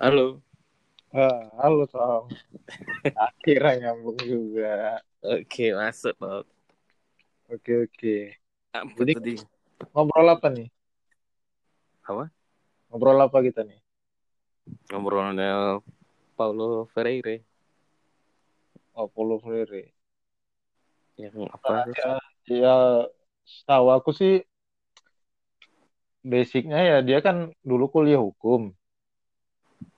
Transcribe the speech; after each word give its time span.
Halo. 0.00 0.40
Ah, 1.12 1.44
halo 1.60 1.84
Tom. 1.84 2.32
Akhirnya 3.12 3.92
nyambung 3.92 4.16
juga. 4.24 4.96
Oke, 5.20 5.76
masuk, 5.76 6.16
Tom. 6.16 6.40
Oke 7.52 7.84
oke. 7.84 8.16
Apa 8.72 8.96
Jadi- 8.96 9.14
tadi? 9.20 9.34
Ngobrol 9.92 10.28
apa 10.32 10.48
nih? 10.48 10.72
Apa? 12.08 12.32
Ngobrol 12.88 13.20
apa 13.20 13.38
kita 13.44 13.60
nih? 13.68 13.76
Ngobrolnya 14.88 15.84
Paulo 16.32 16.88
Freire. 16.96 17.44
Oh, 18.96 19.04
Paulo 19.04 19.36
Freire. 19.44 19.92
Yang 21.20 21.44
apa? 21.52 21.92
sih? 21.92 22.00
Ya, 22.00 22.12
ya 22.48 22.76
setahu 23.44 23.92
aku 23.92 24.16
sih 24.16 24.48
basicnya 26.24 26.80
ya 26.80 26.96
dia 27.04 27.20
kan 27.20 27.52
dulu 27.60 27.92
kuliah 27.92 28.16
hukum. 28.16 28.72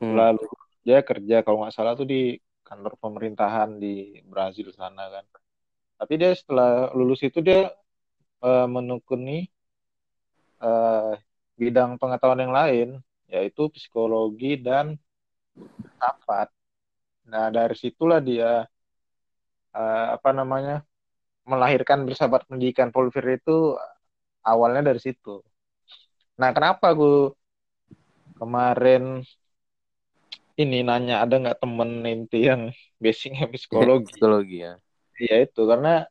Hmm. 0.03 0.15
Lalu 0.19 0.47
dia 0.83 0.99
kerja 1.03 1.37
kalau 1.47 1.63
nggak 1.63 1.75
salah 1.75 1.95
tuh 1.95 2.07
di 2.07 2.35
kantor 2.67 2.99
pemerintahan 2.99 3.79
di 3.79 4.19
Brazil 4.27 4.73
sana 4.75 5.07
kan. 5.13 5.25
Tapi 6.01 6.13
dia 6.19 6.33
setelah 6.35 6.91
lulus 6.97 7.23
itu 7.23 7.39
dia 7.39 7.71
eh, 8.43 8.67
menekuni 8.67 9.47
eh, 10.63 11.13
bidang 11.61 12.01
pengetahuan 12.01 12.43
yang 12.43 12.55
lain, 12.55 12.89
yaitu 13.31 13.71
psikologi 13.75 14.59
dan 14.59 14.99
filsafat. 15.55 16.49
Nah 17.31 17.47
dari 17.55 17.77
situlah 17.79 18.19
dia 18.19 18.67
eh, 19.77 20.07
apa 20.17 20.31
namanya 20.35 20.83
melahirkan 21.47 22.07
bersahabat 22.07 22.47
pendidikan 22.47 22.91
Polver 22.95 23.27
itu 23.39 23.75
awalnya 24.47 24.91
dari 24.91 25.01
situ. 25.03 25.43
Nah 26.41 26.51
kenapa 26.55 26.95
aku 26.95 27.35
kemarin 28.39 29.23
ini 30.59 30.85
nanya 30.85 31.25
ada 31.25 31.35
nggak 31.41 31.61
temen 31.63 31.91
inti 32.05 32.49
yang 32.49 32.71
basicnya 33.03 33.49
psikologi? 33.49 34.09
Psikologi 34.13 34.59
ya. 34.65 34.75
Iya 35.21 35.37
itu 35.47 35.63
karena 35.69 36.05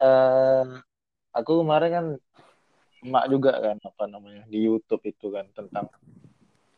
eh, 0.00 0.64
aku 1.34 1.52
kemarin 1.62 1.90
kan 1.90 2.06
emak 2.98 3.24
juga 3.30 3.52
kan 3.62 3.76
apa 3.78 4.04
namanya 4.10 4.42
di 4.50 4.66
YouTube 4.66 5.06
itu 5.06 5.30
kan 5.30 5.46
tentang 5.54 5.86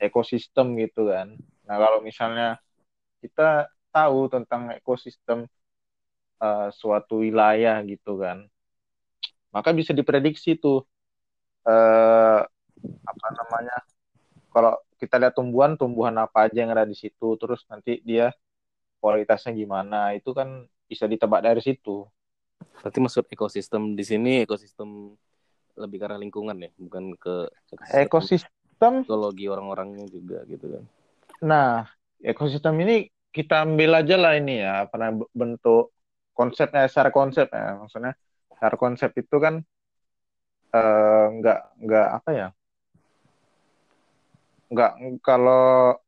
ekosistem 0.00 0.76
gitu 0.80 1.08
kan. 1.08 1.36
Nah 1.68 1.76
kalau 1.80 2.00
misalnya 2.04 2.60
kita 3.24 3.68
tahu 3.92 4.28
tentang 4.32 4.72
ekosistem 4.76 5.48
eh, 6.40 6.68
suatu 6.72 7.24
wilayah 7.24 7.80
gitu 7.84 8.20
kan, 8.20 8.48
maka 9.54 9.70
bisa 9.74 9.92
diprediksi 9.96 10.56
tuh 10.56 10.84
eh, 11.68 12.40
apa 13.04 13.26
namanya 13.36 13.76
kalau 14.50 14.74
kita 15.00 15.16
lihat 15.16 15.32
tumbuhan 15.32 15.80
tumbuhan 15.80 16.12
apa 16.20 16.46
aja 16.46 16.60
yang 16.60 16.70
ada 16.76 16.84
di 16.84 16.94
situ, 16.94 17.34
terus 17.40 17.64
nanti 17.72 18.04
dia 18.04 18.36
kualitasnya 19.00 19.56
gimana 19.56 20.12
itu 20.12 20.36
kan 20.36 20.68
bisa 20.84 21.08
ditebak 21.08 21.40
dari 21.40 21.64
situ. 21.64 22.04
Berarti 22.84 22.98
maksud 23.00 23.24
ekosistem 23.32 23.96
di 23.96 24.04
sini 24.04 24.44
ekosistem 24.44 25.16
lebih 25.80 25.96
ke 25.96 26.04
arah 26.04 26.20
lingkungan 26.20 26.56
ya, 26.60 26.70
bukan 26.76 27.16
ke 27.16 27.48
Ekosistem 27.96 29.04
psikologi 29.04 29.48
orang-orangnya 29.48 30.04
juga 30.12 30.44
gitu 30.44 30.76
kan. 30.76 30.84
Nah, 31.40 31.88
ekosistem 32.20 32.76
ini 32.84 33.08
kita 33.32 33.64
ambil 33.64 33.96
aja 34.04 34.16
lah 34.20 34.36
ini 34.36 34.60
ya, 34.60 34.84
namanya, 34.92 35.24
bentuk 35.32 35.96
konsepnya 36.36 36.84
secara 36.90 37.08
konsep 37.08 37.48
ya, 37.48 37.80
maksudnya 37.80 38.12
secara 38.52 38.76
konsep 38.76 39.10
itu 39.16 39.36
kan 39.40 39.64
eh, 40.74 41.26
nggak 41.40 41.60
nggak 41.80 42.08
apa 42.20 42.30
ya, 42.34 42.48
nggak 44.70 44.92
kalau 45.20 45.98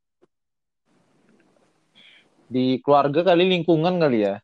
di 2.47 2.79
keluarga 2.79 3.33
kali 3.33 3.43
lingkungan 3.49 3.97
kali 3.97 4.29
ya, 4.29 4.35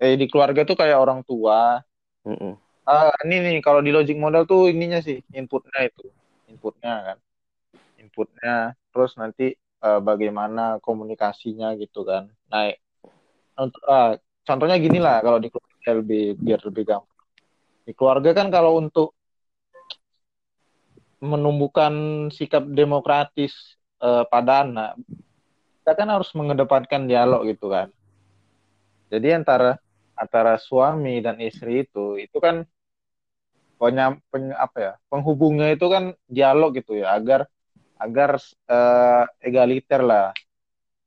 eh 0.00 0.14
di 0.18 0.26
keluarga 0.26 0.64
tuh 0.64 0.76
kayak 0.80 0.98
orang 0.98 1.20
tua. 1.22 1.78
Mm-mm. 2.24 2.56
Ah, 2.84 3.12
ini 3.24 3.36
nih 3.40 3.56
kalau 3.64 3.80
di 3.80 3.92
logic 3.92 4.16
model 4.16 4.44
tuh 4.44 4.68
ininya 4.68 5.00
sih 5.00 5.20
inputnya 5.32 5.88
itu, 5.88 6.08
inputnya 6.48 6.92
kan, 7.12 7.18
inputnya, 8.00 8.54
terus 8.92 9.16
nanti 9.16 9.56
eh, 9.56 10.00
bagaimana 10.00 10.80
komunikasinya 10.80 11.76
gitu 11.80 12.04
kan. 12.04 12.28
Nah, 12.48 12.72
untuk 13.60 13.82
ah, 13.88 14.16
contohnya 14.44 14.76
gini 14.80 14.98
lah 15.00 15.20
kalau 15.20 15.38
di 15.40 15.48
keluarga 15.52 15.90
lebih 16.00 16.24
biar 16.40 16.60
lebih 16.64 16.84
gampang. 16.84 17.24
Di 17.84 17.92
keluarga 17.92 18.30
kan 18.32 18.48
kalau 18.48 18.80
untuk 18.80 19.12
menumbuhkan 21.22 21.94
sikap 22.32 22.64
demokratis 22.70 23.52
eh, 24.02 24.24
pada 24.32 24.64
anak, 24.66 24.90
kita 25.82 25.92
kan 25.98 26.08
harus 26.14 26.30
mengedepankan 26.38 27.02
dialog 27.10 27.46
gitu 27.50 27.66
kan. 27.72 27.88
Jadi 29.12 29.28
antara 29.38 29.78
antara 30.18 30.54
suami 30.60 31.18
dan 31.24 31.36
istri 31.42 31.86
itu 31.86 32.18
itu 32.20 32.36
kan 32.42 32.56
penya, 33.80 34.04
peny- 34.32 34.56
apa 34.64 34.78
ya 34.86 34.92
penghubungnya 35.10 35.66
itu 35.74 35.86
kan 35.94 36.04
dialog 36.36 36.70
gitu 36.78 36.92
ya 37.02 37.06
agar 37.18 37.40
agar 38.04 38.30
eh, 38.72 39.22
egaliter 39.48 40.00
lah. 40.10 40.26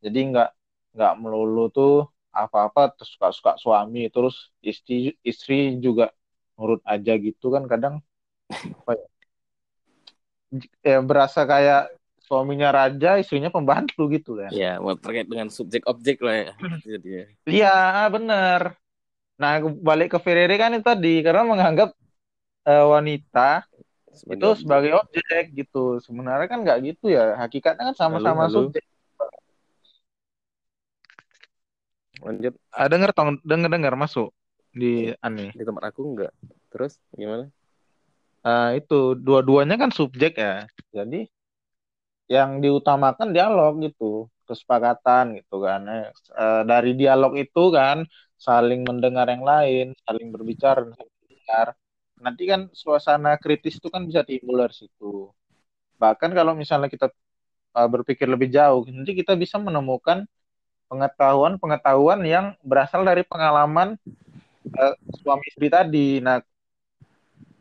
Jadi 0.03 0.19
nggak 0.31 0.49
nggak 0.95 1.13
melulu 1.21 1.61
tuh 1.77 1.93
apa-apa 2.33 2.81
terus 2.95 3.09
suka-suka 3.15 3.51
suami 3.63 4.01
terus 4.13 4.35
istri 4.61 5.15
istri 5.25 5.77
juga 5.85 6.05
nurut 6.57 6.81
aja 6.93 7.13
gitu 7.27 7.45
kan 7.55 7.63
kadang 7.71 7.95
apa 8.83 8.91
ya, 8.99 9.05
ya 10.83 10.99
berasa 11.03 11.43
kayak 11.43 11.91
suaminya 12.27 12.69
raja 12.75 13.15
istrinya 13.19 13.47
pembantu 13.47 14.11
gitu 14.11 14.35
kan. 14.39 14.51
Ya, 14.51 14.79
mau 14.83 14.95
terkait 14.99 15.27
dengan 15.31 15.47
subjek 15.47 15.87
objek 15.87 16.19
lah 16.19 16.35
ya. 16.35 16.51
Jadinya. 16.83 17.23
Iya 17.47 17.75
bener. 18.11 18.61
Nah 19.39 19.53
balik 19.63 20.17
ke 20.17 20.19
Ferrari 20.19 20.55
kan 20.59 20.75
itu 20.75 20.83
tadi 20.83 21.23
karena 21.23 21.47
menganggap 21.47 21.95
eh, 22.67 22.85
wanita 22.85 23.63
Sebagai 24.11 24.39
itu 24.41 24.47
objek. 24.49 24.61
sebagai 24.65 24.91
objek 24.97 25.43
gitu. 25.55 25.83
Sebenarnya 26.03 26.47
kan 26.51 26.59
nggak 26.65 26.79
gitu 26.83 27.05
ya. 27.13 27.37
Hakikatnya 27.39 27.93
kan 27.93 27.95
sama-sama 27.95 28.49
subjek. 28.51 28.83
Lanjut 32.17 32.57
Ah, 32.73 32.89
denger 32.89 33.13
tong, 33.13 33.37
denger 33.45 33.69
dengar 33.69 33.93
masuk 33.93 34.33
di 34.73 35.13
aneh. 35.21 35.53
di 35.53 35.63
tempat 35.63 35.93
aku 35.93 36.01
enggak. 36.01 36.33
Terus 36.73 36.97
gimana? 37.13 37.47
Ah, 38.43 38.73
itu 38.79 39.13
dua-duanya 39.25 39.75
kan 39.81 39.89
subjek 39.93 40.31
ya. 40.41 40.65
Jadi 40.95 41.17
yang 42.27 42.59
diutamakan 42.63 43.31
dialog 43.35 43.79
gitu, 43.85 44.27
kesepakatan 44.47 45.39
gitu 45.39 45.63
kan. 45.63 45.81
Eh, 45.87 46.61
dari 46.67 46.91
dialog 46.99 47.33
itu 47.39 47.71
kan 47.71 48.03
saling 48.37 48.83
mendengar 48.87 49.27
yang 49.31 49.43
lain, 49.47 49.85
saling 50.05 50.27
berbicara, 50.35 50.83
mendengar. 50.91 51.67
Nanti 52.19 52.43
kan 52.51 52.61
suasana 52.75 53.37
kritis 53.39 53.77
itu 53.79 53.87
kan 53.93 54.03
bisa 54.09 54.21
timbul 54.27 54.59
dari 54.59 54.75
situ. 54.75 55.31
Bahkan 56.01 56.31
kalau 56.37 56.53
misalnya 56.57 56.89
kita 56.91 57.07
eh, 57.77 57.89
berpikir 57.93 58.27
lebih 58.29 58.49
jauh, 58.53 58.83
nanti 58.89 59.13
kita 59.17 59.33
bisa 59.39 59.57
menemukan 59.61 60.25
pengetahuan-pengetahuan 60.91 62.21
yang 62.27 62.45
berasal 62.63 63.03
dari 63.07 63.23
pengalaman 63.27 63.97
eh, 64.77 64.95
suami 65.23 65.45
istri 65.51 65.67
tadi. 65.71 66.19
Nah, 66.23 66.39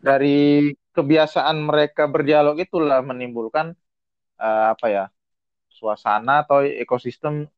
dari 0.06 0.70
kebiasaan 0.96 1.56
mereka 1.68 2.06
berdialog 2.06 2.56
itulah 2.62 3.02
menimbulkan 3.02 3.74
eh, 4.38 4.66
apa 4.74 4.86
ya 4.86 5.04
suasana 5.68 6.46
atau 6.46 6.62
ekosistem 6.62 7.50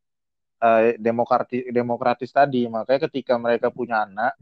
eh, 0.65 0.97
demokratis 0.99 1.63
demokratis 1.69 2.31
tadi. 2.33 2.65
Makanya 2.67 3.01
ketika 3.07 3.35
mereka 3.37 3.69
punya 3.69 4.09
anak, 4.09 4.33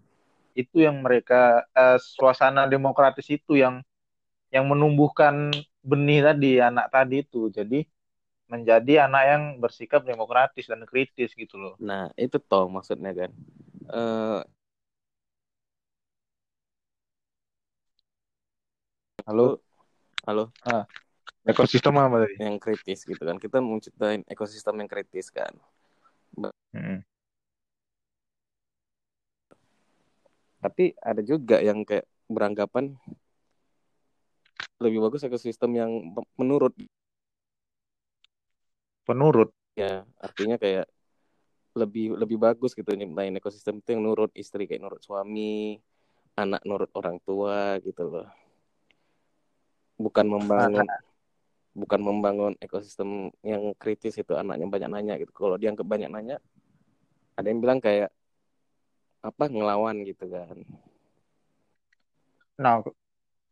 itu 0.55 0.87
yang 0.87 1.03
mereka 1.03 1.67
eh, 1.75 1.99
suasana 1.99 2.71
demokratis 2.71 3.27
itu 3.29 3.59
yang 3.59 3.83
yang 4.55 4.65
menumbuhkan 4.71 5.51
benih 5.83 6.23
tadi 6.23 6.63
anak 6.63 6.87
tadi 6.95 7.27
itu. 7.27 7.51
Jadi 7.51 7.85
menjadi 8.47 9.11
anak 9.11 9.23
yang 9.27 9.43
bersikap 9.59 10.07
demokratis 10.07 10.71
dan 10.71 10.87
kritis 10.87 11.35
gitu 11.35 11.59
loh. 11.59 11.75
Nah, 11.83 12.15
itu 12.15 12.39
toh 12.39 12.71
maksudnya 12.71 13.11
kan. 13.11 13.31
Eh 13.91 14.41
Halo, 19.27 19.59
halo, 20.23 20.55
ekosistem 21.43 21.99
apa 21.99 22.23
tadi? 22.23 22.39
yang 22.39 22.63
kritis 22.63 23.03
gitu 23.03 23.19
kan. 23.19 23.43
Kita 23.43 23.59
mau 23.59 23.75
ciptain 23.83 24.23
ekosistem 24.23 24.79
yang 24.79 24.87
kritis 24.87 25.35
kan. 25.35 25.51
Mm-mm. 26.39 27.03
Tapi 30.63 30.95
ada 31.03 31.27
juga 31.27 31.59
yang 31.59 31.83
kayak 31.83 32.07
beranggapan 32.31 32.95
lebih 34.79 35.03
bagus 35.03 35.27
ekosistem 35.27 35.75
yang 35.75 35.91
menurut 36.39 36.79
Penurut. 39.03 39.51
ya 39.75 40.07
artinya 40.23 40.55
kayak 40.55 40.87
lebih 41.75 42.15
lebih 42.15 42.39
bagus 42.39 42.79
gitu 42.79 42.95
nyiptain 42.95 43.35
ekosistem 43.35 43.83
itu 43.83 43.91
yang 43.91 44.07
nurut 44.07 44.31
istri 44.39 44.71
kayak 44.71 44.87
nurut 44.87 45.03
suami 45.03 45.83
anak 46.39 46.63
nurut 46.63 46.95
orang 46.95 47.19
tua 47.27 47.83
gitu 47.83 48.07
loh 48.07 48.46
bukan 49.97 50.27
membangun 50.29 50.87
bukan 51.77 52.01
membangun 52.01 52.53
ekosistem 52.57 53.29
yang 53.45 53.77
kritis 53.77 54.17
itu 54.17 54.33
anaknya 54.33 54.65
banyak 54.65 54.89
nanya 54.89 55.15
gitu. 55.21 55.33
Kalau 55.33 55.61
dia 55.61 55.73
banyak 55.77 56.09
nanya 56.09 56.41
ada 57.37 57.47
yang 57.53 57.61
bilang 57.61 57.81
kayak 57.85 58.09
apa 59.21 59.45
ngelawan 59.51 60.01
gitu 60.09 60.25
kan. 60.31 60.57
Nah 62.57 62.81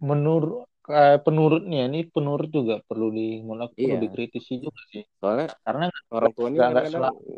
menurut 0.01 0.65
kayak 0.85 1.25
penurutnya 1.25 1.89
ini 1.89 2.09
penurut 2.09 2.49
juga 2.53 2.81
perlu 2.85 3.09
di 3.13 3.41
mulai 3.45 3.69
perlu 3.73 3.97
Iya. 3.97 4.01
dikritisi 4.05 4.61
juga 4.61 4.81
sih. 4.89 5.05
Soalnya 5.21 5.53
karena 5.65 5.89
orang 6.13 6.33
tua 6.33 6.47
ini 6.49 6.59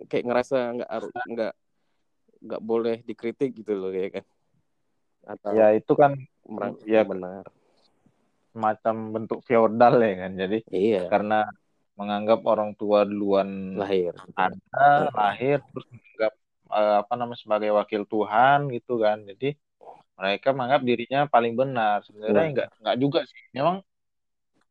kayak 0.07 0.25
ngerasa 0.27 0.59
nggak 0.75 0.89
nggak 1.35 1.53
nggak 2.47 2.63
boleh 2.63 2.97
dikritik 3.03 3.51
gitu 3.59 3.75
loh 3.75 3.91
ya 3.91 4.21
kan. 4.21 4.25
Atau 5.27 5.51
ya 5.59 5.75
itu 5.75 5.93
kan 5.99 6.15
merang 6.47 6.79
ya 6.87 7.03
benar 7.03 7.43
semacam 8.57 8.95
bentuk 9.13 9.45
feodal 9.45 10.01
ya 10.01 10.15
kan. 10.25 10.33
Jadi 10.33 10.59
iya. 10.73 11.05
karena 11.13 11.45
menganggap 11.97 12.41
orang 12.49 12.73
tua 12.77 13.05
duluan 13.05 13.77
lahir 13.77 14.13
ada 14.37 15.09
lahir 15.17 15.65
terus 15.73 15.85
menganggap 15.89 16.33
eh, 16.73 16.97
apa 17.05 17.13
namanya 17.17 17.41
sebagai 17.41 17.71
wakil 17.77 18.03
Tuhan 18.09 18.73
gitu 18.73 19.05
kan. 19.05 19.21
Jadi 19.29 19.53
mereka 20.17 20.49
menganggap 20.57 20.83
dirinya 20.89 21.21
paling 21.29 21.53
benar. 21.53 22.01
Sebenarnya 22.09 22.41
Wah. 22.41 22.49
enggak 22.49 22.69
enggak 22.81 22.97
juga 22.97 23.21
sih. 23.29 23.43
Memang 23.53 23.85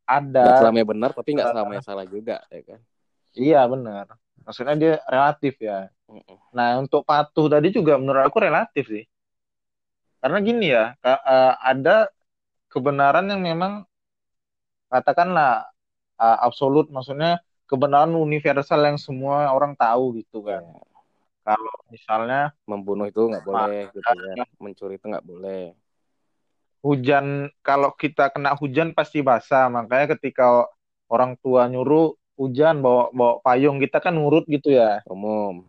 nggak 0.05 0.21
ada 0.21 0.61
selamanya 0.61 0.87
benar 0.93 1.09
tapi 1.17 1.29
nggak 1.33 1.49
selamanya 1.49 1.81
salah 1.85 2.05
juga 2.05 2.37
ya 2.49 2.61
kan? 2.65 2.79
Iya 3.37 3.61
benar. 3.69 4.05
Maksudnya 4.45 4.75
dia 4.77 4.93
relatif 5.05 5.53
ya. 5.61 5.89
Nah 6.53 6.77
untuk 6.81 7.05
patuh 7.05 7.49
tadi 7.49 7.73
juga 7.73 7.97
menurut 7.97 8.25
aku 8.25 8.37
relatif 8.41 8.85
sih. 8.89 9.05
Karena 10.21 10.41
gini 10.41 10.73
ya 10.73 10.93
eh, 11.01 11.53
ada 11.61 12.09
kebenaran 12.75 13.31
yang 13.31 13.39
memang 13.39 13.87
katakanlah 14.91 15.71
eh, 16.19 16.37
absolut. 16.43 16.91
Maksudnya 16.91 17.39
kebenaran 17.65 18.11
universal 18.13 18.83
yang 18.83 18.99
semua 18.99 19.49
orang 19.55 19.73
tahu 19.79 20.19
gitu 20.19 20.43
kan. 20.43 20.61
Ya, 20.61 20.83
kalau 21.45 21.75
misalnya 21.93 22.41
membunuh 22.65 23.07
itu 23.07 23.21
nggak 23.21 23.45
boleh 23.45 23.89
gitu 23.93 24.11
ya. 24.11 24.43
Mencuri 24.59 24.99
itu 24.99 25.05
nggak 25.07 25.25
boleh. 25.25 25.71
Hujan 26.85 27.49
kalau 27.65 27.93
kita 27.97 28.29
kena 28.33 28.57
hujan 28.57 28.91
pasti 28.91 29.21
basah. 29.21 29.69
Makanya 29.69 30.17
ketika 30.17 30.69
orang 31.09 31.37
tua 31.39 31.69
nyuruh 31.69 32.17
hujan 32.35 32.83
bawa 32.83 33.13
bawa 33.15 33.33
payung 33.41 33.77
kita 33.77 34.01
kan 34.03 34.13
nurut 34.13 34.43
gitu 34.49 34.73
ya. 34.73 35.01
Umum. 35.07 35.65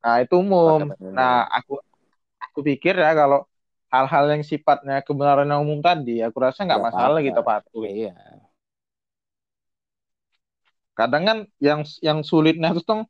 Nah 0.00 0.16
itu 0.24 0.38
umum. 0.40 0.96
nah 1.12 1.44
aku 1.50 1.82
aku 2.40 2.58
pikir 2.64 2.96
ya 2.96 3.12
kalau 3.12 3.49
hal-hal 3.90 4.24
yang 4.30 4.42
sifatnya 4.46 5.02
kebenaran 5.02 5.50
yang 5.50 5.66
umum 5.66 5.82
tadi 5.82 6.22
aku 6.22 6.38
rasa 6.38 6.62
nggak 6.62 6.78
masalah 6.78 7.18
apa-apa. 7.18 7.26
kita 7.26 7.40
patuh 7.42 7.84
iya. 7.84 8.14
Kadang 10.94 11.24
kan 11.26 11.38
yang 11.58 11.80
yang 12.04 12.20
sulitnya 12.20 12.70
itu 12.76 12.84
tuh 12.84 13.08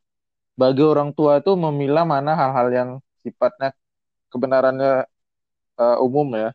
bagi 0.55 0.85
orang 0.85 1.11
tua 1.11 1.43
itu 1.43 1.53
memilah 1.59 2.07
mana 2.07 2.39
hal-hal 2.39 2.69
yang 2.71 2.91
sifatnya 3.21 3.75
kebenarannya 4.31 5.11
eh, 5.77 5.99
umum 5.99 6.29
ya. 6.39 6.51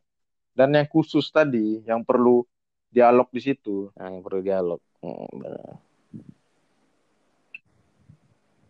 Dan 0.55 0.71
yang 0.71 0.87
khusus 0.87 1.27
tadi 1.35 1.83
yang 1.83 2.07
perlu 2.07 2.47
dialog 2.87 3.27
di 3.35 3.41
situ. 3.43 3.91
Yang 3.99 4.13
perlu 4.23 4.39
dialog. 4.39 4.79
Mm, 5.03 5.27
benar. 5.43 5.69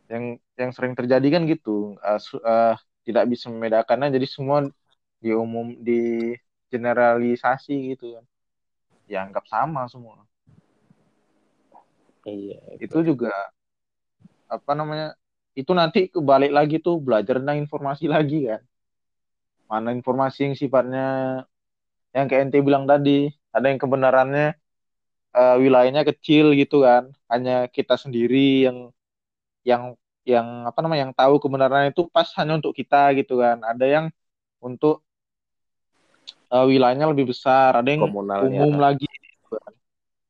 yang 0.05 0.37
yang 0.57 0.71
sering 0.73 0.93
terjadi 0.97 1.27
kan 1.37 1.45
gitu. 1.45 1.97
Su- 2.17 2.41
eh, 2.41 2.75
tidak 3.05 3.29
bisa 3.29 3.53
membedakannya. 3.53 4.09
Jadi 4.09 4.25
semua 4.25 4.65
diumum 5.25 5.74
di 5.81 6.33
generalisasi 6.69 7.98
gitu 7.98 8.06
kan. 8.22 8.25
Dianggap 9.10 9.50
sama 9.50 9.89
semua. 9.89 10.22
Iya 12.25 12.57
itu 12.81 12.98
juga 13.10 13.33
apa 14.50 14.72
namanya 14.77 15.13
itu 15.57 15.72
nanti 15.77 16.10
kebalik 16.13 16.51
lagi 16.54 16.75
tuh 16.81 16.98
belajar 17.01 17.42
tentang 17.42 17.57
informasi 17.62 18.06
lagi 18.16 18.50
kan. 18.50 18.62
Mana 19.69 19.89
informasi 19.98 20.51
yang 20.51 20.56
sifatnya 20.57 21.06
yang 22.13 22.25
kayak 22.30 22.50
ente 22.50 22.60
bilang 22.62 22.86
tadi. 22.86 23.33
Ada 23.56 23.72
yang 23.72 23.80
kebenarannya 23.81 24.45
eh, 25.38 25.56
wilayahnya 25.63 26.01
kecil 26.10 26.54
gitu 26.57 26.86
kan. 26.86 27.10
Hanya 27.31 27.66
kita 27.69 27.95
sendiri 27.98 28.68
yang 28.69 28.77
yang 29.66 29.83
yang 30.25 30.66
apa 30.69 30.80
namanya 30.81 31.01
yang 31.10 31.16
tahu 31.16 31.38
kebenaran 31.38 31.94
itu 31.94 32.10
pas 32.10 32.27
hanya 32.42 32.57
untuk 32.60 32.74
kita 32.74 33.13
gitu 33.18 33.42
kan. 33.42 33.62
Ada 33.62 33.86
yang 33.86 34.06
untuk 34.62 35.04
eh, 36.55 36.65
wilayahnya 36.71 37.11
lebih 37.11 37.35
besar. 37.35 37.75
Ada 37.75 37.89
yang 37.91 38.07
komunalnya 38.07 38.47
umum 38.63 38.79
lagi. 38.79 39.07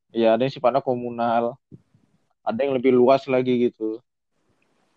Ya 0.10 0.34
ada 0.34 0.42
yang 0.48 0.54
sifatnya 0.54 0.82
komunal. 0.82 1.54
Ada 2.42 2.60
yang 2.66 2.74
lebih 2.78 2.92
luas 2.98 3.26
lagi 3.30 3.70
gitu. 3.70 4.02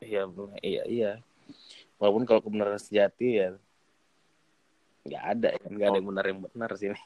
Iya 0.00 0.24
iya 0.62 0.82
iya. 0.88 1.12
Walaupun 1.98 2.24
kalau 2.24 2.40
kebenaran 2.40 2.78
sejati 2.80 3.42
ya 3.42 3.50
nggak 5.08 5.24
ada 5.24 5.48
kan 5.56 5.70
nggak 5.72 5.88
ada 5.88 5.96
yang 5.98 6.08
benar 6.12 6.24
yang 6.28 6.40
benar 6.44 6.70
sih. 6.76 6.92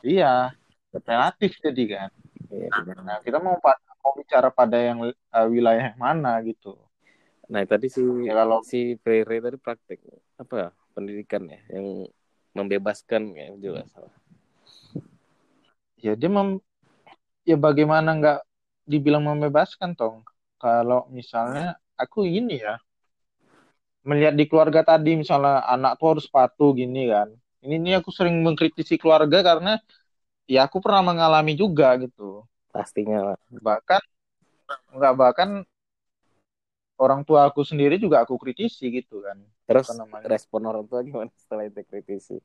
Iya 0.00 0.54
relatif 1.04 1.60
jadi 1.60 1.84
kan. 1.92 2.10
Iya, 2.48 2.68
nah 3.04 3.18
kita 3.20 3.36
mau 3.36 3.60
mau 4.00 4.12
bicara 4.16 4.48
pada 4.48 4.80
yang 4.80 5.12
eh, 5.12 5.46
wilayah 5.50 5.92
mana 6.00 6.40
gitu. 6.40 6.72
Nah 7.50 7.60
tadi 7.68 7.92
si 7.92 8.00
Ya, 8.24 8.32
kalau- 8.38 8.64
si 8.64 8.96
Freire 9.02 9.42
tadi 9.44 9.58
praktek 9.60 10.00
apa 10.40 10.72
pendidikan 10.92 11.46
ya 11.46 11.60
yang 11.74 12.06
membebaskan 12.54 13.30
ya 13.34 13.46
juga 13.56 13.86
salah. 13.90 14.14
ya 16.00 16.12
dia 16.16 16.30
mem 16.32 16.58
ya 17.46 17.56
bagaimana 17.56 18.16
nggak 18.16 18.40
dibilang 18.88 19.22
membebaskan 19.26 19.94
tong 19.94 20.26
kalau 20.58 21.06
misalnya 21.12 21.78
aku 21.94 22.26
ini 22.26 22.60
ya 22.60 22.80
melihat 24.04 24.34
di 24.34 24.48
keluarga 24.48 24.80
tadi 24.80 25.14
misalnya 25.16 25.60
anak 25.68 26.00
tuh 26.00 26.16
harus 26.16 26.26
patuh 26.26 26.72
gini 26.72 27.12
kan 27.12 27.28
ini 27.60 27.76
ini 27.76 27.90
aku 27.96 28.08
sering 28.08 28.40
mengkritisi 28.40 28.96
keluarga 28.96 29.44
karena 29.44 29.76
ya 30.48 30.64
aku 30.64 30.80
pernah 30.80 31.04
mengalami 31.04 31.52
juga 31.54 31.94
gitu 32.00 32.44
Pastinya 32.70 33.34
lah. 33.34 33.38
bahkan 33.60 34.00
nggak 34.94 35.14
bahkan 35.18 35.50
orang 37.00 37.24
tua 37.24 37.48
aku 37.48 37.64
sendiri 37.64 37.96
juga 37.96 38.20
aku 38.20 38.36
kritisi 38.36 38.92
gitu 38.92 39.24
kan. 39.24 39.40
Terus 39.64 39.88
respon 40.28 40.60
orang 40.68 40.84
tua 40.84 41.00
gimana 41.00 41.32
setelah 41.40 41.64
itu 41.64 41.80
kritisi? 41.88 42.36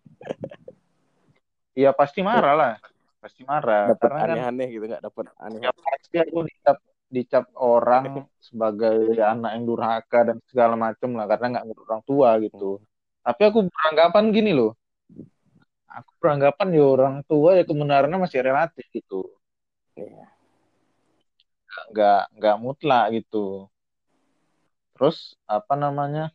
ya 1.75 1.92
pasti 1.92 2.24
marah 2.24 2.56
lah. 2.56 2.74
Pasti 3.19 3.44
marah 3.44 3.92
Dapat 3.92 4.07
karena 4.07 4.19
kan 4.24 4.30
aneh-aneh 4.31 4.68
gitu 4.72 4.86
nggak 4.88 5.04
dapat 5.04 5.25
aneh. 5.44 5.60
ya 5.60 5.72
pasti 5.75 6.16
aku 6.24 6.48
dicap 6.48 6.78
dicap 7.12 7.46
orang 7.60 8.24
sebagai 8.48 9.20
anak 9.20 9.51
yang 9.60 9.63
durhaka 9.68 10.20
dan 10.32 10.38
segala 10.48 10.79
macam 10.79 11.20
lah 11.20 11.27
karena 11.27 11.60
nggak 11.60 11.65
ngurus 11.68 11.86
orang 11.91 12.03
tua 12.08 12.29
gitu. 12.39 12.72
Tapi 13.25 13.41
aku 13.44 13.60
beranggapan 13.68 14.24
gini 14.32 14.51
loh. 14.56 14.72
Aku 15.91 16.12
beranggapan 16.24 16.68
ya 16.75 16.84
orang 16.88 17.15
tua 17.27 17.60
ya 17.60 17.63
kebenarannya 17.68 18.24
masih 18.24 18.39
relatif 18.39 18.88
gitu. 18.96 19.27
Iya. 20.00 20.32
nggak 21.91 22.39
nggak 22.39 22.56
mutlak 22.63 23.12
gitu 23.12 23.68
terus 24.96 25.18
apa 25.46 25.74
namanya 25.84 26.32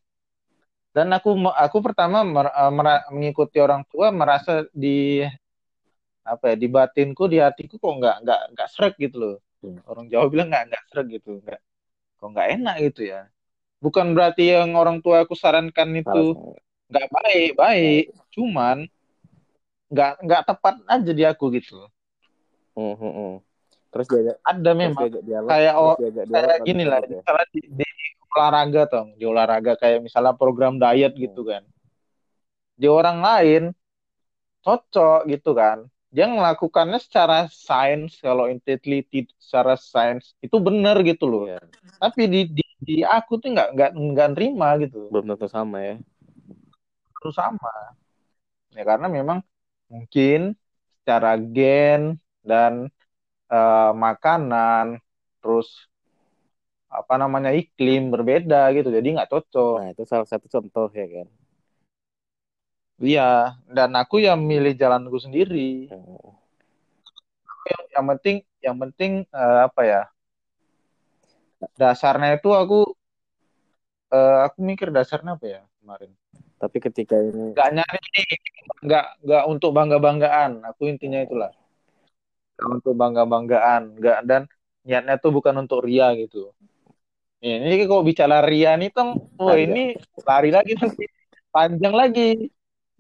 dan 0.97 1.09
aku 1.17 1.31
aku 1.65 1.79
pertama 1.87 2.19
mer- 2.27 2.55
eh, 2.55 2.73
mera- 2.77 3.07
mengikuti 3.15 3.59
orang 3.63 3.83
tua 3.91 4.07
merasa 4.11 4.67
di 4.75 5.23
apa 6.33 6.45
ya 6.53 6.57
di 6.63 6.69
batinku 6.69 7.25
di 7.33 7.39
hatiku 7.41 7.75
kok 7.81 7.95
nggak 8.01 8.17
nggak 8.25 8.41
nggak 8.55 8.69
srek 8.73 8.95
gitu 9.01 9.17
loh 9.19 9.37
Hmm. 9.61 9.77
orang 9.85 10.09
Jawa 10.09 10.27
bilang 10.33 10.49
nggak 10.49 10.65
nggak 10.73 10.83
srek 10.89 11.07
gitu 11.21 11.31
nggak 11.45 11.61
kok 12.21 12.29
nggak 12.33 12.49
enak 12.57 12.77
gitu 12.89 13.03
ya 13.13 13.21
bukan 13.85 14.07
berarti 14.17 14.45
yang 14.57 14.73
orang 14.77 14.99
tua 15.05 15.25
aku 15.25 15.35
sarankan 15.37 15.91
itu 16.01 16.37
nggak 16.91 17.07
baik 17.13 17.51
baik 17.57 18.05
cuman 18.35 18.79
nggak 19.93 20.13
nggak 20.25 20.43
tepat 20.49 20.75
aja 20.87 21.13
di 21.19 21.25
aku 21.29 21.45
gitu 21.57 21.77
Hmm, 22.75 22.95
hmm, 22.97 23.13
hmm. 23.13 23.33
Terus 23.91 24.07
diajak, 24.07 24.37
ada 24.47 24.71
memang 24.73 25.03
diajak 25.03 25.23
dialog. 25.27 25.51
kayak 25.51 25.75
oh, 25.75 25.95
diajak 25.99 26.25
dialog, 26.31 26.47
kayak 26.47 26.59
gini 26.63 26.85
lah 26.87 27.01
ya. 27.03 27.21
di, 27.51 27.61
di 27.67 27.87
olahraga 28.35 28.83
tong. 28.91 29.09
Di 29.19 29.25
olahraga 29.27 29.73
kayak 29.79 30.01
misalnya 30.07 30.33
program 30.35 30.79
diet 30.79 31.13
gitu 31.15 31.47
kan. 31.47 31.63
Di 32.81 32.87
orang 32.89 33.19
lain 33.21 33.63
cocok 34.65 35.29
gitu 35.29 35.51
kan. 35.57 35.87
Dia 36.11 36.27
melakukannya 36.27 36.99
secara 36.99 37.47
sains 37.47 38.19
kalau 38.19 38.51
ente 38.51 38.75
teliti 38.83 39.31
secara 39.39 39.79
sains 39.79 40.35
itu 40.43 40.59
benar 40.59 40.99
gitu 41.07 41.25
loh. 41.31 41.45
Iya, 41.47 41.63
tapi 42.03 42.27
di 42.27 42.41
di, 42.51 42.65
di 42.83 42.97
aku 43.07 43.39
tuh 43.39 43.55
nggak 43.55 43.69
nggak 43.79 43.91
nggak 43.95 44.29
nerima 44.35 44.69
gitu. 44.83 45.07
Belum 45.07 45.31
tentu 45.31 45.47
sama 45.47 45.79
ya. 45.79 45.95
terus 47.21 47.37
sama. 47.37 47.71
Ya 48.75 48.83
karena 48.83 49.07
memang 49.07 49.39
mungkin 49.87 50.59
secara 51.03 51.39
gen 51.39 52.19
dan 52.43 52.91
eh, 53.51 53.93
makanan 53.95 54.99
terus 55.39 55.90
apa 56.91 57.15
namanya 57.23 57.55
iklim 57.55 58.11
berbeda 58.11 58.75
gitu. 58.75 58.91
Jadi 58.91 59.09
nggak 59.15 59.31
cocok. 59.31 59.75
Nah 59.79 59.89
itu 59.95 60.03
salah 60.11 60.27
satu 60.27 60.47
contoh 60.51 60.91
ya 60.91 61.07
kan. 61.07 61.29
iya 63.01 63.57
dan 63.65 63.97
aku 63.97 64.21
yang 64.21 64.43
milih 64.45 64.77
jalanku 64.77 65.17
sendiri. 65.17 65.89
Hmm. 65.89 66.37
yang, 67.71 67.83
yang 67.95 68.05
penting 68.17 68.37
yang 68.61 68.77
penting 68.77 69.13
uh, 69.33 69.69
apa 69.71 69.83
ya 69.87 70.03
dasarnya 71.81 72.37
itu 72.37 72.51
aku 72.53 72.93
uh, 74.13 74.39
aku 74.49 74.59
mikir 74.61 74.93
dasarnya 74.93 75.39
apa 75.39 75.47
ya 75.49 75.61
kemarin. 75.81 76.13
Tapi 76.61 76.77
ketika 76.77 77.17
ini 77.17 77.57
nggak 77.57 77.71
nyari 77.73 78.25
nggak 78.85 79.07
nggak 79.25 79.45
untuk 79.49 79.71
bangga 79.73 79.97
banggaan 79.97 80.51
aku 80.69 80.83
intinya 80.93 81.25
itulah. 81.25 81.53
Gak 82.61 82.69
untuk 82.69 82.93
bangga 82.93 83.25
banggaan 83.25 83.97
nggak 83.97 84.19
dan 84.29 84.43
niatnya 84.85 85.17
tuh 85.17 85.33
bukan 85.33 85.57
untuk 85.65 85.85
ria 85.85 86.13
gitu 86.17 86.53
ini 87.41 87.89
kok 87.89 88.05
bicara 88.05 88.45
ria 88.45 88.77
nih 88.77 88.93
tong 88.93 89.17
oh 89.41 89.57
ini 89.57 89.97
lari 90.29 90.53
lagi 90.53 90.77
nanti 90.77 91.05
panjang 91.51 91.95
lagi. 91.95 92.31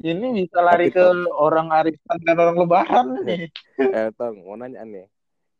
Ini 0.00 0.26
bisa 0.32 0.64
lari 0.64 0.88
Tapi, 0.88 0.96
ke 0.96 1.04
tong, 1.04 1.28
orang 1.28 1.68
arisan 1.76 2.18
dan 2.24 2.36
orang 2.40 2.56
lebaran 2.56 3.06
nih. 3.28 3.52
Eh 3.78 4.08
tong 4.16 4.40
mau 4.44 4.56
nanya 4.56 4.80
nih. 4.84 5.06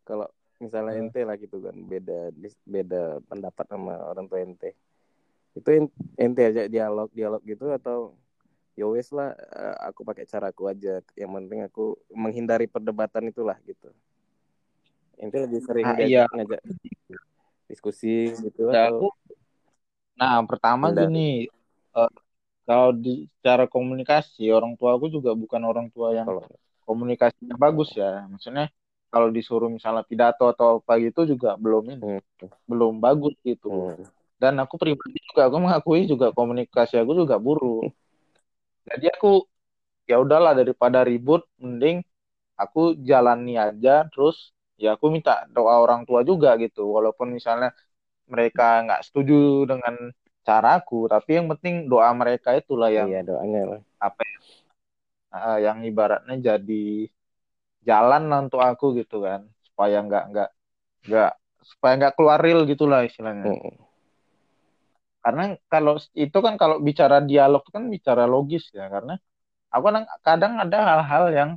Kalau 0.05 0.27
misalnya 0.57 0.97
hmm. 0.97 1.03
ente 1.09 1.21
lah 1.25 1.37
gitu 1.37 1.61
kan 1.61 1.77
beda 1.77 2.33
beda 2.69 3.03
pendapat 3.29 3.65
sama 3.69 3.97
orang 4.13 4.29
tua 4.29 4.45
ente 4.45 4.77
itu 5.57 5.89
ente 6.21 6.43
aja 6.45 6.69
dialog 6.69 7.09
dialog 7.17 7.41
gitu 7.49 7.73
atau 7.73 8.13
ya 8.77 8.85
wes 8.85 9.09
lah 9.09 9.33
eh, 9.33 9.77
aku 9.93 10.09
pakai 10.09 10.25
cara 10.25 10.49
aku 10.49 10.73
aja. 10.73 11.05
Yang 11.17 11.31
penting 11.37 11.61
aku 11.69 11.85
menghindari 12.17 12.65
perdebatan 12.65 13.29
itulah 13.29 13.61
gitu. 13.69 13.93
Ente 15.21 15.37
lebih 15.37 15.61
sering 15.61 15.85
ah, 15.85 16.01
iya. 16.01 16.25
ngajak 16.33 16.65
diskusi 17.71 18.35
gitu 18.35 18.75
ya, 18.75 18.91
atau... 18.91 19.15
nah 20.19 20.43
pertama 20.45 20.91
Hindari. 20.91 21.07
gini 21.07 21.29
uh, 21.95 22.11
kalau 22.67 22.91
di 22.91 23.31
cara 23.41 23.71
komunikasi 23.71 24.51
orang 24.51 24.75
tua 24.75 24.99
aku 24.99 25.07
juga 25.09 25.33
bukan 25.39 25.63
orang 25.63 25.87
tua 25.95 26.13
yang 26.13 26.27
kalau... 26.27 26.43
komunikasinya 26.85 27.55
bagus 27.55 27.95
ya 27.95 28.27
maksudnya 28.27 28.69
kalau 29.11 29.31
disuruh 29.31 29.71
misalnya 29.71 30.03
pidato 30.03 30.47
atau 30.51 30.83
apa 30.83 30.99
gitu 30.99 31.27
juga 31.31 31.55
belum 31.55 31.99
ini 31.99 32.19
hmm. 32.19 32.51
belum 32.67 32.99
bagus 32.99 33.35
gitu 33.47 33.97
hmm 33.97 34.21
dan 34.41 34.57
aku 34.57 34.81
pribadi 34.81 35.21
juga 35.29 35.53
aku 35.53 35.57
mengakui 35.61 36.09
juga 36.09 36.33
komunikasi 36.33 36.97
aku 36.97 37.13
juga 37.13 37.37
buruk 37.37 37.93
jadi 38.89 39.13
aku 39.13 39.45
ya 40.09 40.17
udahlah 40.17 40.57
daripada 40.57 41.05
ribut 41.05 41.45
mending 41.61 42.01
aku 42.57 42.97
jalani 43.05 43.61
aja 43.61 44.09
terus 44.09 44.57
ya 44.81 44.97
aku 44.97 45.13
minta 45.13 45.45
doa 45.53 45.77
orang 45.85 46.03
tua 46.09 46.25
juga 46.25 46.57
gitu. 46.57 46.89
Walaupun 46.97 47.37
misalnya 47.37 47.71
mereka 48.33 48.81
nggak 48.87 49.03
setuju 49.07 49.69
dengan 49.69 49.95
caraku 50.41 51.05
tapi 51.13 51.37
yang 51.37 51.47
penting 51.53 51.87
doa 51.93 52.09
mereka 52.17 52.57
itulah 52.57 52.89
yang 52.89 53.13
iya 53.13 53.21
doanya 53.21 53.77
lah. 53.77 53.81
apa 54.01 54.21
ya, 54.25 54.39
uh, 55.37 55.59
yang 55.61 55.79
ibaratnya 55.85 56.37
jadi 56.41 56.87
jalan 57.85 58.23
untuk 58.49 58.65
aku 58.65 58.97
gitu 58.97 59.21
kan. 59.21 59.45
Supaya 59.69 60.01
nggak 60.01 60.25
nggak 60.33 60.51
nggak 61.13 61.33
supaya 61.61 61.93
nggak 62.01 62.15
keluar 62.17 62.41
real 62.41 62.65
gitulah 62.65 63.05
istilahnya. 63.05 63.53
Hmm 63.53 63.91
karena 65.21 65.43
kalau 65.69 66.01
itu 66.17 66.39
kan 66.41 66.55
kalau 66.57 66.81
bicara 66.81 67.21
dialog 67.21 67.61
kan 67.69 67.85
bicara 67.93 68.25
logis 68.25 68.73
ya. 68.73 68.89
Karena 68.89 69.15
aku 69.69 69.83
kadang, 69.89 70.07
kadang 70.25 70.53
ada 70.65 70.79
hal-hal 70.81 71.25
yang 71.33 71.51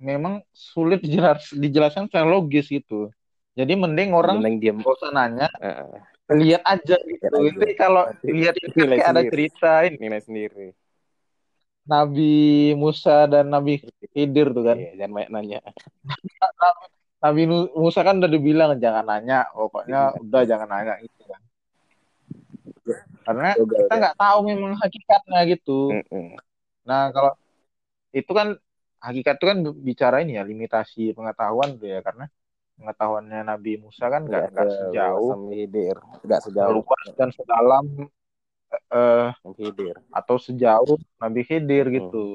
memang 0.00 0.40
sulit 0.50 1.04
dijelas, 1.04 1.52
dijelaskan 1.52 2.08
secara 2.08 2.26
logis 2.26 2.66
gitu. 2.72 3.12
Jadi 3.54 3.76
mending 3.76 4.16
orang 4.16 4.40
mending 4.40 4.56
diam. 4.58 4.76
gak 4.80 4.96
usah 4.96 5.12
nanya 5.12 5.48
uh, 5.60 6.00
lihat 6.32 6.64
aja 6.64 6.96
gitu. 6.96 7.28
Itu 7.28 7.64
kalau 7.76 8.08
lihat 8.24 8.56
itu 8.56 8.72
kayak 8.72 9.12
ada 9.12 9.22
cerita 9.28 9.84
ini. 9.84 9.96
Nilai 10.00 10.22
sendiri. 10.24 10.66
Nabi 11.84 12.72
Musa 12.78 13.26
dan 13.26 13.52
Nabi 13.52 13.82
Khidir 14.14 14.54
tuh 14.54 14.64
kan. 14.64 14.78
Iya, 14.78 15.04
jangan 15.04 15.12
banyak 15.12 15.30
nanya. 15.34 15.58
Nabi 17.24 17.42
Musa 17.76 18.00
kan 18.00 18.16
udah 18.16 18.30
dibilang 18.32 18.80
jangan 18.80 19.04
nanya 19.04 19.44
pokoknya 19.52 20.16
udah 20.24 20.42
jangan 20.48 20.68
nanya 20.72 20.94
gitu 21.04 21.22
kan. 21.28 21.40
Karena 23.28 23.52
Juga, 23.60 23.76
kita 23.84 23.94
nggak 24.00 24.16
tahu 24.16 24.38
memang 24.48 24.72
hakikatnya 24.80 25.40
gitu. 25.52 25.80
Mm 25.92 26.04
-mm. 26.08 26.28
nah 26.88 27.12
kalau 27.12 27.36
itu 28.16 28.32
kan 28.32 28.56
hakikat 29.00 29.34
itu 29.40 29.46
kan 29.48 29.58
bicara 29.80 30.16
ini 30.20 30.36
ya 30.36 30.44
limitasi 30.44 31.16
pengetahuan 31.16 31.80
tuh 31.80 31.88
ya 31.88 32.00
karena 32.04 32.28
pengetahuannya 32.76 33.40
Nabi 33.44 33.80
Musa 33.80 34.08
kan 34.08 34.24
nggak 34.24 34.56
nggak 34.56 34.68
sejauh 34.68 35.32
nggak 36.24 36.40
sejauh 36.44 36.72
luas 36.80 37.06
dan 37.16 37.28
sedalam 37.32 37.84
uh, 38.92 39.28
Hidir. 39.56 39.96
atau 40.12 40.36
sejauh 40.40 40.96
Nabi 41.20 41.44
Khidir 41.44 41.88
hmm. 41.88 41.94
gitu. 42.00 42.26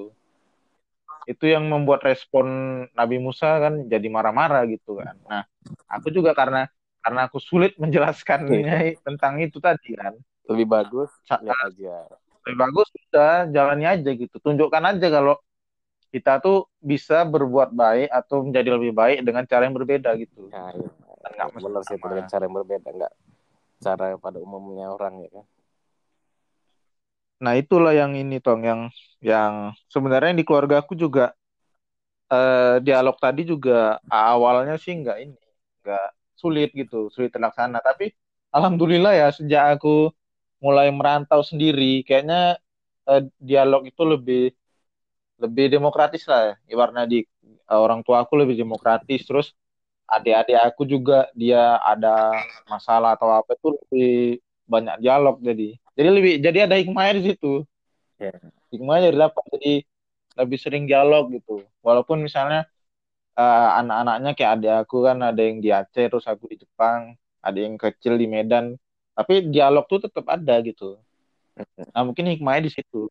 Itu 1.25 1.49
yang 1.49 1.65
membuat 1.65 2.05
respon 2.05 2.45
Nabi 2.93 3.17
Musa 3.17 3.57
kan 3.57 3.89
jadi 3.89 4.05
marah-marah 4.09 4.69
gitu 4.69 5.01
kan. 5.01 5.17
Nah 5.25 5.43
aku 5.89 6.13
juga 6.13 6.37
karena 6.37 6.69
karena 7.01 7.25
aku 7.25 7.41
sulit 7.41 7.73
menjelaskannya 7.81 9.01
tentang 9.01 9.41
itu 9.41 9.57
tadi 9.57 9.97
kan. 9.97 10.13
Lebih 10.45 10.67
bagus 10.69 11.09
lihat 11.25 11.57
aja. 11.65 12.05
lebih 12.45 12.61
bagus 12.61 12.87
kita 12.93 13.49
jalani 13.49 13.89
aja 13.89 14.09
gitu. 14.13 14.37
Tunjukkan 14.37 14.83
aja 14.93 15.07
kalau 15.09 15.41
kita 16.15 16.39
tuh 16.39 16.71
bisa 16.79 17.27
berbuat 17.27 17.75
baik 17.75 18.07
atau 18.07 18.47
menjadi 18.47 18.79
lebih 18.79 18.95
baik 18.95 19.19
dengan 19.27 19.43
cara 19.43 19.67
yang 19.67 19.75
berbeda 19.75 20.15
gitu. 20.15 20.47
Ya, 20.47 20.71
iya. 20.71 20.89
nggak 21.25 21.49
benar 21.59 21.83
sih 21.83 21.99
itu 21.99 22.05
dengan 22.07 22.27
cara 22.31 22.43
yang 22.47 22.55
berbeda 22.55 22.87
nggak 22.87 23.13
cara 23.83 24.05
pada 24.15 24.39
umumnya 24.39 24.95
orang 24.95 25.27
ya 25.27 25.29
kan? 25.35 25.45
Nah 27.43 27.53
itulah 27.59 27.91
yang 27.91 28.15
ini 28.15 28.39
tong 28.39 28.63
yang 28.63 28.87
yang 29.19 29.75
sebenarnya 29.91 30.31
di 30.39 30.47
keluarga 30.47 30.79
aku 30.79 30.95
juga 30.95 31.35
eh, 32.31 32.79
dialog 32.79 33.19
tadi 33.19 33.43
juga 33.43 33.99
awalnya 34.07 34.79
sih 34.79 34.95
nggak 34.95 35.17
ini 35.19 35.35
nggak 35.83 36.07
sulit 36.39 36.71
gitu 36.71 37.11
sulit 37.11 37.35
terlaksana. 37.35 37.83
Tapi 37.83 38.15
alhamdulillah 38.55 39.11
ya 39.19 39.27
sejak 39.35 39.75
aku 39.75 40.15
mulai 40.63 40.87
merantau 40.95 41.43
sendiri 41.43 42.07
kayaknya 42.07 42.55
uh, 43.05 43.21
dialog 43.37 43.85
itu 43.85 44.01
lebih 44.07 44.43
lebih 45.39 45.65
demokratis 45.67 46.23
lah 46.31 46.53
ya. 46.53 46.53
ibaratnya 46.71 47.05
di 47.07 47.19
uh, 47.67 47.79
orang 47.81 48.01
tua 48.05 48.23
aku 48.23 48.39
lebih 48.39 48.55
demokratis. 48.55 49.27
Terus 49.27 49.51
adik-adik 50.05 50.57
aku 50.61 50.85
juga 50.85 51.27
dia 51.33 51.81
ada 51.81 52.31
masalah 52.69 53.17
atau 53.17 53.29
apa 53.33 53.57
itu 53.57 53.67
lebih 53.73 54.11
banyak 54.65 54.95
dialog 55.01 55.35
jadi. 55.41 55.69
Jadi 55.95 56.09
lebih 56.11 56.33
jadi 56.41 56.59
ada 56.69 56.75
hikmahnya 56.79 57.13
di 57.21 57.23
situ. 57.33 57.53
Yeah. 58.15 58.39
hikmahnya 58.71 59.11
dapat 59.11 59.43
jadi 59.59 59.83
lebih 60.39 60.57
sering 60.59 60.83
dialog 60.87 61.31
gitu. 61.35 61.67
Walaupun 61.83 62.23
misalnya 62.23 62.67
uh, 63.35 63.69
anak-anaknya 63.79 64.31
kayak 64.35 64.51
adik 64.59 64.73
aku 64.87 64.97
kan 65.03 65.17
ada 65.19 65.41
yang 65.43 65.59
di 65.59 65.69
Aceh 65.71 66.05
terus 66.07 66.25
aku 66.27 66.47
di 66.51 66.63
Jepang 66.63 67.15
ada 67.43 67.57
yang 67.59 67.75
kecil 67.75 68.15
di 68.15 68.27
Medan. 68.27 68.75
Tapi 69.15 69.47
dialog 69.47 69.87
tuh 69.87 70.07
tetap 70.07 70.27
ada 70.27 70.59
gitu. 70.63 70.99
Nah 71.95 72.03
mungkin 72.03 72.27
hikmahnya 72.27 72.67
di 72.67 72.71
situ 72.71 73.07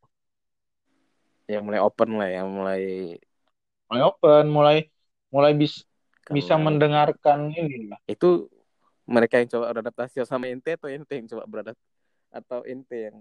yang 1.51 1.63
mulai 1.65 1.81
open 1.81 2.11
lah 2.17 2.29
yang 2.31 2.49
mulai 2.49 2.83
mulai 3.89 4.03
open 4.05 4.45
mulai 4.49 4.77
mulai 5.35 5.53
bis, 5.53 5.83
Karena 6.23 6.35
bisa 6.39 6.55
mendengarkan 6.55 7.51
ini 7.51 7.91
lah. 7.91 7.99
Itu 8.07 8.47
mereka 9.05 9.43
yang 9.43 9.51
coba 9.51 9.75
beradaptasi 9.75 10.23
sama 10.25 10.47
ente 10.49 10.79
atau 10.79 10.89
ente 10.89 11.13
yang 11.13 11.29
coba 11.29 11.43
beradaptasi 11.45 11.93
atau 12.31 12.63
ente 12.65 13.11
yang 13.11 13.19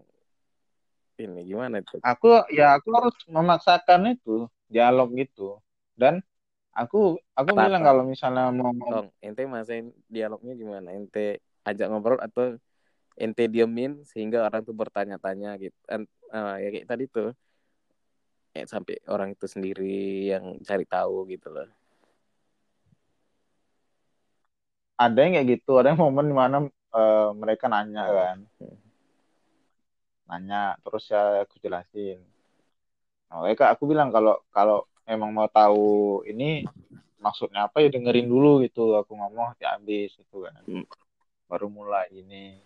ini 1.18 1.42
gimana 1.46 1.82
itu? 1.82 1.98
Aku 2.02 2.46
ya 2.54 2.78
aku 2.78 2.90
harus 2.94 3.18
memaksakan 3.30 4.18
itu 4.18 4.50
dialog 4.70 5.10
gitu. 5.14 5.62
Dan 5.94 6.22
aku 6.74 7.18
aku 7.38 7.50
-apa. 7.54 7.70
bilang 7.70 7.84
kalau 7.86 8.04
misalnya 8.06 8.50
mau 8.50 8.74
Tong, 8.74 9.10
ente 9.22 9.42
masain 9.46 9.94
dialognya 10.10 10.54
gimana? 10.58 10.88
Ente 10.94 11.42
ajak 11.66 11.88
ngobrol 11.90 12.22
atau 12.22 12.58
ente 13.14 13.46
diemin 13.46 14.02
sehingga 14.10 14.46
orang 14.46 14.66
tuh 14.66 14.74
bertanya-tanya 14.74 15.58
gitu. 15.62 15.78
Uh, 15.90 16.58
ya 16.58 16.70
kayak 16.74 16.88
tadi 16.90 17.06
tuh 17.06 17.30
ya, 18.54 18.64
sampai 18.70 19.02
orang 19.10 19.34
itu 19.34 19.46
sendiri 19.50 20.30
yang 20.30 20.62
cari 20.62 20.86
tahu 20.86 21.26
gitu 21.28 21.50
loh. 21.50 21.68
Ada 24.94 25.20
yang 25.26 25.34
kayak 25.42 25.48
gitu 25.58 25.82
ada 25.82 25.92
yang 25.92 26.00
momen 26.00 26.30
di 26.30 26.36
mana 26.38 26.58
uh, 26.94 27.30
mereka 27.34 27.66
nanya 27.66 28.04
oh. 28.06 28.14
kan. 28.14 28.38
Nanya 30.30 30.62
terus 30.86 31.10
ya 31.10 31.44
aku 31.44 31.58
jelasin. 31.60 32.22
Oh 33.34 33.50
ya 33.50 33.58
kak 33.58 33.74
aku 33.74 33.90
bilang 33.90 34.14
kalau 34.14 34.38
kalau 34.54 34.86
emang 35.10 35.34
mau 35.34 35.50
tahu 35.50 36.22
ini 36.30 36.64
maksudnya 37.18 37.66
apa 37.66 37.82
ya 37.82 37.90
dengerin 37.90 38.30
dulu 38.30 38.62
gitu. 38.62 38.94
Aku 39.02 39.18
ngomong 39.18 39.58
ya 39.58 39.76
habis 39.76 40.14
gitu 40.14 40.46
kan. 40.46 40.62
Hmm. 40.70 40.86
baru 41.50 41.70
mulai 41.70 42.10
ini. 42.10 42.58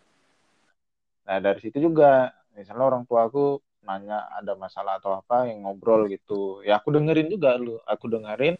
Nah 1.27 1.43
dari 1.43 1.59
situ 1.59 1.79
juga 1.83 2.31
misalnya 2.55 2.87
orang 2.87 3.03
tua 3.03 3.27
aku 3.27 3.59
nanya 3.87 4.27
ada 4.35 4.53
masalah 4.59 4.99
atau 4.99 5.15
apa 5.15 5.47
yang 5.47 5.63
ngobrol 5.63 6.11
gitu. 6.11 6.59
Ya 6.67 6.75
aku 6.75 6.91
dengerin 6.91 7.31
juga 7.31 7.55
lu, 7.55 7.79
aku 7.87 8.11
dengerin. 8.11 8.59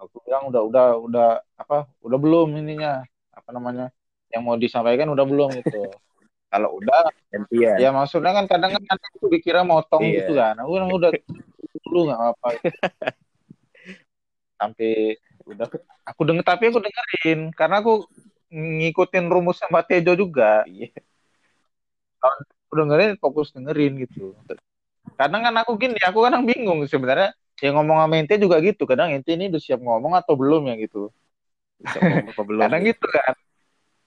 Aku 0.00 0.20
bilang 0.24 0.48
udah 0.48 0.62
udah 0.64 0.86
udah 0.96 1.28
apa? 1.60 1.84
Udah 2.00 2.16
belum 2.16 2.56
ininya 2.56 3.04
apa 3.32 3.52
namanya? 3.52 3.92
Yang 4.32 4.42
mau 4.42 4.56
disampaikan 4.56 5.12
udah 5.12 5.24
belum 5.28 5.60
gitu. 5.60 5.84
Kalau 6.52 6.78
udah 6.78 7.10
Gantian. 7.28 7.76
ya 7.76 7.90
maksudnya 7.90 8.32
kan 8.32 8.46
kadang 8.46 8.78
kan 8.78 8.96
aku 8.96 9.28
dikira 9.28 9.66
motong 9.66 10.08
iya. 10.08 10.24
gitu 10.24 10.32
kan. 10.40 10.56
Aku 10.56 10.72
udah 10.72 11.12
dulu 11.84 12.00
nggak 12.08 12.20
apa-apa. 12.22 12.48
Sampai 14.56 15.20
udah 15.44 15.68
aku 16.06 16.20
denger 16.26 16.44
tapi 16.46 16.70
aku 16.70 16.80
dengerin 16.80 17.50
karena 17.54 17.82
aku 17.82 18.06
ngikutin 18.50 19.26
rumus 19.30 19.58
sama 19.58 19.82
Tejo 19.82 20.14
juga 20.14 20.62
Iya. 20.66 20.90
Dengerin 22.76 23.16
fokus 23.16 23.50
dengerin 23.56 24.04
gitu. 24.04 24.36
Kadang 25.16 25.42
kan 25.48 25.54
aku 25.56 25.80
gini 25.80 25.96
aku 26.04 26.20
kadang 26.28 26.44
bingung 26.44 26.84
sebenarnya. 26.84 27.32
Yang 27.56 27.74
ngomong 27.80 27.98
sama 28.04 28.14
ente 28.20 28.36
juga 28.36 28.60
gitu 28.60 28.84
kadang 28.84 29.16
ente 29.16 29.32
ini 29.32 29.48
udah 29.48 29.62
siap 29.64 29.80
ngomong 29.80 30.12
atau 30.12 30.36
belum 30.36 30.68
ya 30.68 30.76
gitu. 30.76 31.08
Belum? 32.36 32.60
kadang 32.68 32.82
gitu 32.84 33.06
kan. 33.08 33.34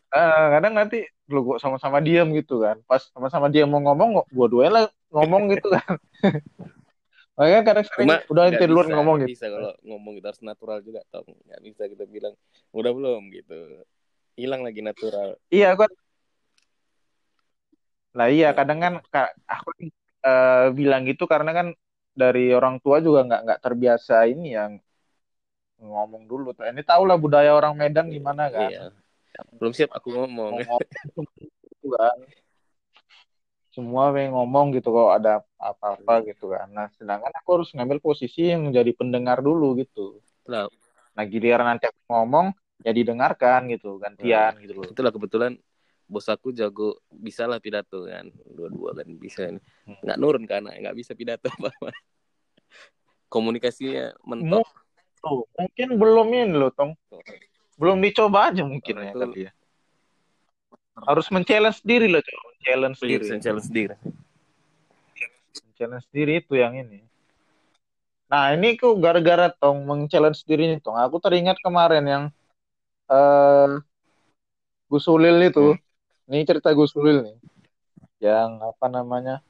Eh, 0.10 0.46
kadang 0.58 0.74
nanti 0.74 1.06
lu 1.30 1.46
gua 1.46 1.58
sama-sama 1.62 1.98
diam 2.02 2.30
gitu 2.34 2.62
kan. 2.62 2.78
Pas 2.86 3.10
sama-sama 3.10 3.50
dia 3.50 3.66
mau 3.66 3.82
ngomong 3.82 4.26
dua-duanya 4.30 4.72
lah 4.74 4.84
ngomong 5.10 5.50
gitu 5.54 5.74
kan. 5.74 5.98
Makanya 7.40 7.62
kadang 7.66 7.86
sering 7.88 8.06
Cuma 8.06 8.18
udah 8.30 8.44
ente 8.52 8.66
duluan 8.68 8.90
ngomong 8.92 9.16
gitu 9.24 9.32
bisa 9.34 9.48
kalau 9.48 9.72
ngomong 9.88 10.14
itu 10.20 10.26
harus 10.28 10.44
natural 10.44 10.84
juga 10.84 11.02
tau 11.08 11.24
nggak 11.24 11.62
bisa 11.64 11.84
kita 11.88 12.04
bilang 12.06 12.34
udah 12.76 12.92
belum 12.94 13.34
gitu. 13.34 13.58
Hilang 14.38 14.62
lagi 14.62 14.86
natural. 14.86 15.40
Iya 15.50 15.74
kan 15.74 15.90
lah 18.18 18.28
iya 18.36 18.48
kadang 18.58 18.80
kan 18.84 18.94
ka- 19.14 19.34
aku 19.46 19.70
eh, 20.26 20.66
bilang 20.78 21.02
gitu 21.10 21.24
karena 21.30 21.52
kan 21.58 21.68
dari 22.22 22.52
orang 22.58 22.76
tua 22.84 22.98
juga 23.06 23.20
nggak 23.28 23.42
nggak 23.46 23.60
terbiasa 23.66 24.14
ini 24.32 24.58
yang 24.58 24.72
ngomong 25.80 26.28
dulu. 26.28 26.52
Ini 26.60 26.84
tau 26.84 27.04
lah 27.08 27.16
budaya 27.16 27.56
orang 27.56 27.74
Medan 27.80 28.12
gimana 28.12 28.52
kan. 28.52 28.68
iya. 28.68 28.92
Belum 29.56 29.72
siap 29.72 29.96
aku 29.96 30.12
ngomong. 30.12 30.60
Ngomong 30.60 30.80
gitu 31.64 31.88
kan. 31.96 32.18
Semua 33.70 34.12
pengen 34.12 34.34
ngomong 34.36 34.76
gitu 34.76 34.90
kalau 34.92 35.14
ada 35.16 35.40
apa-apa 35.56 36.26
gitu 36.28 36.52
kan. 36.52 36.68
Nah 36.74 36.88
sedangkan 37.00 37.32
aku 37.32 37.50
harus 37.62 37.70
ngambil 37.72 38.04
posisi 38.04 38.52
yang 38.52 38.68
menjadi 38.68 38.92
pendengar 38.98 39.40
dulu 39.40 39.78
gitu. 39.80 40.20
Nah 41.16 41.24
giliran 41.24 41.64
nanti 41.64 41.88
aku 41.88 42.02
ngomong 42.12 42.52
ya 42.84 42.92
didengarkan 42.96 43.68
gitu 43.72 44.00
gantian 44.00 44.56
gitu 44.64 44.74
loh. 44.80 44.88
itulah 44.88 45.12
kebetulan 45.12 45.52
bos 46.10 46.26
aku 46.26 46.50
jago 46.50 46.98
bisa 47.14 47.46
lah 47.46 47.62
pidato 47.62 48.10
kan. 48.10 48.34
Dua-dua 48.50 48.98
kan 48.98 49.08
bisa 49.16 49.54
Hmm. 49.86 49.96
nggak 50.02 50.18
nurun 50.18 50.44
anak 50.50 50.74
nggak 50.82 50.98
bisa 50.98 51.14
pidato 51.14 51.46
apa 51.56 51.70
apa 51.70 51.90
komunikasinya 53.30 54.18
mentok. 54.26 54.66
Tuh, 55.22 55.46
mungkin 55.54 56.00
belum 56.00 56.28
ini 56.34 56.56
loh 56.58 56.72
tong. 56.74 56.98
Belum 57.78 58.00
dicoba 58.02 58.50
aja 58.52 58.64
mungkin 58.66 58.96
Nah, 58.98 59.04
ya 59.06 59.12
itu- 59.14 59.22
kali 59.22 59.40
ya. 59.48 59.52
Harus 61.00 61.28
men-challenge 61.32 61.80
diri 61.88 62.12
loh 62.12 62.20
coba 62.20 62.50
challenge 62.60 63.00
Iya, 63.00 63.08
diri. 63.22 63.26
challenge 63.40 63.68
sendiri 63.72 63.96
challenge 65.80 66.08
diri 66.12 66.44
itu 66.44 66.60
yang 66.60 66.76
ini. 66.76 67.00
Nah 68.28 68.52
ini 68.52 68.76
kok 68.76 69.00
gara-gara 69.00 69.48
tong 69.48 69.88
meng-challenge 69.88 70.44
diri 70.44 70.76
tong. 70.84 71.00
Aku 71.00 71.24
teringat 71.24 71.56
kemarin 71.64 72.04
yang 72.04 72.24
eh 73.08 73.80
Gus 74.92 75.08
Ulil 75.08 75.40
itu 75.48 75.80
ini 76.30 76.46
cerita 76.46 76.70
Gus 76.78 76.94
Ulil 76.94 77.26
nih 77.26 77.38
yang 78.22 78.62
apa 78.62 78.86
namanya 78.86 79.42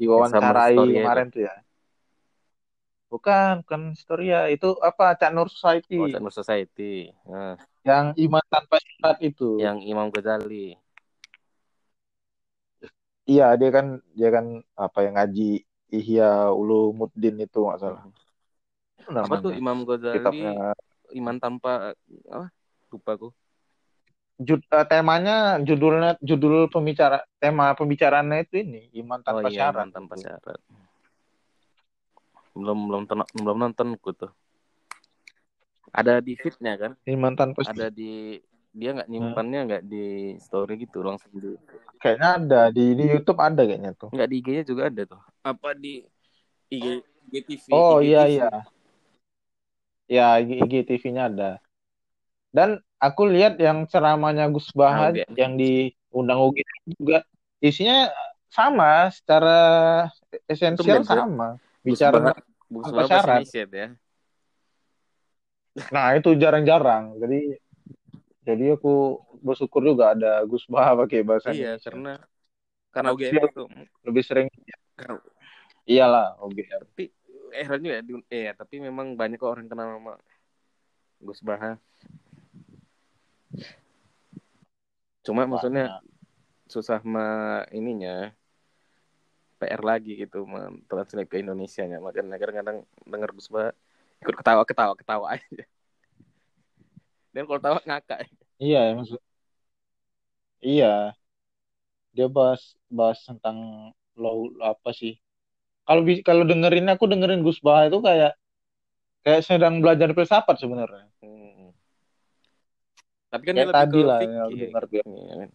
diwawancarai 0.00 0.80
kemarin 0.80 1.28
tuh 1.28 1.42
ya. 1.44 1.54
Bukan 3.12 3.60
bukan 3.60 3.92
Historia 3.92 4.48
itu 4.48 4.72
apa 4.80 5.12
Cak 5.12 5.36
Nur 5.36 5.52
Society. 5.52 6.00
Oh, 6.00 6.08
Nur 6.08 6.32
Society. 6.32 7.12
Nah, 7.28 7.60
yang 7.84 8.16
iman 8.16 8.40
tanpa 8.48 8.80
syarat 8.80 9.20
itu. 9.20 9.60
Yang 9.60 9.84
Imam 9.84 10.08
Ghazali. 10.08 10.80
Iya 13.28 13.52
dia 13.60 13.70
kan 13.70 14.00
dia 14.16 14.32
kan 14.32 14.64
apa 14.74 14.98
yang 15.04 15.20
ngaji 15.20 15.62
Ihya 15.92 16.56
Ulumuddin 16.56 17.44
itu 17.44 17.60
nggak 17.60 17.80
salah. 17.84 18.08
Itu 18.96 19.12
apa 19.12 19.34
tuh. 19.44 19.52
Imam 19.52 19.84
Ghazali? 19.84 20.16
Kitabnya. 20.16 20.72
Iman 21.12 21.36
tanpa 21.36 21.92
apa 22.32 22.48
lupa 22.88 23.10
aku 23.12 23.28
Jud- 24.42 24.66
eh, 24.66 24.86
temanya 24.90 25.62
judulnya 25.62 26.18
judul 26.18 26.66
pembicara 26.66 27.22
tema 27.38 27.72
pembicaraannya 27.78 28.44
itu 28.44 28.62
ini 28.62 28.90
iman 29.02 29.22
tanpa 29.22 29.46
oh 29.46 29.50
iya 29.50 29.70
syarat. 29.70 29.86
Iman 29.86 29.90
tanpa 29.94 30.14
syarat. 30.18 30.58
Belum 32.52 32.78
belum 32.90 33.02
ten- 33.08 33.30
belum 33.38 33.56
nonton 33.56 33.96
aku 33.96 34.10
tuh. 34.12 34.32
Ada 35.92 36.20
di 36.24 36.34
feednya 36.36 36.74
kan? 36.76 36.92
Iman 37.06 37.38
tanpa 37.38 37.62
syarat. 37.64 37.76
Ada 37.76 37.86
di 37.94 38.40
dia 38.72 38.96
nggak 38.96 39.08
nyimpannya 39.12 39.60
nggak 39.68 39.82
di 39.84 40.36
story 40.40 40.80
gitu 40.88 41.04
langsung 41.04 41.28
di 41.36 41.60
kayaknya 42.00 42.28
ada 42.40 42.60
di 42.72 42.96
di 42.96 43.04
YouTube 43.04 43.40
ada 43.40 43.62
kayaknya 43.62 43.92
tuh. 43.94 44.08
Nggak 44.10 44.28
di 44.28 44.36
IG-nya 44.40 44.62
juga 44.64 44.82
ada 44.88 45.02
tuh. 45.04 45.20
Apa 45.44 45.76
di 45.76 46.02
IG 46.72 47.04
IGTV 47.32 47.64
oh 47.72 48.00
IGTV. 48.00 48.12
iya. 48.12 48.50
Iya 50.12 50.28
ya 50.44 50.56
IGTV-nya 50.60 51.22
ada. 51.32 51.50
Dan 52.52 52.76
aku 53.02 53.22
lihat 53.34 53.58
yang 53.58 53.78
ceramahnya 53.90 54.46
Gus 54.54 54.70
Baha 54.70 55.10
Nah, 55.10 55.22
oke. 55.22 55.24
yang 55.34 55.52
diundang 55.58 56.38
UGM 56.46 56.82
juga 56.98 57.18
isinya 57.58 57.98
sama 58.52 59.10
secara 59.10 59.56
esensial 60.46 61.02
sama 61.02 61.58
bicara 61.82 62.30
Gus 62.70 62.86
tanpa 62.86 62.94
Baha 62.94 63.06
bahasa 63.10 63.14
syarat. 63.26 63.42
Ya 63.72 63.86
Nah, 65.88 66.06
itu 66.20 66.30
jarang-jarang. 66.36 67.16
Jadi 67.16 67.56
jadi 68.42 68.74
aku 68.76 69.22
bersyukur 69.40 69.82
juga 69.86 70.12
ada 70.14 70.42
Gus 70.50 70.66
Baha 70.66 70.98
pakai 71.06 71.22
bahasa 71.22 71.50
iya 71.54 71.78
Indonesia. 71.78 71.90
karena 71.90 72.12
karena 72.92 73.08
UGM 73.14 73.34
itu 73.50 73.64
Lebih 74.02 74.22
sering 74.26 74.46
karena 74.98 75.14
iyalah 75.88 76.36
UGM. 76.42 76.82
tapi 76.92 77.04
eh 77.52 77.64
heran 77.68 77.80
juga 77.84 77.94
ya, 78.00 78.02
di- 78.04 78.26
eh 78.32 78.52
tapi 78.56 78.74
memang 78.80 79.06
banyak 79.16 79.36
kok 79.40 79.50
orang 79.52 79.66
kenal 79.70 79.88
nama 79.96 80.14
Gus 81.22 81.40
Baha 81.40 81.78
cuma 85.22 85.46
maksudnya 85.46 86.02
susah 86.66 86.98
ma 87.06 87.62
ininya 87.70 88.34
PR 89.62 89.82
lagi 89.84 90.18
gitu 90.18 90.42
mentranslate 90.42 91.30
ke 91.30 91.38
Indonesia 91.38 91.86
nya 91.86 92.02
makanya 92.02 92.34
kadang-kadang 92.40 92.78
denger 93.06 93.30
Gus 93.36 93.46
Baha 93.46 93.70
ikut 94.22 94.34
ketawa 94.34 94.62
ketawa 94.66 94.94
ketawa 94.98 95.26
aja 95.38 95.64
dan 97.32 97.42
kalau 97.46 97.60
tawa 97.62 97.78
ngakak 97.86 98.26
Iya, 98.62 98.78
ya, 98.78 98.92
maksud 98.94 99.18
Iya. 100.62 101.10
Dia 102.14 102.26
bahas 102.30 102.78
bahas 102.86 103.18
tentang 103.26 103.90
law 104.14 104.38
apa 104.62 104.94
sih? 104.94 105.18
Kalau 105.82 106.06
kalau 106.22 106.44
dengerin 106.46 106.86
aku 106.94 107.10
dengerin 107.10 107.42
Gus 107.42 107.58
Baha 107.58 107.90
itu 107.90 107.98
kayak 107.98 108.32
kayak 109.26 109.42
sedang 109.42 109.82
belajar 109.82 110.14
filsafat 110.14 110.56
sebenarnya. 110.62 111.10
Hmm. 111.18 111.61
Tapi 113.32 113.42
kan 113.48 113.54
dia 113.56 113.64
lebih 113.64 113.80
tadi 113.80 113.98
lah, 114.04 114.18
fikih 114.20 114.28
yang 114.28 114.50
ya. 114.52 114.68
Iya 115.22 115.34
kan? 115.40 115.50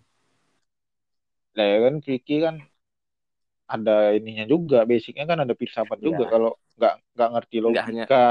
Lah 1.58 1.66
ya 1.72 1.78
kan 1.86 1.96
Vicky 2.06 2.36
kan 2.46 2.56
ada 3.68 3.92
ininya 4.18 4.46
juga, 4.54 4.78
basicnya 4.90 5.26
kan 5.30 5.40
ada 5.44 5.54
filsafat 5.60 6.00
Iya. 6.00 6.08
juga 6.08 6.24
kalau 6.34 6.50
nggak 6.78 6.94
nggak 7.13 7.30
ngerti 7.34 7.58
Nggak 7.68 7.86
hanya 7.90 8.04
logika 8.08 8.26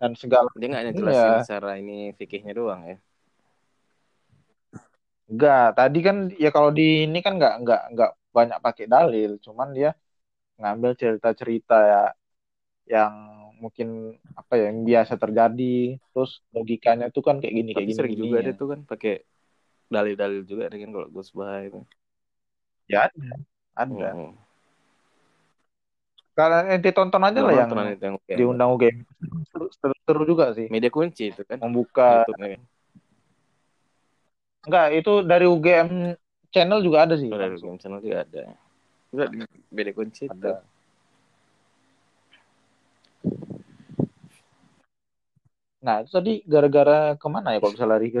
dan 0.00 0.12
segala 0.22 0.48
dia 0.58 0.66
nggak 0.70 0.82
hanya 0.82 0.94
Iya. 0.94 1.00
jelasin 1.00 1.34
secara 1.44 1.70
ini 1.80 1.94
fikihnya 2.18 2.52
doang 2.58 2.80
ya. 2.90 2.96
Enggak, 5.30 5.64
tadi 5.78 5.98
kan 6.06 6.16
ya 6.44 6.48
kalau 6.52 6.70
di 6.78 6.82
ini 7.08 7.18
kan 7.24 7.32
nggak 7.40 7.54
nggak 7.64 7.80
nggak 7.96 8.10
banyak 8.36 8.58
pakai 8.66 8.84
dalil, 8.94 9.30
cuman 9.44 9.68
dia 9.76 9.90
ngambil 10.60 10.92
cerita-cerita 11.00 11.74
ya 11.92 12.02
yang 12.94 13.14
mungkin 13.64 14.20
apa 14.36 14.60
ya 14.60 14.68
yang 14.68 14.84
biasa 14.84 15.16
terjadi, 15.16 15.96
terus 16.12 16.44
logikanya 16.52 17.08
tuh 17.08 17.24
kan 17.24 17.40
kayak 17.40 17.54
gini 17.56 17.70
kayak 17.72 17.80
Tapi 17.80 17.88
gini 17.88 17.98
sering 17.98 18.12
gini 18.12 18.22
juga 18.28 18.36
ya. 18.38 18.44
dia 18.44 18.54
tuh 18.54 18.68
kan 18.76 18.80
pakai 18.84 19.14
dalil-dalil 19.88 20.42
juga 20.44 20.68
kan 20.68 20.90
kalau 20.92 21.08
Gus 21.08 21.32
Baha 21.32 21.56
itu. 21.64 21.80
Ya 22.84 23.08
ada, 23.08 23.30
ada. 23.72 24.08
Hmm. 24.12 24.36
Kalau 26.34 26.58
ente 26.66 26.90
tonton 26.90 27.22
aja 27.22 27.40
lah 27.40 27.54
yang 27.54 27.70
itu 27.94 28.04
yang 28.04 28.16
diundang 28.26 28.74
UGM 28.74 29.06
seru, 29.54 29.66
seru, 29.70 29.94
seru 30.02 30.22
juga 30.26 30.50
sih, 30.50 30.66
media 30.66 30.90
kunci 30.90 31.30
itu 31.30 31.46
kan 31.46 31.62
membuka. 31.62 32.26
YouTube-nya 32.26 32.48
kan. 32.58 32.62
Enggak, 34.64 34.86
itu 34.98 35.12
dari 35.22 35.46
UGM 35.46 35.88
channel 36.50 36.80
juga 36.82 37.06
ada 37.06 37.14
sih. 37.14 37.30
Oh, 37.30 37.38
dari. 37.38 37.54
UGM 37.54 37.78
channel 37.78 38.02
juga 38.02 38.26
ada. 38.26 38.42
Juga 39.14 39.24
di 39.30 39.46
media 39.70 39.94
kunci 39.94 40.26
itu. 40.26 40.50
Nah, 45.84 45.96
itu 46.00 46.10
tadi 46.16 46.30
gara-gara 46.52 46.92
ke 47.20 47.26
mana 47.34 47.48
ya 47.54 47.58
kalau 47.60 47.72
bisa 47.76 47.86
lari 47.92 48.06
ke 48.14 48.20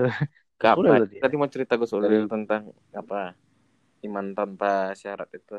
Ke 0.60 0.66
Udah 0.78 0.90
apa? 0.94 0.94
ya? 1.10 1.20
Tadi 1.24 1.34
mau 1.40 1.50
cerita 1.54 1.74
Gus 1.80 1.92
Ulil 1.96 2.10
Dari- 2.10 2.30
tentang 2.30 2.62
apa? 2.94 3.20
Iman 4.06 4.26
tanpa 4.38 4.92
syarat 5.00 5.28
itu. 5.38 5.56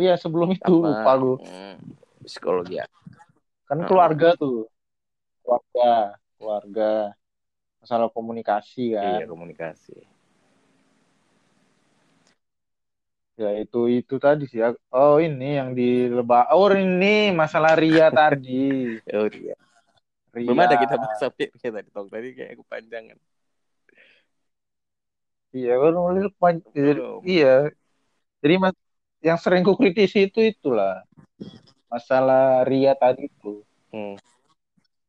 Iya 0.00 0.12
sebelum 0.22 0.48
itu 0.56 0.72
Apa? 0.72 0.88
lupa 0.90 1.12
gue. 1.22 1.36
Hmm, 1.44 1.74
psikologi 2.24 2.74
ya. 2.80 2.86
Kan 3.68 3.78
Ah. 3.80 3.88
keluarga 3.88 4.28
tuh. 4.40 4.56
Keluarga, 5.42 5.90
keluarga. 6.38 6.90
Masalah 7.82 8.08
komunikasi 8.16 8.80
Iya, 8.92 9.24
kan. 9.24 9.28
komunikasi. 9.30 9.92
Ya 13.40 13.48
itu 13.62 13.78
itu 13.98 14.14
tadi 14.24 14.42
sih. 14.50 14.60
Oh 14.96 15.16
ini 15.26 15.44
yang 15.58 15.70
di 15.78 15.82
lebak. 16.16 16.42
Oh 16.54 16.68
ini 16.84 17.06
masalah 17.40 17.72
Ria 17.82 18.06
tadi. 18.18 18.50
Oh 19.16 19.26
iya. 20.36 20.46
Belum 20.46 20.58
Ria. 20.58 20.66
ada 20.68 20.76
kita 20.78 20.94
bahas 20.98 21.18
sampai 21.18 21.46
kayak 21.58 21.72
tadi 21.80 21.88
tong 21.90 22.08
tadi 22.10 22.28
kayak 22.36 22.52
kepanjangan. 22.62 23.18
Iya, 25.50 25.72
kan 25.82 25.90
nulis 25.90 26.30
pan- 26.38 26.66
Belum. 26.70 27.20
iya. 27.26 27.74
Jadi 28.40 28.54
mas, 28.56 28.76
yang 29.20 29.38
sering 29.38 29.66
ku 29.66 29.74
kritisi 29.74 30.30
itu 30.30 30.40
itulah 30.40 31.02
masalah 31.90 32.62
Ria 32.62 32.94
tadi 32.94 33.26
itu. 33.26 33.66
Hmm. 33.90 34.14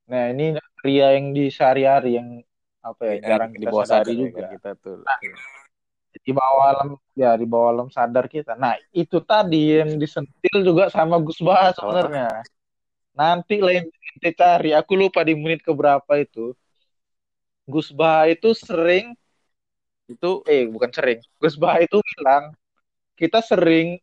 Nah, 0.10 0.34
ini 0.34 0.58
Ria 0.82 1.14
yang 1.16 1.32
di 1.32 1.48
sehari-hari 1.54 2.18
yang 2.18 2.42
apa 2.82 3.02
ya, 3.06 3.38
jarang 3.38 3.54
di 3.54 3.66
bawah 3.70 3.86
sadari 3.86 4.18
sadar 4.18 4.18
ya 4.18 4.22
juga. 4.26 4.46
kita 4.58 4.72
tuh. 4.82 4.98
Di 6.12 6.32
bawah 6.36 6.66
alam 6.76 6.90
ya 7.16 7.32
di 7.38 7.46
bawah 7.46 7.70
alam 7.72 7.88
sadar 7.94 8.26
kita. 8.26 8.58
Nah, 8.58 8.76
itu 8.92 9.22
tadi 9.22 9.78
yang 9.78 9.96
disentil 10.02 10.66
juga 10.66 10.90
sama 10.90 11.22
Gus 11.22 11.40
Bah 11.40 11.72
sebenarnya. 11.72 12.42
Nanti 13.12 13.60
lain 13.60 13.88
kita 14.20 14.32
cari, 14.36 14.72
aku 14.72 14.96
lupa 14.96 15.22
di 15.28 15.36
menit 15.36 15.62
keberapa 15.64 16.12
itu. 16.20 16.56
Gus 17.70 17.92
Bah 17.94 18.28
itu 18.28 18.52
sering 18.58 19.16
Itu 20.10 20.44
eh 20.44 20.68
bukan 20.68 20.92
sering. 20.92 21.20
Gus 21.40 21.56
Bah 21.56 21.80
itu 21.80 21.98
bilang 22.16 22.52
kita 23.16 23.40
sering 23.40 23.96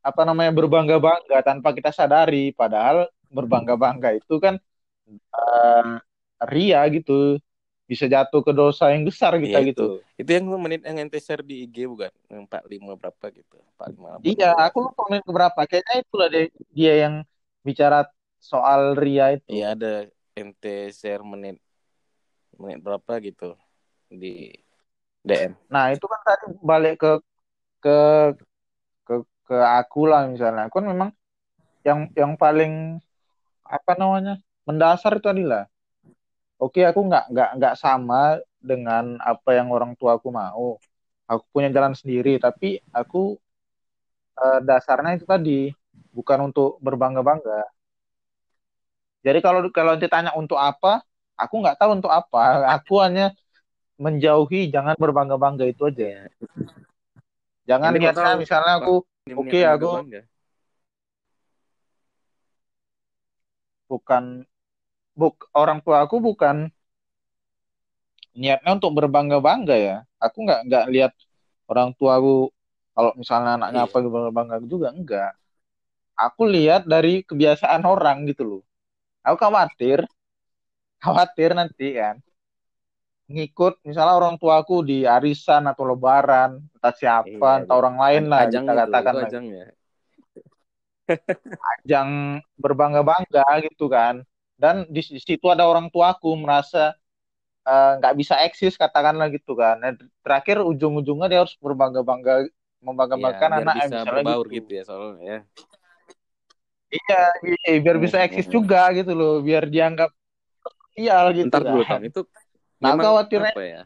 apa 0.00 0.22
namanya 0.24 0.52
berbangga-bangga 0.56 1.44
tanpa 1.44 1.76
kita 1.76 1.92
sadari 1.92 2.56
padahal 2.56 3.04
berbangga-bangga 3.28 4.16
itu 4.16 4.40
kan 4.40 4.56
eh, 5.10 5.92
ria 6.48 6.80
gitu 6.88 7.36
bisa 7.84 8.06
jatuh 8.06 8.40
ke 8.40 8.52
dosa 8.54 8.94
yang 8.94 9.02
besar 9.04 9.34
kita 9.36 9.60
Iya, 9.60 9.68
gitu 9.74 9.86
itu 10.16 10.30
yang 10.30 10.46
menit 10.62 10.80
yang 10.86 10.96
ente 11.04 11.18
share 11.18 11.42
di 11.42 11.66
IG 11.66 11.90
bukan? 11.90 12.08
Yang 12.30 12.40
45 12.48 12.92
berapa 12.96 13.24
gitu. 13.34 13.56
45 13.76 14.08
iya 14.24 14.50
aku 14.56 14.78
lupa 14.88 15.02
menit 15.10 15.24
keberapa 15.26 15.60
kayaknya 15.68 15.94
itulah 16.00 16.28
deh 16.30 16.46
dia 16.72 16.94
yang 17.04 17.14
bicara 17.66 18.08
soal 18.40 18.96
ria 18.96 19.36
itu. 19.36 19.44
Iya 19.52 19.76
ada 19.76 19.92
ente 20.36 20.90
share 20.96 21.24
menit 21.24 21.60
menit 22.56 22.80
berapa 22.80 23.12
gitu 23.20 23.56
di 24.08 24.52
DM. 25.20 25.52
nah 25.68 25.92
itu 25.92 26.04
kan 26.08 26.20
tadi 26.24 26.44
balik 26.64 26.94
ke 26.96 27.12
ke 27.84 27.98
ke 29.06 29.14
ke 29.48 29.56
aku 29.80 30.08
lah 30.08 30.24
misalnya. 30.32 30.66
Aku 30.68 30.80
kan 30.80 30.88
memang 30.88 31.10
yang 31.84 32.08
yang 32.16 32.32
paling 32.40 33.00
apa 33.64 33.92
namanya 34.00 34.40
mendasar 34.68 35.20
itu 35.20 35.28
adalah 35.30 35.68
oke 36.60 36.80
aku 36.84 37.00
nggak 37.08 37.24
nggak 37.32 37.50
nggak 37.58 37.74
sama 37.78 38.40
dengan 38.60 39.16
apa 39.20 39.50
yang 39.58 39.68
orang 39.72 39.92
tua 40.00 40.16
aku 40.16 40.28
mau. 40.32 40.76
Aku 41.30 41.44
punya 41.54 41.70
jalan 41.70 41.94
sendiri 41.94 42.40
tapi 42.42 42.82
aku 42.90 43.38
eh, 44.40 44.58
dasarnya 44.66 45.10
itu 45.18 45.26
tadi 45.28 45.70
bukan 46.10 46.50
untuk 46.50 46.76
berbangga 46.82 47.20
bangga 47.22 47.62
jadi 49.20 49.38
kalau 49.44 49.68
kalau 49.68 50.00
ditanya 50.00 50.32
untuk 50.32 50.56
apa 50.56 51.04
aku 51.36 51.60
nggak 51.60 51.76
tahu 51.80 51.96
untuk 51.96 52.12
apa. 52.12 52.40
Aku 52.80 53.00
hanya 53.04 53.32
menjauhi 54.00 54.72
jangan 54.72 54.96
berbangga 54.96 55.36
bangga 55.36 55.68
itu 55.68 55.88
aja. 55.88 56.24
Jangan 57.68 57.92
Ini 57.96 58.00
niatnya 58.00 58.32
misalnya 58.40 58.72
aku 58.80 59.04
Oke, 59.36 59.60
menit 59.60 59.68
aku- 59.68 59.96
bangga. 60.00 60.22
bukan 63.90 64.46
buk 65.18 65.50
orang 65.50 65.82
tua 65.82 66.06
aku 66.06 66.22
bukan 66.22 66.70
niatnya 68.32 68.70
untuk 68.78 68.94
berbangga 68.96 69.42
bangga 69.42 69.76
ya. 69.76 69.96
Aku 70.16 70.46
nggak 70.48 70.60
nggak 70.64 70.84
lihat 70.94 71.12
orang 71.68 71.92
tua 71.98 72.16
aku 72.16 72.48
kalau 72.96 73.12
misalnya 73.20 73.58
anaknya 73.60 73.84
Iya. 73.84 73.88
apa 73.90 73.96
berbangga 74.00 74.32
bangga 74.32 74.56
juga 74.64 74.88
enggak 74.96 75.32
aku 76.24 76.42
lihat 76.54 76.82
dari 76.92 77.12
kebiasaan 77.28 77.82
orang 77.92 78.16
gitu 78.30 78.42
loh 78.50 78.62
aku 79.26 79.36
khawatir 79.44 79.98
khawatir 81.02 81.50
nanti 81.58 81.86
kan 81.98 82.16
ngikut 83.34 83.74
misalnya 83.88 84.14
orang 84.20 84.36
tua 84.40 84.54
aku 84.62 84.76
di 84.90 84.96
arisan 85.16 85.62
atau 85.70 85.84
lebaran 85.90 86.50
entah 86.76 86.94
siapa 87.00 87.48
Iya, 87.48 87.62
entah 87.62 87.76
orang 87.80 87.96
lain 88.04 88.22
lah 88.32 88.42
Ajang 88.42 88.64
kita 88.64 88.72
itu, 88.76 88.80
katakan 88.80 89.14
itu 89.16 89.24
ajang 89.24 89.44
ya. 89.56 89.64
ajang 91.80 92.10
berbangga 92.62 93.00
bangga 93.04 93.44
gitu 93.66 93.86
kan 93.90 94.14
dan 94.60 94.84
di, 94.94 95.00
di 95.00 95.20
situ 95.20 95.46
ada 95.48 95.64
orang 95.68 95.88
tuaku 95.92 96.36
merasa 96.42 96.92
eh, 97.68 97.92
nggak 98.00 98.14
bisa 98.20 98.34
eksis 98.46 98.74
katakanlah 98.82 99.28
gitu 99.36 99.52
kan 99.58 99.76
Nah, 99.82 99.92
terakhir 100.24 100.56
ujung-ujungnya 100.64 101.26
dia 101.32 101.40
harus 101.44 101.56
berbangga 101.60 102.02
bangga 102.10 102.34
membanggakan 102.86 103.20
Iya, 103.20 103.52
biar 103.54 103.68
anak 103.68 103.76
bisa 103.78 103.96
misalnya 103.96 104.24
berbaur 104.24 104.46
gitu. 104.46 104.54
gitu 104.56 104.70
ya 104.78 104.82
soalnya 104.88 105.24
ya. 105.32 105.38
Iya, 106.90 107.20
iya 107.46 107.78
biar 107.80 107.96
bisa 108.02 108.18
Hmm, 108.18 108.26
eksis 108.26 108.46
hmm, 108.50 108.54
juga 108.54 108.90
gitu 108.94 109.12
loh 109.14 109.38
biar 109.40 109.66
dianggap 109.70 110.10
sosial 110.60 111.24
gitu 111.32 111.46
Ntar 111.48 111.62
dulu 111.64 111.82
kan 111.86 112.02
itu 112.04 112.20
Nah, 112.80 112.96
memang 112.96 113.04
khawatirnya- 113.12 113.52
apa 113.52 113.62
ya? 113.62 113.82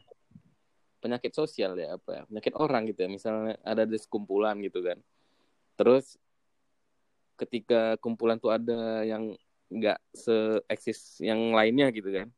Penyakit 1.02 1.32
sosial 1.34 1.74
ya 1.74 1.98
apa 1.98 2.10
ya? 2.14 2.22
Penyakit 2.30 2.54
orang 2.54 2.86
gitu 2.86 3.02
ya. 3.02 3.08
Misalnya 3.10 3.58
ada 3.66 3.82
di 3.82 3.98
sekumpulan 3.98 4.54
gitu 4.62 4.86
kan. 4.86 5.02
Terus 5.74 6.14
ketika 7.34 7.98
kumpulan 7.98 8.38
tuh 8.38 8.54
ada 8.54 9.02
yang 9.02 9.34
nggak 9.66 9.98
se-eksis 10.14 11.18
yang 11.18 11.50
lainnya 11.50 11.90
gitu 11.90 12.06
kan. 12.14 12.30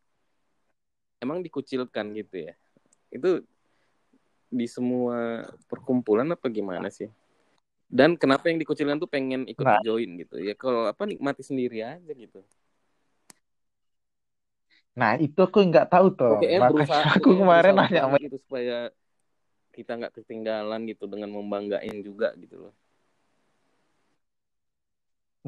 Emang 1.21 1.45
dikucilkan 1.45 2.17
gitu 2.17 2.49
ya. 2.49 2.57
Itu 3.13 3.45
di 4.49 4.65
semua 4.65 5.45
perkumpulan 5.69 6.33
apa 6.33 6.49
gimana 6.49 6.89
sih? 6.89 7.13
Dan 7.87 8.19
kenapa 8.19 8.51
yang 8.51 8.59
dikucilkan 8.63 8.99
tuh 9.03 9.11
pengen 9.11 9.47
ikut 9.47 9.67
Nah. 9.67 9.79
join 9.79 10.11
gitu? 10.23 10.37
Ya 10.43 10.55
kalau 10.59 10.87
apa 10.91 11.07
nikmati 11.07 11.43
sendiri 11.47 11.83
aja 11.87 12.13
gitu. 12.15 12.43
nah 14.99 15.13
itu 15.25 15.39
aku 15.47 15.59
nggak 15.69 15.87
tahu 15.93 16.07
tuh 16.19 16.33
Oke, 16.33 16.47
makanya 16.61 16.89
berusaha 16.89 17.03
aku 17.15 17.29
pokoknya 17.39 17.41
kemarin 17.41 17.75
nanya 17.79 18.01
sama 18.05 18.17
gitu 18.23 18.37
supaya 18.45 18.75
kita 19.77 19.91
nggak 19.99 20.15
ketinggalan 20.19 20.81
gitu 20.91 21.05
dengan 21.13 21.31
membanggain 21.37 21.97
juga 22.09 22.29
gitu 22.43 22.57
loh. 22.65 22.73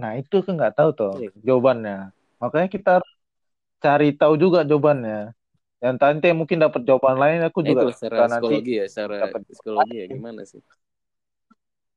nah 0.00 0.10
itu 0.20 0.34
aku 0.40 0.50
nggak 0.56 0.72
tahu 0.78 0.90
tuh 0.98 1.12
Iya. 1.14 1.30
jawabannya 1.46 1.92
makanya 2.42 2.68
kita 2.74 2.90
cari 3.84 4.06
tahu 4.20 4.34
juga 4.44 4.58
jawabannya 4.70 5.16
dan 5.82 5.94
nanti 6.02 6.28
mungkin 6.40 6.58
dapat 6.64 6.82
jawaban 6.88 7.16
lain 7.22 7.40
aku 7.48 7.60
Nah, 7.62 7.70
juga 7.70 7.82
itu 7.82 7.84
secara 7.90 8.22
nanti 8.32 8.54
psikologi 8.62 8.70
ya, 8.80 8.84
secara 8.92 9.16
psikologi 9.50 9.94
ya 10.00 10.06
gimana 10.14 10.40
sih? 10.50 10.62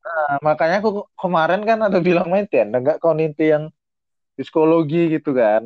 Nah, 0.05 0.41
makanya 0.47 0.75
aku 0.81 1.05
kemarin 1.21 1.61
kan 1.69 1.79
ada 1.87 1.99
bilang 2.01 2.27
Meten, 2.33 2.67
enggak 2.73 2.97
kau 3.01 3.13
ninti 3.13 3.53
yang 3.53 3.69
psikologi 4.37 5.01
gitu 5.15 5.31
kan. 5.41 5.63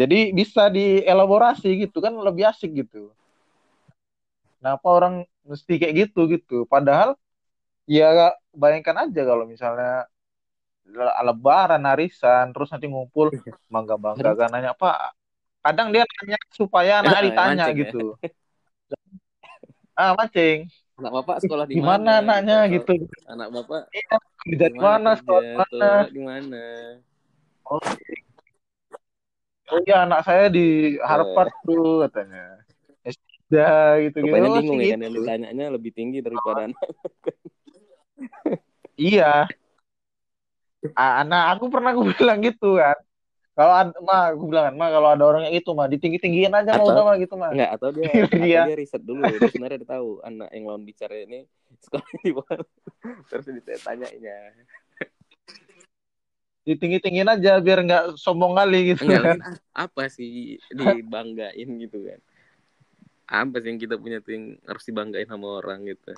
Jadi 0.00 0.32
bisa 0.38 0.62
dielaborasi 0.72 1.68
gitu 1.88 1.98
kan 2.04 2.14
lebih 2.26 2.44
asik 2.52 2.70
gitu. 2.82 3.12
Kenapa 4.60 4.86
orang 4.92 5.14
mesti 5.48 5.72
kayak 5.80 5.94
gitu 6.08 6.20
gitu? 6.34 6.56
Padahal 6.68 7.16
ya 7.88 8.32
bayangkan 8.54 9.08
aja 9.08 9.22
kalau 9.30 9.44
misalnya 9.48 10.08
le- 10.88 11.16
lebaran 11.28 11.82
arisan 11.92 12.44
terus 12.54 12.68
nanti 12.72 12.86
ngumpul 12.90 13.28
bangga-bangga 13.74 14.30
kan 14.40 14.48
nanya 14.54 14.72
Pak. 14.76 14.96
Kadang 15.64 15.88
dia 15.94 16.04
nanya 16.08 16.38
supaya 16.60 16.92
anak 17.00 17.12
Ah, 17.16 17.22
ditanya 17.28 17.64
ya. 17.70 17.78
gitu. 17.80 17.98
Ah, 19.96 20.14
mancing. 20.18 20.70
Anak 21.00 21.12
bapak 21.16 21.36
sekolah 21.40 21.64
di 21.64 21.80
Gimana 21.80 22.20
mana? 22.20 22.20
anaknya 22.20 22.56
Atau 22.60 22.72
gitu. 22.76 22.92
Anak 23.24 23.48
bapak 23.56 23.82
Kerja 24.44 24.66
di 24.68 24.78
mana? 24.80 25.10
Sekolah 25.16 25.40
di 25.40 25.52
mana? 25.56 25.88
Atau 25.88 26.12
di 26.12 26.20
mana? 26.20 26.64
Oh, 27.70 27.80
oh 29.70 29.78
iya 29.86 29.96
anak 30.04 30.20
saya 30.28 30.52
di 30.52 31.00
Harvard 31.00 31.54
tuh 31.64 32.04
katanya. 32.04 32.60
S3 33.00 33.48
gitu 34.04 34.16
gitu. 34.20 34.28
Rupanya 34.28 34.48
Oh, 34.52 34.56
bingung 34.60 34.78
ya 34.84 34.92
kan 34.92 35.00
yang 35.00 35.14
gitu. 35.16 35.24
ditanyanya 35.24 35.66
lebih 35.72 35.90
tinggi 35.96 36.18
daripada 36.20 36.68
anak. 36.68 36.88
Iya. 39.00 39.48
Nah, 41.00 41.56
aku 41.56 41.72
pernah 41.72 41.96
aku 41.96 42.12
bilang 42.12 42.44
gitu 42.44 42.76
kan. 42.76 43.00
Kalau 43.50 43.74
ada, 43.76 43.92
mah, 44.00 44.32
aku 44.32 44.44
bilang 44.46 44.72
kan, 44.72 44.74
mah 44.78 44.88
kalau 44.88 45.08
ada 45.10 45.24
orang 45.26 45.42
yang 45.50 45.56
itu 45.60 45.70
mah 45.74 45.90
ditinggi-tinggiin 45.90 46.54
aja 46.54 46.70
mah 46.78 46.86
Atau- 46.86 46.94
udah 46.94 47.04
mah 47.04 47.16
gitu 47.18 47.34
mah. 47.36 47.50
Enggak, 47.52 47.70
atau 47.76 47.88
dia 47.92 48.08
atau 48.24 48.38
dia 48.40 48.76
riset 48.78 49.02
dulu. 49.02 49.20
Dia 49.26 49.40
sebenarnya 49.50 49.78
dia 49.82 49.90
tahu 49.90 50.08
anak 50.22 50.48
yang 50.54 50.64
lawan 50.70 50.84
bicara 50.86 51.14
ini 51.18 51.44
sekolah 51.84 52.06
di 52.22 52.32
mana. 52.32 52.64
Terus 53.28 53.46
ditanyainnya. 53.50 54.38
Ditinggi-tinggiin 56.68 57.26
aja 57.26 57.58
biar 57.58 57.80
nggak 57.82 58.04
sombong 58.20 58.52
kali 58.54 58.94
gitu 58.94 59.08
Enggak, 59.08 59.22
kan. 59.24 59.38
kan 59.40 59.54
apa 59.74 60.02
sih 60.12 60.60
dibanggain 60.70 61.68
gitu 61.80 61.98
kan? 62.06 62.20
Apa 63.30 63.62
sih 63.62 63.68
yang 63.74 63.80
kita 63.80 63.94
punya 63.96 64.20
tuh 64.20 64.36
yang 64.36 64.44
harus 64.68 64.84
dibanggain 64.84 65.26
sama 65.26 65.58
orang 65.58 65.88
gitu? 65.88 66.14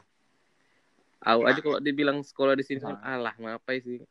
Aku 1.22 1.46
aja 1.46 1.60
kalau 1.62 1.78
dibilang 1.78 2.18
sekolah 2.26 2.58
di 2.58 2.66
sini, 2.66 2.82
Nah. 2.82 2.98
alah 2.98 3.34
ngapain 3.38 3.78
sih? 3.80 4.02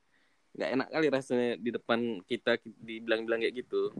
Nggak 0.51 0.69
enak 0.75 0.87
kali 0.91 1.07
rasanya 1.07 1.49
di 1.55 1.69
depan 1.71 1.99
kita 2.27 2.59
dibilang-bilang 2.83 3.39
kayak 3.39 3.55
gitu. 3.63 3.95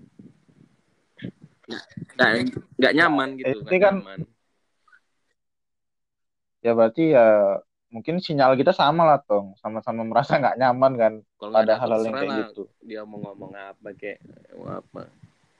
Nggak, 2.20 2.52
nggak 2.76 2.94
nyaman 2.98 3.30
gitu, 3.40 3.58
Ini 3.72 3.78
kan- 3.80 4.00
nyaman. 4.04 4.20
Ya 6.62 6.72
berarti 6.78 7.16
ya 7.16 7.58
mungkin 7.90 8.22
sinyal 8.22 8.54
kita 8.56 8.72
sama 8.72 9.04
lah 9.04 9.20
tong, 9.24 9.58
sama-sama 9.60 10.06
merasa 10.06 10.38
nggak 10.38 10.60
nyaman 10.62 10.94
kan 10.96 11.14
Kalau 11.42 11.56
ada 11.58 11.74
hal-hal 11.76 12.02
yang 12.06 12.16
kayak 12.16 12.38
gitu. 12.54 12.64
dia 12.86 13.02
mau 13.04 13.18
ngomong 13.18 13.52
apa 13.58 13.90
kayak 13.98 14.20
mau 14.56 14.80
apa. 14.80 15.10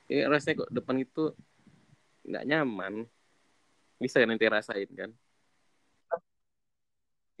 ya 0.06 0.28
rasanya 0.28 0.62
kok 0.62 0.70
depan 0.70 0.96
itu 1.00 1.32
nggak 2.28 2.44
nyaman 2.46 3.08
bisa 3.98 4.20
nanti 4.22 4.44
rasain 4.46 4.90
kan 4.94 5.10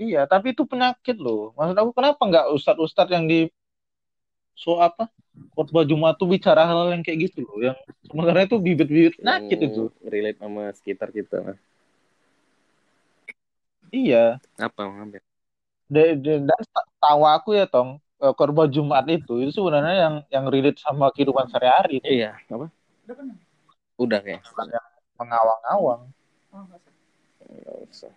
Iya, 0.02 0.26
tapi 0.26 0.50
itu 0.50 0.66
penyakit 0.66 1.14
loh. 1.14 1.54
Maksud 1.54 1.76
aku 1.78 1.90
kenapa 1.94 2.22
nggak 2.26 2.46
ustadz-ustadz 2.58 3.14
yang 3.14 3.24
di 3.30 3.46
so 4.58 4.82
apa 4.82 5.08
khotbah 5.56 5.86
Jumat 5.86 6.18
tuh 6.20 6.28
bicara 6.28 6.66
hal 6.68 6.92
yang 6.92 7.02
kayak 7.06 7.30
gitu 7.30 7.46
loh, 7.46 7.72
yang 7.72 7.76
sebenarnya 8.04 8.44
itu 8.50 8.58
bibit-bibit 8.60 9.14
penyakit 9.16 9.58
yang 9.58 9.72
itu. 9.72 9.82
relate 10.04 10.38
sama 10.38 10.62
sekitar 10.76 11.08
kita 11.08 11.36
lah 11.40 11.56
Iya. 13.92 14.40
apa 14.60 14.80
Muhammad 14.88 15.20
de- 15.92 16.16
dan 16.20 16.48
ta- 16.48 16.88
tahu 17.00 17.22
aku 17.28 17.48
ya 17.56 17.64
tong 17.68 18.00
eh, 18.20 18.32
khotbah 18.32 18.68
Jumat 18.68 19.04
itu 19.08 19.40
itu 19.44 19.52
sebenarnya 19.56 19.94
yang 20.08 20.14
yang 20.32 20.44
relate 20.48 20.80
sama 20.80 21.08
kehidupan 21.12 21.48
sehari-hari 21.48 22.00
itu 22.00 22.08
iya 22.08 22.36
apa 22.48 22.68
udah 24.00 24.18
kayak 24.24 24.40
bukan 24.52 24.66
yang 24.72 24.86
mengawang-awang. 25.20 26.02
nggak 27.44 27.76
usah 27.88 28.12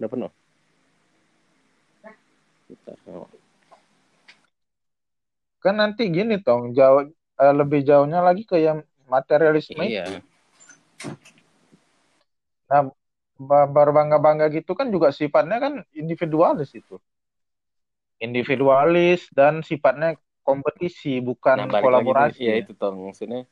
udah 0.00 0.08
penuh. 0.08 0.32
Kan 5.60 5.76
nanti 5.76 6.08
gini 6.08 6.40
tong 6.40 6.72
jauh 6.72 7.04
eh, 7.12 7.54
lebih 7.54 7.84
jauhnya 7.84 8.24
lagi 8.24 8.48
ke 8.48 8.56
yang 8.56 8.80
materialisme 9.04 9.84
iya 9.84 10.08
itu. 10.08 10.24
Nah, 12.70 12.88
ba- 13.36 13.68
berbangga-bangga 13.68 14.48
gitu 14.56 14.72
kan 14.72 14.88
juga 14.88 15.12
sifatnya 15.12 15.60
kan 15.60 15.72
individualis 15.92 16.72
itu. 16.72 16.96
Individualis 18.20 19.28
dan 19.32 19.60
sifatnya 19.60 20.16
kompetisi, 20.40 21.20
bukan 21.20 21.68
nah 21.68 21.80
kolaborasi. 21.82 22.40
lagi 22.40 22.48
ya 22.48 22.54
itu 22.64 22.72
toh 22.72 22.92
maksudnya 22.92 23.44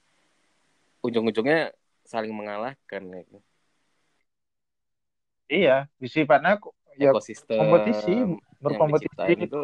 ujung-ujungnya 1.05 1.73
saling 2.09 2.33
mengalahkan 2.33 3.03
ya. 3.05 3.41
Iya, 5.49 5.89
sifatnya 6.05 6.61
ya 7.01 7.09
ekosistem 7.09 7.57
kompetisi, 7.57 8.13
berkompetisi 8.61 9.33
gitu. 9.33 9.45
itu 9.49 9.61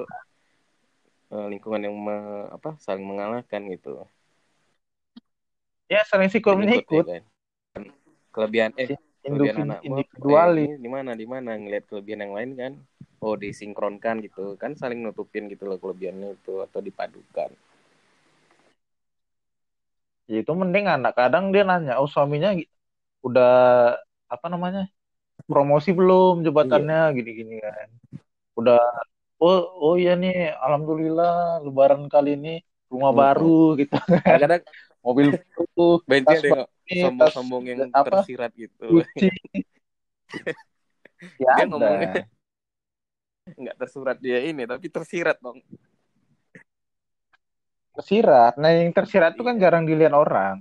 eh, 1.35 1.47
lingkungan 1.53 1.83
yang 1.85 1.97
me- 1.97 2.49
apa 2.57 2.77
saling 2.81 3.05
mengalahkan 3.05 3.61
gitu 3.69 4.05
Ya 5.93 6.01
saling 6.09 6.33
sikut 6.33 6.57
Menyikut, 6.57 6.89
menyikut. 6.89 7.05
ya 7.07 7.21
kan? 7.21 7.85
kelebihan 8.35 8.71
eh 8.75 8.89
kelebihan 9.23 9.57
Individu, 9.57 9.63
anakmu 9.63 9.95
individualis. 10.01 10.65
eh, 10.67 10.75
ini 10.75 10.83
di 10.83 10.91
mana 10.91 11.11
di 11.15 11.27
mana 11.29 11.51
ngelihat 11.55 11.85
kelebihan 11.87 12.21
yang 12.25 12.35
lain 12.35 12.51
kan 12.59 12.73
oh 13.23 13.35
disinkronkan 13.39 14.25
gitu 14.27 14.59
kan 14.59 14.73
saling 14.75 15.01
nutupin 15.05 15.47
gitu 15.53 15.65
loh 15.69 15.79
kelebihannya 15.79 16.35
itu 16.41 16.65
atau 16.65 16.81
dipadukan 16.83 17.53
Ya, 20.25 20.41
itu 20.41 20.53
mending 20.57 20.89
anak 20.89 21.21
kadang 21.21 21.53
dia 21.53 21.69
nanya, 21.69 22.01
oh 22.01 22.09
suaminya 22.09 22.57
udah 23.21 23.53
apa 24.25 24.47
namanya 24.49 24.89
promosi 25.51 25.91
belum 25.93 26.43
jabatannya 26.47 27.01
gini-gini 27.17 27.55
kan. 27.61 27.89
Udah 28.59 28.81
oh 29.43 29.59
oh 29.83 29.95
iya 30.01 30.15
nih 30.15 30.55
alhamdulillah 30.57 31.61
lebaran 31.67 32.07
kali 32.09 32.39
ini 32.39 32.55
rumah 32.93 33.11
Mm-mm. 33.11 33.21
baru 33.21 33.75
gitu 33.81 33.93
kadang-kadang 34.23 34.63
mobil 35.03 35.29
baru 35.35 35.87
tas 36.07 36.41
sombong-sombong 37.03 37.63
yang 37.67 37.81
apa? 37.91 38.23
tersirat 38.23 38.51
gitu. 38.55 39.03
Ya 41.39 41.51
dia 41.57 41.65
ada 41.67 41.67
ngomongnya 41.67 42.11
nggak 43.55 43.77
tersurat 43.77 44.17
dia 44.19 44.39
ini 44.41 44.63
tapi 44.65 44.87
tersirat 44.89 45.37
dong. 45.43 45.59
Tersirat. 47.95 48.53
Nah 48.59 48.71
yang 48.75 48.91
tersirat 48.95 49.35
itu 49.35 49.43
kan 49.47 49.55
Iya. 49.57 49.63
jarang 49.63 49.85
dilihat 49.87 50.15
orang. 50.15 50.57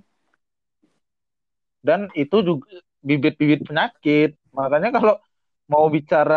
Dan 1.83 2.07
itu 2.15 2.37
juga 2.45 2.67
bibit-bibit 3.03 3.67
penyakit 3.67 4.39
makanya 4.57 4.89
kalau 4.95 5.13
mau 5.71 5.85
bicara 5.95 6.35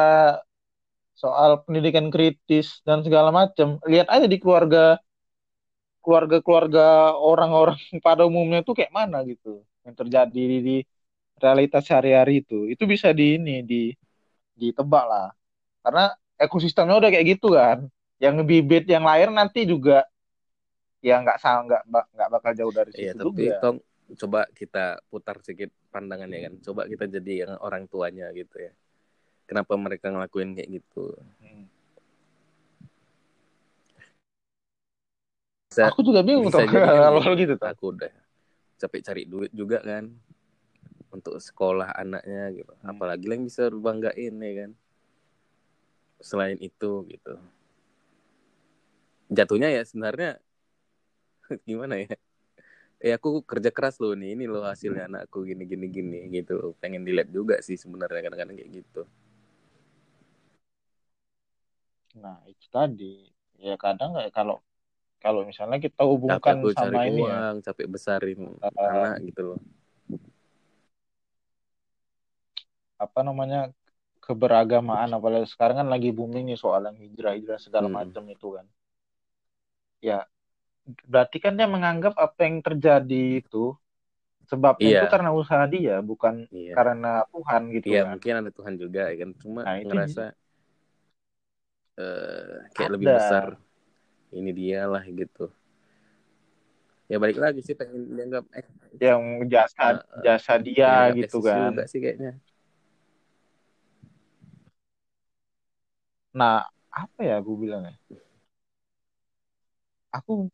soal 1.17 1.65
pendidikan 1.65 2.07
kritis 2.15 2.85
dan 2.87 3.01
segala 3.07 3.33
macam 3.33 3.81
lihat 3.89 4.07
aja 4.13 4.27
di 4.29 4.37
keluarga 4.43 5.01
keluarga-keluarga 6.05 7.17
orang-orang 7.19 7.79
pada 8.07 8.23
umumnya 8.29 8.63
itu 8.63 8.73
kayak 8.77 8.93
mana 8.95 9.23
gitu 9.27 9.63
yang 9.87 9.95
terjadi 9.97 10.43
di, 10.51 10.57
di 10.63 10.77
realitas 11.43 11.83
sehari-hari 11.89 12.43
itu. 12.45 12.67
Itu 12.71 12.85
bisa 12.89 13.11
di 13.13 13.39
ini 13.39 13.63
di 13.67 13.93
ditebak 14.57 15.05
lah. 15.07 15.29
Karena 15.85 16.13
ekosistemnya 16.39 16.97
udah 17.01 17.11
kayak 17.13 17.27
gitu 17.39 17.55
kan. 17.57 17.87
Yang 18.23 18.37
bibit 18.49 18.85
yang 18.89 19.05
lahir 19.05 19.29
nanti 19.33 19.67
juga 19.69 20.07
ya 21.05 21.21
nggak 21.23 21.39
sama 21.39 21.61
nggak 21.69 21.83
nggak 22.17 22.29
bakal 22.33 22.53
jauh 22.57 22.75
dari 22.75 22.93
iya 22.97 23.13
situ 23.13 23.17
tapi 23.19 23.43
juga. 23.43 23.57
Tong 23.63 23.79
coba 24.23 24.41
kita 24.55 25.03
putar 25.11 25.37
sedikit 25.43 25.71
pandangan 25.97 26.29
ya 26.29 26.53
kan 26.53 26.55
coba 26.61 26.85
kita 26.85 27.09
jadi 27.09 27.49
yang 27.49 27.57
orang 27.65 27.89
tuanya 27.89 28.29
gitu 28.37 28.61
ya. 28.61 28.73
Kenapa 29.49 29.73
mereka 29.81 30.13
ngelakuin 30.13 30.53
kayak 30.53 30.69
gitu? 30.69 31.17
Hmm. 31.41 31.65
bisa 35.67 35.93
aku 35.93 36.01
juga 36.01 36.25
bingung 36.25 36.49
bisa 36.49 36.65
tuh. 36.65 36.69
jadi 36.69 36.77
kalau 36.85 37.33
gitu 37.41 37.55
tuh. 37.57 37.69
Aku 37.73 37.85
udah 37.97 38.13
capek 38.77 39.01
cari 39.01 39.23
duit 39.25 39.53
juga 39.57 39.81
kan. 39.81 40.13
Untuk 41.09 41.41
sekolah 41.41 41.97
anaknya 41.97 42.53
gitu. 42.53 42.73
Hmm. 42.77 42.93
apalagi 42.93 43.25
yang 43.25 43.49
bisa 43.49 43.73
banggain 43.73 44.35
ya 44.37 44.53
kan. 44.61 44.71
Selain 46.21 46.61
itu 46.61 47.09
gitu. 47.09 47.35
Jatuhnya 49.33 49.73
ya 49.73 49.83
sebenarnya 49.89 50.37
gimana 51.69 52.05
ya 52.05 52.19
eh 53.05 53.13
aku 53.17 53.29
kerja 53.51 53.71
keras 53.77 53.97
loh 54.03 54.13
nih 54.21 54.31
ini 54.37 54.45
loh 54.53 54.65
hasilnya 54.71 55.05
anakku 55.09 55.39
gini 55.49 55.65
gini 55.71 55.87
gini 55.97 56.19
gitu. 56.37 56.75
Pengen 56.81 57.03
dilihat 57.07 57.29
juga 57.37 57.57
sih 57.67 57.77
sebenarnya 57.83 58.21
kadang-kadang 58.27 58.57
kayak 58.59 58.73
gitu. 58.85 59.03
Nah 62.23 62.37
itu 62.53 62.67
tadi. 62.77 63.13
Ya 63.67 63.75
kadang 63.85 64.11
kayak 64.17 64.33
kalau 64.39 64.57
kalau 65.25 65.41
misalnya 65.51 65.79
kita 65.87 66.03
capek 66.27 66.57
hubungkan 66.57 66.59
cari 66.77 66.99
sama 66.99 67.01
ini 67.11 67.23
ya. 67.33 67.41
uang 67.41 67.55
capek 67.67 67.87
besarin 67.95 68.41
eh, 68.63 68.71
anak 68.91 69.15
gitu 69.27 69.41
loh. 69.55 69.59
Apa 73.05 73.21
namanya 73.29 73.61
keberagamaan 74.25 75.11
apalagi 75.17 75.47
sekarang 75.53 75.77
kan 75.81 75.89
lagi 75.95 76.11
booming 76.19 76.45
nih 76.49 76.59
soal 76.65 76.83
yang 76.89 76.99
hijrah 77.05 77.33
hijrah 77.39 77.59
segala 77.67 77.89
Hmm. 77.89 77.99
macam 77.99 78.23
itu 78.35 78.49
kan. 78.57 78.67
Ya 80.01 80.27
berarti 81.07 81.37
kan 81.43 81.53
dia 81.59 81.67
menganggap 81.67 82.15
apa 82.15 82.41
yang 82.47 82.63
terjadi 82.63 83.43
itu 83.43 83.75
sebabnya 84.47 84.89
itu 84.95 85.07
iya 85.07 85.11
karena 85.11 85.31
usaha 85.35 85.65
dia 85.67 85.99
bukan 85.99 86.47
iya. 86.55 86.73
karena 86.79 87.27
Tuhan 87.35 87.63
gitu 87.75 87.87
iya 87.91 88.01
kan. 88.07 88.07
mungkin 88.15 88.35
ada 88.39 88.51
Tuhan 88.55 88.75
juga 88.79 89.01
ya 89.11 89.17
kan. 89.23 89.31
Cuma 89.43 89.61
nah 89.67 89.75
itu 89.75 89.89
ngerasa 89.91 90.23
eh 91.97 92.57
kayak 92.77 92.91
lebih 92.95 93.09
ada. 93.11 93.19
besar 93.19 93.45
ini 94.31 94.51
dia 94.55 94.81
lah 94.87 95.03
gitu. 95.03 95.51
Ya 97.07 97.17
balik 97.23 97.39
lagi 97.39 97.61
sih 97.63 97.75
pengen 97.79 98.15
dianggap 98.19 98.45
eh, 98.55 98.67
yang 98.99 99.23
jasa 99.47 99.83
eh, 99.99 100.23
jasa 100.27 100.53
pengen 100.59 100.67
dia 100.67 100.91
dianggap 100.91 101.17
gitu 101.23 101.39
kan 101.43 101.71
juga 101.75 101.83
sih 101.91 101.99
kayaknya. 102.03 102.33
Nah 106.39 106.67
apa 106.91 107.21
ya 107.29 107.35
aku 107.43 107.53
bilangnya 107.59 107.95
aku 110.17 110.49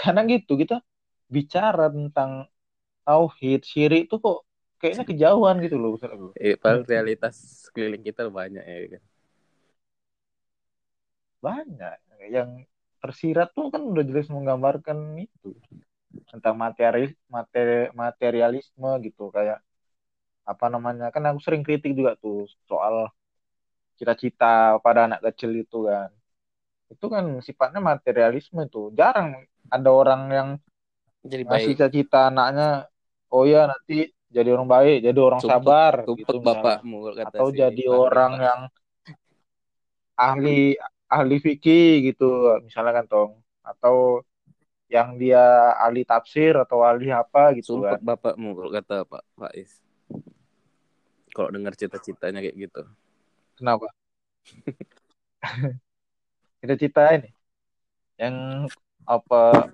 kadang 0.00 0.26
gitu 0.34 0.52
kita 0.58 0.80
bicara 1.26 1.90
tentang 1.90 2.46
tauhid 3.06 3.62
syirik 3.66 4.06
itu 4.10 4.16
kok 4.18 4.46
kayaknya 4.78 5.04
kejauhan 5.08 5.56
gitu 5.64 5.76
loh 5.80 5.96
aku. 5.96 6.36
Eh, 6.36 6.54
padahal 6.60 6.84
realitas 6.84 7.66
sekeliling 7.66 8.04
kita 8.04 8.28
banyak 8.28 8.62
ya 8.62 8.78
kan? 8.98 9.02
Banyak. 11.40 11.96
Yang 12.28 12.50
tersirat 13.00 13.48
tuh 13.54 13.70
kan 13.72 13.82
udah 13.82 14.04
jelas 14.04 14.28
menggambarkan 14.28 14.98
itu. 15.18 15.56
Tentang 16.30 16.54
materi 16.56 17.12
materi 17.28 17.92
materialisme 17.92 18.90
gitu 19.04 19.28
kayak 19.32 19.60
apa 20.46 20.66
namanya 20.70 21.10
kan 21.10 21.26
aku 21.26 21.42
sering 21.42 21.66
kritik 21.66 21.92
juga 21.98 22.14
tuh 22.14 22.46
soal 22.70 23.10
cita-cita 23.98 24.78
pada 24.84 25.10
anak 25.10 25.20
kecil 25.26 25.50
itu 25.58 25.90
kan 25.90 26.10
itu 26.86 27.06
kan 27.10 27.24
sifatnya 27.42 27.82
materialisme 27.82 28.62
itu 28.62 28.94
jarang 28.94 29.42
ada 29.66 29.90
orang 29.90 30.22
yang 30.30 30.48
jadi 31.26 31.42
ngasih 31.42 31.74
baik. 31.74 31.78
cita-cita 31.78 32.30
anaknya 32.30 32.86
oh 33.34 33.42
ya 33.42 33.66
nanti 33.66 34.14
jadi 34.30 34.54
orang 34.54 34.68
baik 34.70 34.98
jadi 35.02 35.18
orang 35.18 35.40
sumpek 35.42 35.54
sabar 35.58 35.94
gitu 36.06 36.38
bapakmu 36.38 36.98
kata 37.14 37.34
atau 37.34 37.46
si 37.50 37.58
jadi 37.58 37.84
Fahri 37.90 37.98
orang 37.98 38.32
Pak. 38.32 38.46
yang 38.46 38.60
ahli 40.16 40.74
ahli 41.06 41.36
fikih 41.38 42.10
gitu 42.12 42.58
misalnya 42.64 43.02
kan 43.02 43.06
tong. 43.06 43.32
Atau 43.62 44.22
yang 44.86 45.18
dia 45.18 45.74
ahli 45.82 46.06
tafsir 46.06 46.54
atau 46.54 46.86
ahli 46.86 47.10
apa 47.10 47.54
gitu 47.58 47.82
sumpek 47.82 47.98
kan. 47.98 48.06
bapakmu 48.16 48.54
kalau 48.54 48.70
kata 48.70 48.96
Pak 49.06 49.24
Faiz. 49.34 49.70
Kalau 51.34 51.52
dengar 51.52 51.76
cita-citanya 51.76 52.40
kayak 52.40 52.56
gitu. 52.56 52.82
Kenapa 53.58 53.92
cita-cita 56.66 57.14
ini 57.14 57.30
yang 58.18 58.66
apa 59.06 59.70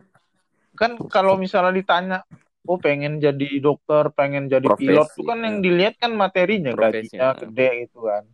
kan 0.76 0.98
kalau 1.08 1.38
misalnya 1.40 1.72
ditanya 1.72 2.18
oh 2.66 2.78
pengen 2.78 3.18
jadi 3.18 3.58
dokter 3.58 4.10
pengen 4.14 4.46
jadi 4.46 4.66
Profesi, 4.66 4.86
pilot 4.86 5.08
tuh 5.14 5.24
kan 5.26 5.38
yang 5.42 5.56
ya. 5.58 5.62
dilihat 5.62 5.94
kan 5.98 6.12
materinya 6.14 6.70
Profesinya. 6.74 7.34
gajinya 7.34 7.48
gede 7.48 7.68
gitu 7.86 7.98
kan. 8.06 8.24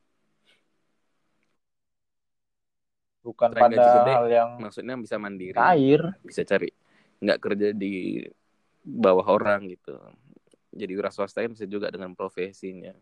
Bukan 3.18 3.48
Selain 3.52 3.62
pada 3.68 3.76
gede, 3.76 4.12
hal 4.14 4.26
yang 4.32 4.50
maksudnya 4.56 4.94
bisa 4.96 5.16
mandiri 5.20 5.56
cair. 5.58 6.00
bisa 6.24 6.42
cari 6.48 6.70
nggak 7.20 7.38
kerja 7.42 7.68
di 7.76 8.24
bawah 8.84 9.26
orang 9.26 9.68
gitu. 9.68 9.96
Jadi 10.72 10.92
wira 10.94 11.10
swasta 11.12 11.44
kan 11.44 11.52
bisa 11.52 11.66
juga 11.68 11.92
dengan 11.92 12.16
profesinya. 12.16 12.94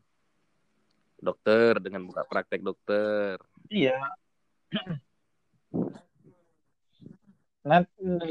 Dokter 1.16 1.78
dengan 1.78 2.06
buka 2.06 2.26
praktek 2.26 2.62
dokter. 2.62 3.38
Iya 3.70 3.98
nah, 7.66 7.82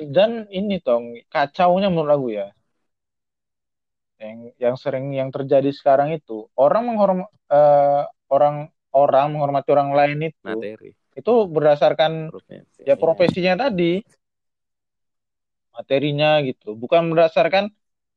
dan 0.09 0.31
ini 0.47 0.79
tong 0.79 1.19
kacaunya 1.27 1.91
menurut 1.91 2.11
aku 2.15 2.27
ya. 2.31 2.47
Yang 4.15 4.37
yang 4.57 4.75
sering 4.79 5.11
yang 5.11 5.29
terjadi 5.29 5.69
sekarang 5.75 6.15
itu 6.15 6.47
orang 6.55 6.87
menghormat 6.87 7.29
orang 8.31 8.71
orang 8.95 9.27
menghormati 9.35 9.69
orang 9.75 9.91
lain 9.91 10.31
itu 10.31 10.39
materi. 10.39 10.91
itu 11.15 11.33
berdasarkan 11.51 12.31
profesi. 12.31 12.79
ya 12.87 12.95
profesinya 12.95 13.67
tadi. 13.67 13.99
Materinya 15.75 16.39
gitu. 16.47 16.71
Bukan 16.79 17.11
berdasarkan 17.11 17.67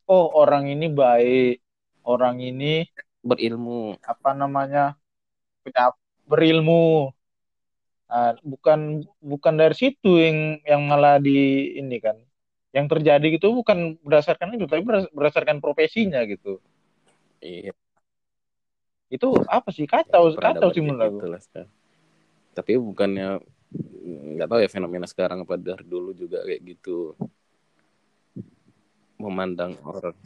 oh 0.07 0.27
orang 0.39 0.71
ini 0.71 0.87
baik 0.87 1.59
orang 2.07 2.39
ini 2.39 2.87
berilmu. 3.21 3.99
apa 4.01 4.31
namanya 4.33 4.95
punya 5.67 5.93
berilmu 6.25 7.13
Nah, 8.09 8.33
bukan 8.41 9.05
bukan 9.21 9.55
dari 9.61 9.77
situ 9.77 10.17
yang 10.17 10.65
yang 10.65 10.83
malah 10.89 11.21
di 11.21 11.73
ini 11.77 12.01
kan. 12.01 12.17
Yang 12.73 12.97
terjadi 12.97 13.27
gitu 13.37 13.53
bukan 13.53 14.01
berdasarkan 14.01 14.57
itu 14.57 14.65
tapi 14.65 14.81
berdasarkan 15.13 15.61
profesinya 15.61 16.25
gitu. 16.25 16.61
Iya. 17.45 17.77
Itu 19.13 19.45
apa 19.45 19.69
sih? 19.73 19.85
Kacau 19.85 20.33
pernah 20.37 20.57
kacau 20.57 20.69
sih 20.73 20.83
menurut 20.85 21.21
aku. 21.21 21.37
tapi 22.57 22.75
bukannya 22.75 23.39
nggak 24.35 24.49
tahu 24.51 24.59
ya 24.59 24.69
fenomena 24.73 25.07
sekarang 25.07 25.47
apa 25.47 25.55
dari 25.55 25.85
dulu 25.85 26.17
juga 26.17 26.43
kayak 26.49 26.65
gitu. 26.65 27.13
Memandang 29.21 29.77
orang. 29.85 30.17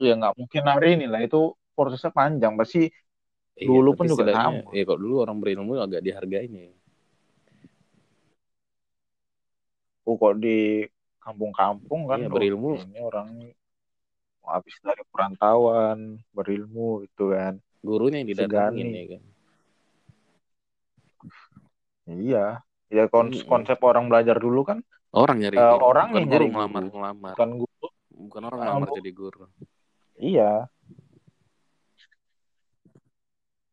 Ya 0.00 0.16
nggak 0.16 0.34
mungkin 0.40 0.62
hari 0.64 0.88
ini 0.96 1.06
lah. 1.06 1.20
Itu 1.20 1.52
prosesnya 1.76 2.12
panjang. 2.12 2.56
Pasti 2.56 2.88
Iya, 3.52 3.68
Dulu 3.68 3.90
pun 3.92 4.04
juga 4.08 4.32
sama. 4.32 4.64
ya 4.72 4.82
kok 4.82 4.98
dulu 4.98 5.14
orang 5.22 5.36
berilmu 5.38 5.76
agak 5.76 6.00
dihargain 6.00 6.50
ya. 6.50 6.72
Oh, 10.02 10.18
kok 10.18 10.34
di 10.42 10.82
kampung-kampung 11.22 12.10
kan 12.10 12.18
Iya, 12.18 12.28
berilmu. 12.32 12.74
ini 12.80 12.98
orang 12.98 13.28
habis 14.42 14.74
dari 14.82 15.04
perantauan 15.06 16.18
berilmu 16.34 17.06
gitu 17.06 17.30
kan. 17.30 17.62
Gurunya 17.82 18.18
yang 18.24 18.30
didatangin 18.34 18.86
Segani. 18.88 18.98
ya 18.98 19.04
kan. 19.14 19.22
Iya. 22.10 22.46
Ya 22.92 23.04
konsep 23.46 23.78
orang 23.80 24.12
belajar 24.12 24.36
dulu 24.36 24.68
kan 24.68 24.84
orang 25.12 25.40
nyari 25.40 25.56
guru 25.56 25.80
orang 25.80 26.06
bukan 26.12 26.18
yang 26.20 26.28
guru 26.28 26.44
nyari 26.44 26.52
ngelamar 26.52 27.32
bukan 27.36 27.50
guru. 27.64 27.86
Bukan 28.12 28.40
orang 28.48 28.58
ngelamar 28.60 28.88
bu- 28.92 28.96
jadi 29.00 29.10
guru. 29.12 29.42
Iya 30.18 30.50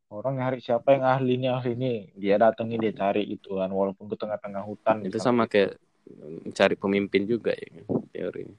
orang 0.09 0.41
nyari 0.41 0.57
siapa 0.59 0.97
yang 0.97 1.05
ahli 1.05 1.37
ini 1.37 1.47
ahli 1.47 1.71
ini. 1.77 1.93
Dia 2.17 2.41
datengin 2.41 2.81
dia 2.81 2.93
cari 2.93 3.29
gitu 3.29 3.61
kan 3.61 3.69
walaupun 3.69 4.09
ke 4.09 4.15
tengah-tengah 4.17 4.63
hutan 4.65 5.05
itu 5.05 5.21
sama 5.21 5.45
kayak 5.45 5.77
mencari 6.09 6.73
pemimpin 6.73 7.29
juga 7.29 7.53
ya 7.53 7.69
kan 7.69 7.85
teorinya 8.09 8.57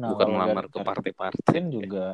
Nah, 0.00 0.16
bukan 0.16 0.28
dari 0.32 0.68
ke 0.72 0.78
cari 0.80 0.86
partai-partai. 0.86 1.60
juga. 1.68 2.06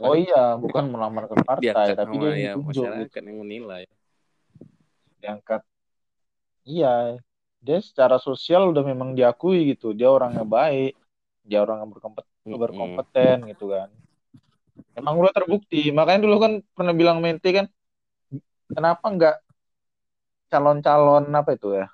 Oh 0.00 0.16
iya 0.16 0.56
bukan 0.56 0.88
melamar 0.88 1.28
ke 1.28 1.36
partai 1.44 1.64
diangkat 1.68 1.96
tapi 2.00 2.14
dia 2.16 2.32
ya 2.32 2.52
ditunjuk 2.56 2.72
gitu. 2.72 2.80
masyarakat 2.88 3.22
yang 3.28 3.38
menilai. 3.44 3.82
Diangkat. 5.20 5.60
Iya 6.64 6.94
dia 7.64 7.78
secara 7.80 8.16
sosial 8.16 8.72
udah 8.72 8.84
memang 8.84 9.12
diakui 9.12 9.76
gitu. 9.76 9.92
Dia 9.92 10.08
orangnya 10.08 10.48
baik 10.48 10.96
dia 11.44 11.60
orang 11.60 11.84
yang 11.84 11.92
berkompet- 12.50 12.60
Mm-mm. 12.60 12.62
berkompeten 12.62 13.36
gitu 13.50 13.64
kan. 13.74 13.88
Emang 14.98 15.14
udah 15.20 15.32
terbukti. 15.34 15.90
Makanya 15.98 16.20
dulu 16.26 16.36
kan 16.44 16.52
pernah 16.76 16.94
bilang 16.94 17.18
Mente 17.24 17.48
kan 17.56 17.66
kenapa 18.74 19.06
nggak 19.14 19.34
calon-calon 20.52 21.24
apa 21.34 21.50
itu 21.56 21.68
ya? 21.74 21.86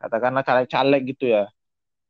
Katakanlah 0.00 0.44
caleg-caleg 0.46 1.02
gitu 1.16 1.26
ya. 1.36 1.44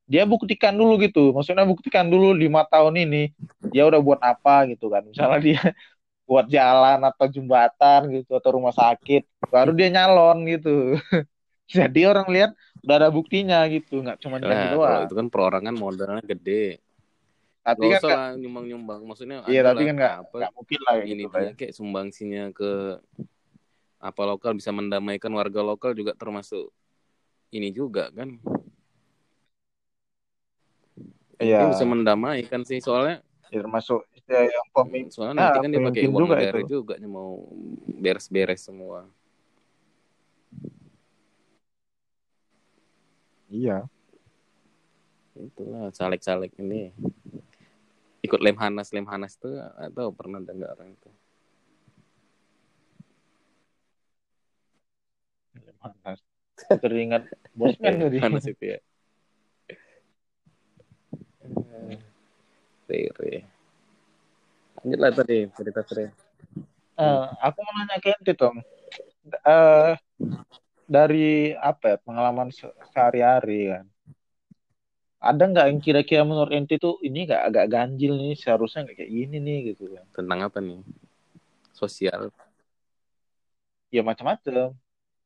Dia 0.09 0.25
buktikan 0.29 0.75
dulu 0.77 1.01
gitu. 1.03 1.33
Maksudnya 1.37 1.65
buktikan 1.69 2.07
dulu 2.09 2.33
lima 2.37 2.65
tahun 2.69 2.95
ini 3.09 3.33
dia 3.73 3.85
udah 3.89 4.01
buat 4.03 4.21
apa 4.23 4.69
gitu 4.73 4.89
kan. 4.93 5.03
Misalnya 5.07 5.41
dia 5.43 5.61
buat 6.31 6.47
jalan 6.51 7.01
atau 7.05 7.27
jembatan 7.31 8.01
gitu 8.15 8.37
atau 8.39 8.51
rumah 8.61 8.75
sakit 8.75 9.23
baru 9.53 9.73
dia 9.77 9.89
nyalon 9.93 10.39
gitu. 10.49 10.99
Jadi 11.77 12.01
orang 12.09 12.29
lihat 12.33 12.51
udah 12.85 12.97
ada 13.01 13.11
buktinya 13.13 13.65
gitu. 13.71 14.01
Nggak 14.05 14.19
cuma 14.25 14.37
Nah, 14.43 14.75
doang. 14.75 15.03
itu 15.07 15.15
kan 15.19 15.27
perorangan 15.33 15.75
modalnya 15.77 16.23
gede 16.25 16.81
tapi 17.69 17.85
Gak 17.85 17.93
kan 17.93 18.01
usah 18.01 18.09
nggak 18.09 18.17
lah 18.17 18.29
nyumbang-nyumbang 18.41 19.01
maksudnya 19.05 19.37
iya 19.45 19.61
tapi 19.61 19.85
kan 19.85 19.95
nggak 20.01 20.17
mungkin 20.57 20.81
lah 20.89 20.95
ini 21.05 21.25
gitu 21.29 21.37
ya. 21.37 21.53
kayak 21.53 21.73
sumbangsinya 21.77 22.45
ke 22.57 22.97
apa 24.01 24.23
lokal 24.25 24.57
bisa 24.57 24.73
mendamaikan 24.73 25.29
warga 25.37 25.61
lokal 25.61 25.93
juga 25.93 26.17
termasuk 26.17 26.73
ini 27.53 27.69
juga 27.69 28.09
kan 28.15 28.41
Iya. 31.39 31.63
Dia 31.63 31.67
bisa 31.71 31.87
mendamaikan 31.87 32.67
sih 32.67 32.83
soalnya 32.83 33.23
ya, 33.55 33.63
termasuk 33.63 34.03
ya, 34.27 34.43
yang 34.51 34.67
pemimpin 34.75 35.07
soalnya 35.15 35.39
Ya, 35.39 35.43
nanti 35.55 35.59
kan 35.63 35.71
dia 35.71 35.81
pakai 35.87 36.03
uang 36.11 36.19
juga 36.27 36.35
negara 36.35 36.59
itu. 36.59 36.69
juga 36.75 36.95
nih 36.99 37.11
mau 37.11 37.31
beres-beres 38.03 38.61
semua 38.67 39.07
iya 43.47 43.87
itulah 45.39 45.95
caleg-caleg 45.95 46.51
ini 46.59 46.91
ikut 48.29 48.41
lemhanas 48.45 48.93
lemhanas 48.93 49.41
tuh 49.41 49.57
atau 49.81 50.13
pernah 50.13 50.39
ada 50.45 50.53
nggak 50.53 50.73
orang 50.77 50.89
itu? 50.93 51.09
Panas. 55.81 56.21
teringat 56.85 57.23
bosman 57.57 57.97
tadi. 57.97 58.19
Lemhanas 58.21 58.45
itu 58.45 58.65
ya. 58.77 58.79
Rere 62.89 63.45
lanjutlah 64.81 65.11
tadi 65.13 65.37
cerita 65.57 65.81
Rere 65.85 66.07
Eh, 66.99 67.27
aku 67.47 67.63
mau 67.63 67.73
nanya 67.79 68.03
ke 68.03 68.11
ente 68.11 68.35
Tong 68.35 68.59
Eh, 69.29 69.93
dari 70.89 71.53
apa 71.55 71.95
ya 71.95 71.97
pengalaman 72.01 72.49
se- 72.51 72.75
sehari-hari 72.91 73.71
kan 73.71 73.87
ada 75.19 75.43
nggak 75.51 75.67
yang 75.67 75.81
kira-kira 75.83 76.23
menurut 76.23 76.53
ente 76.55 76.79
tuh 76.79 77.03
ini 77.03 77.27
nggak 77.27 77.43
agak 77.51 77.67
ganjil 77.75 78.13
nih 78.15 78.35
seharusnya 78.39 78.87
nggak 78.87 78.97
kayak 79.03 79.13
gini 79.13 79.37
nih 79.43 79.59
gitu 79.75 79.85
kan? 79.95 80.07
Tentang 80.15 80.41
apa 80.47 80.59
nih? 80.63 80.79
Sosial. 81.75 82.31
Ya 83.91 84.03
macam-macam. 84.05 84.77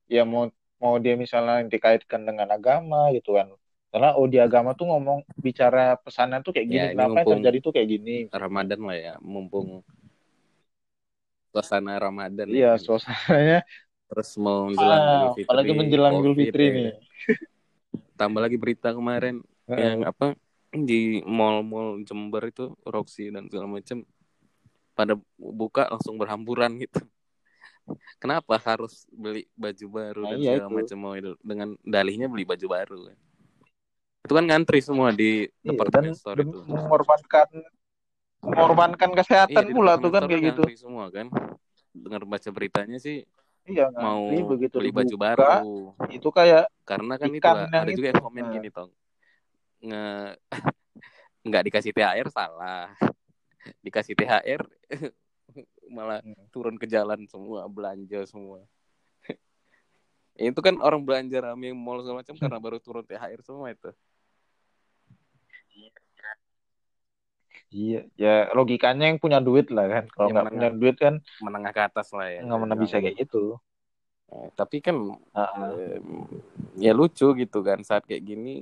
Ya 0.08 0.22
mau 0.24 0.48
mau 0.82 0.94
dia 0.98 1.14
misalnya 1.14 1.62
dikaitkan 1.68 2.22
dengan 2.28 2.48
agama 2.56 3.12
gitu 3.16 3.36
kan. 3.38 3.48
Karena 3.92 4.16
oh 4.16 4.26
di 4.26 4.38
agama 4.40 4.72
tuh 4.72 4.88
ngomong 4.88 5.18
bicara 5.36 6.00
pesannya 6.00 6.40
tuh 6.40 6.52
kayak 6.56 6.68
gini 6.72 6.86
Ya, 6.88 6.92
kenapa 6.96 7.20
yang 7.22 7.44
terjadi 7.44 7.58
tuh 7.60 7.72
kayak 7.76 7.88
gini? 7.92 8.16
Ramadan 8.32 8.80
lah 8.88 8.96
ya 8.96 9.14
mumpung 9.20 9.84
suasana 11.52 12.00
Ramadan 12.00 12.48
ya 12.48 12.56
iya 12.56 12.68
kan. 12.72 12.80
suasananya. 12.84 13.60
Terus 14.08 14.30
mau 14.44 14.68
menjelang 14.68 15.00
ah, 15.00 15.14
Idul 15.16 15.32
Fitri 15.36 15.48
apalagi 15.48 15.72
menjelang 15.76 16.14
Idul 16.20 16.34
Fitri 16.38 16.64
ya. 16.64 16.72
nih. 16.76 16.90
Tambah 18.16 18.40
lagi 18.40 18.56
berita 18.56 18.88
kemarin 18.94 19.42
Heeh. 19.72 19.80
yang 19.88 19.98
apa 20.04 20.36
di 20.72 21.20
mall-mall 21.24 22.00
Jember 22.04 22.48
itu 22.48 22.72
Roxy 22.84 23.28
dan 23.32 23.48
segala 23.48 23.68
macam 23.68 24.04
pada 24.92 25.16
buka 25.36 25.88
langsung 25.88 26.20
berhamburan 26.20 26.76
gitu 26.80 27.00
kenapa 28.20 28.60
harus 28.60 29.08
beli 29.08 29.48
baju 29.56 29.86
baru 29.88 30.20
Nah, 30.24 30.30
dan 30.32 30.38
iya 30.40 30.52
segala 30.60 30.68
itu. 30.68 30.76
macam 30.84 30.98
mau 31.00 31.14
itu 31.16 31.32
dengan 31.40 31.68
dalihnya 31.80 32.28
beli 32.28 32.44
baju 32.44 32.66
baru 32.68 32.98
kan 33.08 33.16
itu 34.22 34.32
kan 34.38 34.44
ngantri 34.46 34.78
semua 34.84 35.08
di 35.10 35.48
Iya, 35.64 35.68
departemen 35.74 36.14
store 36.14 36.44
itu 36.46 36.58
mengorbankan 36.68 37.48
mengorbankan 38.42 39.08
iya 39.10 39.18
kesehatan 39.18 39.64
di 39.66 39.72
pula 39.74 39.92
tuh 39.98 40.10
kan 40.12 40.22
kayak 40.28 40.42
gitu 40.54 40.62
semua 40.78 41.10
kan 41.10 41.26
dengar 41.92 42.22
baca 42.24 42.48
beritanya 42.52 42.96
sih 43.00 43.26
iya 43.66 43.88
mau 43.92 44.24
begitu 44.52 44.78
beli 44.78 44.92
baju 44.94 45.16
baru 45.18 45.44
itu 46.12 46.28
kayak 46.32 46.70
karena 46.86 47.14
kan 47.18 47.28
yang 47.28 47.68
ada 47.70 47.90
juga 47.92 48.08
itu. 48.08 48.14
yang 48.14 48.22
komen 48.24 48.44
Nah. 48.46 48.52
gini 48.56 48.68
tong 48.70 48.90
nge 49.82 50.04
nggak 51.46 51.62
dikasih 51.66 51.92
THR 51.92 52.28
salah 52.30 52.94
dikasih 53.82 54.14
THR 54.14 54.62
malah 55.96 56.24
Hmm. 56.24 56.48
turun 56.48 56.80
ke 56.80 56.88
jalan 56.88 57.28
semua 57.28 57.68
belanja 57.68 58.24
semua 58.24 58.64
itu 60.38 60.60
kan 60.64 60.80
orang 60.80 61.02
belanja 61.04 61.38
rame 61.44 61.74
mall 61.76 62.00
segala 62.00 62.24
macam 62.24 62.34
karena 62.40 62.58
baru 62.62 62.78
turun 62.80 63.04
THR 63.04 63.40
semua 63.44 63.68
itu 63.74 63.90
Iya, 67.72 68.04
ya 68.20 68.52
logikanya 68.52 69.08
yang 69.08 69.16
punya 69.16 69.40
duit 69.40 69.72
lah 69.72 69.88
kan. 69.88 70.04
Kalau 70.12 70.28
nggak 70.28 70.52
punya 70.52 70.68
duit 70.76 70.96
kan 71.00 71.14
menengah 71.40 71.72
ke 71.72 71.80
atas 71.88 72.12
lah 72.12 72.28
ya 72.28 72.44
nggak 72.44 72.60
mana 72.60 72.76
bisa 72.76 73.00
kayak 73.00 73.16
gitu. 73.16 73.56
Eh, 74.28 74.48
tapi 74.52 74.84
kan 74.84 74.96
Ah, 75.32 75.72
em, 75.72 76.28
ya 76.76 76.92
lucu 76.92 77.32
gitu 77.32 77.58
kan 77.64 77.80
saat 77.80 78.04
kayak 78.04 78.24
gini 78.28 78.60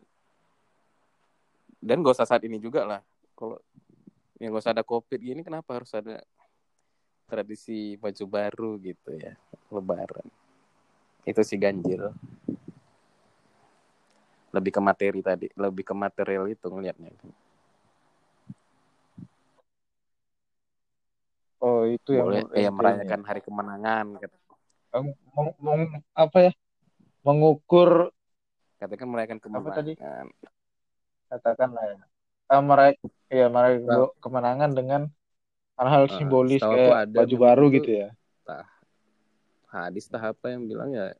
dan 1.81 2.05
gak 2.05 2.14
usah 2.16 2.28
saat 2.28 2.45
ini 2.45 2.61
juga 2.61 2.85
lah 2.85 3.01
kalau 3.33 3.57
yang 4.37 4.53
gak 4.53 4.62
usah 4.62 4.72
ada 4.76 4.85
covid 4.85 5.20
gini 5.20 5.41
kenapa 5.41 5.81
harus 5.81 5.93
ada 5.97 6.20
tradisi 7.26 7.97
baju 7.97 8.24
baru 8.28 8.70
gitu 8.81 9.11
ya 9.16 9.33
lebaran 9.72 10.28
itu 11.24 11.41
sih 11.45 11.57
ganjil 11.57 12.12
lebih 14.51 14.72
ke 14.76 14.81
materi 14.83 15.20
tadi 15.24 15.47
lebih 15.57 15.85
ke 15.87 15.95
material 15.97 16.47
itu 16.51 16.66
ngelihatnya 16.68 17.12
Oh 21.61 21.85
itu 21.85 22.16
yang 22.16 22.24
boleh 22.24 22.41
eh, 22.57 22.64
ente 22.64 22.72
merayakan 22.72 23.20
hari 23.28 23.41
kemenangan 23.45 24.16
ini. 24.16 24.39
Meng- 24.97 25.57
meng- 25.61 26.01
apa 26.16 26.39
ya? 26.49 26.53
Mengukur 27.20 28.09
katakan 28.81 29.12
merayakan 29.12 29.39
Apa 29.45 29.76
tadi? 29.76 29.93
Katakanlah 31.31 31.85
ya. 31.87 31.99
Eh, 32.51 32.62
meraih 32.62 32.97
ya 33.31 33.47
meraih 33.47 33.78
Nah. 33.87 34.11
kemenangan 34.18 34.70
dengan 34.74 35.03
hal-hal 35.78 36.05
Ah, 36.11 36.16
simbolis 36.18 36.61
kayak 36.61 37.09
ada 37.09 37.16
baju 37.22 37.37
baru 37.39 37.64
itu 37.70 37.76
gitu 37.81 37.91
ya. 38.05 38.09
hadis 39.70 40.11
tahap 40.11 40.35
apa 40.35 40.51
yang 40.51 40.66
bilang 40.66 40.91
ya 40.91 41.14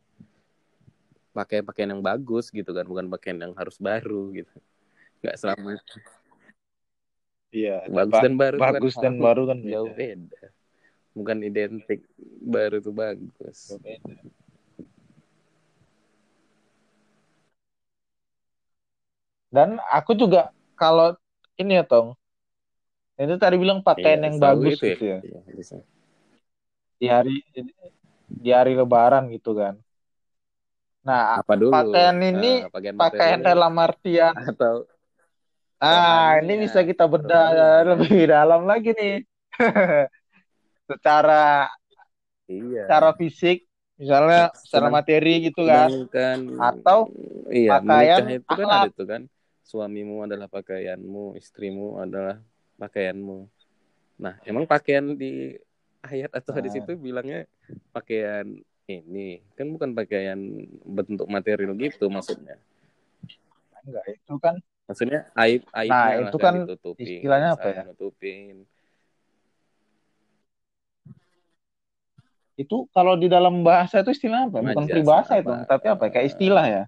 pakai 1.31 1.63
pakaian 1.63 1.95
yang 1.95 2.03
bagus 2.03 2.51
gitu 2.51 2.75
kan 2.75 2.83
bukan 2.83 3.07
pakaian 3.07 3.39
yang 3.39 3.55
harus 3.55 3.79
baru 3.79 4.35
gitu 4.35 4.51
nggak 5.23 5.37
selama 5.39 5.79
Iya. 7.55 7.87
bagus 7.91 8.15
ba- 8.15 8.23
dan 8.27 8.35
baru 8.35 8.57
itu 8.59 8.63
bagus 8.67 8.95
kan 8.99 9.03
dan 9.07 9.15
baru 9.23 9.43
kan 9.47 9.59
jauh 9.63 9.91
beda. 9.95 9.99
beda 9.99 10.45
bukan 11.15 11.39
identik 11.47 12.01
baru 12.43 12.75
itu 12.83 12.91
bagus 12.91 13.59
beda. 13.79 14.15
Dan 19.57 19.79
aku 19.97 20.13
juga 20.19 20.51
kalau 20.79 21.15
ini 21.61 21.79
ya 21.79 21.85
Tong, 21.87 22.09
itu 23.23 23.35
tadi 23.43 23.57
bilang 23.63 23.81
pakaian 23.87 24.21
Iya, 24.23 24.27
yang 24.27 24.37
bagus 24.45 24.75
itu 24.75 24.87
gitu 24.89 25.03
ya. 25.13 25.19
Iya, 25.27 25.39
bisa. 25.59 25.77
Di 27.01 27.07
hari 27.15 27.35
di 28.45 28.51
hari 28.59 28.73
Lebaran 28.81 29.25
gitu 29.35 29.51
kan. 29.61 29.75
Nah, 31.07 31.21
apa 31.41 31.53
dulu 31.63 31.85
pakaian 31.85 32.19
ini 32.31 32.49
Ah, 32.63 32.69
pakaian 32.73 32.97
pakaian 33.01 33.41
dalam 33.49 33.73
artian 33.87 34.35
atau 34.51 34.75
Ah, 35.81 36.37
ini 36.45 36.53
bisa 36.65 36.81
kita 36.89 37.05
bedah 37.13 37.45
lebih 37.91 38.13
dalam 38.35 38.61
lagi 38.71 38.89
nih. 38.99 39.13
Secara 40.91 41.69
iya 42.49 42.85
secara 42.85 43.09
fisik, 43.21 43.57
misalnya 44.01 44.53
secara 44.63 44.89
materi 44.93 45.31
gitu 45.47 45.61
kan. 45.69 45.91
Atau 46.61 46.99
iya 47.57 47.71
pakaian 47.71 48.25
itu 48.37 48.53
kan 48.61 48.69
akhlak. 48.69 48.77
ada 48.77 48.89
tuh 48.97 49.07
kan 49.13 49.23
suamimu 49.71 50.27
adalah 50.27 50.51
pakaianmu 50.51 51.39
istrimu 51.39 52.03
adalah 52.03 52.43
pakaianmu 52.75 53.47
nah 54.19 54.35
emang 54.43 54.67
pakaian 54.67 55.15
di 55.15 55.55
ayat 56.03 56.35
atau 56.35 56.51
hadis 56.51 56.75
Nah. 56.75 56.83
itu 56.83 56.93
bilangnya 56.99 57.47
pakaian 57.95 58.47
ini 58.91 59.39
kan 59.55 59.71
bukan 59.71 59.95
pakaian 59.95 60.39
bentuk 60.83 61.31
material 61.31 61.71
gitu 61.79 62.11
maksudnya 62.11 62.59
Enggak, 63.81 64.05
itu 64.13 64.35
kan 64.43 64.55
maksudnya 64.85 65.21
aib 65.41 65.63
aibnya 65.73 65.95
Nah, 65.95 66.29
itu 66.29 66.37
kan 66.37 66.53
kan 66.53 66.55
ditutupin 66.67 67.07
istilahnya 67.07 67.49
apa 67.57 67.69
ya? 67.71 67.83
nutupin 67.87 68.67
itu 72.61 72.77
kalau 72.93 73.17
di 73.17 73.25
dalam 73.33 73.65
bahasa 73.65 74.05
itu 74.05 74.13
istilah 74.13 74.53
apa? 74.53 74.61
Bukan 74.61 74.85
Majas, 74.85 74.93
peribahasa 74.93 75.33
itu, 75.41 75.49
apa, 75.49 75.65
tapi 75.65 75.87
apa? 75.89 76.05
ya? 76.05 76.11
Kayak 76.13 76.27
istilah 76.29 76.67
ya. 76.69 76.83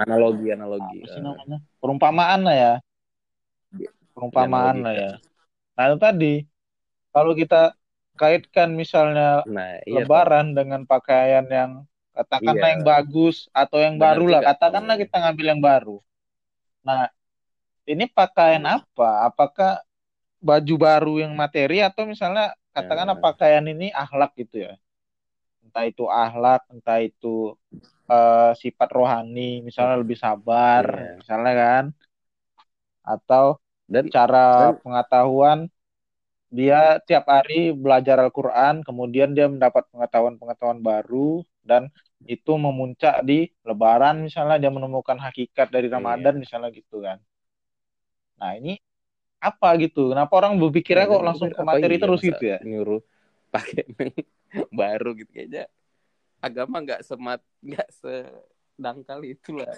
Analogi 0.00 0.46
analogi 0.50 0.98
Apa 1.04 1.10
sih 1.12 1.20
namanya? 1.20 1.58
Perumpamaan 1.80 2.40
lah 2.46 2.56
ya. 2.56 2.74
Perumpamaan 4.16 4.76
lah 4.84 4.94
ya. 4.94 5.12
Nah, 5.76 5.84
itu 5.88 5.98
tadi 6.00 6.34
kalau 7.10 7.32
kita 7.32 7.72
kaitkan 8.20 8.76
misalnya 8.76 9.40
nah 9.48 9.80
iya 9.88 10.04
lebaran 10.04 10.52
dengan 10.52 10.84
pakaian 10.84 11.46
yang 11.48 11.88
katakanlah 12.12 12.68
Iya. 12.68 12.74
yang 12.76 12.84
bagus 12.84 13.48
atau 13.56 13.80
yang 13.80 13.96
baru 13.96 14.28
lah 14.28 14.40
katakanlah 14.44 15.00
kita 15.00 15.16
ngambil 15.24 15.46
yang 15.56 15.62
baru 15.64 15.96
nah 16.84 17.08
ini 17.88 18.04
pakaian 18.12 18.60
Iya. 18.60 18.84
apa 18.84 19.10
apakah 19.24 19.72
baju 20.36 20.74
baru 20.76 21.14
yang 21.24 21.32
materi 21.32 21.80
atau 21.80 22.04
misalnya 22.04 22.52
katakanlah 22.76 23.16
Ya. 23.16 23.24
pakaian 23.24 23.64
ini 23.64 23.88
akhlak 23.88 24.36
gitu 24.36 24.68
ya 24.68 24.76
entah 25.64 25.84
itu 25.90 26.04
akhlak 26.22 26.60
entah 26.74 26.98
itu 27.08 27.28
eh, 28.12 28.50
sifat 28.62 28.88
rohani 28.98 29.40
misalnya 29.68 29.96
lebih 30.02 30.18
sabar 30.24 30.84
Iya. 30.86 31.10
misalnya 31.20 31.52
kan 31.62 31.84
atau 33.14 33.46
dan 33.92 34.04
cara 34.16 34.70
Dan- 34.70 34.78
pengetahuan 34.84 35.58
dia 36.50 36.98
tiap 37.08 37.24
hari 37.30 37.70
belajar 37.84 38.16
Al-Quran 38.24 38.82
kemudian 38.86 39.30
dia 39.36 39.46
mendapat 39.46 39.86
pengetahuan-pengetahuan 39.94 40.80
baru 40.82 41.42
dan 41.62 41.82
itu 42.26 42.52
memuncak 42.58 43.22
di 43.28 43.48
Lebaran 43.68 44.16
misalnya 44.26 44.56
dia 44.62 44.70
menemukan 44.76 45.18
hakikat 45.26 45.68
dari 45.74 45.86
Iya. 45.88 45.94
Ramadan 45.96 46.34
misalnya 46.42 46.70
gitu 46.74 46.96
kan 47.06 47.18
nah 48.40 48.52
ini 48.56 48.80
apa 49.40 49.68
gitu 49.82 50.12
kenapa 50.12 50.32
orang 50.40 50.56
berpikirnya 50.60 51.04
Nah, 51.08 51.12
kok 51.12 51.24
langsung 51.28 51.48
juga 51.52 51.58
ke 51.60 51.64
materi 51.70 51.94
iya 51.96 52.02
terus 52.02 52.20
gitu 52.24 52.42
ya 52.44 52.58
nyuruh 52.64 53.00
pakai 53.50 53.82
yang 54.56 54.70
baru 54.72 55.12
gitu. 55.18 55.30
Kayaknya 55.34 55.64
agama 56.40 56.76
nggak 56.80 57.02
semat 57.04 57.40
nggak 57.60 57.88
sedangkal 58.00 59.20
itulah. 59.26 59.70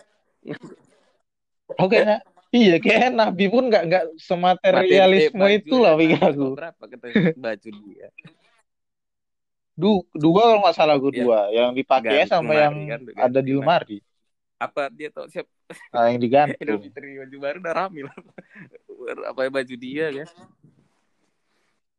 Oh 1.81 1.89
kayaknya 1.89 2.21
iya 2.53 2.77
kayaknya 2.79 3.11
Nabi 3.27 3.45
pun 3.49 3.67
nggak 3.73 3.85
nggak 3.89 4.05
sematerialisme 4.21 5.41
Materi- 5.41 5.59
itu 5.65 5.75
baju 5.75 5.83
lah 5.83 5.93
dan 5.97 6.01
pikir 6.01 6.21
aku 6.23 6.45
berapa 6.55 6.83
kata 6.85 7.07
baju 7.35 7.69
dia. 7.83 8.09
Du, 9.73 10.05
dua 10.13 10.53
kalau 10.53 10.61
nggak 10.63 10.77
salah 10.77 10.97
gue 11.01 11.13
Ya, 11.17 11.25
dua. 11.25 11.41
Yang 11.49 11.71
dipakai 11.81 12.29
sama 12.29 12.53
lemari 12.53 12.61
yang 12.61 12.75
kan, 12.77 13.01
ganti. 13.09 13.11
ada 13.17 13.41
di 13.41 13.53
Nah. 13.53 13.59
lemari. 13.59 13.99
Apa 14.61 14.83
dia 14.93 15.09
tahu 15.11 15.27
siap. 15.33 15.49
Nah, 15.91 16.07
yang 16.13 16.21
Idul 16.21 16.25
digantung 16.29 16.79
Fitri 16.87 17.19
baju 17.19 17.37
baru 17.41 17.57
udah 17.65 17.75
rame 17.75 18.01
lah. 18.07 18.17
Apa 19.33 19.49
baju 19.51 19.75
dia 19.81 20.07
ya? 20.13 20.27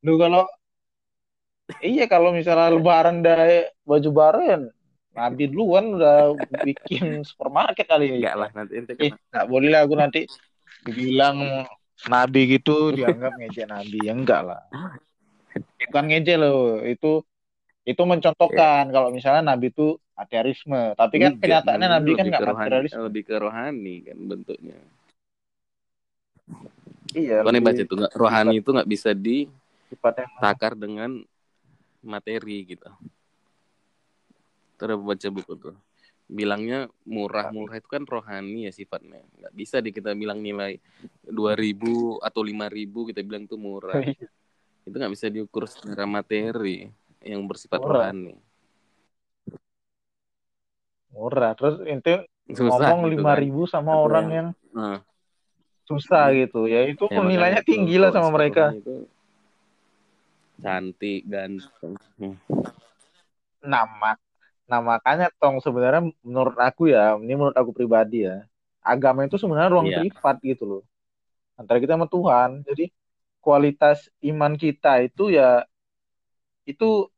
Lu 0.05 0.15
kalau 0.21 0.47
iya 1.79 2.05
kalau 2.11 2.35
misalnya 2.35 2.73
lebaran 2.75 3.23
dari 3.23 3.67
baju 3.87 4.09
baru 4.11 4.39
ya 4.43 4.57
Nabi 5.13 5.43
duluan 5.45 5.93
udah 5.93 6.33
bikin 6.65 7.21
supermarket 7.29 7.85
kali 7.85 8.09
ya. 8.09 8.15
enggak 8.17 8.35
lah 8.35 8.49
nanti 8.57 8.71
ente 8.81 8.93
Eh, 8.97 9.11
kena 9.13 9.17
nggak 9.31 9.47
boleh 9.47 9.69
lah 9.69 9.81
aku 9.85 9.95
nanti 9.95 10.21
dibilang 10.83 11.37
Nabi 12.09 12.41
gitu 12.59 12.91
dianggap 12.91 13.31
ngejek 13.39 13.67
Nabi 13.69 13.97
ya 14.03 14.11
enggak 14.11 14.41
lah. 14.43 14.61
Bukan 15.87 16.05
ngejek 16.09 16.37
loh, 16.39 16.81
itu 16.83 17.21
itu 17.83 18.01
mencontohkan 18.07 18.87
kalau 18.89 19.11
misalnya 19.11 19.43
Nabi 19.53 19.69
itu 19.71 19.99
materialisme, 20.15 20.95
tapi 20.95 21.15
kan 21.19 21.35
Enggak, 21.35 21.41
kenyataannya 21.43 21.89
Nabi 21.99 22.09
kan 22.15 22.25
lebih 22.25 22.31
nggak 22.31 22.41
ke 22.41 22.47
rohani, 22.47 22.59
materialisme. 22.63 22.99
lebih 23.07 23.21
ke 23.27 23.35
rohani 23.39 23.95
kan 24.07 24.17
bentuknya 24.23 24.77
Iya, 27.13 27.45
nih 27.45 27.61
baca 27.61 27.81
itu 27.85 27.93
nggak 27.93 28.13
rohani 28.17 28.53
itu 28.57 28.69
nggak 28.73 28.89
bisa 28.89 29.09
di 29.13 29.45
takar 30.41 30.73
dengan 30.73 31.21
materi 32.03 32.67
gitu. 32.67 32.87
Terus 34.75 34.99
baca 34.99 35.27
buku 35.31 35.53
tuh. 35.55 35.75
Bilangnya 36.23 36.87
murah-murah 37.03 37.77
itu 37.77 37.87
kan 37.87 38.03
rohani 38.03 38.67
ya 38.67 38.71
sifatnya. 38.71 39.23
Nggak 39.39 39.53
bisa 39.53 39.77
di 39.79 39.91
kita 39.91 40.11
bilang 40.13 40.39
nilai 40.39 40.79
2000 41.23 42.19
atau 42.19 42.41
5000 42.41 43.07
kita 43.07 43.19
bilang 43.23 43.43
tuh 43.45 43.59
murah. 43.59 43.95
Itu 44.87 44.95
nggak 44.99 45.13
bisa 45.15 45.31
diukur 45.31 45.63
secara 45.63 46.03
materi 46.03 46.91
yang 47.23 47.47
bersifat 47.47 47.79
Murah. 47.79 48.11
rohani. 48.11 48.35
murah. 51.13 51.53
Terus 51.53 51.77
itu 51.85 52.13
Susah 52.57 52.89
ngomong 52.89 53.07
gitu 53.07 53.21
lima 53.21 53.31
kan. 53.31 53.39
ribu 53.39 53.61
sama 53.63 53.95
orang 53.95 54.25
yang- 54.27 54.33
yang 54.33 54.47
Nah, 54.75 54.97
susah 55.85 56.33
gitu 56.33 56.65
ya 56.65 56.83
itu 56.89 57.05
ya 57.07 57.21
nilainya 57.21 57.61
tinggi 57.61 57.95
lah 58.01 58.09
sama 58.11 58.33
mereka. 58.33 58.73
itu 58.73 59.05
cantik, 60.63 61.21
ganteng. 61.27 61.93
Nah, 63.63 63.83
mak 63.99 64.17
nah 64.63 64.79
makanya 64.79 65.27
tong 65.37 65.59
sebenarnya 65.59 66.07
menurut 66.23 66.55
aku 66.55 66.87
ya, 66.87 67.19
ini 67.19 67.35
menurut 67.35 67.53
aku 67.53 67.75
pribadi 67.75 68.23
ya, 68.23 68.47
agama 68.79 69.27
itu 69.27 69.35
sebenarnya 69.35 69.69
ruang 69.69 69.91
Iya. 69.91 69.99
privat 70.07 70.39
gitu 70.39 70.63
loh. 70.63 70.81
Antara 71.59 71.83
kita 71.83 71.99
sama 71.99 72.07
Tuhan. 72.07 72.63
Jadi 72.63 72.89
kualitas 73.43 74.07
iman 74.23 74.55
kita 74.55 75.03
itu 75.03 75.29
ya 75.29 75.67
itu 76.63 77.11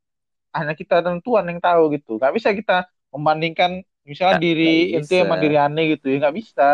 hanya 0.49 0.73
kita 0.73 1.05
dan 1.05 1.21
Tuhan 1.21 1.45
yang 1.53 1.61
tahu 1.61 1.93
gitu. 1.93 2.17
Gak 2.17 2.33
bisa 2.33 2.49
kita 2.49 2.89
membandingkan 3.13 3.85
misalnya 4.03 4.41
Nggak- 4.41 4.45
diri 4.45 4.73
nggak 4.89 5.05
ente 5.05 5.17
sama 5.21 5.35
diri 5.37 5.57
aneh 5.57 5.85
gitu 5.97 6.05
ya 6.13 6.17
nggak 6.21 6.35
bisa 6.37 6.69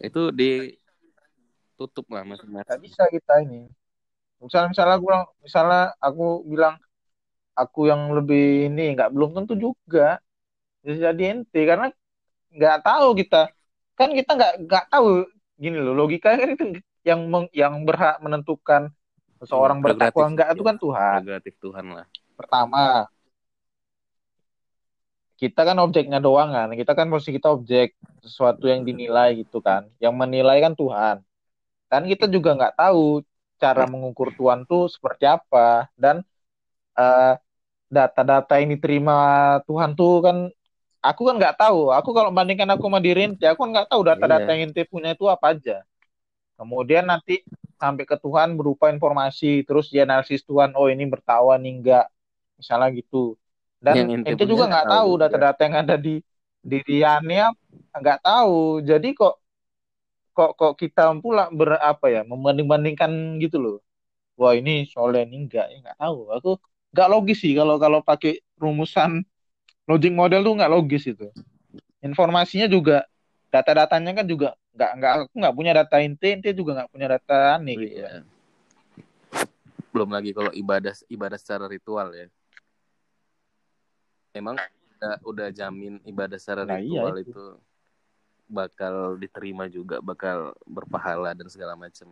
Itu 0.00 0.32
ditutup 0.32 2.06
lah 2.10 2.24
nggak 2.26 2.42
masing-masing. 2.42 2.80
bisa 2.82 3.04
kita 3.06 3.34
ini 3.44 3.68
misalnya 4.40 4.68
misalnya 4.72 4.94
aku 4.96 5.04
bilang 5.08 5.24
misalnya 5.44 5.82
aku 6.00 6.24
bilang 6.48 6.74
aku 7.54 7.80
yang 7.90 8.02
lebih 8.16 8.72
ini 8.72 8.96
nggak 8.96 9.10
belum 9.12 9.30
tentu 9.36 9.54
juga 9.58 10.18
bisa 10.80 11.12
jadi 11.12 11.22
ente. 11.36 11.60
Karena 11.68 11.92
nggak 12.54 12.78
tahu 12.82 13.08
kita. 13.20 13.52
Kan 13.98 14.16
kita 14.16 14.30
nggak 14.38 14.52
nggak 14.64 14.84
tahu 14.88 15.28
gini 15.60 15.76
loh 15.76 15.92
logika 15.92 16.40
kan 16.40 16.56
itu 16.56 16.80
yang 17.04 17.20
meng- 17.28 17.52
yang 17.52 17.84
berhak 17.84 18.16
menentukan 18.24 18.88
seseorang 19.40 19.80
Iya, 19.80 19.84
bertakwa 19.92 20.24
enggak 20.28 20.48
itu 20.56 20.62
iya. 20.64 20.68
kan 20.68 20.76
Tuhan. 20.80 21.18
Prerogatif 21.24 21.54
Tuhan 21.60 21.86
lah. 21.92 22.06
pertama. 22.36 23.08
Kita 25.40 25.64
kan 25.64 25.76
objeknya 25.80 26.20
doang 26.20 26.52
kan 26.52 26.68
kita 26.76 26.92
kan 26.92 27.08
posisi 27.08 27.32
kita 27.40 27.48
objek 27.48 27.96
sesuatu 28.20 28.68
yang 28.68 28.84
dinilai 28.84 29.40
gitu 29.40 29.60
kan. 29.64 29.88
Yang 29.96 30.14
menilai 30.16 30.60
kan 30.60 30.72
Tuhan. 30.76 31.16
Kan 31.88 32.02
kita 32.04 32.28
juga 32.28 32.56
nggak 32.56 32.76
tahu 32.76 33.24
cara 33.62 33.84
mengukur 33.92 34.28
Tuhan 34.38 34.60
tuh 34.70 34.88
seperti 34.94 35.24
apa? 35.28 35.88
Dan 36.02 36.16
eh, 36.98 37.32
data-data 37.90 38.52
yang 38.60 38.70
diterima 38.76 39.16
Tuhan 39.68 39.90
tuh 39.98 40.12
kan 40.26 40.36
aku 41.04 41.22
kan 41.28 41.34
nggak 41.40 41.56
tahu. 41.60 41.92
Aku 41.98 42.10
kalau 42.16 42.30
bandingkan 42.36 42.70
aku 42.74 42.86
sama 42.90 43.00
diri 43.02 43.20
ente 43.28 43.44
aku 43.48 43.62
nggak 43.70 43.88
tahu 43.92 44.02
data-data 44.08 44.48
Iya. 44.48 44.54
yang 44.54 44.62
ente 44.72 44.82
punya 44.88 45.10
itu 45.16 45.26
apa 45.30 45.46
aja. 45.56 45.82
Kemudian 46.58 47.08
nanti 47.08 47.40
sampai 47.80 48.04
ke 48.04 48.16
Tuhan 48.20 48.54
berupa 48.60 48.92
informasi 48.92 49.64
terus 49.64 49.88
dia 49.88 50.04
analisis 50.04 50.44
Tuhan 50.44 50.76
oh 50.76 50.92
ini 50.92 51.08
bertawan 51.08 51.60
nih 51.64 51.72
enggak 51.80 52.06
misalnya 52.60 52.88
gitu. 53.00 53.36
Dan 53.80 53.96
Yang 53.96 54.08
ente 54.20 54.32
ente 54.36 54.44
punya 54.44 54.50
juga 54.52 54.64
nggak 54.70 54.88
tahu 54.92 55.10
data-data 55.20 55.60
yang 55.64 55.76
ada 55.84 55.96
di 55.96 56.20
di 56.60 56.78
Riannya 56.84 57.44
nggak 57.96 58.18
tahu. 58.24 58.84
Jadi 58.84 59.08
kok 59.16 59.39
kok 60.30 60.56
kok 60.56 60.72
kita 60.78 61.14
pula 61.18 61.50
ber 61.50 61.76
apa 61.78 62.06
ya 62.10 62.22
membanding-bandingkan 62.24 63.38
gitu 63.42 63.58
loh 63.58 63.76
wah 64.38 64.56
ini 64.56 64.88
soalnya 64.88 65.26
ini 65.28 65.46
enggak 65.46 65.66
ya 65.68 65.76
nggak 65.84 65.98
tahu 66.00 66.18
aku 66.32 66.50
nggak 66.90 67.08
logis 67.10 67.38
sih 67.42 67.52
kalau 67.54 67.76
kalau 67.76 68.00
pakai 68.00 68.40
rumusan 68.58 69.22
logic 69.86 70.12
model 70.14 70.40
tuh 70.42 70.54
nggak 70.58 70.72
logis 70.72 71.04
itu 71.06 71.28
informasinya 72.00 72.70
juga 72.70 73.04
data-datanya 73.50 74.22
kan 74.22 74.26
juga 74.26 74.54
nggak 74.74 74.90
nggak 74.96 75.12
aku 75.12 75.34
nggak 75.34 75.54
punya 75.54 75.72
data 75.74 75.96
ente 75.98 76.26
ente 76.30 76.50
juga 76.54 76.70
nggak 76.80 76.90
punya 76.94 77.06
data 77.10 77.36
aneh 77.58 77.74
gitu 77.76 77.98
Iya. 78.00 78.22
Belum 79.90 80.10
lagi 80.14 80.30
kalau 80.30 80.54
ibadah 80.54 80.94
ibadah 81.10 81.34
secara 81.34 81.66
ritual 81.66 82.14
ya. 82.14 82.30
Emang 84.30 84.54
udah, 85.02 85.14
udah 85.26 85.48
jamin 85.50 85.98
ibadah 86.06 86.38
secara 86.38 86.62
Nah, 86.62 86.78
iya 86.78 87.02
ritual 87.02 87.16
itu. 87.18 87.34
itu 87.34 87.44
bakal 88.50 89.14
diterima 89.14 89.70
juga, 89.70 90.02
bakal 90.02 90.50
berpahala 90.66 91.30
dan 91.38 91.46
segala 91.46 91.78
macam. 91.78 92.10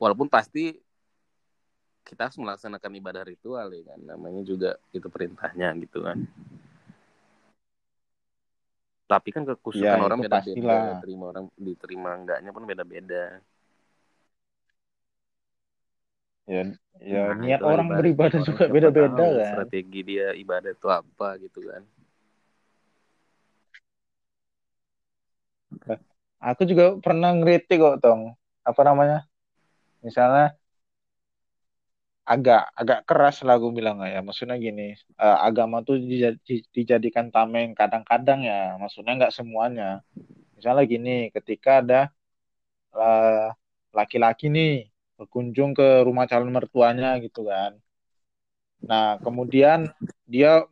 Walaupun 0.00 0.26
pasti 0.32 0.80
kita 2.08 2.26
harus 2.26 2.40
melaksanakan 2.40 2.92
ibadah 2.98 3.22
ritual 3.22 3.68
ya 3.70 3.82
kan, 3.94 4.00
namanya 4.02 4.42
juga 4.42 4.80
itu 4.90 5.06
perintahnya 5.06 5.76
gitu 5.84 6.02
kan. 6.02 6.18
Tapi 9.06 9.28
kan 9.34 9.42
kekhusukan 9.42 9.98
Ya, 9.98 10.06
orang 10.06 10.18
beda-beda, 10.22 10.78
terima 11.02 11.24
orang 11.34 11.46
diterima 11.58 12.10
enggaknya 12.16 12.50
pun 12.54 12.64
beda-beda. 12.66 13.24
ya 16.50 16.62
ya 16.98 17.20
Nah, 17.30 17.36
niat 17.38 17.60
orang 17.62 17.86
ibadah. 17.86 17.98
beribadah 18.02 18.40
juga 18.42 18.64
beda-beda 18.70 19.22
kan 19.22 19.46
Strategi 19.46 20.00
dia 20.02 20.26
ibadah 20.34 20.70
itu 20.74 20.88
apa 20.90 21.28
gitu 21.38 21.60
kan. 21.66 21.82
Aku 26.48 26.62
juga 26.70 26.84
pernah 27.04 27.30
ngeritik 27.36 27.78
kok 27.82 27.96
tong. 28.04 28.22
Apa 28.68 28.80
namanya? 28.88 29.16
Misalnya 30.06 30.54
agak 32.32 32.60
agak 32.80 33.00
keras 33.08 33.36
lah 33.46 33.54
aku 33.58 33.68
bilang 33.78 33.96
ya. 34.14 34.20
Maksudnya 34.26 34.56
gini 34.66 34.82
eh, 35.24 35.36
agama 35.48 35.76
tuh 35.86 35.96
dija- 36.10 36.38
di- 36.48 36.66
dijadikan 36.76 37.26
tameng 37.34 37.68
kadang-kadang 37.80 38.40
ya. 38.50 38.54
Maksudnya 38.82 39.12
nggak 39.18 39.34
semuanya. 39.38 39.84
Misalnya 40.56 40.84
gini 40.92 41.10
ketika 41.36 41.70
ada 41.82 42.00
eh, 42.96 43.46
laki-laki 43.98 44.46
nih 44.56 44.70
berkunjung 45.18 45.70
ke 45.78 45.86
rumah 46.06 46.26
calon 46.30 46.52
mertuanya 46.58 47.08
gitu 47.24 47.40
kan. 47.50 47.72
Nah 48.88 49.06
kemudian 49.24 49.80
dia 50.32 50.64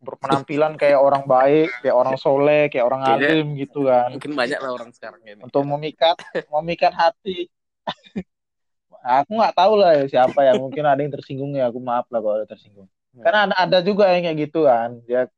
berpenampilan 0.00 0.80
kayak 0.80 0.96
orang 0.96 1.28
baik 1.28 1.68
kayak 1.84 1.92
orang 1.92 2.16
soleh 2.16 2.72
kayak 2.72 2.88
orang 2.88 3.04
alim 3.04 3.52
gitu 3.60 3.84
kan. 3.84 4.16
Mungkin 4.16 4.32
banyak 4.32 4.58
lah 4.58 4.72
orang 4.72 4.90
sekarang 4.96 5.20
ini. 5.28 5.40
untuk 5.44 5.62
memikat 5.68 6.16
memikat 6.48 6.92
hati. 6.96 7.52
Aku 9.00 9.32
nggak 9.36 9.56
tahu 9.56 9.80
lah 9.80 9.96
ya 9.96 10.04
siapa 10.08 10.40
ya 10.44 10.56
mungkin 10.56 10.84
ada 10.84 11.00
yang 11.00 11.12
tersinggung 11.12 11.52
ya 11.56 11.68
aku 11.68 11.80
maaf 11.80 12.08
lah 12.08 12.20
kalau 12.20 12.36
ada 12.40 12.48
tersinggung. 12.48 12.88
Karena 13.20 13.48
ada, 13.48 13.54
ada 13.60 13.78
juga 13.84 14.08
yang 14.08 14.24
kayak 14.24 14.38
gitu 14.48 14.64
kan 14.64 14.96
dia 15.04 15.28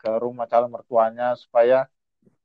ke 0.00 0.10
rumah 0.18 0.48
calon 0.48 0.72
mertuanya 0.72 1.36
supaya 1.36 1.86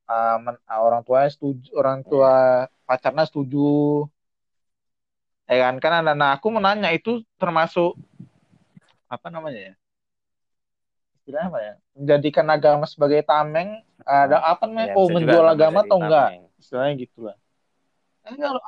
uh, 0.05 0.37
men- 0.43 0.63
uh, 0.67 0.81
orang 0.83 1.01
tuanya 1.07 1.31
setuju 1.31 1.71
orang 1.79 2.03
tua 2.03 2.67
pacarnya 2.83 3.23
setuju. 3.23 4.03
Ya 5.47 5.63
kan 5.63 5.79
kan 5.79 6.03
ada 6.03 6.11
nah 6.11 6.35
aku 6.35 6.51
menanya 6.51 6.91
itu 6.91 7.23
termasuk 7.39 7.95
apa 9.07 9.31
namanya 9.31 9.71
ya 9.71 9.73
istilahnya 11.27 11.51
apa 11.51 11.59
ya? 11.59 11.73
Menjadikan 11.99 12.47
agama 12.47 12.85
sebagai 12.87 13.19
tameng 13.27 13.83
ada 14.07 14.39
apa 14.47 14.63
namanya? 14.63 14.87
Ya, 14.87 14.95
oh 14.95 15.11
menjual 15.11 15.43
agama 15.43 15.83
atau 15.83 15.99
enggak? 15.99 16.29
tameng. 16.31 16.43
istilahnya 16.55 16.93
gitulah. 17.03 17.35
Kalau 18.23 18.63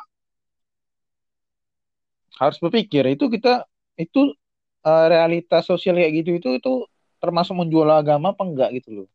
harus 2.36 2.57
berpikir 2.60 3.03
itu 3.16 3.26
kita 3.32 3.64
itu 3.95 4.36
eh, 4.84 5.05
realitas 5.07 5.64
sosial 5.64 5.95
kayak 5.95 6.12
gitu 6.20 6.30
itu 6.36 6.49
itu 6.60 6.72
termasuk 7.24 7.55
menjual 7.55 7.88
agama 7.88 8.36
apa 8.36 8.43
enggak 8.43 8.70
gitu 8.76 9.03
loh. 9.03 9.07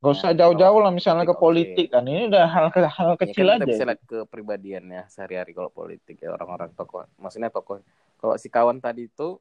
Gak 0.00 0.12
usah 0.16 0.32
Nah, 0.32 0.38
jauh-jauh 0.40 0.80
lah 0.80 0.92
misalnya 0.96 1.28
ke 1.28 1.36
politik, 1.36 1.86
politik 1.86 1.86
kan 1.92 2.04
ini 2.08 2.22
udah 2.32 2.44
hal 2.48 2.66
hal 2.72 3.10
Ya 3.20 3.20
kecil 3.20 3.46
kan 3.46 3.60
kita 3.60 3.64
aja 3.68 3.68
bisa 3.68 3.84
lihat 3.84 4.00
ke 4.08 4.18
pribadiannya 4.32 5.02
sehari-hari 5.12 5.52
kalau 5.52 5.68
politik 5.68 6.16
ya 6.24 6.32
orang-orang 6.32 6.72
tokoh. 6.72 7.04
Maksudnya 7.20 7.52
tokoh. 7.52 7.84
Kalau 8.16 8.34
si 8.40 8.48
kawan 8.48 8.80
tadi 8.80 9.12
itu 9.12 9.36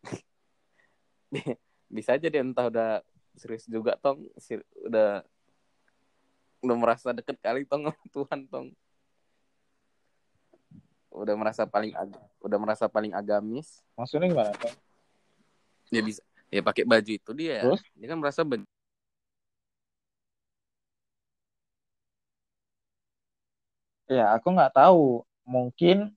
bisa 1.96 2.14
aja 2.14 2.26
dia 2.26 2.42
entah 2.42 2.66
udah 2.70 2.90
serius 3.38 3.66
juga 3.66 3.94
tong, 3.98 4.26
si- 4.38 4.62
udah 4.86 5.22
udah 6.60 6.76
merasa 6.76 7.10
deket 7.16 7.40
kali 7.40 7.64
tong 7.64 7.88
Tuhan 8.14 8.44
tong. 8.50 8.68
Udah 11.10 11.34
merasa 11.34 11.66
paling 11.66 11.90
ag- 11.98 12.22
udah 12.38 12.58
merasa 12.60 12.86
paling 12.86 13.10
agamis. 13.16 13.82
maksudnya 13.98 14.30
gimana 14.30 14.54
Bang? 14.54 14.76
Dia 15.90 16.02
bisa 16.06 16.22
ya 16.50 16.62
pakai 16.62 16.86
baju 16.86 17.10
itu 17.10 17.30
dia. 17.34 17.66
Terus? 17.66 17.82
Dia 17.98 18.06
kan 18.10 18.18
merasa 18.18 18.40
ben- 18.46 18.68
ya 24.10 24.34
aku 24.34 24.50
nggak 24.50 24.74
tahu 24.74 25.22
mungkin 25.46 26.10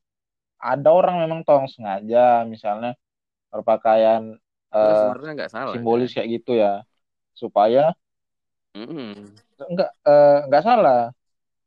ada 0.58 0.90
orang 0.90 1.22
memang 1.22 1.46
tong 1.46 1.70
sengaja 1.70 2.42
misalnya 2.50 2.98
berpakaian 3.54 4.42
eh, 4.76 4.94
sebenarnya 5.00 5.32
nggak 5.38 5.52
salah. 5.56 5.74
simbolis 5.76 6.10
kayak 6.16 6.30
gitu 6.36 6.52
ya. 6.64 6.72
Supaya 7.42 7.94
Mm-mm. 8.76 9.34
enggak 9.70 9.90
eh, 10.08 10.38
enggak 10.50 10.64
salah. 10.66 11.02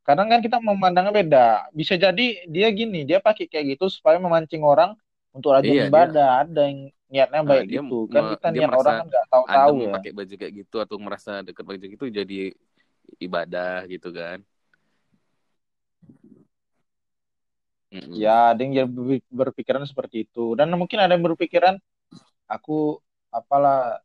Kadang 0.07 0.27
kan 0.31 0.39
kita 0.45 0.57
memandangnya 0.63 1.13
beda. 1.15 1.45
Bisa 1.75 1.95
jadi 1.99 2.25
dia 2.49 2.67
gini 2.73 3.03
dia 3.09 3.19
pakai 3.23 3.45
kayak 3.51 3.65
gitu 3.77 3.85
supaya 3.91 4.17
memancing 4.19 4.63
orang 4.65 4.91
untuk 5.35 5.53
rajin 5.55 5.71
Iya, 5.71 5.83
dia- 5.87 5.91
ibadah. 5.91 6.29
Ada 6.43 6.61
yang 6.69 6.79
niatnya 7.11 7.41
Nah, 7.43 7.49
baik 7.51 7.65
dia 7.71 7.81
gitu. 7.83 7.97
kan 8.11 8.23
kita 8.33 8.47
dia 8.51 8.61
niat 8.63 8.71
orang 8.73 8.95
kan 8.99 9.05
nggak 9.11 9.25
tahu-tahu 9.33 9.73
ya. 9.79 9.93
pakai 9.95 10.11
baju 10.17 10.33
kayak 10.41 10.53
gitu 10.65 10.75
atau 10.83 10.97
merasa 10.99 11.31
deket 11.47 11.63
baju 11.69 11.85
gitu 11.95 12.05
jadi 12.11 12.37
ibadah 13.25 13.73
gitu 13.93 14.09
kan. 14.11 14.37
Mm-mm. 17.87 18.19
ya 18.19 18.51
ada 18.51 18.61
yang 18.67 18.91
berpikiran 19.31 19.83
seperti 19.87 20.27
itu. 20.27 20.55
Dan 20.59 20.67
mungkin 20.75 20.99
ada 20.99 21.15
yang 21.15 21.23
berpikiran 21.23 21.75
aku 22.47 22.99
apalah 23.29 23.99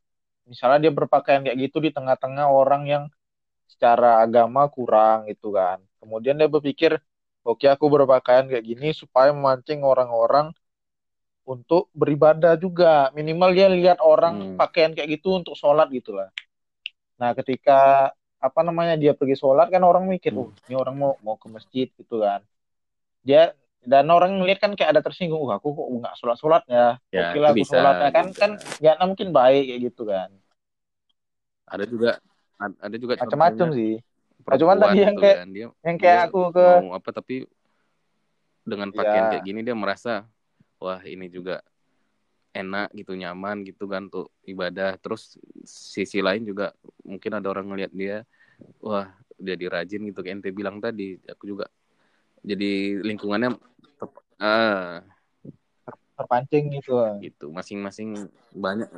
misalnya 0.45 0.89
dia 0.89 0.93
berpakaian 0.93 1.47
kayak 1.47 1.59
gitu 1.71 1.79
di 1.79 1.95
tengah-tengah 1.95 2.51
orang 2.51 2.83
yang 2.85 3.05
secara 3.71 4.21
agama 4.21 4.67
kurang 4.69 5.31
gitu 5.31 5.55
kan 5.55 5.81
kemudian 6.03 6.35
dia 6.37 6.51
berpikir 6.51 6.99
oke 7.43 7.65
aku 7.65 7.87
berpakaian 7.89 8.51
kayak 8.51 8.67
gini 8.67 8.91
supaya 8.93 9.31
memancing 9.31 9.81
orang-orang 9.87 10.51
untuk 11.43 11.91
beribadah 11.91 12.55
juga 12.55 13.11
minimal 13.15 13.51
dia 13.51 13.67
lihat 13.67 13.99
orang 13.99 14.55
Hmm. 14.55 14.57
pakaian 14.59 14.95
kayak 14.95 15.19
gitu 15.19 15.39
untuk 15.39 15.55
sholat 15.59 15.91
gitu 15.91 16.15
lah 16.15 16.31
nah 17.19 17.35
ketika 17.35 18.11
apa 18.43 18.61
namanya 18.67 18.99
dia 18.99 19.15
pergi 19.15 19.39
sholat 19.39 19.71
kan 19.71 19.83
orang 19.83 20.07
mikir 20.11 20.35
Hmm. 20.35 20.47
oh 20.47 20.49
ini 20.67 20.75
orang 20.75 20.95
mau 20.99 21.13
mau 21.23 21.39
ke 21.39 21.47
masjid 21.47 21.87
gitu 21.95 22.23
kan 22.23 22.43
dia 23.23 23.55
dan 23.83 24.07
orang 24.09 24.39
ngeliat 24.39 24.59
kan 24.59 24.73
kayak 24.73 24.95
ada 24.95 25.03
tersinggung 25.03 25.43
wah 25.43 25.59
aku 25.59 25.71
kok 25.71 25.87
nggak 25.93 26.15
sholat 26.15 26.37
sholat 26.39 26.63
ya 26.71 26.87
Ya, 27.11 27.31
oke 27.31 27.39
lah 27.39 27.51
aku 27.51 27.65
sholat 27.65 27.95
ya 27.99 28.11
kan 28.11 28.27
juga. 28.29 28.39
kan 28.39 28.51
nggak 28.79 28.97
mungkin 29.05 29.29
baik 29.31 29.63
kayak 29.67 29.81
gitu 29.85 30.03
kan. 30.07 30.31
Ada 31.67 31.85
juga 31.85 32.11
ad- 32.57 32.79
ada 32.79 32.97
juga 32.97 33.13
macam-macam 33.17 33.69
sih. 33.73 33.95
Nah, 34.43 34.57
cuman 34.59 34.77
tadi 34.77 34.99
yang 34.99 35.15
gitu 35.15 35.23
kayak- 35.23 35.39
kan. 35.39 35.49
Dia 35.51 35.67
yang 35.83 35.97
kayak 35.97 36.19
dia 36.19 36.27
aku 36.29 36.41
ke 36.51 36.67
mau 36.79 36.93
apa 36.93 37.09
tapi 37.11 37.37
dengan 38.63 38.89
pakaian 38.91 39.25
Ya. 39.27 39.31
kayak 39.33 39.45
gini 39.45 39.61
dia 39.61 39.75
merasa 39.75 40.27
wah 40.79 41.03
ini 41.03 41.27
juga 41.27 41.63
enak 42.53 42.93
gitu 42.93 43.17
nyaman 43.17 43.65
gitu 43.65 43.87
kan 43.87 44.07
untuk 44.07 44.31
ibadah. 44.45 44.95
Terus 44.97 45.35
sisi 45.65 46.21
lain 46.21 46.45
juga 46.45 46.71
mungkin 47.03 47.33
ada 47.33 47.49
orang 47.49 47.67
ngelihat 47.67 47.91
dia 47.91 48.17
wah 48.79 49.11
jadi 49.35 49.65
rajin 49.69 50.07
gitu 50.07 50.23
kayak 50.23 50.39
ente 50.39 50.51
bilang 50.51 50.79
tadi. 50.79 51.19
Aku 51.27 51.49
juga 51.49 51.67
jadi 52.43 53.01
lingkungannya 53.03 53.55
tep- 53.99 54.25
ah 54.43 55.03
terpancing 56.19 56.75
gitu 56.75 56.99
gitu 57.23 57.47
masing-masing 57.51 58.31
banyak 58.55 58.91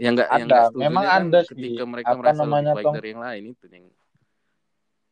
yang 0.00 0.16
enggak 0.16 0.28
yang 0.32 0.48
Ada, 0.48 0.54
nggak 0.54 0.64
setujunya 0.72 0.86
memang 0.88 1.04
kan 1.04 1.22
ada 1.28 1.40
sih. 1.44 1.50
ketika 1.52 1.82
mereka 1.84 2.08
Apa 2.16 2.18
merasa 2.24 2.40
namanya, 2.40 2.72
lebih 2.72 2.76
baik 2.78 2.84
Tong? 2.88 2.94
dari 2.96 3.08
yang 3.12 3.22
lain 3.22 3.42
itu 3.52 3.64
yang 3.68 3.84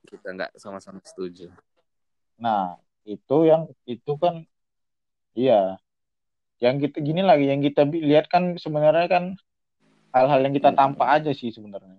kita 0.09 0.29
nggak 0.33 0.51
sama-sama 0.57 0.99
setuju 1.05 1.53
Nah, 2.39 2.79
itu 3.03 3.37
yang 3.51 3.67
itu 3.83 4.13
kan 4.15 4.47
iya. 5.35 5.75
Yang 6.63 6.91
kita 6.91 6.97
gini 7.03 7.23
lagi 7.23 7.51
yang 7.51 7.59
kita 7.63 7.83
lihat 7.87 8.31
kan 8.31 8.55
sebenarnya 8.59 9.07
kan 9.11 9.25
hal-hal 10.15 10.41
yang 10.47 10.55
kita 10.55 10.71
tampak 10.71 11.07
aja 11.07 11.31
sih 11.35 11.51
sebenarnya. 11.51 11.99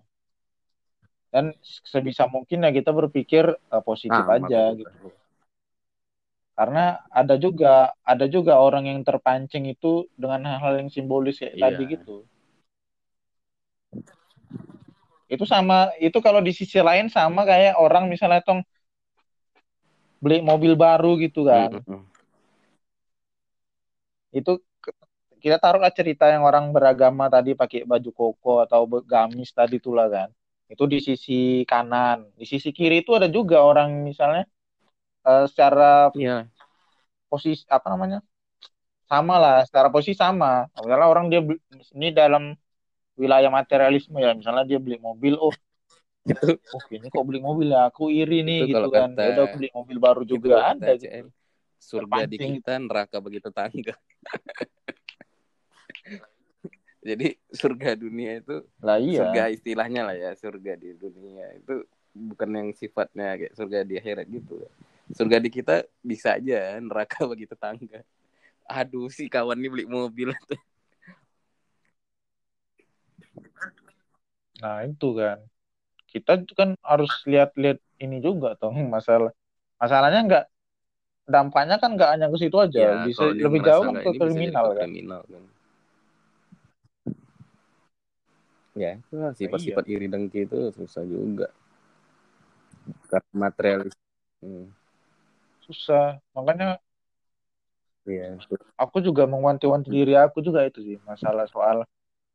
Dan 1.29 1.53
sebisa 1.63 2.25
mungkin 2.25 2.65
ya 2.65 2.73
kita 2.73 2.89
berpikir 2.89 3.45
eh, 3.53 3.83
positif 3.85 4.21
Sama 4.25 4.41
aja 4.41 4.73
gitu. 4.73 5.13
Karena 6.57 6.99
ada 7.07 7.39
juga 7.39 7.95
ada 8.03 8.25
juga 8.27 8.59
orang 8.59 8.91
yang 8.91 8.99
terpancing 9.05 9.71
itu 9.71 10.11
dengan 10.19 10.43
hal-hal 10.43 10.83
yang 10.83 10.89
simbolis 10.91 11.39
kayak 11.39 11.55
Iya. 11.55 11.63
tadi 11.63 11.83
gitu. 11.95 12.15
Itu 15.29 15.45
sama 15.45 15.93
itu 16.01 16.17
kalau 16.19 16.41
di 16.43 16.51
sisi 16.51 16.81
lain 16.81 17.07
sama 17.07 17.45
kayak 17.47 17.79
orang 17.79 18.11
misalnya 18.11 18.43
tong 18.43 18.65
beli 20.19 20.43
mobil 20.43 20.75
baru 20.75 21.15
gitu 21.21 21.47
kan. 21.47 21.71
Mm, 21.71 21.79
mm, 21.79 21.95
mm. 21.95 22.03
itu 24.29 24.61
kita 25.39 25.57
taruhlah 25.57 25.89
cerita 25.95 26.27
yang 26.27 26.43
orang 26.43 26.69
beragama 26.75 27.31
tadi 27.31 27.55
pakai 27.55 27.87
baju 27.87 28.11
koko 28.11 28.53
atau 28.67 28.83
gamis 29.07 29.55
tadi 29.55 29.79
itulah 29.79 30.11
kan 30.11 30.29
itu 30.71 30.83
di 30.93 30.97
sisi 31.07 31.33
kanan. 31.71 32.17
Di 32.39 32.45
sisi 32.51 32.69
kiri 32.77 32.95
itu 33.01 33.11
ada 33.17 33.27
juga 33.37 33.55
orang 33.69 33.89
misalnya 34.09 34.41
eh, 35.27 35.43
secara 35.51 35.83
Iya, 36.13 36.49
posisi 37.31 37.63
apa 37.75 37.87
namanya? 37.93 38.17
Sama 39.11 39.35
lah 39.43 39.55
secara 39.67 39.89
posisi 39.95 40.17
sama. 40.25 40.47
Misalnya 40.85 41.07
orang 41.13 41.25
dia 41.31 41.41
beli- 41.47 41.63
ini 41.97 42.07
dalam 42.21 42.43
wilayah 43.21 43.51
materialisme 43.59 44.17
ya 44.25 44.31
misalnya 44.39 44.63
dia 44.69 44.79
beli 44.85 44.97
mobil 45.07 45.33
oh 45.45 45.55
oh 46.75 46.83
ini 46.95 47.07
kok 47.13 47.23
beli 47.27 47.39
mobil 47.47 47.67
ya? 47.75 47.79
Aku 47.89 48.03
iri 48.19 48.35
nih 48.47 48.57
Itu 48.57 48.63
gitu 48.71 48.85
kan. 48.95 49.07
kata- 49.07 49.21
ya 49.21 49.27
udah 49.33 49.45
beli 49.53 49.67
mobil 49.77 49.97
baru 50.05 50.21
juga 50.33 50.51
ada 50.71 50.87
gitu. 51.01 51.23
Surga 51.89 52.21
di 52.31 52.37
kita 52.47 52.71
neraka 52.83 53.17
bagi 53.25 53.39
tetangga 53.45 53.93
jadi 56.99 57.39
surga 57.55 57.95
dunia 57.95 58.43
itu 58.43 58.59
lah 58.83 58.99
iya. 58.99 59.23
surga 59.23 59.43
istilahnya 59.55 60.01
lah 60.03 60.15
ya 60.19 60.31
surga 60.35 60.75
di 60.75 60.99
dunia 60.99 61.47
itu 61.55 61.87
bukan 62.11 62.49
yang 62.51 62.69
sifatnya 62.75 63.39
kayak 63.39 63.53
surga 63.55 63.87
di 63.87 63.95
akhirat 63.95 64.25
gitu. 64.27 64.67
Surga 65.15 65.37
di 65.41 65.49
kita 65.49 65.87
bisa 66.03 66.35
aja 66.35 66.77
neraka 66.77 67.23
bagi 67.31 67.47
tetangga. 67.47 68.03
Aduh 68.67 69.09
si 69.09 69.31
kawan 69.31 69.57
ini 69.57 69.67
beli 69.71 69.85
mobil. 69.87 70.35
Nah 74.59 74.83
itu 74.85 75.09
kan. 75.15 75.39
Kita 76.09 76.41
kan 76.57 76.73
harus 76.81 77.13
lihat-lihat 77.23 77.79
ini 78.01 78.19
juga 78.19 78.57
toh 78.59 78.73
masalah 78.93 79.31
masalahnya 79.79 80.21
nggak 80.27 80.45
dampaknya 81.29 81.77
kan 81.79 81.93
nggak 81.95 82.09
hanya 82.17 82.27
ke 82.27 82.37
situ 82.41 82.57
aja. 82.59 82.79
Ya 82.81 82.93
bisa 83.07 83.23
lebih 83.31 83.61
jauh 83.63 83.87
ke 83.87 83.89
ini 83.93 84.01
bisa 84.03 84.11
jadi 84.11 84.19
kriminal 84.19 84.65
kan. 84.75 84.87
kriminal 84.89 85.23
kan 85.29 85.43
ya. 88.79 88.93
Itu 89.03 89.15
sifat-sifat 89.35 89.85
iri 89.91 90.07
dengki 90.07 90.47
itu 90.47 90.71
susah 90.71 91.03
juga. 91.03 91.51
Karena 93.11 93.33
materialis 93.35 93.93
hmm. 94.39 94.71
susah. 95.67 96.23
Makanya 96.31 96.79
Iya, 98.09 98.41
aku 98.73 99.05
juga 99.05 99.29
mewanti-wanti 99.29 99.93
diri 99.93 100.17
aku 100.17 100.41
juga 100.41 100.65
itu 100.65 100.81
sih 100.81 100.97
masalah 101.05 101.45
soal 101.45 101.85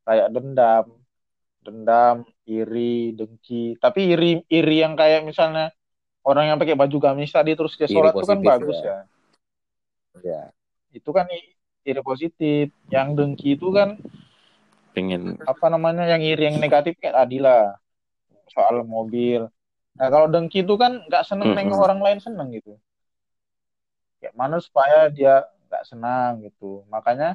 kayak 0.07 0.31
dendam. 0.31 0.87
Dendam 1.65 2.23
iri 2.47 3.11
dengki. 3.17 3.75
Tapi 3.83 4.15
iri 4.15 4.33
iri 4.47 4.77
yang 4.85 4.95
kayak 4.95 5.27
misalnya 5.27 5.75
orang 6.23 6.55
yang 6.55 6.59
pakai 6.63 6.79
baju 6.79 6.97
gamis 7.11 7.35
tadi 7.35 7.59
terus 7.59 7.75
dia 7.75 7.91
sholat 7.91 8.15
itu 8.15 8.23
kan 8.29 8.39
bagus 8.39 8.79
ya. 8.79 8.87
ya. 8.87 9.01
Ya 10.23 10.43
itu 10.95 11.11
kan 11.11 11.27
iri 11.83 12.01
positif. 12.07 12.71
Yang 12.89 13.09
dengki 13.19 13.59
itu 13.59 13.69
kan 13.75 13.99
pengen 14.95 15.35
apa 15.43 15.67
namanya 15.69 16.05
yang 16.07 16.23
iri 16.23 16.43
yang 16.49 16.59
negatif 16.63 16.95
kayak 17.03 17.17
tadi 17.21 17.37
lah 17.43 17.75
soal 18.55 18.87
mobil 18.87 19.51
nah 19.99 20.09
kalau 20.11 20.27
dengki 20.31 20.63
itu 20.67 20.75
kan 20.75 21.03
nggak 21.07 21.25
seneng 21.27 21.55
Mm-mm. 21.55 21.59
nengok 21.59 21.81
orang 21.87 22.01
lain 22.03 22.19
seneng 22.23 22.49
gitu 22.55 22.75
kayak 24.19 24.35
mana 24.35 24.57
supaya 24.63 25.11
dia 25.11 25.45
nggak 25.71 25.85
senang 25.91 26.33
gitu 26.47 26.83
makanya 26.91 27.35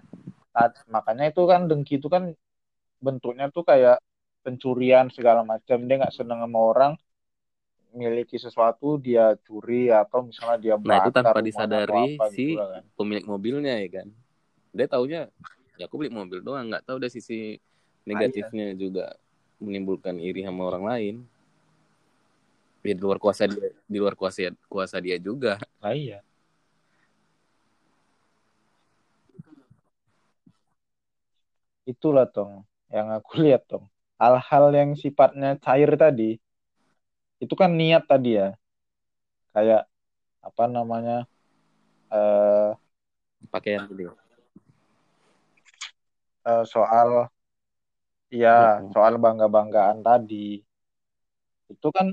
makanya 0.91 1.31
itu 1.31 1.43
kan 1.47 1.69
dengki 1.69 1.99
itu 1.99 2.07
kan 2.11 2.35
bentuknya 2.99 3.47
tuh 3.51 3.63
kayak 3.63 3.99
pencurian 4.43 5.07
segala 5.11 5.41
macam 5.43 5.77
dia 5.87 5.95
nggak 5.99 6.15
seneng 6.15 6.39
sama 6.43 6.59
orang 6.59 6.93
miliki 7.89 8.37
sesuatu 8.37 9.01
dia 9.01 9.33
curi 9.45 9.89
atau 9.89 10.21
misalnya 10.29 10.57
dia 10.61 10.75
Nah 10.79 11.01
itu 11.01 11.11
tanpa 11.11 11.39
disadari 11.41 12.15
apa 12.21 12.25
si 12.29 12.53
gitu 12.53 12.59
lah 12.59 12.67
kan. 12.77 12.83
pemilik 12.95 13.25
mobilnya 13.25 13.73
ya 13.81 13.89
kan. 14.01 14.07
Dia 14.73 14.85
taunya 14.85 15.21
ya 15.79 15.87
aku 15.87 15.95
beli 16.03 16.11
mobil 16.11 16.43
doang, 16.43 16.67
nggak 16.67 16.83
tahu 16.83 16.99
deh 16.99 17.07
sisi 17.07 17.55
negatifnya 18.03 18.75
juga 18.75 19.15
menimbulkan 19.63 20.19
iri 20.19 20.43
sama 20.43 20.67
orang 20.67 20.83
lain. 20.83 21.15
Ya, 22.83 22.95
di 22.95 23.01
luar 23.03 23.19
kuasa 23.19 23.47
dia, 23.47 23.71
di 23.87 23.97
luar 23.99 24.15
kuasa 24.19 24.51
kuasa 24.67 24.99
dia 24.99 25.15
juga. 25.19 25.59
Lah 25.79 25.95
iya 25.95 26.19
itulah 31.89 32.29
tong 32.29 32.61
yang 32.93 33.09
aku 33.09 33.31
lihat 33.43 33.65
tong 33.65 33.89
hal-hal 34.21 34.69
yang 34.69 34.91
sifatnya 34.93 35.57
cair 35.57 35.89
tadi 35.97 36.37
itu 37.41 37.53
kan 37.57 37.73
niat 37.73 38.05
tadi 38.05 38.37
ya 38.37 38.53
kayak 39.55 39.89
apa 40.45 40.63
namanya 40.69 41.25
eh 42.13 42.71
Pakaian 43.49 43.89
gitu. 43.95 44.13
Eh, 46.45 46.63
soal 46.65 47.29
ya 48.41 48.57
Mm-mm. 48.57 48.93
soal 48.93 49.13
bangga-banggaan 49.23 49.97
tadi 50.07 50.45
itu 51.73 51.87
kan 51.95 52.07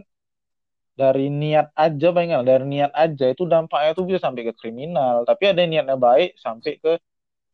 dari 1.01 1.27
niat 1.41 1.67
aja 1.85 2.07
bayangin 2.15 2.41
dari 2.51 2.65
niat 2.73 2.93
aja 3.05 3.25
itu 3.33 3.45
dampaknya 3.53 3.91
tuh 3.99 4.05
bisa 4.09 4.21
sampai 4.27 4.43
ke 4.49 4.53
kriminal 4.61 5.17
tapi 5.29 5.43
ada 5.53 5.59
yang 5.63 5.71
niatnya 5.73 5.97
baik 6.09 6.31
sampai 6.45 6.73
ke 6.83 6.93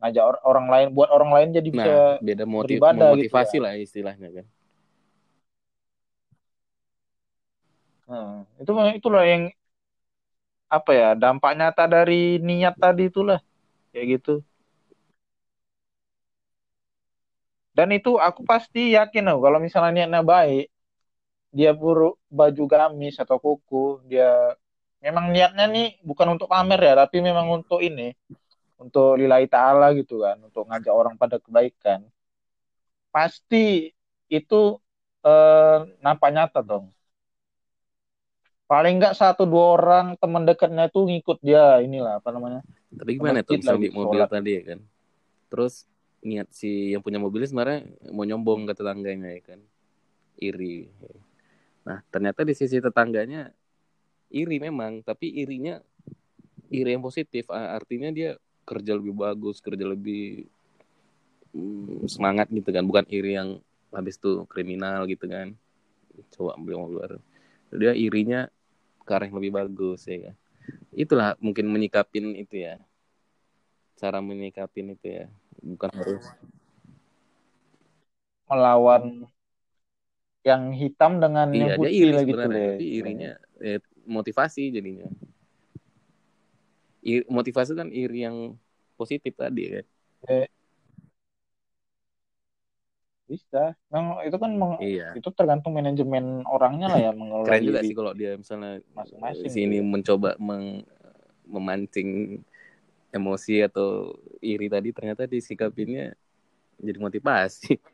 ngajak 0.00 0.24
or- 0.28 0.42
orang 0.50 0.66
lain 0.74 0.88
buat 0.96 1.10
orang 1.16 1.30
lain 1.36 1.48
jadi 1.58 1.68
bisa 1.78 1.92
Nah, 1.92 1.98
beda 2.26 2.44
motiv 2.54 2.80
beribadah 2.86 3.10
gitu 3.20 3.36
motivasi 3.36 3.56
ya. 3.56 3.62
lah 3.64 3.72
istilahnya 3.84 4.28
kan. 4.36 4.46
Hmm, 8.08 8.42
itu 8.62 8.70
itulah 8.98 9.22
yang 9.30 9.42
apa 10.76 10.90
ya 11.00 11.06
dampak 11.22 11.52
nyata 11.58 11.82
dari 11.94 12.14
niat 12.48 12.74
tadi 12.82 13.02
itulah 13.10 13.38
kayak 13.92 14.06
gitu 14.14 14.30
dan 17.76 17.88
itu 17.96 18.10
aku 18.20 18.40
pasti 18.44 18.92
yakin 18.96 19.24
loh 19.28 19.38
kalau 19.44 19.58
misalnya 19.66 19.92
niatnya 20.04 20.20
baik 20.24 20.64
dia 21.52 21.70
buru 21.76 22.16
baju 22.38 22.62
gamis 22.72 23.16
atau 23.22 23.36
kuku 23.44 24.00
dia 24.10 24.56
memang 25.04 25.24
niatnya 25.34 25.64
nih 25.74 25.86
bukan 26.08 26.28
untuk 26.34 26.48
pamer 26.52 26.80
ya 26.80 26.92
tapi 27.02 27.16
memang 27.28 27.46
untuk 27.58 27.80
ini 27.84 28.14
untuk 28.82 29.16
lillahi 29.20 29.46
ta'ala 29.54 29.86
gitu 30.00 30.22
kan 30.24 30.36
untuk 30.48 30.64
ngajak 30.68 30.94
orang 31.00 31.14
pada 31.20 31.36
kebaikan 31.44 32.00
pasti 33.14 33.92
itu 34.28 34.54
eh, 35.26 35.78
nampak 36.04 36.30
nyata 36.34 36.60
dong 36.64 36.86
paling 38.70 38.94
nggak 38.98 39.14
satu 39.20 39.42
dua 39.44 39.64
orang 39.76 40.06
teman 40.16 40.42
dekatnya 40.48 40.88
tuh 40.88 41.04
ngikut 41.08 41.38
dia 41.44 41.78
inilah 41.84 42.18
apa 42.18 42.32
namanya 42.32 42.60
Tapi 42.92 43.10
gimana 43.16 43.40
tuh 43.44 43.56
bisa 43.60 43.72
beli 43.76 43.88
mobil 43.92 44.20
sholat. 44.20 44.28
tadi 44.28 44.50
ya 44.56 44.62
kan. 44.72 44.78
Terus 45.48 45.74
niat 46.22 46.48
si 46.54 46.94
yang 46.94 47.02
punya 47.02 47.18
mobilnya 47.18 47.50
sebenarnya 47.50 47.80
mau 48.14 48.22
nyombong 48.22 48.70
ke 48.70 48.72
tetangganya 48.78 49.28
ya 49.34 49.42
kan. 49.42 49.60
Iri. 50.38 50.86
Nah, 51.82 51.98
ternyata 52.14 52.46
di 52.46 52.54
sisi 52.54 52.78
tetangganya 52.78 53.50
iri 54.30 54.62
memang, 54.62 55.02
tapi 55.02 55.34
irinya 55.34 55.82
iri 56.70 56.94
yang 56.94 57.02
positif. 57.02 57.50
Artinya 57.50 58.14
dia 58.14 58.38
kerja 58.62 58.94
lebih 58.94 59.18
bagus 59.18 59.58
kerja 59.58 59.82
lebih 59.82 60.46
hmm, 61.52 62.06
semangat 62.06 62.46
gitu 62.54 62.70
kan. 62.70 62.86
Bukan 62.86 63.04
iri 63.10 63.34
yang 63.34 63.58
habis 63.90 64.16
tuh 64.16 64.46
kriminal 64.46 65.04
gitu 65.10 65.26
kan. 65.26 65.58
Coba 66.38 66.54
ambil 66.54 66.86
mobil 66.86 66.98
baru. 67.02 67.18
Dia 67.74 67.92
irinya 67.98 68.46
ke 69.02 69.10
arah 69.10 69.26
yang 69.26 69.42
lebih 69.42 69.52
bagus 69.58 70.06
ya 70.06 70.30
kan? 70.30 70.36
Itulah 70.94 71.34
mungkin 71.42 71.66
menyikapin 71.66 72.38
itu 72.38 72.62
ya. 72.62 72.78
Cara 73.98 74.22
menyikapin 74.22 74.94
itu 74.94 75.06
ya 75.06 75.26
bukan 75.62 75.90
harus 75.94 76.24
melawan 78.50 79.24
yang 80.42 80.74
hitam 80.74 81.22
dengan 81.22 81.48
iya, 81.54 81.72
yang 81.72 81.78
putih 81.78 81.94
iri 81.94 82.10
lah 82.12 82.24
gitu 82.26 82.42
deh. 82.42 82.68
Tapi 82.76 82.86
irinya 82.98 83.32
eh, 83.62 83.78
motivasi 84.04 84.74
jadinya. 84.74 85.08
I, 87.02 87.26
motivasi 87.26 87.74
kan 87.74 87.88
iri 87.90 88.26
yang 88.26 88.58
positif 88.98 89.34
tadi 89.38 89.78
kan. 89.78 89.86
Eh, 90.30 90.46
bisa. 93.26 93.74
Memang 93.88 94.22
itu 94.26 94.36
kan 94.36 94.50
meng, 94.54 94.72
iya. 94.82 95.14
itu 95.16 95.30
tergantung 95.32 95.72
manajemen 95.72 96.44
orangnya 96.46 96.92
lah 96.92 97.00
ya 97.00 97.10
mengelola 97.14 97.48
Keren 97.48 97.64
juga 97.64 97.80
sih 97.80 97.96
kalau 97.96 98.12
dia 98.12 98.36
misalnya 98.36 98.82
masing-masing 98.92 99.50
sini 99.50 99.78
gitu. 99.80 99.88
mencoba 99.88 100.30
meng, 100.36 100.84
memancing 101.46 102.42
emosi 103.12 103.62
atau 103.62 104.16
iri 104.40 104.66
tadi 104.72 104.90
ternyata 104.90 105.28
disikapinnya 105.28 106.16
jadi 106.80 106.98
motivasi. 106.98 107.76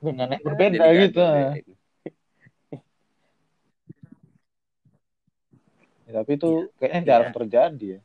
dengan 0.00 0.32
yang 0.32 0.40
berbeda 0.40 0.86
gitu. 0.96 1.20
ya, 6.08 6.10
tapi 6.16 6.30
itu 6.40 6.50
ya, 6.50 6.64
kayaknya 6.80 7.00
jarang 7.04 7.30
ya. 7.30 7.36
terjadi 7.36 7.86
ya. 7.86 8.00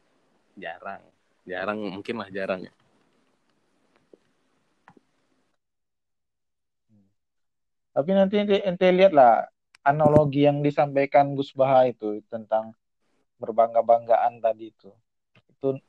Jarang, 0.55 1.01
jarang 1.47 1.79
mungkin 1.99 2.15
lah 2.19 2.29
jarang 2.31 2.67
ya. 2.67 2.73
Tapi 7.95 8.11
nanti 8.11 8.35
ente, 8.43 8.59
ente 8.59 8.91
lihat 8.91 9.15
lah 9.15 9.47
analogi 9.79 10.43
yang 10.43 10.59
disampaikan 10.59 11.31
Gus 11.31 11.55
Baha 11.55 11.87
itu 11.87 12.19
tentang 12.27 12.75
berbangga-banggaan 13.41 14.39
tadi 14.39 14.71
itu. 14.71 14.89
Itu 15.51 15.79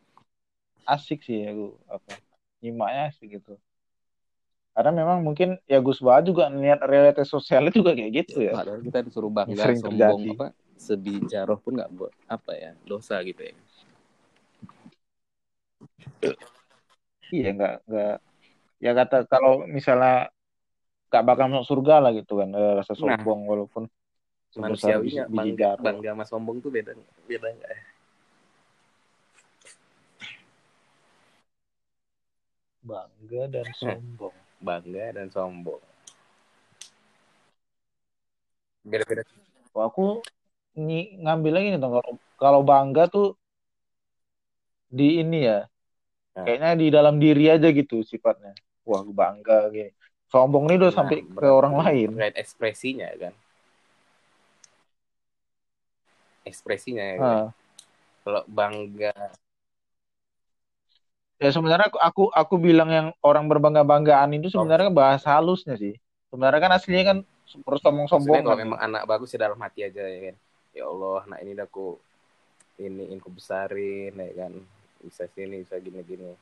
asik 0.86 1.26
sih 1.26 1.46
ya, 1.46 1.50
apa 1.90 2.18
nyimaknya 2.62 3.10
asik 3.10 3.38
gitu 3.38 3.58
karena 4.76 4.92
memang 4.92 5.24
mungkin 5.24 5.56
ya 5.64 5.80
Gus 5.80 6.04
Baha 6.04 6.20
juga 6.20 6.52
niat 6.52 6.84
realitas 6.84 7.32
sosialnya 7.32 7.72
juga 7.72 7.96
kayak 7.96 8.12
gitu 8.12 8.44
ya. 8.44 8.52
Padahal 8.52 8.84
kita 8.84 9.00
disuruh 9.08 9.32
bangga 9.32 9.64
Sering 9.64 9.80
sombong 9.80 10.20
terjadi. 10.20 10.32
apa 10.36 10.46
sedih 10.76 11.24
jaroh 11.24 11.56
pun 11.56 11.80
nggak 11.80 11.88
buat 11.96 12.12
apa 12.28 12.52
ya 12.52 12.70
dosa 12.84 13.24
gitu 13.24 13.40
ya. 13.40 13.56
Iya 17.32 17.48
nggak 17.56 17.74
nggak 17.88 18.16
ya 18.84 18.92
kata 18.92 19.16
kalau 19.24 19.64
misalnya 19.64 20.28
nggak 21.08 21.24
bakal 21.24 21.46
masuk 21.48 21.66
surga 21.72 22.04
lah 22.04 22.12
gitu 22.12 22.36
kan 22.36 22.52
rasa 22.52 22.92
nah. 22.92 23.16
sombong 23.16 23.48
nah, 23.48 23.56
walaupun 23.56 23.88
manusiawinya 24.54 25.24
bangga, 25.28 25.70
bangga 25.76 26.10
sama 26.14 26.24
sombong 26.24 26.58
tuh 26.62 26.70
beda 26.72 26.94
beda 27.28 27.48
nggak 27.52 27.70
ya? 27.70 27.82
Bangga 32.86 33.42
dan 33.50 33.66
sombong. 33.82 34.36
Bangga 34.62 35.04
dan 35.12 35.28
sombong. 35.28 35.82
Beda-beda. 38.86 39.26
Oh, 39.74 39.82
aku 39.82 40.22
ng 40.78 41.26
ngambil 41.26 41.52
lagi 41.58 41.66
nih 41.74 41.80
kalau 41.82 42.02
kalau 42.38 42.60
bangga 42.62 43.10
tuh 43.10 43.34
di 44.86 45.18
ini 45.18 45.50
ya 45.50 45.66
nah. 46.36 46.44
kayaknya 46.46 46.70
di 46.78 46.86
dalam 46.94 47.18
diri 47.18 47.50
aja 47.50 47.68
gitu 47.74 48.06
sifatnya. 48.06 48.54
Wah 48.86 49.02
bangga 49.02 49.68
gitu 49.74 49.92
sombong 50.30 50.70
nih 50.70 50.78
udah 50.78 50.90
nah, 50.90 50.96
sampai 51.02 51.18
ke 51.26 51.48
orang 51.48 51.74
lain. 51.82 52.10
Terkait 52.14 52.38
ekspresinya 52.38 53.10
kan 53.18 53.34
ekspresinya 56.46 57.04
ya 57.04 57.16
kan? 57.18 57.36
kalau 58.22 58.42
bangga 58.46 59.14
Ya 61.36 61.52
sebenarnya 61.52 61.92
aku, 61.92 61.98
aku 62.00 62.24
aku 62.32 62.54
bilang 62.56 62.88
yang 62.88 63.08
orang 63.20 63.44
berbangga-banggaan 63.44 64.32
itu 64.40 64.48
sebenarnya 64.48 64.88
oh. 64.88 64.96
bahasa 64.96 65.36
halusnya 65.36 65.76
sih. 65.76 65.92
Sebenarnya 66.32 66.60
kan 66.64 66.72
aslinya 66.72 67.04
kan 67.04 67.18
terus 67.44 67.80
sombong-sombong. 67.84 68.40
Kalau 68.40 68.56
memang 68.56 68.80
anak 68.80 69.04
bagus 69.04 69.36
ya 69.36 69.44
dalam 69.44 69.60
hati 69.60 69.84
aja 69.84 70.00
ya 70.00 70.32
kan. 70.32 70.36
Ya 70.72 70.84
Allah, 70.88 71.20
nah 71.28 71.38
ini 71.44 71.52
aku 71.60 72.00
ini 72.80 73.12
aku 73.20 73.28
besarin 73.36 74.16
ya 74.16 74.32
kan. 74.48 74.52
Bisa 75.04 75.28
sini, 75.28 75.60
bisa 75.60 75.76
gini-gini. 75.76 76.32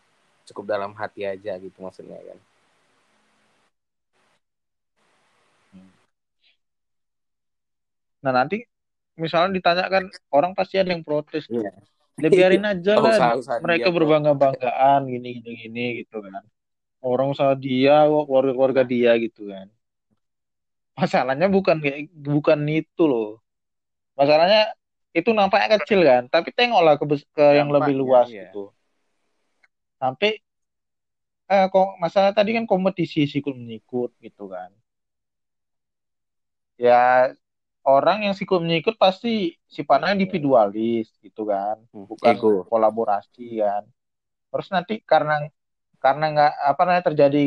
Cukup 0.47 0.71
dalam 0.71 0.95
hati 0.95 1.27
aja 1.27 1.59
gitu 1.59 1.83
maksudnya 1.83 2.23
kan. 2.23 2.39
Nah 8.23 8.33
nanti 8.33 8.63
misalnya 9.15 9.55
ditanyakan 9.59 10.11
orang 10.31 10.53
pasti 10.53 10.79
ada 10.79 10.91
yang 10.91 11.07
protes. 11.07 11.47
Iya. 11.47 11.71
Ya 12.19 12.29
biarin 12.31 12.67
aja 12.73 12.93
lah 12.99 13.35
usaha 13.39 13.59
mereka 13.63 13.91
berbangga-banggaan 13.91 15.01
gini 15.11 15.29
gini 15.41 15.51
gini 15.67 15.87
gitu 16.05 16.23
kan. 16.23 16.43
Orang 17.05 17.35
usaha 17.35 17.53
dia 17.59 18.07
keluarga 18.07 18.53
keluarga 18.55 18.83
dia 18.87 19.15
gitu 19.19 19.51
kan. 19.51 19.71
Masalahnya 20.95 21.51
bukan 21.51 21.83
kayak 21.83 22.11
bukan 22.15 22.61
itu 22.71 23.03
loh. 23.07 23.43
Masalahnya 24.15 24.71
itu 25.15 25.31
nampaknya 25.31 25.79
kecil 25.79 26.03
kan 26.03 26.27
tapi 26.27 26.51
tengoklah 26.51 26.99
ke, 26.99 27.07
ke 27.31 27.47
yang 27.55 27.71
lebih 27.71 27.95
luas 27.95 28.27
iya. 28.31 28.51
gitu. 28.51 28.75
Sampai 29.99 30.43
eh, 31.51 31.67
kok 31.71 31.89
masalah 32.03 32.35
tadi 32.35 32.55
kan 32.55 32.67
kompetisi 32.67 33.27
sikut 33.31 33.55
menyikut 33.55 34.11
gitu 34.19 34.51
kan. 34.51 34.75
Ya 36.75 37.31
orang 37.85 38.25
yang 38.25 38.35
sikut 38.35 38.65
menyikut 38.65 38.97
pasti 38.97 39.61
sifatnya 39.69 40.17
individualis 40.17 41.13
gitu 41.21 41.49
kan. 41.49 41.77
Hmm, 41.93 42.09
bukan 42.09 42.35
Ego. 42.35 42.53
kolaborasi 42.67 43.61
kan. 43.61 43.85
Terus 44.51 44.69
nanti 44.73 45.05
karena 45.05 45.45
karena 46.01 46.25
nggak 46.33 46.53
apa 46.65 46.81
namanya 46.85 47.05
terjadi 47.13 47.45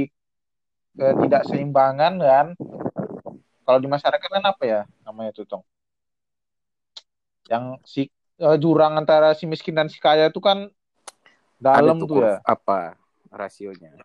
ketidakseimbangan 0.98 2.14
kan. 2.22 2.48
Kalau 3.66 3.80
di 3.84 3.90
masyarakat 3.90 4.30
kan 4.30 4.46
apa 4.46 4.64
ya 4.64 4.82
namanya 5.04 5.34
itu 5.34 5.44
tong? 5.44 5.66
Yang 7.50 7.64
si 7.84 8.02
uh, 8.40 8.56
jurang 8.56 8.96
antara 8.96 9.34
si 9.34 9.50
miskin 9.50 9.76
dan 9.76 9.90
si 9.90 9.98
kaya 9.98 10.30
itu 10.30 10.40
kan 10.40 10.70
dalam 11.58 11.98
tuh 11.98 12.22
ya. 12.22 12.38
apa 12.46 12.96
rasionya? 13.34 13.98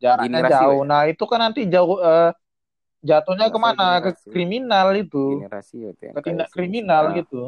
Jaraknya 0.00 0.48
jauh. 0.48 0.82
ya? 0.82 0.88
nah 0.88 1.02
itu 1.06 1.24
kan 1.28 1.38
nanti 1.44 1.68
jauh 1.68 2.00
uh, 2.00 2.32
jatuhnya 3.00 3.46
Masa 3.48 3.54
ke 3.54 3.58
mana? 3.60 3.86
ke 4.04 4.10
kriminal 4.28 4.88
itu. 4.96 5.44
Rasio 5.48 5.92
itu 5.96 6.12
ke 6.12 6.20
tindak 6.20 6.48
kriminal 6.52 7.10
nah. 7.10 7.16
gitu 7.16 7.40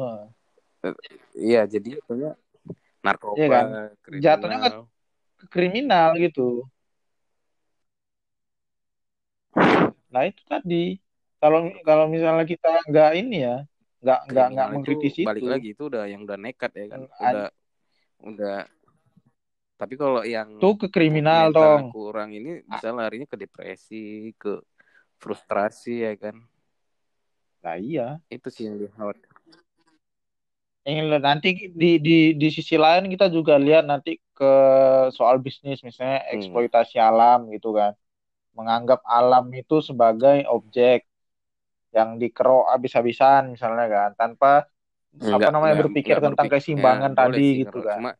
iya 1.39 1.63
jadi 1.63 1.95
jatuhnya 1.99 2.35
narkoba 2.99 3.35
iya 3.39 3.47
kan? 3.47 3.65
jatuhnya 4.19 4.57
ke, 4.59 4.69
ke 5.39 5.45
kriminal 5.47 6.15
gitu. 6.19 6.67
Nah 10.13 10.29
itu 10.29 10.41
tadi. 10.45 10.99
Kalau 11.43 11.67
kalau 11.83 12.05
misalnya 12.07 12.47
kita 12.47 12.71
nggak 12.87 13.11
ini 13.19 13.37
ya 13.43 13.57
nggak 14.03 14.19
nggak 14.31 14.47
nggak 14.55 14.67
mengkritisi 14.75 15.23
itu 15.23 15.27
balik 15.27 15.43
lagi 15.47 15.67
itu 15.75 15.83
udah 15.87 16.03
yang 16.07 16.23
udah 16.23 16.37
nekat 16.39 16.71
ya 16.75 16.85
kan? 16.91 16.99
Udah 17.07 17.47
udah. 18.23 18.59
Tapi 19.73 19.93
kalau 19.99 20.21
yang 20.23 20.63
tuh 20.63 20.79
ke 20.79 20.87
kriminal 20.87 21.51
dong. 21.51 21.91
kurang 21.91 22.31
ini 22.31 22.63
bisa 22.63 22.95
larinya 22.95 23.27
ke 23.27 23.35
depresi 23.35 24.31
ke 24.39 24.63
frustrasi 25.23 26.03
ya 26.03 26.13
kan? 26.19 26.35
Nah 27.63 27.79
iya. 27.79 28.19
Itu 28.27 28.51
sih 28.51 28.67
yang 28.67 28.75
dikhawatir. 28.75 29.31
Yang 30.83 31.07
nanti 31.23 31.49
di 31.71 31.95
di 32.03 32.17
di 32.35 32.47
sisi 32.51 32.75
lain 32.75 33.07
kita 33.07 33.31
juga 33.31 33.55
lihat 33.55 33.87
nanti 33.87 34.19
ke 34.35 34.53
soal 35.15 35.39
bisnis 35.39 35.79
misalnya 35.79 36.27
hmm. 36.27 36.35
eksploitasi 36.35 36.99
alam 36.99 37.47
gitu 37.55 37.71
kan. 37.71 37.95
Menganggap 38.51 38.99
alam 39.07 39.47
itu 39.55 39.79
sebagai 39.79 40.43
objek 40.51 41.07
yang 41.95 42.19
dikerok 42.19 42.73
habis-habisan 42.73 43.53
misalnya 43.53 43.85
kan 43.85 44.09
tanpa 44.17 44.65
enggak, 45.13 45.45
apa 45.45 45.49
namanya 45.53 45.73
enggak, 45.77 45.83
berpikir 45.87 46.15
enggak 46.17 46.25
tentang 46.25 46.45
berpikir, 46.49 46.61
keseimbangan 46.65 47.11
ya, 47.13 47.17
tadi 47.21 47.37
sih, 47.37 47.59
gitu 47.61 47.79
kan. 47.85 47.97
cuma 48.01 48.11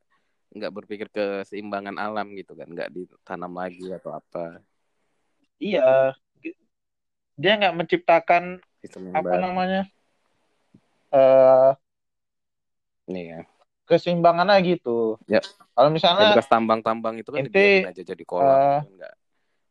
nggak 0.53 0.71
berpikir 0.77 1.07
keseimbangan 1.09 1.95
alam 1.97 2.27
gitu 2.37 2.53
kan 2.53 2.69
nggak 2.69 2.89
ditanam 2.93 3.53
lagi 3.57 3.89
atau 3.89 4.13
apa. 4.13 4.61
Iya 5.57 6.13
dia 7.33 7.57
nggak 7.57 7.75
menciptakan 7.75 8.61
apa 9.13 9.25
baru. 9.25 9.41
namanya? 9.41 9.81
Uh, 11.13 11.77
ya. 13.09 13.45
keseimbangan 13.85 14.49
aja 14.49 14.61
gitu. 14.63 15.19
Ya. 15.29 15.41
Kalau 15.73 15.89
misalnya 15.93 16.33
ya, 16.33 16.45
tambang-tambang 16.45 17.19
itu 17.19 17.29
kan 17.29 17.45
ente, 17.45 17.85
aja 17.85 18.01
jadi 18.01 18.23
kolam 18.25 18.49
uh, 18.49 18.79
nggak 18.81 19.13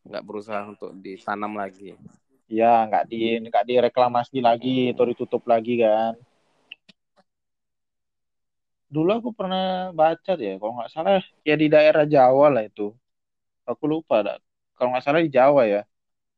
nggak 0.02 0.22
berusaha 0.26 0.62
untuk 0.66 0.94
ditanam 0.98 1.54
lagi. 1.58 1.98
Ya 2.50 2.86
nggak 2.86 3.08
di 3.08 3.40
nggak 3.42 3.64
direklamasi 3.66 4.38
lagi 4.42 4.92
atau 4.92 5.08
ditutup 5.08 5.42
lagi 5.48 5.80
kan. 5.82 6.14
Dulu 8.92 9.10
aku 9.24 9.30
pernah 9.32 9.88
baca 9.96 10.36
deh 10.36 10.60
kalau 10.60 10.78
nggak 10.78 10.90
salah 10.92 11.24
ya 11.42 11.56
di 11.56 11.66
daerah 11.72 12.04
Jawa 12.04 12.52
lah 12.52 12.62
itu. 12.66 12.92
Aku 13.64 13.86
lupa 13.86 14.20
dah. 14.22 14.38
kalau 14.74 14.98
nggak 14.98 15.04
salah 15.06 15.22
di 15.22 15.30
Jawa 15.30 15.62
ya 15.70 15.86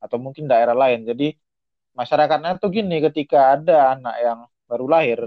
atau 0.05 0.17
mungkin 0.21 0.45
daerah 0.45 0.77
lain. 0.77 1.09
Jadi 1.09 1.33
masyarakatnya 1.97 2.61
tuh 2.61 2.71
gini 2.77 3.01
ketika 3.11 3.57
ada 3.57 3.97
anak 3.97 4.17
yang 4.21 4.39
baru 4.69 4.87
lahir 4.91 5.21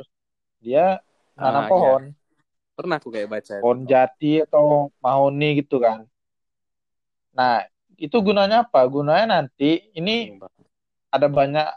dia 0.61 1.01
nanam 1.33 1.65
Ah, 1.65 1.69
pohon. 1.71 2.03
iya. 2.11 2.15
Pernah 2.77 2.95
aku 3.01 3.09
kayak 3.09 3.29
baca 3.33 3.51
itu. 3.57 3.61
pohon 3.63 3.79
jati 3.89 4.31
atau 4.45 4.93
mahoni 5.01 5.49
gitu 5.65 5.81
kan. 5.81 6.05
Nah 7.33 7.65
itu 7.97 8.17
gunanya 8.21 8.65
apa? 8.65 8.85
Gunanya 8.85 9.25
nanti 9.41 9.89
ini 9.97 10.37
Sumpah. 10.37 10.51
ada 11.09 11.27
banyak 11.29 11.67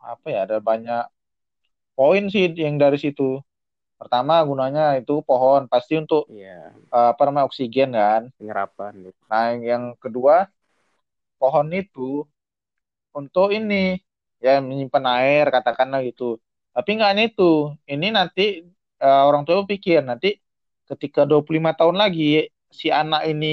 apa 0.00 0.26
ya 0.32 0.40
ada 0.48 0.58
banyak 0.60 1.04
poin 1.96 2.24
sih 2.32 2.52
yang 2.56 2.76
dari 2.80 2.96
situ. 3.00 3.40
Pertama 4.00 4.40
gunanya 4.44 4.96
itu 5.00 5.20
pohon. 5.24 5.68
Pasti 5.68 5.96
untuk 6.00 6.24
Iya, 6.32 6.72
eh, 6.72 7.08
apa 7.12 7.20
namanya 7.28 7.48
oksigen 7.48 7.92
kan. 7.92 8.22
Penyerapan. 8.40 8.92
Nah 9.28 9.44
yang 9.60 9.92
kedua 10.00 10.48
pohon 11.40 11.68
itu 11.80 12.02
untuk 13.18 13.48
ini 13.56 13.74
ya 14.44 14.50
menyimpan 14.68 15.04
air 15.18 15.44
katakanlah 15.54 16.00
gitu 16.08 16.24
tapi 16.74 16.88
nggak 16.96 17.10
hanya 17.12 17.24
itu 17.30 17.42
ini 17.92 18.06
nanti 18.18 18.42
eh, 19.04 19.22
orang 19.28 19.42
tua 19.46 19.66
pikir 19.72 20.00
nanti 20.10 20.28
ketika 20.88 21.20
25 21.28 21.72
tahun 21.78 21.96
lagi 22.02 22.22
si 22.78 22.86
anak 23.00 23.22
ini 23.30 23.46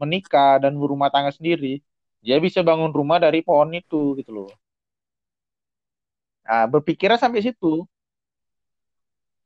menikah 0.00 0.58
dan 0.62 0.72
berumah 0.80 1.08
tangga 1.14 1.30
sendiri 1.38 1.78
dia 2.24 2.36
bisa 2.46 2.60
bangun 2.68 2.90
rumah 2.98 3.18
dari 3.24 3.38
pohon 3.46 3.70
itu 3.80 3.96
gitu 4.18 4.30
loh 4.36 4.50
nah 6.46 6.64
berpikirnya 6.72 7.18
sampai 7.22 7.40
situ 7.46 7.86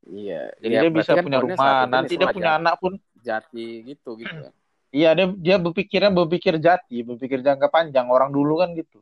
Iya. 0.07 0.35
jadi 0.63 0.75
Ya, 0.75 0.81
dia 0.81 0.91
bisa 0.99 1.13
kan 1.15 1.25
punya 1.25 1.39
rumah 1.45 1.75
nanti 1.93 2.13
dia 2.21 2.29
punya 2.35 2.51
jati, 2.51 2.59
anak 2.59 2.75
pun 2.83 2.93
jati 3.27 3.61
gitu 3.89 4.09
gitu. 4.23 4.37
ya. 4.47 4.51
Iya 4.95 5.11
dia 5.17 5.27
dia 5.35 5.57
berpikirnya 5.59 6.11
berpikir 6.15 6.55
jati 6.59 7.03
berpikir 7.07 7.43
jangka 7.43 7.69
panjang 7.71 8.07
orang 8.11 8.31
dulu 8.31 8.61
kan 8.63 8.73
gitu 8.75 9.01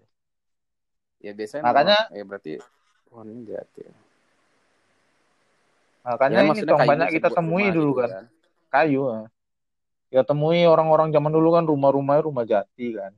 Ya 1.24 1.32
biasanya 1.32 1.64
makanya 1.64 1.98
memang, 2.04 2.16
ya 2.20 2.24
berarti 2.28 2.52
pohonnya 3.08 3.56
jati. 3.56 3.82
makanya 6.04 6.36
Ya 6.36 6.44
ini 6.52 6.60
tong 6.68 6.84
banyak 6.84 7.08
kita 7.16 7.28
temui 7.32 7.66
dulu 7.72 7.90
gitu 7.96 8.00
kan 8.04 8.10
kan. 8.12 8.24
kayu 8.68 9.02
ya 10.12 10.20
temui 10.22 10.60
orang-orang 10.68 11.08
zaman 11.10 11.32
dulu 11.32 11.48
kan 11.56 11.64
rumah-rumahnya 11.64 12.22
rumah 12.28 12.44
jati 12.44 12.86
kan 12.92 13.12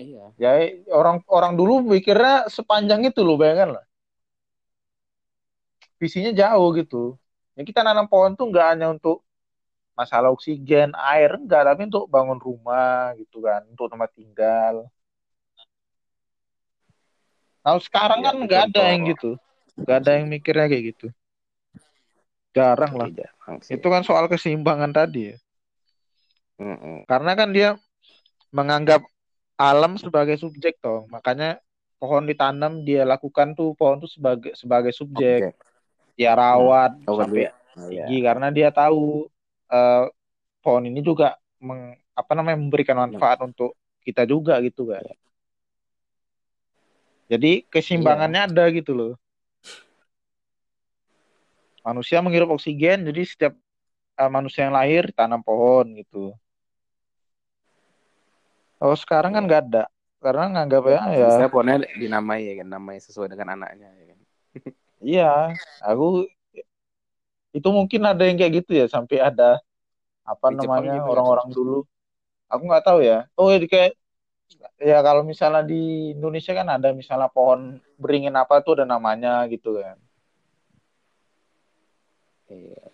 Iya. 0.00 0.32
ya 0.40 0.50
orang 0.90 1.20
orang 1.30 1.52
dulu 1.54 1.84
pikirnya 1.94 2.48
sepanjang 2.50 3.06
itu 3.06 3.20
loh 3.22 3.36
bayangkan 3.38 3.78
lah 3.78 3.84
visinya 6.02 6.32
jauh 6.34 6.68
gitu 6.74 7.14
ya 7.54 7.62
kita 7.62 7.86
nanam 7.86 8.10
pohon 8.10 8.34
tuh 8.34 8.50
nggak 8.50 8.66
hanya 8.74 8.86
untuk 8.90 9.22
masalah 9.92 10.32
oksigen 10.32 10.92
air 10.96 11.36
enggak. 11.36 11.64
Tapi 11.68 11.88
untuk 11.88 12.08
bangun 12.08 12.40
rumah 12.40 13.12
gitu 13.20 13.44
kan 13.44 13.64
untuk 13.68 13.88
tempat 13.92 14.10
tinggal. 14.12 14.88
Nah 17.62 17.78
sekarang 17.78 18.18
Iya, 18.20 18.26
kan 18.26 18.36
nggak 18.42 18.62
ada 18.72 18.82
yang 18.90 19.02
gitu. 19.06 19.30
Nggak 19.78 19.98
ada 20.02 20.10
yang 20.18 20.26
mikirnya 20.28 20.66
kayak 20.66 20.84
gitu. 20.94 21.06
Jarang 22.52 22.92
lah. 22.98 23.08
Iya, 23.08 23.30
jarang 23.30 23.58
itu 23.62 23.86
kan 23.88 24.02
soal 24.04 24.24
keseimbangan 24.28 24.92
tadi 24.92 25.32
ya. 25.32 25.36
Karena 27.08 27.32
kan 27.34 27.50
dia 27.50 27.74
menganggap 28.52 29.02
alam 29.56 29.96
sebagai 29.96 30.36
subjek 30.36 30.78
toh. 30.82 31.06
Makanya 31.08 31.58
pohon 32.02 32.26
ditanam 32.26 32.82
dia 32.82 33.06
lakukan 33.06 33.54
tuh 33.54 33.78
pohon 33.78 34.02
tuh 34.02 34.10
sebagai 34.10 34.52
sebagai 34.58 34.92
subjek. 34.92 35.54
Oke. 35.54 35.58
dia 36.12 36.36
rawat 36.36 36.92
Oh, 37.08 37.16
sampai 37.16 37.48
iya. 37.88 38.04
tinggi 38.04 38.20
karena 38.20 38.52
dia 38.52 38.68
tahu 38.68 39.32
eh, 39.72 40.04
pohon 40.60 40.84
ini 40.86 41.00
juga 41.00 41.34
meng- 41.58 41.96
apa 42.12 42.32
namanya 42.36 42.60
memberikan 42.60 43.00
manfaat 43.00 43.40
untuk 43.40 43.72
kita 44.04 44.28
juga 44.28 44.60
gitu 44.60 44.92
kan 44.92 45.02
jadi 47.32 47.64
keseimbangannya 47.72 48.44
ada 48.52 48.68
gitu 48.68 48.92
loh. 48.92 49.12
Manusia 51.80 52.20
menghirup 52.20 52.52
oksigen 52.52 53.08
jadi 53.08 53.22
setiap 53.24 53.52
eh, 54.20 54.30
manusia 54.30 54.68
yang 54.68 54.76
lahir 54.76 55.08
tanam 55.16 55.40
pohon 55.40 55.96
gitu. 55.96 56.36
Oh 58.78 58.92
sekarang 58.98 59.32
kan 59.32 59.42
Iya. 59.42 59.48
nggak 59.48 59.62
ada. 59.70 59.84
Karena 60.22 60.44
nganggap 60.54 60.82
ya 60.86 61.00
ya. 61.16 61.26
Bisa 61.32 61.46
pohonnya 61.48 61.82
dinamai 61.96 62.46
ya 62.46 62.54
kan, 62.62 62.68
namai 62.68 63.00
sesuai 63.00 63.32
dengan 63.32 63.56
anaknya 63.58 63.88
ya 63.96 64.04
kan. 64.12 64.18
iya. 65.00 65.32
Aku 65.82 66.28
itu 67.52 67.68
mungkin 67.68 68.00
ada 68.08 68.24
yang 68.24 68.40
kayak 68.40 68.64
gitu 68.64 68.72
ya 68.80 68.86
sampai 68.88 69.20
ada 69.20 69.60
apa 70.24 70.48
Di 70.48 70.56
namanya 70.64 70.96
gitu 70.98 71.04
ya, 71.04 71.12
orang-orang 71.12 71.48
dulu. 71.52 71.78
Aku 72.48 72.62
nggak 72.64 72.84
tahu 72.84 72.98
ya. 73.04 73.28
Oh 73.36 73.52
ini 73.52 73.68
kayak 73.68 73.92
ya 74.80 74.98
kalau 75.00 75.22
misalnya 75.24 75.64
di 75.64 76.12
Indonesia 76.16 76.52
kan 76.52 76.68
ada 76.68 76.92
misalnya 76.92 77.28
pohon 77.28 77.80
beringin 77.96 78.34
apa 78.36 78.60
tuh 78.64 78.80
ada 78.80 78.84
namanya 78.88 79.44
gitu 79.48 79.80
kan. 79.80 79.96
Iya. 82.52 82.84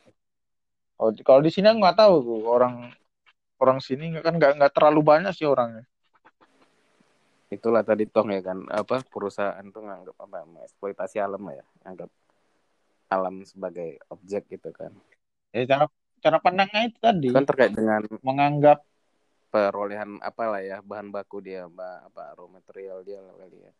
oh 1.02 1.10
kalau 1.26 1.42
di 1.42 1.50
sini 1.50 1.66
aku 1.66 1.82
nggak 1.82 1.98
tahu 1.98 2.14
tuh 2.22 2.42
orang 2.46 2.94
orang 3.58 3.82
sini 3.82 4.14
kan 4.22 4.38
nggak 4.38 4.54
nggak 4.58 4.72
terlalu 4.74 5.02
banyak 5.02 5.34
sih 5.34 5.46
orangnya. 5.46 5.82
Itulah 7.48 7.80
tadi 7.80 8.04
tong 8.04 8.28
ya 8.28 8.44
kan, 8.44 8.68
apa 8.68 9.00
perusahaan 9.08 9.64
tuh 9.72 9.80
nganggap 9.80 10.14
apa 10.20 10.44
eksploitasi 10.68 11.16
alam 11.16 11.40
ya, 11.48 11.64
anggap 11.80 12.12
alam 13.08 13.42
sebagai 13.44 13.98
objek 14.12 14.46
gitu 14.52 14.68
kan. 14.72 14.92
ya 15.48 15.64
cara 15.64 15.84
cara 16.20 16.38
pandangnya 16.44 16.92
itu 16.92 16.98
tadi 17.00 17.32
kan 17.32 17.48
terkait 17.48 17.72
dengan 17.72 18.04
menganggap 18.20 18.84
perolehan 19.48 20.20
apalah 20.20 20.60
ya 20.60 20.84
bahan 20.84 21.08
baku 21.08 21.40
dia 21.40 21.64
apa 21.64 22.04
apa 22.04 22.36
raw 22.36 22.48
material 22.52 23.00
dia 23.00 23.24
lah 23.24 23.32
kali 23.40 23.64
ya. 23.64 23.72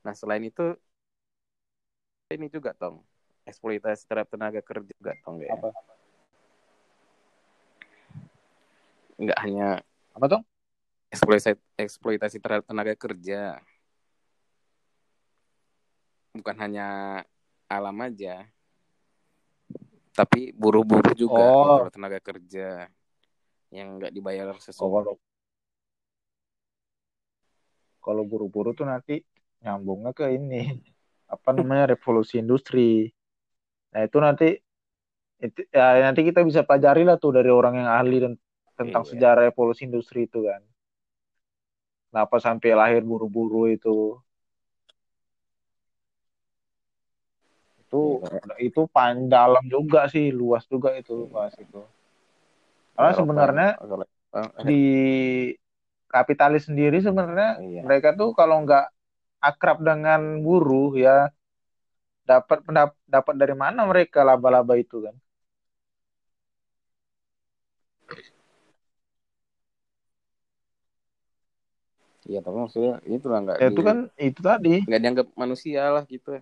Nah 0.00 0.16
selain 0.16 0.48
itu 0.48 0.72
ini 2.32 2.48
juga 2.48 2.72
tong 2.72 3.04
eksploitasi 3.44 4.08
terhadap 4.08 4.32
tenaga 4.32 4.60
kerja 4.64 4.92
juga 4.96 5.12
tong 5.20 5.44
ya. 5.44 5.52
apa 5.52 5.68
Nggak 9.20 9.38
hanya 9.44 9.68
apa 10.16 10.24
tuh 10.24 10.42
eksploitasi 11.12 11.58
eksploitasi 11.76 12.36
terhadap 12.40 12.64
tenaga 12.64 12.94
kerja. 12.96 13.60
Bukan 16.30 16.56
hanya 16.62 16.86
alam 17.66 17.98
aja, 18.06 18.46
tapi 20.10 20.50
buruh-buruh 20.52 21.14
juga 21.14 21.44
Oh. 21.44 21.86
tenaga 21.88 22.18
kerja 22.18 22.90
yang 23.70 23.98
nggak 24.02 24.10
dibayar 24.10 24.50
oh, 24.50 24.58
sesuai. 24.58 24.82
kalau 24.82 25.14
kalau 28.00 28.22
buru-buru 28.26 28.74
tuh 28.74 28.88
nanti 28.88 29.22
nyambungnya 29.60 30.10
ke 30.16 30.34
ini 30.34 30.80
apa 31.30 31.54
namanya 31.54 31.94
revolusi 31.94 32.40
industri 32.40 33.06
nah 33.94 34.02
itu 34.02 34.18
nanti 34.18 34.48
itu, 35.40 35.60
ya 35.72 36.04
nanti 36.04 36.20
kita 36.26 36.42
bisa 36.44 36.66
pelajari 36.66 37.06
lah 37.06 37.16
tuh 37.16 37.32
dari 37.32 37.48
orang 37.48 37.80
yang 37.80 37.88
ahli 37.88 38.16
dan 38.20 38.32
tentang 38.76 39.04
Iya. 39.04 39.10
sejarah 39.14 39.42
revolusi 39.52 39.86
industri 39.86 40.26
itu 40.26 40.42
kan 40.44 40.60
kenapa 42.10 42.36
sampai 42.42 42.74
lahir 42.74 43.02
buru-buru 43.06 43.70
itu 43.70 44.18
itu 47.90 48.22
Iya. 48.22 48.54
itu 48.70 48.82
panjang 48.94 49.26
dalam 49.26 49.64
juga 49.66 50.06
sih 50.06 50.30
luas 50.30 50.62
juga 50.70 50.94
itu 50.94 51.26
bahas 51.34 51.50
itu 51.58 51.82
karena 52.94 53.12
sebenarnya 53.18 53.68
kalau- 53.82 54.06
eh, 54.38 54.48
di 54.62 54.82
kapitalis 56.06 56.70
sendiri 56.70 57.02
sebenarnya 57.02 57.58
Iya. 57.58 57.82
mereka 57.82 58.14
tuh 58.14 58.30
kalau 58.38 58.62
nggak 58.62 58.86
akrab 59.42 59.82
dengan 59.82 60.38
buruh 60.38 60.94
ya 60.94 61.34
dapat 62.22 62.62
dapat 63.10 63.34
dari 63.34 63.58
mana 63.58 63.82
mereka 63.90 64.22
laba-laba 64.22 64.78
itu 64.78 65.02
kan 65.02 65.18
Iya, 72.28 72.44
tapi 72.44 72.56
maksudnya 72.62 72.94
itu 73.08 73.26
lah 73.32 73.38
nggak 73.42 73.56
ya 73.58 73.68
di, 73.72 73.74
itu 73.74 73.80
kan 73.82 73.98
itu 74.20 74.40
tadi 74.44 74.74
nggak 74.86 75.00
dianggap 75.02 75.26
manusia 75.34 75.82
lah 75.88 76.04
gitu. 76.04 76.36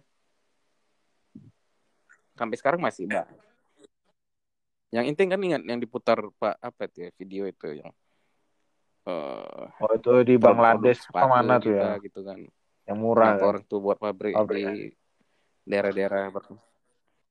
Sampai 2.38 2.56
sekarang 2.56 2.78
masih 2.78 3.10
bah. 3.10 3.26
Yang 4.94 5.04
intinya 5.12 5.36
kan 5.36 5.42
ingat 5.44 5.62
yang 5.66 5.80
diputar 5.82 6.16
Pak 6.38 6.54
apa 6.62 6.82
itu 6.88 6.98
ya 7.04 7.10
video 7.18 7.44
itu 7.44 7.68
yang 7.82 7.90
eh 9.08 9.66
oh 9.82 9.92
itu 9.92 10.12
di 10.24 10.34
Bangladesh 10.40 11.04
apa 11.12 11.26
mana 11.28 11.58
tuh 11.60 11.74
ya 11.74 11.98
gitu 12.00 12.22
kan. 12.24 12.38
yang 12.88 12.96
murah 12.96 13.36
Kenapa 13.36 13.42
kan 13.42 13.48
orang 13.52 13.62
tuh 13.68 13.78
buat 13.84 13.98
pabrik 14.00 14.32
Pabrik, 14.32 14.64
di 14.64 14.72
daerah-daerah 15.68 16.32
ber- 16.32 16.46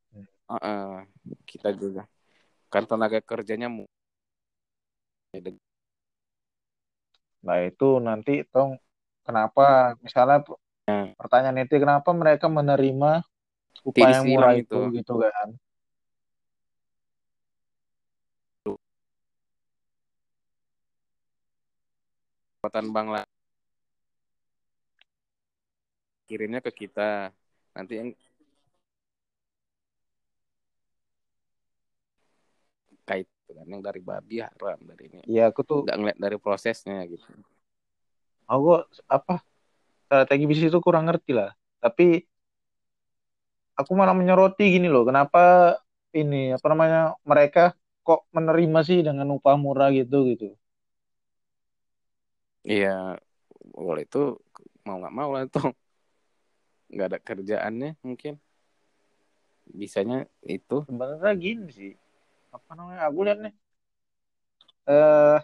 Hmm. 0.08 0.24
Heeh, 0.56 0.92
kita 1.44 1.76
juga 1.76 2.08
kan 2.72 2.88
tenaga 2.88 3.20
kerjanya 3.20 3.68
mu- 3.68 3.92
nah 7.44 7.60
itu 7.64 8.00
nanti 8.00 8.48
tong 8.48 8.80
kenapa 9.28 9.96
misalnya 10.00 10.44
Ya. 10.88 11.12
pertanyaan 11.20 11.68
itu 11.68 11.76
kenapa 11.84 12.16
mereka 12.16 12.48
menerima 12.48 13.20
upah 13.86 14.10
yang 14.10 14.26
murah 14.26 14.54
itu, 14.58 14.78
itu. 14.90 15.02
gitu 15.02 15.14
kan. 15.22 15.50
Kekuatan 22.58 22.90
Bangla 22.90 23.22
kirimnya 26.28 26.60
ke 26.60 26.72
kita. 26.76 27.32
Nanti 27.72 27.94
yang 27.96 28.10
kait 33.08 33.24
gitu 33.48 33.56
kan 33.56 33.66
yang 33.72 33.80
dari 33.80 34.04
babi 34.04 34.44
haram 34.44 34.80
dari 34.84 35.04
ini. 35.08 35.18
Iya 35.24 35.48
aku 35.50 35.64
tuh 35.64 35.88
nggak 35.88 35.98
ngeliat 35.98 36.20
dari 36.20 36.38
prosesnya 36.38 37.00
gitu. 37.08 37.24
Aku 38.52 38.84
apa 39.08 39.40
eh, 40.12 40.24
strategi 40.28 40.44
bisnis 40.44 40.70
itu 40.76 40.80
kurang 40.84 41.08
ngerti 41.08 41.32
lah. 41.32 41.56
Tapi 41.80 42.28
aku 43.80 43.92
malah 44.00 44.16
menyoroti 44.20 44.64
gini 44.76 44.88
loh, 44.94 45.04
kenapa 45.10 45.40
ini 46.20 46.54
apa 46.58 46.68
namanya 46.72 47.00
mereka 47.32 47.62
kok 48.08 48.22
menerima 48.36 48.80
sih 48.88 49.00
dengan 49.08 49.28
upah 49.38 49.56
murah 49.64 49.90
gitu 50.00 50.18
gitu. 50.32 50.48
iya 52.72 52.88
kalau 53.76 54.00
itu 54.06 54.18
mau 54.86 54.96
nggak 55.00 55.16
mau 55.20 55.30
lah 55.36 55.44
tuh 55.54 55.66
nggak 56.94 57.08
ada 57.10 57.20
kerjaannya 57.28 57.90
mungkin 58.06 58.34
bisanya 59.80 60.18
itu 60.56 60.78
Sebenarnya 60.88 61.32
gini 61.44 61.68
sih, 61.78 61.92
apa 62.56 62.72
namanya? 62.78 63.02
Aku 63.10 63.20
lihat 63.26 63.40
nih, 63.44 63.54
eh 64.88 65.40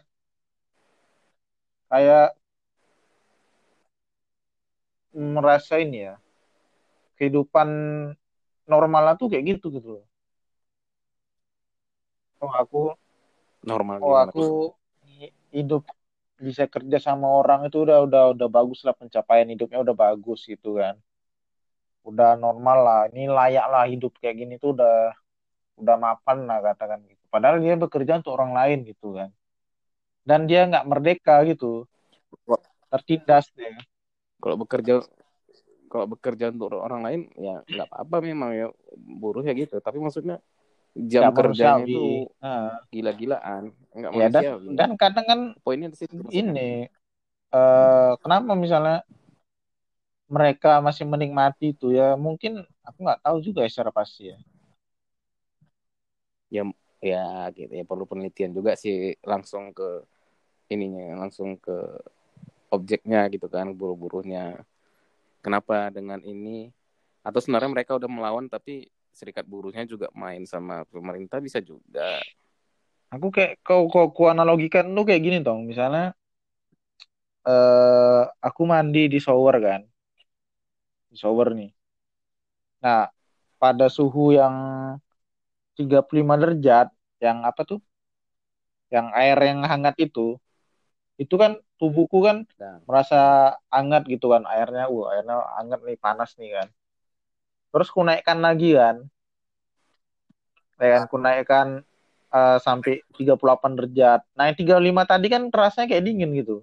kayak 1.90 2.36
merasa 5.14 5.78
ini 5.84 5.98
ya, 6.10 6.14
kehidupan 7.18 7.70
normal 8.74 9.04
tuh 9.22 9.28
kayak 9.32 9.44
gitu 9.58 9.66
gitu 9.78 9.90
loh. 10.00 10.06
Oh 12.44 12.52
aku, 12.62 12.82
normal 13.70 13.96
oh 14.04 14.16
gimana 14.16 14.32
aku 14.34 14.44
hidup 15.56 15.84
bisa 16.42 16.68
kerja 16.68 16.98
sama 17.00 17.28
orang 17.40 17.70
itu 17.70 17.78
udah 17.86 17.98
udah 18.04 18.24
udah 18.36 18.48
bagus 18.52 18.80
lah 18.84 18.92
pencapaian 19.00 19.48
hidupnya 19.54 19.80
udah 19.86 19.96
bagus 19.96 20.40
gitu 20.50 20.82
kan. 20.82 20.96
Udah 22.04 22.36
normal 22.36 22.78
lah, 22.88 23.02
ini 23.16 23.32
layak 23.32 23.66
lah 23.72 23.84
hidup 23.88 24.12
kayak 24.20 24.36
gini 24.44 24.54
tuh 24.60 24.76
udah 24.76 25.16
udah 25.80 25.96
mapan 25.96 26.38
lah 26.50 26.60
katakan 26.60 27.00
gitu. 27.08 27.24
Padahal 27.32 27.64
dia 27.64 27.80
bekerja 27.80 28.20
untuk 28.20 28.34
orang 28.36 28.52
lain 28.60 28.80
gitu 28.92 29.16
kan. 29.16 29.30
Dan 30.28 30.48
dia 30.50 30.68
nggak 30.68 30.88
merdeka 30.88 31.36
gitu, 31.48 31.88
tertindas 32.92 33.46
dia. 33.56 33.76
kalau 34.44 34.56
bekerja 34.60 35.04
kalau 35.94 36.08
bekerja 36.14 36.46
untuk 36.54 36.74
orang 36.88 37.02
lain 37.08 37.22
ya 37.38 37.62
nggak 37.74 37.88
apa-apa 37.90 38.18
memang 38.30 38.50
ya 38.60 38.68
buruh 39.22 39.44
ya 39.46 39.54
gitu 39.62 39.76
tapi 39.88 39.98
maksudnya 40.02 40.38
jam 41.12 41.26
Nggak 41.26 41.34
kerjanya 41.38 41.84
manusiawi. 41.84 41.90
itu 41.90 42.00
Nah, 42.44 42.82
gila-gilaan 42.94 43.64
nggak 43.98 44.12
ya 44.22 44.28
dan 44.36 44.46
dan 44.80 44.90
kadang 45.02 45.26
kan 45.32 45.40
poinnya 45.66 45.90
di 45.94 45.98
situ 46.02 46.14
maksudnya. 46.22 46.56
ini 46.56 46.70
eh 47.54 48.12
kenapa 48.24 48.52
misalnya 48.64 48.98
mereka 50.36 50.72
masih 50.88 51.06
menikmati 51.14 51.66
itu 51.78 51.88
ya 52.00 52.08
mungkin 52.26 52.54
aku 52.88 52.98
nggak 53.06 53.22
tahu 53.26 53.38
juga 53.46 53.60
ya 53.66 53.70
secara 53.72 53.92
pasti 54.00 54.22
ya. 54.34 54.38
ya 56.56 56.64
ya 57.04 57.24
gitu 57.58 57.74
ya 57.80 57.84
perlu 57.90 58.06
penelitian 58.12 58.52
juga 58.58 58.72
sih 58.84 58.96
langsung 59.32 59.64
ke 59.78 59.88
ininya 60.74 61.06
langsung 61.22 61.50
ke 61.66 61.76
objeknya 62.76 63.20
gitu 63.34 63.48
kan 63.56 63.68
buruh-buruhnya 63.80 64.64
kenapa 65.44 65.92
dengan 65.92 66.20
ini 66.24 66.72
atau 67.22 67.40
sebenarnya 67.44 67.72
mereka 67.72 68.00
udah 68.00 68.10
melawan 68.10 68.48
tapi 68.48 68.88
serikat 69.14 69.46
buruhnya 69.46 69.86
juga 69.86 70.10
main 70.16 70.44
sama 70.48 70.88
pemerintah 70.90 71.38
bisa 71.38 71.62
juga 71.62 72.24
Aku 73.14 73.28
kayak 73.36 73.62
kau 73.68 73.86
kau 73.94 74.08
ku 74.16 74.24
analogikan 74.34 74.86
tuh 74.98 75.06
kayak 75.08 75.22
gini 75.26 75.38
dong. 75.46 75.60
Misalnya 75.70 76.18
eh 77.52 78.24
aku 78.48 78.62
mandi 78.72 79.02
di 79.14 79.20
shower 79.26 79.56
kan, 79.66 79.82
di 81.10 81.16
shower 81.22 81.48
nih. 81.58 81.70
Nah, 82.84 83.08
pada 83.62 83.88
suhu 83.96 84.36
yang 84.36 84.56
35 85.78 86.36
derajat, 86.42 86.88
yang 87.24 87.38
apa 87.50 87.62
tuh? 87.70 87.80
Yang 88.94 89.08
air 89.18 89.38
yang 89.50 89.60
hangat 89.66 89.96
itu, 90.06 90.38
itu 91.18 91.36
kan 91.42 91.58
tubuhku 91.84 92.20
kan 92.28 92.38
Nah, 92.60 92.80
merasa 92.88 93.20
hangat 93.76 94.04
gitu 94.14 94.32
kan 94.34 94.44
airnya, 94.56 94.88
wah 94.94 95.12
airnya 95.14 95.38
hangat 95.60 95.80
nih 95.88 95.98
panas 96.06 96.32
nih 96.40 96.50
kan. 96.58 96.68
Terus 97.76 97.90
ku 97.96 98.02
naikkan 98.08 98.40
lagi 98.48 98.70
kan, 98.80 98.96
ya 100.80 100.88
kan 100.96 101.04
ku 101.12 101.18
naikkan 101.26 101.68
eh, 102.34 102.58
sampai 102.66 102.94
38 103.18 103.72
derajat. 103.78 104.22
Nah, 104.38 104.44
yang 104.50 104.58
35 104.58 105.04
tadi 105.12 105.28
kan 105.34 105.44
rasanya 105.54 105.88
kayak 105.92 106.06
dingin 106.08 106.32
gitu. 106.40 106.58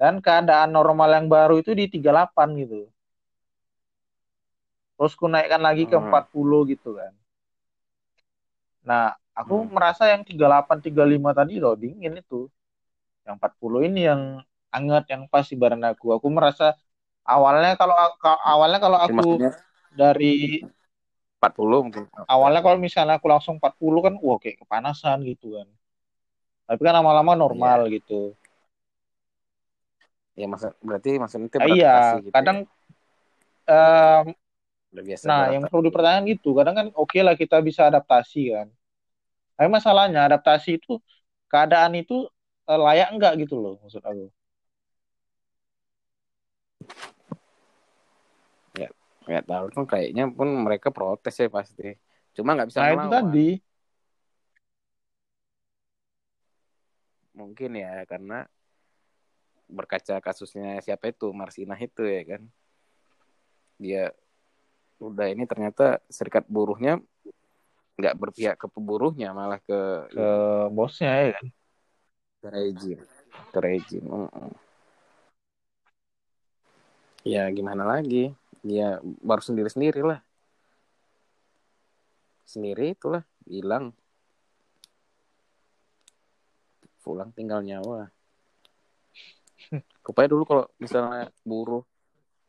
Dan 0.00 0.14
keadaan 0.24 0.70
normal 0.76 1.10
yang 1.16 1.26
baru 1.30 1.60
itu 1.62 1.72
di 1.80 1.86
38 1.94 2.48
gitu. 2.62 2.80
Terus 4.96 5.12
ku 5.20 5.26
naikkan 5.32 5.62
lagi 5.68 5.84
ke 5.90 5.96
Hmm. 5.96 6.04
40 6.08 6.60
gitu 6.72 6.90
kan. 6.98 7.12
Nah, 8.88 9.16
aku 9.40 9.54
Hmm. 9.68 9.72
merasa 9.76 10.04
yang 10.12 10.22
38 10.24 10.78
35 10.84 11.30
tadi 11.36 11.54
loh 11.62 11.74
dingin 11.76 12.20
itu. 12.20 12.48
Yang 13.30 13.36
40 13.38 13.80
ini 13.88 14.00
yang 14.10 14.22
hangat 14.74 15.04
yang 15.12 15.22
pas 15.32 15.46
ibarat 15.54 15.78
aku. 15.92 16.06
Aku 16.18 16.28
merasa 16.34 16.74
awalnya 17.26 17.78
kalau 17.80 17.94
ka- 18.22 18.42
awalnya 18.42 18.78
kalau 18.84 18.98
aku 19.06 19.12
maksudnya 19.16 19.50
dari 20.00 20.26
40 21.38 21.80
mungkin 21.86 22.04
awalnya 22.34 22.60
kalau 22.64 22.78
misalnya 22.86 23.14
aku 23.18 23.26
langsung 23.32 23.54
40 23.60 24.00
kan 24.06 24.14
wah 24.24 24.38
kayak 24.42 24.58
kepanasan 24.64 25.18
gitu 25.30 25.46
kan. 25.56 25.68
Tapi 26.68 26.80
kan 26.86 26.94
lama-lama 26.98 27.32
normal 27.42 27.78
gitu. 27.96 28.14
ya 30.40 30.46
maksud 30.52 30.72
berarti 30.86 31.10
maksudnya 31.22 31.48
itu 31.50 31.58
Ah, 31.60 31.68
iya, 31.68 31.88
gitu 32.26 32.30
kadang 32.34 32.56
ya. 32.56 32.60
em, 33.68 34.26
udah 34.92 35.04
biasa 35.08 35.28
nah 35.28 35.52
yang 35.52 35.64
perlu 35.68 35.82
dipertanyakan 35.90 36.24
gitu. 36.32 36.48
Kadang 36.58 36.74
kan 36.78 36.86
oke 36.96 37.18
lah 37.26 37.34
kita 37.36 37.56
bisa 37.68 37.82
adaptasi 37.90 38.40
kan. 38.56 38.68
Tapi 39.56 39.68
masalahnya 39.70 40.20
adaptasi 40.28 40.70
itu 40.80 40.98
keadaan 41.52 41.92
itu 42.02 42.14
layak 42.78 43.08
enggak 43.14 43.32
gitu 43.42 43.58
loh 43.58 43.74
maksud 43.82 44.02
aku. 44.04 44.30
nggak 49.30 49.46
tahu 49.46 49.66
kan 49.70 49.84
kayaknya 49.86 50.24
pun 50.32 50.48
mereka 50.64 50.88
protes 50.90 51.38
ya 51.38 51.46
pasti 51.46 51.94
cuma 52.34 52.58
nggak 52.58 52.68
bisa 52.72 52.80
Nah 52.82 52.90
itu 52.98 53.08
tadi. 53.12 53.48
mungkin 57.30 57.70
ya 57.78 58.02
karena 58.10 58.44
berkaca 59.70 60.18
kasusnya 60.18 60.82
siapa 60.82 61.14
itu 61.14 61.30
Marsinah 61.30 61.78
itu 61.78 62.02
ya 62.02 62.22
kan 62.26 62.42
dia 63.78 64.10
udah 65.00 65.30
ini 65.30 65.46
ternyata 65.46 66.02
serikat 66.10 66.44
buruhnya 66.50 66.98
nggak 67.96 68.16
berpihak 68.18 68.56
ke 68.58 68.66
peburuhnya 68.66 69.30
malah 69.30 69.62
ke 69.62 69.78
ke 70.10 70.28
bosnya 70.74 71.12
ya 71.22 71.30
kan. 71.38 71.46
Ke 72.40 72.48
rejim 72.48 72.98
ke 73.52 73.58
rejim 73.60 74.04
Mm-mm. 74.08 74.50
ya 77.24 77.48
gimana 77.52 77.84
lagi? 77.84 78.32
Ya 78.60 79.00
baru 79.24 79.40
sendiri 79.40 79.68
sendiri 79.72 80.00
lah. 80.04 80.20
Sendiri 82.44 82.92
itulah 82.92 83.24
hilang. 83.48 83.92
Pulang 87.00 87.32
tinggal 87.32 87.64
nyawa. 87.64 88.12
Kupaya 90.04 90.28
dulu 90.28 90.44
kalau 90.44 90.64
misalnya 90.76 91.32
buruh 91.44 91.84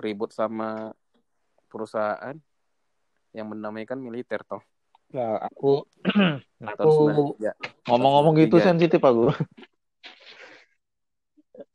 ribut 0.01 0.33
sama 0.35 0.91
perusahaan 1.71 2.35
yang 3.31 3.47
mendamaikan 3.47 3.95
militer 3.95 4.43
toh. 4.43 4.59
Nah, 5.15 5.39
aku 5.47 5.87
aku 6.71 6.91
93 7.39 7.87
ngomong-ngomong 7.87 8.33
gitu 8.39 8.59
93. 8.59 8.67
sensitif 8.67 9.01
aku. 9.03 9.31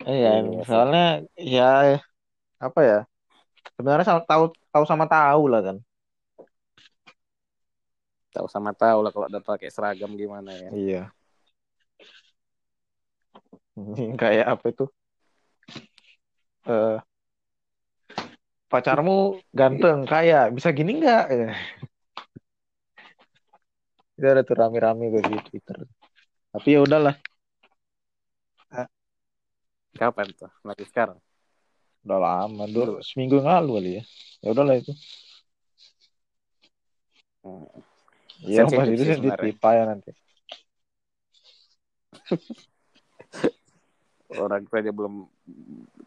Iya, 0.06 0.30
Iya, 0.42 0.60
soalnya 0.66 1.04
ya 1.36 1.70
apa 2.62 2.80
ya? 2.82 2.98
Sebenarnya 3.76 4.06
sama- 4.08 4.26
tahu 4.26 4.44
tahu 4.72 4.84
sama 4.88 5.04
tahu 5.10 5.42
lah 5.52 5.60
kan. 5.62 5.76
tahu 8.36 8.52
sama 8.52 8.76
tahu 8.76 9.00
lah 9.00 9.10
kalau 9.16 9.26
udah 9.32 9.40
pakai 9.40 9.72
seragam 9.72 10.12
gimana 10.12 10.52
ya 10.52 10.68
Iya. 10.76 11.02
Kayak 14.20 14.46
apa 14.56 14.64
itu? 14.72 14.84
Eh 16.68 16.98
pacarmu 18.66 19.40
ganteng, 19.54 20.04
kaya, 20.04 20.50
bisa 20.50 20.68
gini 20.74 21.00
nggak? 21.00 21.24
Ya. 21.32 21.48
Itu 24.16 24.26
ada 24.26 24.42
tuh 24.42 24.56
rame-rame 24.58 25.12
gue 25.12 25.22
di 25.22 25.36
Twitter. 25.48 25.86
Tapi 26.52 26.68
ya 26.72 26.80
udahlah, 26.82 27.14
kapan 30.02 30.28
tuh 30.40 30.50
lagi 30.68 30.84
sekarang 30.90 31.18
udah 32.06 32.18
lama, 32.22 32.64
dua, 32.70 33.02
seminggu 33.02 33.42
yang 33.42 33.50
lalu 33.50 33.70
kali 33.76 33.90
ya. 33.98 34.02
Ya 34.42 34.48
udahlah 34.54 34.74
itu. 34.78 34.92
Hmm. 37.44 37.66
Iya, 38.50 38.60
pas 38.76 38.86
itu 38.92 39.02
sih 39.02 39.08
sensitif 39.10 39.18
sebenarnya. 39.18 39.54
payah 39.62 39.84
nanti. 39.90 40.10
orang 44.42 44.64
saja 44.72 44.90
belum 44.90 45.14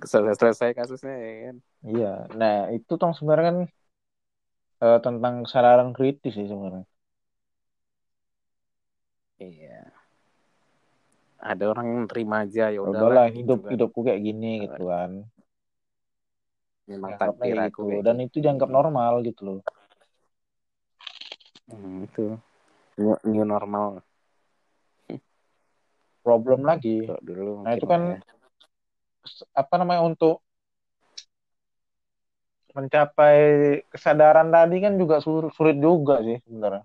selesai, 0.03 0.35
selesai 0.39 0.69
kasusnya 0.77 1.13
ya 1.15 1.31
kan 1.51 1.57
Iya, 1.87 2.07
nah 2.39 2.55
itu 2.75 2.91
tong 2.99 3.13
sebenarnya 3.17 3.45
kan 3.49 3.57
eh, 4.85 4.97
tentang 5.05 5.33
kesadaran 5.45 5.89
kritis 5.97 6.33
sih 6.37 6.47
sebenarnya. 6.51 6.83
iya 9.39 9.98
ada 11.39 11.63
orang 11.71 11.87
yang 11.87 12.05
terima 12.11 12.43
aja 12.43 12.67
ya 12.67 12.79
Udah 12.83 12.91
udahlah 12.91 13.15
lah 13.15 13.27
gitu 13.31 13.37
hidup 13.39 13.59
kan. 13.63 13.71
hidupku 13.71 13.99
kayak 14.03 14.21
gini 14.21 14.51
gitu 14.67 14.83
kan. 14.91 15.11
memang 16.89 17.11
takdir 17.15 17.55
kayak 17.55 17.71
aku 17.71 17.81
gitu. 17.87 18.03
Dan 18.03 18.15
gitu. 18.19 18.27
itu 18.27 18.37
dianggap 18.43 18.69
normal 18.69 19.13
gitu 19.23 19.41
loh. 19.47 19.59
Hmm, 21.69 22.03
itu 22.03 22.25
new, 22.97 23.15
new 23.23 23.45
normal 23.45 24.01
Problem 26.19 26.67
lagi. 26.67 27.07
dulu 27.23 27.63
Nah 27.63 27.71
itu 27.73 27.85
kan 27.87 28.19
ya. 28.19 28.21
apa 29.55 29.73
namanya 29.79 30.03
untuk 30.03 30.43
mencapai 32.75 33.39
kesadaran 33.89 34.53
tadi 34.53 34.77
kan 34.83 34.93
juga 34.99 35.21
sulit 35.25 35.77
juga 35.79 36.21
sih 36.21 36.37
sebenarnya. 36.45 36.83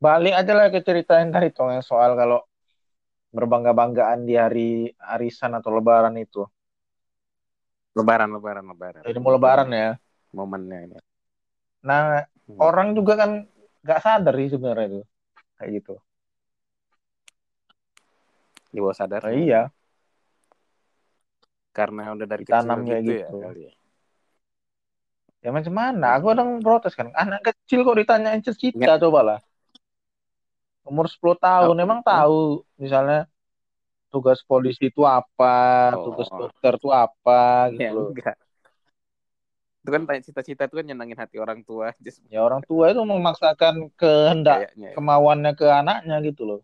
Balik 0.00 0.32
aja 0.32 0.52
lah 0.56 0.66
ke 0.72 0.80
cerita 0.80 1.20
yang 1.20 1.28
tadi 1.28 1.52
tuh 1.52 1.68
yang 1.68 1.84
soal 1.84 2.16
kalau 2.16 2.40
berbangga-banggaan 3.36 4.24
di 4.24 4.34
hari 4.34 4.70
arisan 4.96 5.54
atau 5.60 5.70
lebaran 5.76 6.16
itu. 6.16 6.42
lebaran 7.90 8.30
lebaran 8.30 8.64
lebaran 8.70 9.02
Jadi 9.02 9.18
mau 9.18 9.34
lebaran 9.34 9.68
ya. 9.74 9.90
momennya 10.30 10.78
ini 10.86 10.96
Nah, 11.82 12.22
Hmm. 12.50 12.58
orang 12.60 12.94
juga 12.98 13.14
kan 13.18 13.30
nggak 13.82 14.00
sadar 14.02 14.34
sih 14.36 14.48
sebenarnya 14.52 14.86
itu. 14.90 15.00
Kayak 15.58 15.70
gitu. 15.82 15.94
di 18.70 18.78
bawah 18.78 18.94
sadar 18.94 19.26
Nah, 19.26 19.34
iya, 19.34 19.62
karena 21.74 22.14
udah 22.14 22.26
dari 22.26 22.46
Ditanam 22.46 22.86
kecil 22.86 22.90
kayak 22.94 23.02
gitu, 23.02 23.14
gitu. 23.18 23.34
ya 23.34 23.46
kali 23.50 23.60
ya. 23.66 23.72
ya 25.42 25.50
macam 25.50 25.74
mana? 25.74 26.06
Aku 26.18 26.24
kadang 26.30 26.48
protes 26.62 26.94
kan. 26.94 27.10
Anak 27.18 27.40
kecil 27.50 27.82
kok 27.82 27.98
ditanyain 27.98 28.40
cita 28.46 28.94
coba 29.02 29.20
lah. 29.26 29.38
Umur 30.90 31.06
10 31.06 31.38
tahun 31.38 31.76
Oh, 31.78 31.84
emang 31.86 32.00
tahu 32.02 32.66
misalnya 32.74 33.30
tugas 34.10 34.42
polisi 34.42 34.90
itu 34.90 35.02
apa, 35.06 35.54
Oh. 35.94 36.04
tugas 36.10 36.28
dokter 36.34 36.72
itu 36.76 36.88
apa 36.90 37.70
gitu 37.70 37.82
ya 37.86 37.90
loh. 37.94 38.10
enggak 38.10 38.36
itu 39.80 39.90
kan 39.96 40.02
tanya 40.04 40.20
cita-cita 40.20 40.62
itu 40.68 40.74
kan 40.76 40.84
nyenangin 40.84 41.16
hati 41.16 41.36
orang 41.40 41.64
tua 41.64 41.96
aja 41.96 42.10
sebenarnya. 42.12 42.36
Ya 42.36 42.40
orang 42.44 42.60
tua 42.68 42.84
itu 42.92 43.00
memaksakan 43.00 43.74
kehendak 43.96 44.58
kayaknya 44.68 44.86
ya. 44.92 44.94
kemauannya 44.98 45.52
ke 45.56 45.66
anaknya 45.80 46.16
gitu 46.28 46.42
loh. 46.44 46.60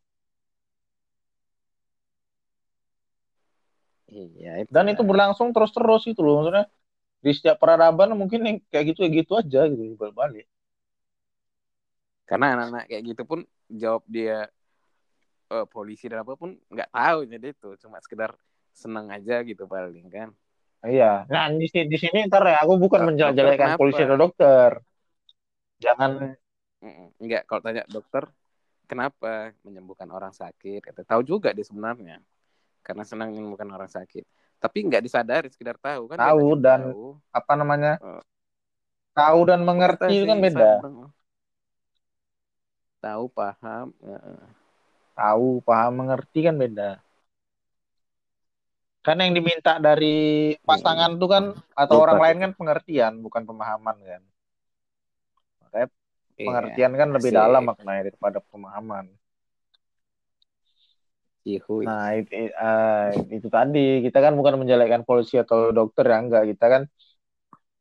iya 4.12 4.52
itu 4.62 4.70
Dan 4.74 4.84
itu 4.92 5.02
berlangsung 5.02 5.48
terus-terus 5.54 6.02
itu 6.10 6.20
loh. 6.20 6.34
Maksudnya 6.44 6.64
di 7.24 7.30
setiap 7.34 7.56
peradaban 7.62 8.14
mungkin 8.14 8.40
yang 8.46 8.56
kayak 8.70 8.84
gitu 8.94 9.00
gitu 9.10 9.32
aja 9.40 9.60
gitu 9.70 9.94
balik. 10.12 10.46
Karena 12.26 12.58
anak-anak 12.58 12.84
kayak 12.86 13.02
gitu 13.06 13.22
pun 13.22 13.40
jawab 13.70 14.02
dia 14.04 14.50
eh, 15.48 15.66
polisi 15.66 16.10
dan 16.10 16.20
apa 16.20 16.34
pun 16.34 16.58
nggak 16.68 16.90
tahu 16.90 17.18
jadi 17.24 17.46
itu 17.50 17.70
cuma 17.80 18.02
sekedar 18.02 18.34
seneng 18.70 19.08
aja 19.08 19.40
gitu 19.40 19.64
paling 19.64 20.10
kan 20.10 20.30
Iya. 20.84 21.26
Nah 21.26 21.50
di 21.50 21.66
sini 21.66 21.88
di 21.88 21.98
sini 21.98 22.28
ntar 22.28 22.46
ya 22.46 22.62
aku 22.62 22.78
bukan 22.78 23.10
menjelek-jelekan 23.10 23.74
dokter 23.74 23.80
polisi 23.80 24.02
atau 24.06 24.18
dokter. 24.20 24.70
Jangan 25.82 26.10
nggak 27.18 27.42
kalau 27.48 27.60
tanya 27.64 27.82
dokter 27.88 28.28
kenapa 28.86 29.50
menyembuhkan 29.66 30.06
orang 30.12 30.30
sakit 30.30 30.78
kata 30.84 31.02
tahu 31.02 31.26
juga 31.26 31.50
dia 31.50 31.66
sebenarnya 31.66 32.22
karena 32.86 33.02
senang 33.02 33.34
menyembuhkan 33.34 33.66
orang 33.66 33.90
sakit 33.90 34.22
tapi 34.62 34.86
nggak 34.86 35.02
disadari 35.02 35.50
sekedar 35.50 35.74
tahu 35.74 36.06
kan 36.06 36.22
Tahu 36.22 36.48
dan 36.60 36.80
tahu. 36.92 37.18
apa 37.34 37.52
namanya 37.58 37.98
Oh. 37.98 38.22
tahu 39.10 39.40
dan 39.48 39.66
mengerti 39.66 40.22
kan 40.22 40.38
beda. 40.38 40.70
Tahu 43.00 43.24
paham 43.32 43.92
ya. 44.02 44.20
Tahu 45.16 45.64
paham 45.64 45.92
mengerti 46.04 46.44
kan 46.44 46.56
beda. 46.60 47.00
Kan 49.00 49.22
yang 49.22 49.32
diminta 49.38 49.78
dari 49.78 50.52
pasangan 50.66 51.14
tuh 51.16 51.28
kan 51.30 51.44
atau 51.78 52.02
Lupa 52.02 52.04
orang 52.10 52.18
lain 52.20 52.36
kan 52.42 52.52
pengertian 52.58 53.12
bukan 53.22 53.42
pemahaman 53.46 53.96
kan. 54.02 54.22
Makanya 55.62 55.88
Iya, 56.36 56.44
pengertian 56.52 56.92
kan 57.00 57.08
lebih 57.16 57.30
asik. 57.32 57.38
dalam 57.40 57.62
maknanya 57.64 58.02
daripada 58.12 58.38
pemahaman. 58.44 59.08
Nah, 61.86 62.18
itu, 62.18 62.32
eh, 62.50 63.08
itu 63.30 63.48
tadi 63.48 64.02
kita 64.04 64.18
kan 64.18 64.34
bukan 64.34 64.58
menjelekkan 64.58 65.06
polisi 65.06 65.38
atau 65.38 65.70
dokter 65.70 66.04
ya 66.04 66.18
enggak, 66.18 66.44
kita 66.50 66.66
kan 66.66 66.82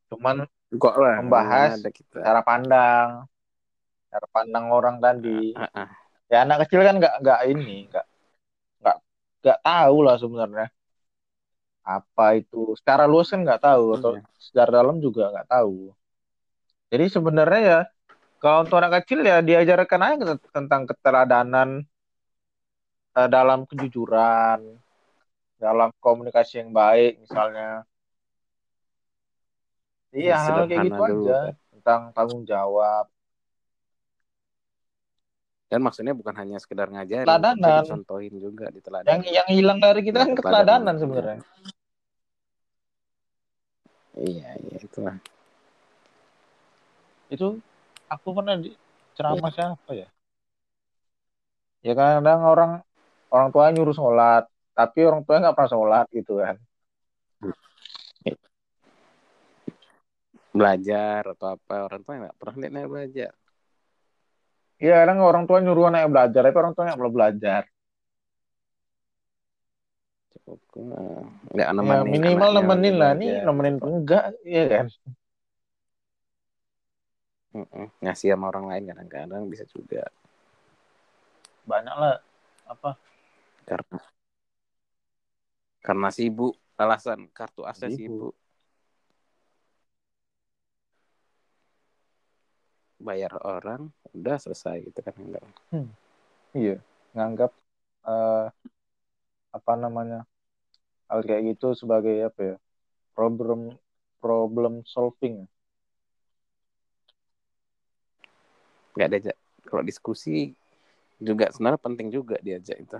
cuman 0.06 0.46
kok 0.78 0.94
lah 0.94 1.18
membahas 1.18 1.82
ada 1.82 1.90
kita 1.90 2.22
cara 2.22 2.40
pandang, 2.46 3.08
cara 4.16 4.26
pandang 4.32 4.66
orang 4.72 4.96
tadi. 5.04 5.52
Ah, 5.52 5.68
ah. 5.74 5.88
Ya 6.32 6.36
anak 6.44 6.56
kecil 6.64 6.80
kan 6.88 6.94
nggak 7.00 7.14
nggak 7.22 7.40
ini, 7.52 7.86
nggak 7.92 8.06
nggak 8.80 8.96
nggak 9.42 9.58
tahu 9.66 9.96
lah 10.06 10.16
sebenarnya 10.22 10.66
apa 11.96 12.24
itu. 12.40 12.56
Secara 12.78 13.04
luas 13.10 13.28
kan 13.32 13.40
nggak 13.46 13.62
tahu 13.66 13.84
atau 13.96 14.10
Iya. 14.16 14.22
secara 14.46 14.70
dalam 14.78 14.96
juga 15.04 15.22
nggak 15.32 15.48
tahu. 15.54 15.76
Jadi 16.90 17.04
sebenarnya 17.14 17.60
ya 17.70 17.78
kalau 18.42 18.58
untuk 18.64 18.78
anak 18.80 18.92
kecil 19.02 19.20
ya 19.30 19.36
diajarkan 19.48 20.02
aja 20.08 20.24
tentang 20.56 20.82
keteladanan 20.90 21.68
eh, 23.18 23.28
dalam 23.36 23.60
kejujuran, 23.68 24.60
dalam 25.62 25.90
komunikasi 26.04 26.52
yang 26.64 26.70
baik 26.72 27.12
misalnya. 27.24 27.84
Iya, 30.16 30.32
Ya, 30.32 30.36
hal 30.46 30.60
kayak 30.68 30.80
gitu 30.86 31.00
dulu, 31.10 31.24
aja 31.28 31.36
kan. 31.44 31.54
tentang 31.72 32.00
tanggung 32.16 32.42
jawab. 32.52 33.04
Dan 35.66 35.80
maksudnya 35.82 36.14
bukan 36.14 36.34
hanya 36.38 36.56
sekedar 36.62 36.86
ngajarin 36.90 37.26
Teladanan. 37.26 37.58
tapi 37.58 37.78
dicontohin 37.82 38.34
juga 38.38 38.66
di 38.70 38.80
Yang 39.06 39.22
yang 39.34 39.48
hilang 39.50 39.78
dari 39.82 40.00
kita 40.06 40.22
kan 40.22 40.30
Ya, 40.30 40.36
keteladanan 40.38 40.94
sebenarnya. 40.98 41.40
iya 44.16 44.48
iya 44.64 44.78
itulah 44.80 45.16
Itu 47.26 47.58
aku 48.06 48.28
pernah 48.30 48.54
di 48.54 48.70
ceramah 49.18 49.50
siapa 49.50 49.90
ya? 49.90 50.06
Ya 51.82 51.92
kadang 51.98 52.46
orang 52.46 52.72
orang 53.30 53.48
tua 53.50 53.70
nyuruh 53.74 53.94
sholat, 53.94 54.46
tapi 54.74 55.02
orang 55.02 55.26
tua 55.26 55.42
nggak 55.42 55.54
pernah 55.58 55.70
sholat 55.74 56.06
gitu 56.14 56.38
kan. 56.38 56.56
belajar 60.56 61.36
atau 61.36 61.52
apa 61.52 61.84
orang 61.84 62.00
tua 62.00 62.14
nggak 62.16 62.36
pernah 62.40 62.56
lihat 62.72 62.88
belajar 62.88 63.32
Iya 64.82 64.92
kadang 65.00 65.18
orang 65.24 65.44
tua 65.48 65.58
nyuruh 65.64 65.88
anaknya 65.88 66.08
belajar, 66.12 66.40
tapi 66.44 66.56
orang 66.60 66.72
tua 66.74 66.84
nggak 66.86 66.98
pernah 67.00 67.14
belajar. 67.16 67.62
cukup 70.46 70.60
eh, 70.78 71.24
Ya, 71.56 71.72
minimal 72.04 72.50
nemenin 72.54 72.94
lagi 72.94 72.98
lah 73.00 73.12
nih, 73.20 73.32
nemenin 73.46 73.76
enggak, 73.82 74.24
iya 74.44 74.64
kan? 74.72 74.86
Mm-mm. 77.56 77.88
ngasih 78.04 78.36
sama 78.36 78.52
orang 78.52 78.68
lain 78.68 78.84
kadang-kadang 78.92 79.42
bisa 79.48 79.64
juga 79.72 80.04
Banyak 81.64 81.96
lah 81.96 82.14
apa 82.68 82.90
karena 83.66 83.98
karena 85.80 86.08
sibuk 86.12 86.54
alasan 86.76 87.30
kartu 87.32 87.62
akses 87.64 87.96
Sibuk. 87.96 88.34
sibuk 88.34 88.34
bayar 93.08 93.32
orang 93.54 93.82
udah 94.18 94.36
selesai 94.44 94.76
gitu 94.88 95.00
kan 95.06 95.14
enggak 95.24 95.44
Iya, 96.56 96.74
nganggap 97.14 97.50
eh, 98.08 98.44
apa 99.56 99.72
namanya 99.82 100.18
hal 101.10 101.20
kayak 101.28 101.42
gitu 101.50 101.66
sebagai 101.80 102.14
apa 102.28 102.40
ya 102.50 102.56
problem 103.16 103.60
problem 104.22 104.74
solving. 104.94 105.36
nggak 108.96 109.08
diajak 109.12 109.36
kalau 109.68 109.82
diskusi 109.84 110.54
juga 111.20 111.50
sebenarnya 111.52 111.80
penting 111.86 112.08
juga 112.16 112.36
diajak 112.46 112.78
itu 112.80 112.98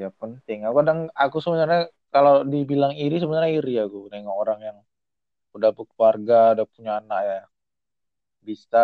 Ya 0.00 0.08
penting. 0.20 0.58
Aku 0.66 0.74
kadang 0.82 1.00
aku 1.24 1.36
sebenarnya 1.44 1.80
kalau 2.14 2.34
dibilang 2.52 2.92
iri 3.04 3.16
sebenarnya 3.22 3.52
iri 3.58 3.74
aku 3.84 3.98
nengok 4.12 4.36
orang 4.42 4.58
yang 4.68 4.78
udah 5.56 5.70
berkeluarga, 5.78 6.38
udah 6.56 6.66
punya 6.74 6.92
anak 7.00 7.20
ya. 7.30 7.40
Bisa 8.44 8.78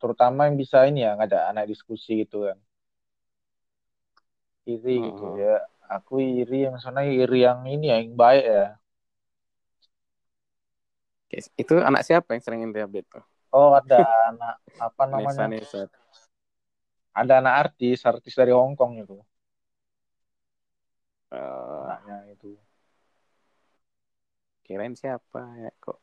terutama 0.00 0.40
yang 0.48 0.56
bisa 0.62 0.78
ini 0.90 1.00
ya 1.06 1.10
ngajak 1.18 1.42
anak 1.50 1.64
diskusi 1.70 2.10
gitu 2.26 2.36
kan. 2.48 2.58
Iri 4.72 4.94
gitu 5.06 5.24
Mhm. 5.24 5.40
ya. 5.40 5.52
Aku 5.94 6.12
iri 6.40 6.56
yang 6.66 6.76
sana 6.84 7.00
iri 7.22 7.36
yang 7.46 7.60
ini 7.74 7.84
ya 7.92 7.96
yang 8.02 8.12
baik 8.22 8.44
ya. 8.54 8.62
Oke, 11.26 11.36
itu 11.62 11.72
anak 11.88 12.02
siapa 12.06 12.28
yang 12.34 12.42
sering 12.44 12.60
update 12.66 13.08
tuh 13.14 13.24
Oh 13.58 13.70
ada 13.78 13.96
anak 14.30 14.54
apa 14.86 15.02
namanya? 15.12 15.46
Nesa 15.50 15.88
ada 17.20 17.34
anak 17.40 17.54
artis 17.62 17.98
artis 18.10 18.34
dari 18.40 18.50
Hong 18.58 18.74
Kong 18.80 18.92
itu 19.02 19.16
Eh, 21.32 21.38
anaknya 21.80 22.16
itu 22.32 22.48
kirain 24.64 24.94
siapa 25.00 25.40
ya 25.62 25.70
kok 25.84 25.96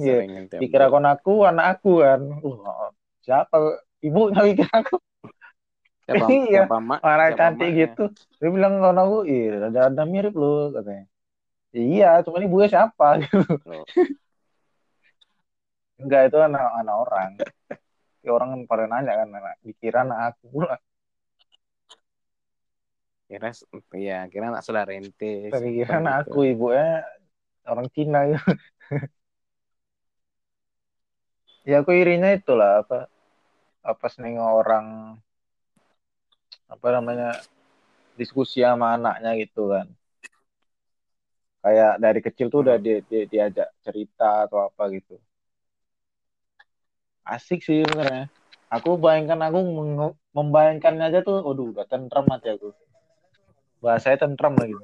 Iya, 0.00 0.24
ente 0.24 0.56
dikira 0.56 0.88
kon 0.88 1.04
aku 1.04 1.44
anak 1.44 1.66
aku 1.76 2.00
kan 2.00 2.20
uh, 2.40 2.88
siapa 3.20 3.56
ibu 4.00 4.32
pikir 4.32 4.68
aku 4.72 4.96
siapa 6.08 6.24
Iya, 6.32 6.64
siapa 6.64 6.76
mak 6.80 7.00
siapa 7.04 7.36
cantik 7.36 7.68
maknya? 7.68 7.80
gitu. 7.84 8.04
Dia 8.40 8.48
bilang 8.48 8.72
kon 8.80 8.98
aku, 8.98 9.16
iya 9.28 9.68
ada, 9.68 9.80
ada 9.92 10.02
mirip 10.08 10.32
lu 10.32 10.72
katanya. 10.72 11.04
Iya, 11.72 12.10
cuman 12.24 12.44
ibunya 12.48 12.68
siapa 12.72 13.06
gitu. 13.22 13.38
Oh, 13.68 13.84
Enggak 16.00 16.32
itu 16.32 16.38
anak 16.40 16.62
anak 16.80 16.96
orang. 17.04 17.30
Ya, 18.22 18.30
orang 18.30 18.48
kan 18.54 18.60
pada 18.70 18.84
nanya 18.86 19.12
kan, 19.18 19.28
anak, 19.34 19.54
dikira 19.66 19.98
anak 20.06 20.18
aku 20.34 20.44
pula. 20.50 20.76
kira 23.32 23.48
ya 23.96 24.28
kira 24.28 24.52
anak 24.52 24.60
saudara 24.60 24.92
ente 24.92 25.48
kira 25.48 26.04
anak 26.04 26.28
gitu. 26.28 26.36
aku 26.36 26.38
ibunya 26.52 27.00
orang 27.64 27.88
Cina 27.88 28.28
gitu. 28.28 28.44
ya 31.62 31.82
aku 31.82 31.90
irinya 31.94 32.30
itulah 32.34 32.82
apa 32.82 33.06
apa 33.82 34.06
seneng 34.10 34.38
orang 34.38 35.18
apa 36.70 36.86
namanya 36.94 37.28
diskusi 38.18 38.62
sama 38.62 38.96
anaknya 38.96 39.30
gitu 39.42 39.68
kan. 39.72 39.86
Kayak 41.62 41.92
dari 42.02 42.20
kecil 42.26 42.46
tuh 42.50 42.66
udah 42.66 42.76
Hmm. 42.78 42.84
dia, 42.84 42.98
dia 43.06 43.22
diajak 43.30 43.68
cerita 43.86 44.50
atau 44.50 44.66
apa 44.66 44.82
gitu. 44.90 45.14
Asik 47.22 47.62
sih 47.62 47.86
sebenarnya. 47.86 48.26
Aku 48.72 48.98
bayangkan 48.98 49.38
aku 49.46 49.60
membayangkannya 50.32 51.04
aja 51.12 51.20
tuh 51.22 51.44
aduh 51.44 51.70
udah 51.70 51.86
tentram 51.86 52.26
hati 52.32 52.48
aku. 52.56 52.74
Bahasanya 53.78 54.26
tentram 54.26 54.56
lagi. 54.58 54.74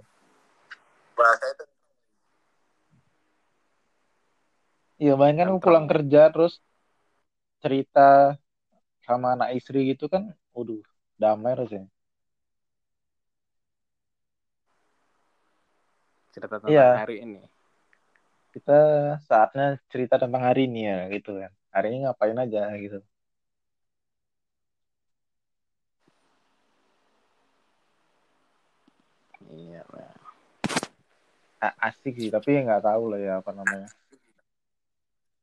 Iya 4.99 5.15
bayangkan 5.19 5.55
aku 5.55 5.59
pulang 5.67 5.87
kerja 5.91 6.31
terus 6.35 6.59
cerita 7.59 8.39
sama 9.03 9.35
anak 9.35 9.57
istri 9.59 9.91
gitu 9.91 10.07
kan 10.07 10.31
waduh 10.53 10.81
damai 11.19 11.55
rasanya. 11.57 11.89
Cerita 16.35 16.61
tentang 16.61 16.71
Iya. 16.71 16.89
hari 17.03 17.17
ini. 17.25 17.41
Kita 18.55 18.79
saatnya 19.27 19.79
cerita 19.91 20.19
tentang 20.19 20.43
hari 20.45 20.67
ini 20.71 20.87
ya 20.87 21.09
gitu 21.11 21.37
kan. 21.41 21.53
Hari 21.75 21.87
ini 21.93 21.97
ngapain 22.07 22.39
aja 22.39 22.71
gitu. 22.79 22.99
Iya. 29.49 29.83
A- 31.59 31.77
asik 31.91 32.15
sih 32.15 32.31
tapi 32.31 32.55
nggak 32.63 32.87
tahu 32.87 33.11
lah 33.11 33.19
ya 33.19 33.33
apa 33.43 33.51
namanya 33.51 33.91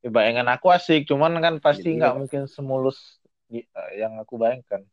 ya, 0.06 0.10
bayangan 0.14 0.46
aku 0.54 0.70
asik 0.70 1.10
cuman 1.10 1.42
kan 1.42 1.54
pasti 1.58 1.98
Jadi 1.98 1.98
nggak 1.98 2.14
mungkin 2.14 2.42
semulus 2.46 3.18
eh, 3.50 3.66
yang 3.98 4.14
aku 4.22 4.38
bayangkan. 4.38 4.86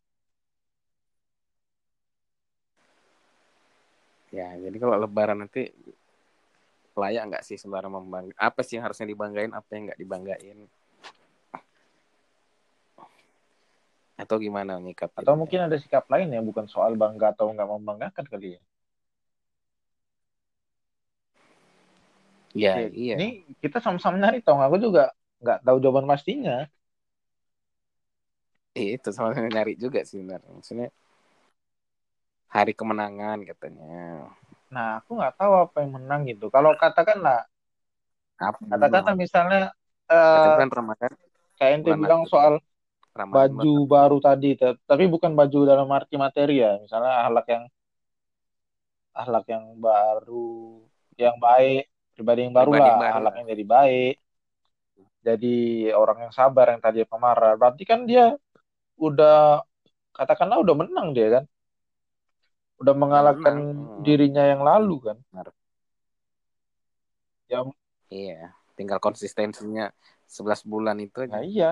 Ya 4.34 4.49
jadi 4.57 4.73
kalau 4.81 4.98
lebaran 4.98 5.45
nanti 5.45 5.69
layak 6.98 7.23
nggak 7.30 7.45
sih 7.45 7.57
saudara 7.61 7.85
membangga 7.85 8.34
apa 8.41 8.65
sih 8.65 8.81
yang 8.81 8.90
harusnya 8.90 9.06
dibanggain 9.06 9.53
apa 9.53 9.69
yang 9.77 9.94
nggak 9.94 10.02
dibanggain? 10.02 10.57
Atau 14.18 14.41
gimana 14.41 14.81
nyikapin 14.81 15.22
atau 15.22 15.38
mungkin 15.38 15.69
ada 15.69 15.77
sikap 15.77 16.10
lain 16.10 16.34
ya 16.34 16.41
bukan 16.41 16.65
soal 16.65 16.98
bangga 16.98 17.38
atau 17.38 17.53
nggak 17.53 17.69
membanggakan 17.69 18.26
kali 18.26 18.57
ya 18.57 18.61
ya 22.54 22.74
Ya, 22.78 22.88
iya. 22.94 23.16
ini 23.16 23.24
kita 23.62 23.78
sama-sama 23.86 24.16
nyari 24.22 24.38
tong 24.46 24.60
aku 24.66 24.78
juga 24.86 25.02
nggak 25.42 25.58
tahu 25.66 25.78
jawaban 25.84 26.08
pastinya. 26.12 26.54
Iya, 28.78 28.90
itu 28.98 29.10
sama 29.16 29.30
nyari 29.56 29.72
juga 29.84 30.00
sih 30.08 30.18
sebenarnya 30.20 30.50
maksudnya 30.58 30.88
hari 32.56 32.72
kemenangan 32.80 33.40
katanya. 33.50 34.32
Nah 34.74 34.88
aku 35.00 35.12
nggak 35.18 35.36
tahu 35.40 35.54
apa 35.64 35.76
yang 35.84 35.92
menang 35.98 36.22
gitu. 36.32 36.46
Kalau 36.56 36.72
katakanlah 36.82 37.40
apa 38.48 38.60
katakanlah 38.72 39.14
misalnya 39.24 39.58
eh 40.12 40.58
kan 40.58 40.70
Ramadan. 40.78 41.14
kayak 41.60 41.78
bulan 41.82 42.02
bilang 42.02 42.22
soal 42.32 42.54
Ramadan 43.20 43.54
baju 43.54 43.70
baru 43.94 44.18
tadi 44.28 44.48
ta- 44.60 44.80
tapi 44.90 45.04
bukan 45.14 45.34
baju 45.40 45.60
dalam 45.72 45.90
arti 45.98 46.16
materi 46.26 46.54
ya. 46.66 46.72
Misalnya 46.84 47.12
akhlak 47.28 47.46
yang 47.54 47.64
akhlak 49.20 49.46
yang 49.54 49.66
baru 49.86 50.50
yang 51.22 51.36
baik 51.46 51.84
pribadi 52.14 52.45
yang 52.48 52.53
baru 52.56 52.69
Pribadi 52.73 52.90
lah 52.90 53.07
yang 53.10 53.26
baru 53.26 53.49
jadi 53.49 53.65
baik. 53.65 54.15
Jadi 55.23 55.56
orang 55.95 56.18
yang 56.27 56.34
sabar 56.35 56.76
yang 56.76 56.81
tadi 56.84 57.07
pemarah 57.07 57.56
berarti 57.56 57.84
kan 57.88 58.03
dia 58.03 58.35
udah 58.99 59.64
katakanlah 60.14 60.60
udah 60.61 60.76
menang 60.76 61.15
dia 61.15 61.27
kan? 61.41 61.44
Udah 62.81 62.94
mengalahkan. 62.95 63.56
Hmm. 63.56 64.02
dirinya 64.03 64.44
yang 64.44 64.61
lalu 64.61 64.99
kan? 64.99 65.18
Benar. 65.31 65.48
ya. 67.48 67.60
Iya 68.14 68.53
tinggal 68.73 68.98
konsistensinya 68.98 69.94
11 70.27 70.65
bulan 70.65 70.98
itu 70.99 71.23
aja. 71.23 71.40
Nah 71.40 71.45
iya. 71.45 71.72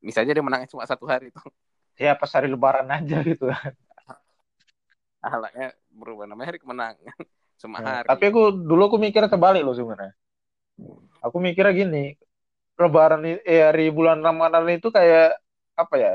Bisa 0.00 0.24
aja 0.24 0.32
dia 0.32 0.44
menangnya 0.44 0.70
cuma 0.70 0.86
satu 0.88 1.04
hari 1.04 1.28
tuh 1.34 1.44
ya 1.98 2.14
pas 2.14 2.30
hari 2.30 2.46
lebaran 2.46 2.86
aja 2.86 3.18
gitu 3.26 3.50
ahlaknya 5.18 5.74
berubah 5.90 6.30
namanya 6.30 6.54
hari 6.54 6.62
kemenangan 6.62 7.02
cuma 7.62 7.78
Nah, 7.84 7.98
tapi 8.08 8.22
aku 8.30 8.40
dulu 8.68 8.82
aku 8.88 8.98
mikir 9.04 9.22
kebalik 9.32 9.62
loh 9.66 9.74
sebenarnya. 9.78 10.12
Aku 11.26 11.36
mikirnya 11.46 11.72
gini 11.80 11.98
lebaran 12.80 13.22
eh, 13.52 13.62
hari 13.68 13.84
bulan 13.98 14.18
Ramadan 14.26 14.64
itu 14.76 14.88
kayak 14.96 15.24
apa 15.82 15.94
ya 16.04 16.10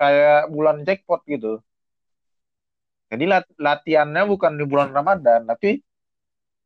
kayak 0.00 0.36
bulan 0.54 0.76
jackpot 0.86 1.20
gitu. 1.32 1.48
Jadi 3.10 3.24
lat- 3.32 3.56
latihannya 3.66 4.22
bukan 4.32 4.52
di 4.60 4.64
bulan 4.70 4.90
Ramadan 4.96 5.40
tapi 5.50 5.70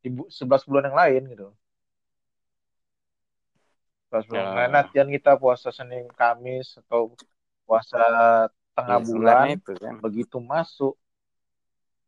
di 0.03 0.09
bu- 0.17 0.31
11 0.37 0.63
bulan 0.69 0.85
yang 0.93 0.99
lain 1.03 1.23
gitu. 1.33 1.47
11 4.09 4.27
bulan 4.31 4.45
yang 4.49 4.57
Ya. 4.57 4.59
lain 4.59 4.73
latihan 4.79 5.09
kita 5.17 5.33
puasa 5.43 5.69
Senin 5.79 6.07
Kamis 6.19 6.67
atau 6.83 7.01
puasa 7.67 7.99
tengah 8.77 8.99
Iya, 8.99 9.07
bulan 9.09 9.49
itu 9.55 9.71
kan. 9.83 9.97
begitu 10.05 10.37
masuk 10.53 10.93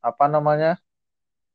apa 0.09 0.25
namanya 0.35 0.69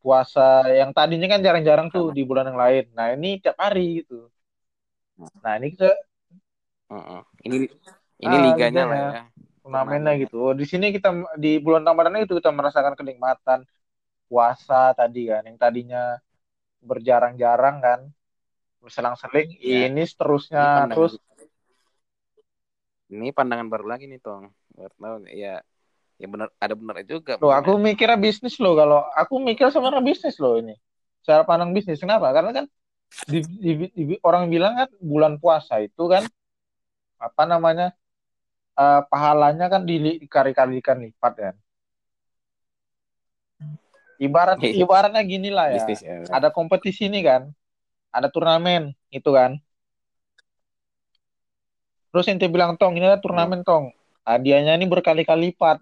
puasa 0.08 0.72
yang 0.72 0.96
tadinya 0.96 1.28
kan 1.36 1.44
jarang-jarang 1.44 1.88
tuh 1.92 2.16
di 2.16 2.24
bulan 2.24 2.48
yang 2.48 2.60
lain 2.64 2.84
nah 2.96 3.12
ini 3.12 3.44
tiap 3.44 3.60
hari 3.60 4.08
gitu 4.08 4.32
nah 5.44 5.60
ini 5.60 5.68
kita 5.76 5.92
Heeh. 6.88 7.22
ini 7.44 7.56
ini 8.24 8.36
Ah, 8.40 8.44
liganya 8.48 8.84
liganya. 8.88 8.88
lah 8.88 8.98
ya 8.98 9.24
turnamennya 9.68 10.14
gitu. 10.24 10.36
Oh, 10.40 10.54
di 10.56 10.64
sini 10.64 10.96
kita 10.96 11.12
di 11.36 11.60
bulan 11.60 11.84
Ramadan 11.84 12.24
itu 12.24 12.40
kita 12.40 12.56
merasakan 12.56 12.96
kenikmatan 12.96 13.68
puasa 14.32 14.96
tadi 14.96 15.28
kan, 15.28 15.44
yang 15.44 15.60
tadinya 15.60 16.16
berjarang-jarang 16.80 17.84
kan, 17.84 18.00
berselang-seling. 18.80 19.60
Ya. 19.60 19.92
Ini 19.92 19.92
ini 19.92 20.04
seterusnya 20.08 20.64
pandangan 20.64 20.96
terus 20.96 21.14
ini 23.12 23.28
pandangan 23.36 23.68
baru 23.68 23.86
lagi 23.92 24.08
nih 24.08 24.20
tong 24.24 24.52
ya 25.32 25.60
ya 26.18 26.26
benar 26.26 26.50
ada 26.58 26.74
benar 26.74 27.06
juga 27.06 27.38
loh 27.38 27.54
aku 27.54 27.78
mikirnya 27.78 28.18
bisnis 28.18 28.58
loh 28.58 28.74
kalau 28.74 29.06
aku 29.14 29.38
mikir 29.38 29.70
sebenarnya 29.70 30.02
bisnis 30.02 30.38
loh 30.42 30.58
ini. 30.58 30.74
Cara 31.22 31.44
pandang 31.44 31.76
bisnis 31.76 32.00
kenapa? 32.02 32.32
Karena 32.32 32.52
kan 32.56 32.66
di, 33.28 33.40
di- 33.44 33.92
di- 33.94 34.22
orang 34.24 34.48
bilang 34.50 34.74
kan 34.80 34.90
bulan 34.98 35.38
puasa 35.38 35.78
itu 35.84 36.04
kan 36.08 36.24
apa 37.20 37.44
namanya 37.46 37.94
eh, 38.78 39.02
pahalanya 39.12 39.68
kan 39.68 39.84
dili- 39.84 40.24
dikali-kalikan 40.24 41.04
lipat 41.04 41.34
kan. 41.38 41.56
Ibarat 44.18 44.58
ibaratnya 44.66 45.22
gini 45.22 45.54
lah 45.54 45.70
ya. 45.70 45.74
bisnis 45.78 46.02
ya 46.02 46.18
ada 46.34 46.50
kompetisi 46.50 47.06
nih 47.06 47.22
kan 47.22 47.42
ada 48.10 48.34
turnamen 48.34 48.98
itu 49.14 49.30
kan 49.30 49.62
terus 52.10 52.26
ente 52.26 52.50
bilang 52.50 52.74
tong 52.82 52.98
ini 52.98 53.06
ada 53.06 53.22
turnamen 53.22 53.62
tong 53.62 53.94
hadiahnya 54.26 54.74
ini 54.74 54.90
berkali-kali 54.90 55.54
lipat 55.54 55.78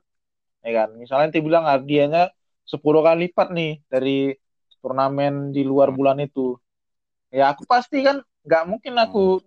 ya 0.66 0.72
kan? 0.84 0.90
Misalnya 1.02 1.26
ente 1.30 1.40
bilang 1.48 1.66
hadiahnya 1.70 2.34
10 2.66 3.02
kali 3.06 3.30
lipat 3.30 3.48
nih 3.54 3.72
dari 3.94 4.34
turnamen 4.82 5.54
di 5.56 5.62
luar 5.66 5.90
Hmm. 5.90 5.98
bulan 6.00 6.18
itu. 6.28 6.58
Ya 7.34 7.54
aku 7.54 7.64
pasti 7.70 8.02
kan 8.08 8.18
nggak 8.46 8.64
mungkin 8.70 8.94
aku 8.98 9.42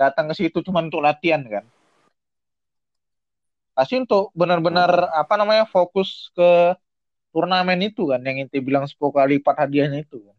datang 0.00 0.32
ke 0.32 0.34
situ 0.40 0.58
cuma 0.66 0.80
untuk 0.84 1.04
latihan 1.04 1.42
kan? 1.44 1.64
Pasti 3.76 3.94
untuk 4.02 4.32
benar-benar 4.36 4.90
apa 5.22 5.34
namanya 5.40 5.64
fokus 5.64 6.28
ke 6.36 6.76
turnamen 7.32 7.80
itu 7.88 8.02
kan? 8.10 8.20
Yang 8.26 8.36
ente 8.48 8.58
bilang 8.60 8.84
10 8.90 9.12
kali 9.14 9.40
lipat 9.40 9.56
hadiahnya 9.68 9.98
itu 10.04 10.18
kan? 10.26 10.36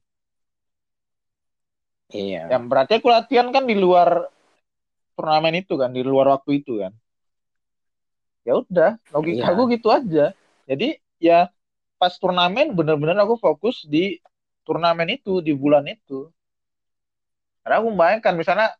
Iya. 2.11 2.51
Yang 2.51 2.63
berarti 2.69 2.93
aku 2.99 3.07
latihan 3.09 3.47
kan 3.55 3.63
di 3.69 3.75
luar 3.77 4.09
turnamen 5.15 5.55
itu 5.61 5.73
kan? 5.81 5.89
Di 5.95 6.01
luar 6.05 6.27
waktu 6.33 6.61
itu 6.61 6.81
kan 6.83 6.93
ya 8.41 8.53
udah 8.57 8.91
logika 9.13 9.49
Iya. 9.49 9.55
gue 9.55 9.65
gitu 9.77 9.87
aja. 9.93 10.25
Jadi 10.65 10.97
ya 11.21 11.49
pas 12.01 12.13
turnamen 12.17 12.73
bener-bener 12.73 13.17
aku 13.21 13.37
fokus 13.37 13.85
di 13.85 14.17
turnamen 14.65 15.09
itu 15.13 15.41
di 15.41 15.53
bulan 15.53 15.85
itu. 15.85 16.29
Karena 17.61 17.77
aku 17.77 17.89
bayangkan 17.93 18.33
misalnya 18.33 18.73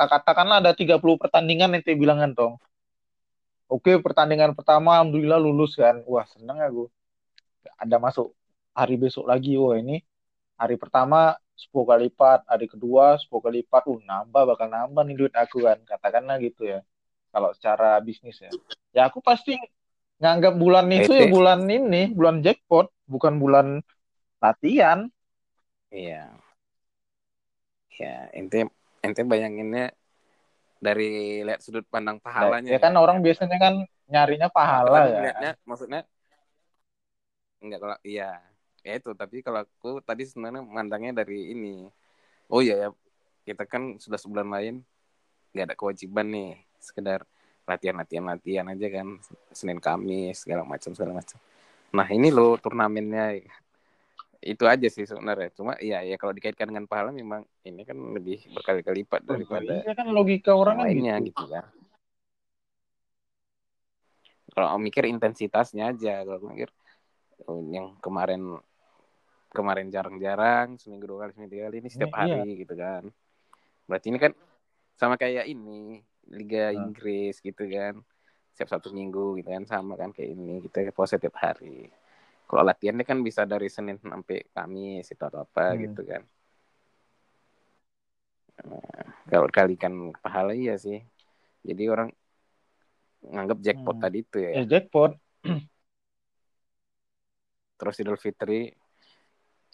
katakanlah 0.00 0.64
ada 0.64 0.72
30 0.72 1.20
pertandingan 1.20 1.76
yang 1.76 1.84
bilangan 2.00 2.32
dong 2.32 2.54
oke 3.70 4.02
pertandingan 4.02 4.52
pertama 4.58 4.98
alhamdulillah 4.98 5.38
lulus 5.38 5.78
kan. 5.78 6.02
Wah 6.04 6.26
seneng 6.26 6.58
aku 6.58 6.90
ada 7.78 7.96
masuk 8.02 8.34
hari 8.74 8.98
besok 8.98 9.30
lagi 9.30 9.54
wah 9.54 9.78
ini 9.78 10.02
hari 10.58 10.74
pertama 10.74 11.38
10 11.54 11.86
kali 11.86 12.10
lipat 12.10 12.44
hari 12.50 12.66
kedua 12.66 13.16
10 13.16 13.40
kali 13.40 13.62
lipat 13.62 13.86
uh 13.86 14.00
nambah 14.02 14.42
bakal 14.56 14.66
nambah 14.66 15.02
nih 15.06 15.16
duit 15.16 15.34
aku 15.38 15.62
kan. 15.64 15.78
Katakanlah 15.86 16.42
gitu 16.42 16.66
ya 16.66 16.82
kalau 17.30 17.50
secara 17.54 17.98
bisnis 18.02 18.38
ya 18.42 18.50
ya 18.90 19.02
aku 19.06 19.22
pasti 19.22 19.54
nganggap 20.20 20.54
bulan 20.58 20.86
itu 20.92 21.10
ya 21.14 21.26
bulan 21.30 21.64
ini 21.64 22.12
bulan 22.12 22.42
jackpot 22.44 22.90
bukan 23.06 23.38
bulan 23.40 23.66
latihan 24.42 25.08
Iya. 25.90 26.30
Ya, 27.98 28.30
ente 28.30 28.70
ente 29.02 29.22
bayanginnya 29.26 29.90
dari 30.78 31.42
lihat 31.44 31.60
sudut 31.60 31.84
pandang 31.90 32.22
Nah, 32.22 32.24
pahalanya. 32.24 32.70
ya 32.70 32.78
kan 32.78 32.94
orang 32.96 33.20
biasanya 33.20 33.58
kan 33.58 33.74
nyarinya 34.06 34.48
pahala 34.48 35.04
Tadi 35.04 35.10
ya 35.10 35.18
ngeliatnya 35.18 35.50
maksudnya 35.66 36.00
enggak 37.60 37.80
kalau 37.82 37.98
iya. 38.06 38.40
Ya 38.80 38.96
itu, 38.96 39.12
tapi 39.12 39.44
kalau 39.44 39.60
aku 39.60 40.00
tadi 40.00 40.24
sebenarnya 40.24 40.64
memandangnya 40.64 41.20
dari 41.20 41.52
ini. 41.52 41.84
Oh 42.48 42.64
iya 42.64 42.80
ya, 42.80 42.88
kita 43.44 43.68
kan 43.68 44.00
sudah 44.00 44.16
sebulan 44.16 44.48
lain 44.48 44.74
nggak 45.52 45.66
ada 45.68 45.76
kewajiban 45.76 46.32
nih, 46.32 46.64
sekedar 46.80 47.22
latihan-latihan 47.68 48.24
latihan 48.26 48.66
aja 48.66 48.86
kan 48.90 49.06
Senin 49.54 49.78
Kamis 49.78 50.42
segala 50.42 50.66
macam 50.66 50.90
segala 50.96 51.22
macam. 51.22 51.38
Nah, 51.94 52.06
ini 52.10 52.30
loh 52.30 52.58
turnamennya. 52.58 53.42
Itu 54.40 54.64
aja 54.64 54.88
sih 54.88 55.04
sebenarnya. 55.04 55.52
Cuma 55.52 55.76
iya 55.76 56.00
ya 56.00 56.16
kalau 56.16 56.32
dikaitkan 56.32 56.72
dengan 56.72 56.88
pahala 56.88 57.12
memang 57.12 57.44
ini 57.62 57.84
kan 57.84 57.94
lebih 58.16 58.40
berkali-kali 58.56 59.04
lipat 59.04 59.20
daripada 59.28 59.84
iya 59.84 59.92
kan 59.92 60.08
logika 60.08 60.56
orang 60.56 60.80
kan 60.80 60.84
lainnya 60.88 61.14
gitu. 61.20 61.36
gitu 61.36 61.44
kan. 61.52 61.64
Kalau 64.50 64.80
mikir 64.80 65.04
intensitasnya 65.06 65.92
aja 65.92 66.24
kalau 66.24 66.48
mikir 66.48 66.72
oh, 67.44 67.60
yang 67.68 68.00
kemarin 68.00 68.56
kemarin 69.52 69.92
jarang-jarang 69.92 70.80
seminggu 70.80 71.04
dua 71.04 71.28
kali 71.28 71.30
seminggu 71.36 71.52
tiga 71.52 71.64
kali 71.68 71.76
ini 71.84 71.88
setiap 71.92 72.12
iya. 72.16 72.40
hari 72.40 72.50
gitu 72.64 72.74
kan. 72.80 73.02
Berarti 73.84 74.06
ini 74.08 74.18
kan 74.18 74.32
sama 74.96 75.20
kayak 75.20 75.44
ini 75.52 76.00
Liga 76.30 76.70
Nah. 76.70 76.86
Inggris 76.86 77.42
gitu 77.42 77.66
kan 77.66 77.98
setiap 78.54 78.70
satu 78.78 78.90
minggu 78.90 79.40
gitu 79.40 79.48
kan 79.50 79.64
sama 79.64 79.94
kan 79.94 80.10
kayak 80.10 80.30
ini 80.32 80.62
kita 80.64 80.90
puasa 80.92 81.16
tiap 81.16 81.38
hari 81.38 81.90
kalau 82.46 82.66
latihannya 82.66 83.06
kan 83.06 83.18
bisa 83.22 83.46
dari 83.46 83.66
Senin 83.66 83.98
sampai 83.98 84.42
Kamis 84.50 85.06
itu 85.06 85.22
atau 85.22 85.42
apa 85.42 85.74
Hmm. 85.74 85.82
gitu 85.86 86.02
kan 86.06 86.22
Nah, 88.60 89.04
kalau 89.32 89.48
kalikan 89.48 90.12
pahala 90.20 90.52
iya 90.52 90.76
sih 90.76 91.00
jadi 91.64 91.88
orang 91.88 92.12
nganggap 93.24 93.58
jackpot 93.64 93.96
Hmm. 93.96 94.04
tadi 94.04 94.18
itu 94.20 94.36
ya 94.36 94.50
ya 94.60 94.64
jackpot 94.68 95.16
terus 97.74 97.96
Idul 97.96 98.20
Fitri 98.20 98.68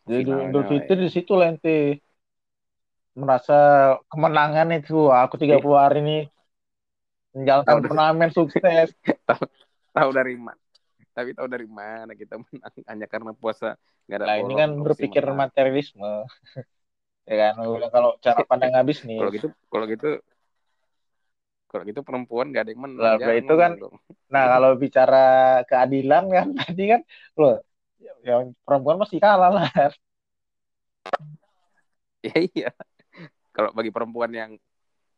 jadi 0.07 0.23
finalnya 0.23 0.47
Idul 0.55 0.65
Fitri 0.71 0.95
ya. 0.95 1.03
di 1.03 1.09
situ 1.11 1.33
lah 1.35 1.51
ente 1.51 1.99
merasa 3.17 3.57
kemenangan 4.07 4.71
itu 4.77 5.11
aku 5.11 5.35
30 5.41 5.81
hari 5.81 5.99
ini 6.05 6.19
menjalankan 7.37 7.75
Tahu 7.77 7.85
turnamen 7.85 8.31
sukses 8.33 8.89
tahu 9.97 10.11
dari 10.17 10.35
mana 10.41 10.57
tapi 11.17 11.33
tahu 11.33 11.49
dari 11.49 11.65
mana 11.65 12.13
kita 12.13 12.37
menang 12.37 12.73
hanya 12.89 13.07
karena 13.09 13.33
puasa 13.37 13.77
nggak 14.09 14.17
ada 14.21 14.27
Nah 14.29 14.37
ini 14.41 14.53
kan 14.57 14.71
berpikir 14.81 15.25
menang. 15.25 15.49
materialisme. 15.49 16.13
ya 17.31 17.37
kan, 17.41 17.53
kalau 17.93 18.11
cara 18.21 18.41
pandang 18.51 18.73
habis 18.77 19.01
nih. 19.05 19.17
kalau 19.21 19.31
gitu 19.33 19.49
kalau 19.73 19.85
gitu 19.89 20.09
kalau 21.67 21.83
gitu 21.89 22.01
perempuan 22.05 22.53
nggak 22.53 22.63
ada 22.69 22.71
yang 22.73 22.83
menang 22.85 23.17
Lah, 23.21 23.35
itu 23.37 23.55
kan- 23.57 23.77
dong. 23.81 23.97
Nah 24.29 24.45
kalau 24.53 24.71
bicara 24.77 25.25
keadilan 25.65 26.25
kan 26.29 26.49
tadi 26.53 26.85
kan, 26.93 27.01
loh, 27.41 27.57
yang 28.23 28.53
perempuan 28.63 29.01
pasti 29.01 29.17
kalah 29.17 29.51
lah. 29.51 29.69
ya 32.27 32.37
iya 32.53 32.71
kalau 33.57 33.73
bagi 33.73 33.89
perempuan 33.95 34.31
yang 34.35 34.51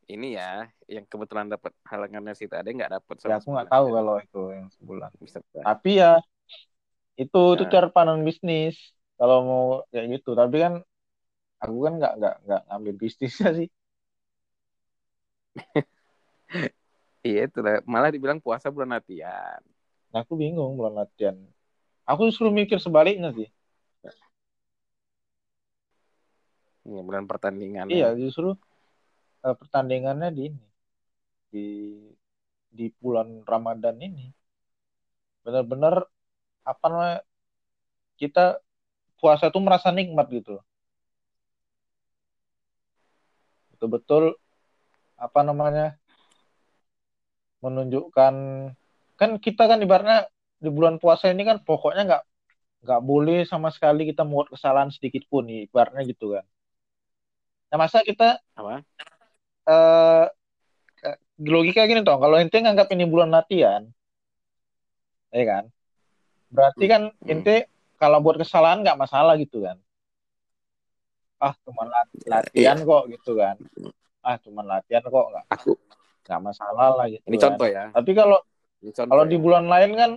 ini 0.09 0.27
ya 0.39 0.67
yang 0.89 1.05
kebetulan 1.05 1.47
dapat 1.53 1.73
halangannya 1.85 2.33
situ 2.33 2.55
ada 2.57 2.69
nggak 2.69 2.93
dapat 3.01 3.17
Ya 3.29 3.37
aku 3.39 3.49
nggak 3.55 3.69
tahu 3.73 3.87
kalau 3.97 4.15
itu 4.25 4.41
yang 4.57 4.67
sebulan. 4.77 5.11
bisa 5.21 5.39
Tapi 5.61 5.91
ya 6.01 6.11
itu 7.23 7.39
itu 7.55 7.65
Nah. 7.65 7.71
cara 7.75 7.89
pandang 7.95 8.21
bisnis. 8.29 8.75
Kalau 9.19 9.37
mau 9.49 9.65
kayak 9.91 10.07
gitu. 10.15 10.31
Tapi 10.41 10.57
kan 10.65 10.73
aku 11.63 11.77
kan 11.87 11.93
nggak 11.99 12.13
nggak 12.19 12.35
nggak 12.47 12.61
ngambil 12.69 12.95
bisnisnya 13.03 13.49
sih. 13.59 13.69
iya 17.27 17.41
itu 17.47 17.59
lah 17.67 17.75
malah 17.93 18.11
dibilang 18.15 18.39
puasa 18.45 18.67
bulan 18.75 18.91
latihan 18.97 19.61
Nah, 20.13 20.21
aku 20.25 20.35
bingung 20.43 20.73
bulan 20.79 20.95
latihan. 21.01 21.37
Aku 22.11 22.23
justru 22.29 22.49
mikir 22.61 22.79
sebaliknya 22.87 23.31
sih. 23.39 23.49
Iya, 26.89 27.01
bulan 27.09 27.25
pertandingan 27.31 27.89
Iya, 27.93 28.07
justru 28.21 28.47
eh, 29.49 29.57
pertandingannya 29.61 30.29
di 30.37 30.43
ini 30.53 30.65
di 31.53 31.67
di 32.69 32.87
bulan 33.01 33.29
Ramadan 33.49 33.97
ini 33.99 34.29
benar-benar 35.45 36.05
apa 36.69 36.85
namanya 36.93 37.19
kita 38.21 38.61
puasa 39.17 39.49
tuh 39.49 39.63
merasa 39.65 39.89
nikmat 39.89 40.29
gitu. 40.29 40.61
Betul-betul 43.73 44.37
apa 45.19 45.41
namanya 45.43 45.97
menunjukkan 47.65 48.35
kan 49.19 49.31
kita 49.43 49.67
kan 49.67 49.83
ibaratnya 49.83 50.31
di 50.63 50.71
bulan 50.71 51.03
puasa 51.03 51.31
ini 51.31 51.43
kan 51.43 51.59
pokoknya 51.63 52.03
nggak 52.07 52.25
nggak 52.87 53.03
boleh 53.03 53.43
sama 53.43 53.75
sekali 53.75 54.07
kita 54.07 54.23
membuat 54.23 54.55
kesalahan 54.55 54.91
sedikit 54.95 55.27
pun 55.27 55.47
ibaratnya 55.51 56.07
gitu 56.07 56.39
kan. 56.39 56.47
Nah 57.69 57.77
masa 57.83 58.01
kita 58.07 58.39
apa 58.55 58.87
eh 59.69 60.25
logika 61.53 61.87
gini 61.91 62.01
toh, 62.07 62.19
kalau 62.23 62.37
ente 62.43 62.57
nganggap 62.59 62.89
ini 62.95 63.05
bulan 63.13 63.31
latihan, 63.37 63.83
ya 65.33 65.45
kan? 65.45 65.65
Berarti 66.55 66.85
kan 66.93 67.03
Hmm. 67.23 67.31
ente 67.33 67.57
kalau 68.01 68.19
buat 68.25 68.37
kesalahan 68.41 68.81
nggak 68.83 68.99
masalah 68.99 69.35
gitu 69.39 69.63
kan? 69.67 69.77
Ah, 71.39 71.55
cuma 71.63 71.87
lat- 71.87 72.11
Ya, 72.27 72.31
latihan 72.35 72.79
kok 72.83 73.03
gitu 73.15 73.39
kan? 73.39 73.57
Ah, 74.27 74.37
cuma 74.43 74.61
latihan 74.67 75.05
kok 75.07 75.27
nggak 75.31 75.45
aku 75.55 75.73
nggak 76.27 76.41
masalah 76.45 76.89
lah 76.99 77.07
gitu. 77.09 77.25
ini 77.29 77.37
kan. 77.39 77.43
contoh 77.47 77.69
ya 77.71 77.85
Tapi 77.95 78.11
kalau 78.13 78.39
kalau 78.97 79.25
ya. 79.25 79.31
di 79.33 79.37
bulan 79.39 79.65
lain 79.71 79.91
kan, 79.97 80.11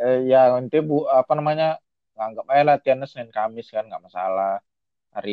eh, 0.00 0.18
ya 0.30 0.40
ente 0.58 0.78
bu 0.88 1.04
apa 1.10 1.32
namanya 1.38 1.66
nganggap 2.16 2.44
aja 2.52 2.62
latihannya 2.70 3.06
Senin 3.10 3.30
Kamis 3.36 3.68
kan 3.74 3.84
nggak 3.88 4.04
masalah. 4.06 4.60
Hari 5.14 5.32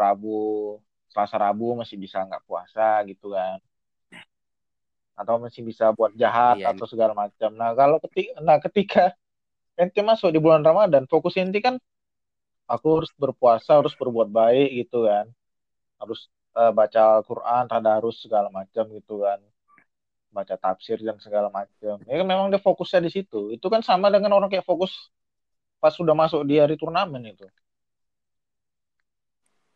Rabu, 0.00 0.80
Selasa 1.16 1.40
Rabu 1.40 1.72
masih 1.80 1.96
bisa 1.96 2.20
nggak 2.28 2.44
puasa 2.44 3.00
gitu 3.08 3.32
kan? 3.32 3.56
Atau 5.16 5.40
masih 5.40 5.64
bisa 5.64 5.88
buat 5.96 6.12
jahat 6.12 6.60
Iya. 6.60 6.76
atau 6.76 6.84
segala 6.84 7.16
macam. 7.16 7.50
Nah 7.56 7.72
kalau 7.72 7.96
ketika, 8.04 8.32
nah 8.44 8.60
ketika 8.60 9.04
ente 9.80 10.00
masuk 10.04 10.28
di 10.28 10.40
bulan 10.44 10.60
Ramadan, 10.60 11.08
fokus 11.08 11.40
ente 11.40 11.64
kan 11.64 11.80
aku 12.68 13.00
harus 13.00 13.12
berpuasa, 13.16 13.80
harus 13.80 13.96
berbuat 13.96 14.28
baik 14.28 14.68
gitu 14.84 15.08
kan, 15.08 15.26
harus 16.00 16.28
eh, 16.60 16.72
baca 16.72 17.00
Al-Quran, 17.20 17.64
tadarus 17.72 18.16
segala 18.24 18.48
macam 18.52 18.84
gitu 18.92 19.24
kan, 19.24 19.40
baca 20.36 20.54
tafsir 20.60 20.98
dan 21.00 21.16
segala 21.22 21.48
macam. 21.48 21.96
Ya 22.04 22.14
kan 22.20 22.26
memang 22.28 22.52
dia 22.52 22.60
fokusnya 22.60 23.00
di 23.08 23.10
situ. 23.16 23.52
Itu 23.56 23.66
kan 23.72 23.80
sama 23.80 24.12
dengan 24.12 24.36
orang 24.36 24.52
kayak 24.52 24.68
fokus 24.68 24.92
pas 25.80 25.92
sudah 25.96 26.12
masuk 26.16 26.44
di 26.48 26.60
hari 26.60 26.76
turnamen 26.76 27.22
itu, 27.32 27.46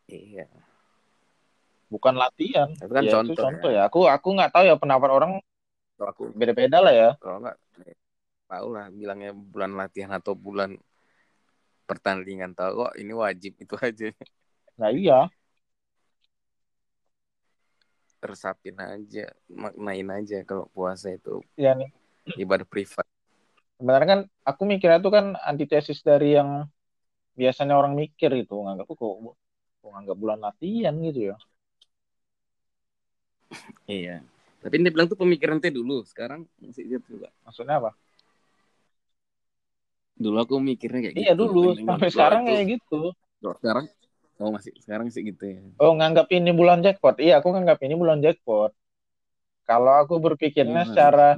iya 0.08 0.46
bukan 1.94 2.14
latihan. 2.22 2.70
itu 2.82 2.92
kan 2.98 3.06
Ya, 3.06 3.12
contoh, 3.12 3.34
itu 3.34 3.42
contoh 3.42 3.68
ya. 3.70 3.70
ya. 3.76 3.80
Aku 3.88 3.98
aku 4.16 4.28
nggak 4.36 4.50
tahu 4.54 4.64
ya 4.70 4.74
pendapat 4.82 5.10
orang 5.16 5.32
kalau 5.96 6.10
aku 6.14 6.24
beda-beda 6.40 6.78
lah 6.84 6.94
ya. 7.02 7.08
kalau 7.20 7.36
nggak 7.42 7.56
eh, 7.88 7.96
tahu 8.50 8.66
lah 8.76 8.86
bilangnya 8.98 9.30
bulan 9.52 9.72
latihan 9.80 10.12
atau 10.18 10.34
bulan 10.46 10.70
pertandingan 11.88 12.52
tahu 12.58 12.72
kok 12.86 12.92
ini 13.02 13.12
wajib 13.22 13.52
itu 13.64 13.74
aja 13.86 14.06
Nah 14.78 14.90
iya, 14.92 15.30
resapin 18.28 18.76
aja 18.92 19.24
maknain 19.62 20.08
aja 20.18 20.36
kalau 20.48 20.64
puasa 20.74 21.08
itu 21.18 21.30
ya 21.56 21.74
nih. 21.78 21.90
ibadah 22.42 22.66
privat 22.72 23.06
Sebenarnya 23.78 24.08
kan 24.12 24.20
aku 24.50 24.62
mikirnya 24.70 24.98
itu 25.02 25.10
kan 25.16 25.26
antitesis 25.50 25.98
dari 26.08 26.26
yang 26.38 26.50
biasanya 27.40 27.74
orang 27.80 27.94
mikir 28.02 28.30
itu 28.42 28.54
nganggap 28.64 28.86
kok 29.00 29.12
nganggap 29.92 30.16
bulan 30.22 30.40
latihan 30.46 30.94
gitu 31.06 31.20
ya. 31.32 31.36
Iya 33.90 34.22
Tapi 34.60 34.74
ini 34.76 34.92
bilang 34.92 35.08
tuh 35.08 35.16
pemikiran 35.16 35.56
teh 35.56 35.72
dulu, 35.72 36.04
sekarang 36.04 36.44
masih 36.60 36.84
gitu 36.84 37.06
juga. 37.16 37.32
Maksudnya 37.48 37.80
apa? 37.80 37.90
Dulu 40.22 40.36
aku 40.44 40.54
mikirnya 40.68 41.00
kayak 41.04 41.16
Iya 41.18 41.32
gitu. 41.32 41.40
dulu, 41.40 41.60
Pengen 41.60 41.86
sampai 41.88 42.08
sekarang 42.14 42.42
kayak 42.48 42.64
gitu. 42.72 42.94
Sekarang 43.40 43.84
oh 44.40 44.50
masih 44.56 44.72
sekarang 44.84 45.06
sih 45.14 45.22
gitu 45.24 45.42
ya. 45.48 45.60
Oh, 45.82 45.92
nganggap 45.98 46.26
ini 46.38 46.50
bulan 46.60 46.78
jackpot. 46.84 47.16
Iya, 47.24 47.32
aku 47.40 47.48
nganggap 47.54 47.78
ini 47.86 47.94
bulan 48.02 48.18
jackpot. 48.24 48.70
Kalau 49.68 49.92
aku 50.02 50.14
berpikirnya 50.26 50.82
Iya, 50.82 50.90
secara 50.90 51.28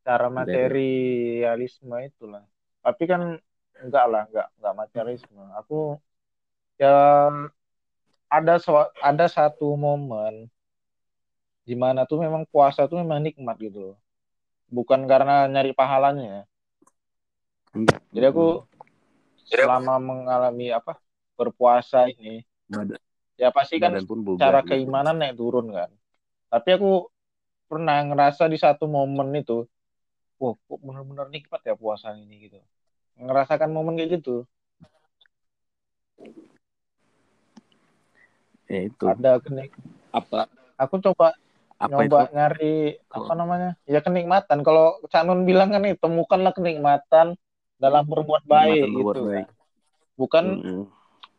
secara 0.00 0.26
materialisme 0.38 1.96
itulah. 2.08 2.42
Tapi 2.84 3.02
kan 3.10 3.22
enggak 3.82 4.04
lah, 4.12 4.22
enggak 4.28 4.46
enggak 4.60 4.74
materialisme. 4.80 5.42
Aku 5.60 5.74
ya 6.78 6.88
ada 8.28 8.54
so- 8.64 8.92
ada 9.00 9.26
satu 9.36 9.66
momen 9.84 10.34
di 11.64 11.74
mana 11.74 12.04
tuh 12.04 12.20
memang 12.20 12.44
puasa 12.44 12.84
tuh 12.84 13.00
memang 13.00 13.24
nikmat 13.24 13.56
gitu 13.56 13.92
loh. 13.92 13.96
Bukan 14.68 15.08
karena 15.08 15.48
nyari 15.48 15.72
pahalanya. 15.72 16.44
Jadi 18.14 18.26
aku 18.30 18.62
selama 19.48 19.98
mengalami 19.98 20.70
apa 20.70 21.00
berpuasa 21.34 22.06
ini 22.06 22.46
badan, 22.70 23.00
ya 23.34 23.50
pasti 23.50 23.82
kan 23.82 23.98
pun 24.06 24.38
cara 24.38 24.62
gitu. 24.62 24.70
keimanan 24.70 25.18
naik 25.18 25.34
turun 25.34 25.74
kan. 25.74 25.90
Tapi 26.52 26.68
aku 26.78 27.10
pernah 27.66 27.98
ngerasa 28.06 28.46
di 28.46 28.54
satu 28.54 28.86
momen 28.86 29.34
itu, 29.34 29.66
wah 30.38 30.54
kok 30.54 30.78
bener-bener 30.78 31.26
nikmat 31.34 31.60
ya 31.66 31.74
puasa 31.74 32.14
ini 32.14 32.46
gitu. 32.46 32.60
Ngerasakan 33.18 33.74
momen 33.74 33.98
kayak 33.98 34.22
gitu. 34.22 34.46
Ya 38.70 38.80
itu. 38.86 39.04
Ada 39.10 39.42
kenik. 39.42 39.74
Apa 40.14 40.46
Aku 40.74 40.98
coba 40.98 41.34
apa 41.78 41.90
nyoba 41.90 42.18
itu? 42.26 42.34
nyari 42.34 42.76
apa 43.10 43.32
namanya? 43.34 43.70
Ya 43.84 44.00
kenikmatan. 44.00 44.62
Kalau 44.62 44.98
Cak 45.10 45.22
Nun 45.26 45.42
bilang 45.44 45.70
kan 45.74 45.82
nih, 45.82 45.98
temukanlah 45.98 46.54
kenikmatan 46.54 47.34
dalam 47.76 48.04
berbuat 48.06 48.46
baik 48.46 48.86
Kenikmatan 48.86 48.94
berbuat 48.94 49.16
gitu. 49.16 49.22
baik. 49.28 49.46
Bukan 50.14 50.44
Mm-mm. 50.62 50.80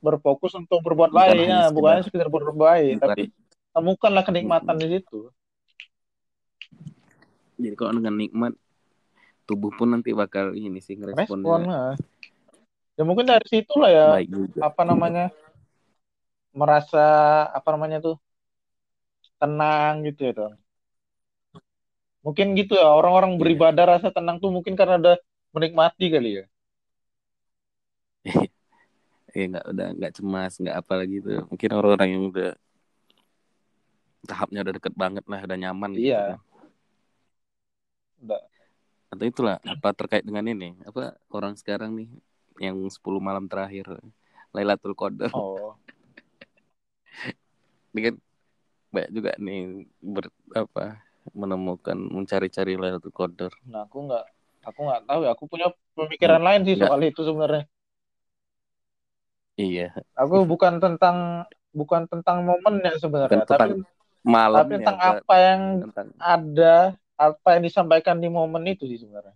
berfokus 0.04 0.54
untuk 0.54 0.84
berbuat 0.84 1.10
Bukan 1.10 1.22
baik, 1.24 1.40
ya, 1.40 1.72
sekedar- 1.72 1.74
bukan 1.74 1.98
sekedar 2.04 2.28
berbuat 2.30 2.58
baik, 2.58 2.92
Bukan. 3.00 3.08
tapi 3.10 3.24
temukanlah 3.72 4.24
kenikmatan 4.28 4.76
di 4.78 4.88
situ. 5.00 5.20
Jadi 7.56 7.76
kalau 7.80 7.96
dengan 7.96 8.16
nikmat 8.20 8.54
tubuh 9.48 9.72
pun 9.72 9.96
nanti 9.96 10.12
bakal 10.12 10.52
ini 10.52 10.84
sih 10.84 11.00
Respon. 11.00 11.40
ngeresponnya 11.46 11.58
nah. 11.64 11.94
Ya 12.96 13.04
mungkin 13.04 13.28
dari 13.28 13.48
situlah 13.48 13.92
ya 13.92 14.08
baik 14.20 14.30
juga. 14.32 14.60
apa 14.72 14.82
namanya 14.88 15.26
merasa 16.56 17.04
apa 17.52 17.68
namanya 17.76 18.00
tuh 18.00 18.16
tenang 19.42 19.94
gitu 20.08 20.22
ya 20.28 20.34
dong. 20.40 20.54
Mungkin 22.26 22.48
gitu 22.58 22.74
ya 22.82 22.90
orang-orang 22.90 23.38
Iya. 23.38 23.40
beribadah 23.42 23.86
rasa 23.98 24.10
tenang 24.10 24.42
tuh 24.42 24.50
mungkin 24.50 24.74
karena 24.74 24.98
udah 24.98 25.16
menikmati 25.54 26.06
kali 26.10 26.30
ya. 26.42 26.46
Ya 29.36 29.44
nggak 29.52 29.66
udah 29.68 29.88
nggak 30.00 30.14
cemas 30.16 30.54
nggak 30.64 30.78
apa 30.80 30.94
lagi 30.96 31.20
tuh. 31.20 31.44
Mungkin 31.52 31.70
orang-orang 31.76 32.10
yang 32.16 32.24
udah 32.32 32.52
tahapnya 34.26 34.64
udah 34.66 34.74
deket 34.80 34.94
banget 34.98 35.24
lah 35.30 35.40
udah 35.44 35.58
nyaman 35.60 35.92
gitu 35.94 36.08
Iya. 36.10 36.22
kan. 36.34 36.40
Udah. 38.26 38.42
Atau 39.12 39.26
itulah 39.28 39.56
apa 39.62 39.90
terkait 39.92 40.24
dengan 40.26 40.48
ini 40.48 40.74
apa 40.88 41.14
orang 41.30 41.54
sekarang 41.60 41.94
nih 41.94 42.10
yang 42.58 42.80
10 42.88 43.20
malam 43.20 43.46
terakhir 43.52 43.86
Lailatul 44.56 44.96
Qadar 44.96 45.30
Oh, 45.36 45.76
ini 47.94 48.00
kan 48.12 48.16
banyak 48.96 49.12
juga 49.18 49.32
nih 49.46 49.60
ber, 50.00 50.26
apa 50.56 50.86
menemukan 51.34 51.98
mencari-cari 51.98 52.74
Lailatul 52.82 53.12
Qadar. 53.12 53.52
nah 53.72 53.82
aku 53.86 53.98
nggak 54.08 54.26
aku 54.68 54.80
nggak 54.88 55.02
tahu 55.10 55.20
ya. 55.26 55.30
Aku 55.36 55.44
punya 55.52 55.68
pemikiran 55.98 56.42
lain 56.48 56.62
sih 56.68 56.76
Nggak. 56.78 56.90
soal 56.90 57.02
itu 57.04 57.22
sebenarnya. 57.28 57.64
Iya, 59.56 59.88
Aku 60.16 60.44
bukan 60.48 60.80
tentang 60.84 61.18
bukan 61.76 62.08
tentang 62.08 62.38
momennya 62.48 62.96
sebenarnya, 63.04 63.44
tentang 63.44 63.70
tapi 63.70 63.84
malamnya 64.24 64.64
tapi 64.64 64.72
tentang 64.80 64.98
apa- 65.00 65.20
apa 65.20 65.36
yang 65.44 65.62
tentang 65.84 66.08
ada, 66.20 66.76
apa 67.20 67.48
yang 67.56 67.64
disampaikan 67.68 68.18
di 68.24 68.28
momen 68.32 68.64
itu 68.72 68.84
sih 68.88 69.00
sebenarnya. 69.04 69.36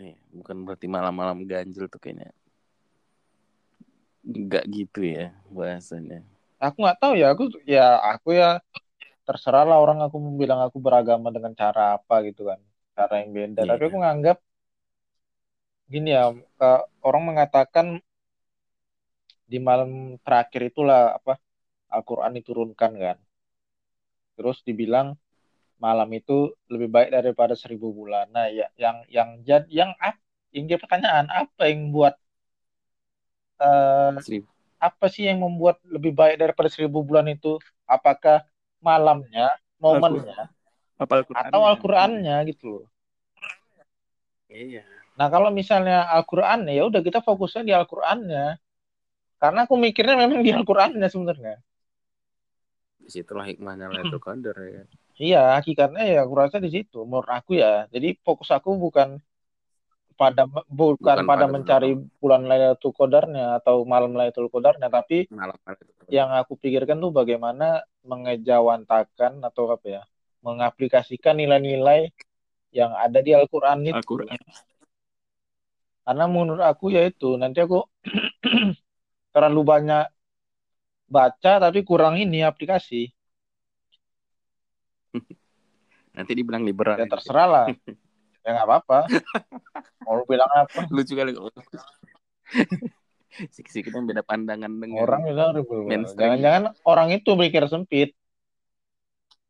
Iya, 0.00 0.16
bukan 0.38 0.56
berarti 0.66 0.86
malam-malam 0.96 1.38
ganjil 1.50 1.84
tuh 1.92 2.00
kayaknya. 2.02 2.28
Enggak 4.24 4.64
gitu 4.76 5.00
ya 5.04 5.32
bahasanya. 5.56 6.20
Aku 6.66 6.76
nggak 6.84 6.98
tahu 7.02 7.12
ya, 7.20 7.26
aku 7.32 7.42
ya 7.74 7.84
aku 8.12 8.28
ya 8.40 8.48
terserah 9.26 9.64
lah 9.70 9.78
orang 9.84 9.98
aku 10.06 10.16
bilang 10.40 10.60
aku 10.66 10.78
beragama 10.86 11.28
dengan 11.36 11.52
cara 11.62 11.82
apa 11.96 12.14
gitu 12.28 12.42
kan, 12.50 12.60
cara 12.96 13.14
yang 13.22 13.30
beda. 13.36 13.60
Iya. 13.64 13.70
Tapi 13.72 13.82
aku 13.88 13.98
nganggap 14.04 14.36
gini 15.92 16.08
ya, 16.16 16.24
orang 17.08 17.22
mengatakan 17.28 17.86
di 19.50 19.58
malam 19.68 19.90
terakhir 20.24 20.62
itulah 20.72 21.00
apa 21.18 21.32
Al-Quran 21.96 22.32
diturunkan 22.38 22.92
kan. 23.04 23.18
Terus 24.36 24.58
dibilang 24.68 25.08
malam 25.84 26.08
itu 26.20 26.36
lebih 26.72 26.88
baik 26.96 27.10
daripada 27.16 27.54
seribu 27.62 27.88
bulan. 27.98 28.26
Nah, 28.36 28.46
ya, 28.58 28.66
yang 28.82 28.96
yang 29.16 29.30
jad, 29.46 29.64
yang 29.80 29.90
ap- 30.08 30.22
yang 30.54 30.64
jadi 30.70 30.80
pertanyaan 30.84 31.28
apa 31.42 31.62
yang 31.70 31.82
buat 31.96 32.14
eh, 33.60 34.20
Seribu. 34.20 34.48
Apa 34.80 35.06
sih 35.12 35.28
yang 35.28 35.44
membuat 35.44 35.76
lebih 35.84 36.16
baik 36.16 36.40
daripada 36.40 36.72
seribu 36.72 37.04
bulan 37.04 37.28
itu? 37.28 37.60
Apakah 37.84 38.42
malamnya, 38.80 39.52
momennya, 39.76 40.48
Apa 40.96 41.20
Al-Qur'annya? 41.20 41.48
atau 41.52 41.60
Al-Qur'annya 41.68 42.36
gitu 42.48 42.64
loh. 42.72 42.86
Iya. 44.48 44.82
Nah, 45.20 45.28
kalau 45.28 45.52
misalnya 45.52 46.08
Al-Qur'annya 46.08 46.72
ya 46.72 46.88
udah 46.88 47.04
kita 47.04 47.20
fokusnya 47.20 47.62
di 47.68 47.72
Al-Qur'annya. 47.76 48.56
Karena 49.40 49.64
aku 49.64 49.76
mikirnya 49.76 50.16
memang 50.16 50.40
di 50.40 50.52
Al-Qur'annya 50.52 51.08
sebenarnya. 51.12 51.60
Di 53.00 53.08
situlah 53.08 53.44
hikmahnya 53.48 53.92
Lailatul 53.92 54.20
Qadar 54.20 54.56
ya. 54.64 54.84
Iya, 55.20 55.42
hakikatnya 55.60 56.04
ya 56.08 56.18
aku 56.24 56.34
rasa 56.36 56.56
di 56.56 56.72
situ. 56.72 57.04
Menurut 57.04 57.28
aku 57.28 57.60
ya. 57.60 57.84
Jadi 57.92 58.16
fokus 58.24 58.48
aku 58.48 58.76
bukan 58.80 59.20
pada 60.20 60.44
bukan, 60.44 61.00
Bukan 61.00 61.16
pada 61.24 61.24
pada 61.24 61.46
mencari 61.48 61.96
bulan 62.20 62.44
Lailatul 62.44 62.92
Qadarnya 62.92 63.56
atau 63.56 63.88
malam 63.88 64.12
Lailatul 64.12 64.52
Qadarnya, 64.52 64.92
tapi 64.92 65.24
Malam 65.32 65.56
yang 66.12 66.28
aku 66.28 66.60
pikirkan 66.60 67.00
tuh 67.00 67.08
bagaimana 67.08 67.80
mengejawantakan 68.04 69.40
atau 69.40 69.72
apa 69.72 69.86
ya, 69.88 70.02
mengaplikasikan 70.44 71.40
nilai-nilai 71.40 72.12
yang 72.68 72.92
ada 72.92 73.24
di 73.24 73.32
Al-Qur'an 73.32 73.80
itu. 73.80 73.96
Al-Qur'an. 73.96 74.36
Karena 76.04 76.24
menurut 76.28 76.60
aku 76.68 76.92
ya 76.92 77.08
itu 77.08 77.40
nanti 77.40 77.64
aku 77.64 77.80
terlalu 79.32 79.62
banyak 79.64 80.04
baca 81.08 81.52
tapi 81.64 81.80
kurang 81.80 82.20
ini 82.20 82.44
aplikasi. 82.44 83.08
Nanti 86.16 86.32
dibilang 86.36 86.66
liberal. 86.66 87.00
Ya 87.00 87.08
terserah 87.08 87.48
lah. 87.48 87.66
Ya 88.44 88.56
nggak 88.56 88.66
apa-apa. 88.66 88.98
Mau 90.08 90.20
lu 90.20 90.24
bilang 90.24 90.48
apa? 90.48 90.88
Lucu 90.88 91.12
kali 91.12 91.36
kalau 91.36 91.52
Sik-sik 93.54 93.88
kita 93.88 94.02
beda 94.02 94.26
pandangan 94.26 94.68
dengan 94.68 95.06
Orang 95.06 95.22
bilang. 95.22 95.54
Jangan-jangan 96.18 96.74
orang 96.82 97.08
itu 97.14 97.30
mikir 97.38 97.62
sempit. 97.70 98.10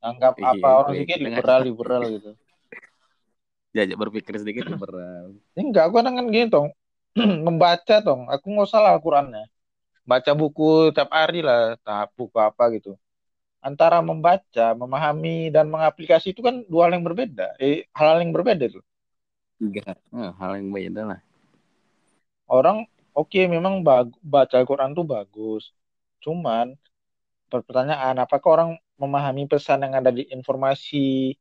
Anggap 0.00 0.40
Iya, 0.40 0.56
apa 0.56 0.68
orang 0.84 0.94
iya, 0.96 1.00
pikir 1.04 1.16
kita 1.20 1.26
liberal 1.28 1.60
liberal 1.64 2.02
gitu. 2.08 2.30
jajak 3.76 3.96
berpikir 4.00 4.34
sedikit 4.40 4.64
liberal. 4.68 5.36
Enggak, 5.54 5.88
aku 5.88 5.94
kan 6.00 6.28
gini 6.28 6.48
tong. 6.48 6.68
Membaca 7.46 7.96
tong. 8.00 8.28
Aku 8.28 8.46
nggak 8.52 8.68
salah 8.68 8.96
Al-Qur'annya. 8.96 9.44
Baca 10.04 10.32
buku 10.34 10.90
tiap 10.90 11.12
hari 11.12 11.44
lah, 11.44 11.76
tahap 11.84 12.10
buku 12.16 12.36
apa 12.40 12.72
gitu. 12.74 12.96
Antara 13.68 13.98
membaca, 14.00 14.66
memahami 14.82 15.52
dan 15.54 15.66
mengaplikasi 15.74 16.32
itu 16.34 16.40
kan 16.46 16.64
dua 16.72 16.88
hal 16.88 16.92
yang 16.96 17.04
berbeda. 17.08 17.46
Eh, 17.60 17.84
hal 17.98 18.20
yang 18.24 18.32
berbeda 18.36 18.64
itu. 18.72 18.80
Tiga. 19.58 19.94
Nah, 20.12 20.32
hal 20.40 20.52
yang 20.58 20.68
beda 20.74 21.02
lah. 21.10 21.20
Orang 22.56 22.78
oke 23.20 23.40
memang 23.54 23.74
bag- 23.86 24.18
baca 24.34 24.54
Al-Quran 24.60 24.90
tuh 24.98 25.06
bagus. 25.14 25.62
Cuman 26.24 26.66
pertanyaan 27.52 28.16
apakah 28.24 28.50
orang 28.56 28.70
memahami 29.02 29.44
pesan 29.52 29.80
yang 29.86 29.94
ada 30.00 30.10
di 30.18 30.24
informasi 30.36 31.34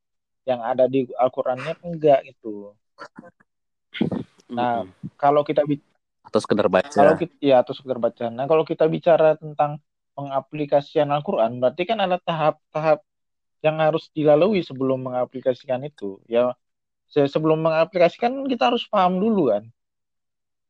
yang 0.49 0.61
ada 0.71 0.85
di 0.93 0.99
Al-Qurannya 1.23 1.73
enggak 1.87 2.19
gitu. 2.29 2.73
Nah, 4.57 4.83
Mm-mm. 4.83 4.89
Kalau 5.19 5.41
kita 5.43 5.61
atau 6.27 6.39
sekedar 6.43 6.67
baca. 6.71 6.89
kalau 6.95 7.13
kita 7.19 7.33
ya 7.49 7.55
atau 7.61 7.73
sekedar 7.77 7.99
baca. 8.05 8.25
Nah, 8.37 8.45
kalau 8.49 8.63
kita 8.71 8.85
bicara 8.89 9.37
tentang 9.41 9.71
pengaplikasian 10.19 11.07
Al-Quran, 11.15 11.63
berarti 11.63 11.87
kan 11.87 12.03
ada 12.03 12.19
tahap-tahap 12.19 12.99
yang 13.63 13.79
harus 13.79 14.11
dilalui 14.11 14.59
sebelum 14.67 14.99
mengaplikasikan 15.07 15.79
itu. 15.87 16.19
Ya, 16.27 16.51
se- 17.07 17.31
sebelum 17.31 17.63
mengaplikasikan 17.63 18.43
kita 18.51 18.67
harus 18.75 18.83
paham 18.91 19.23
dulu 19.23 19.55
kan. 19.55 19.63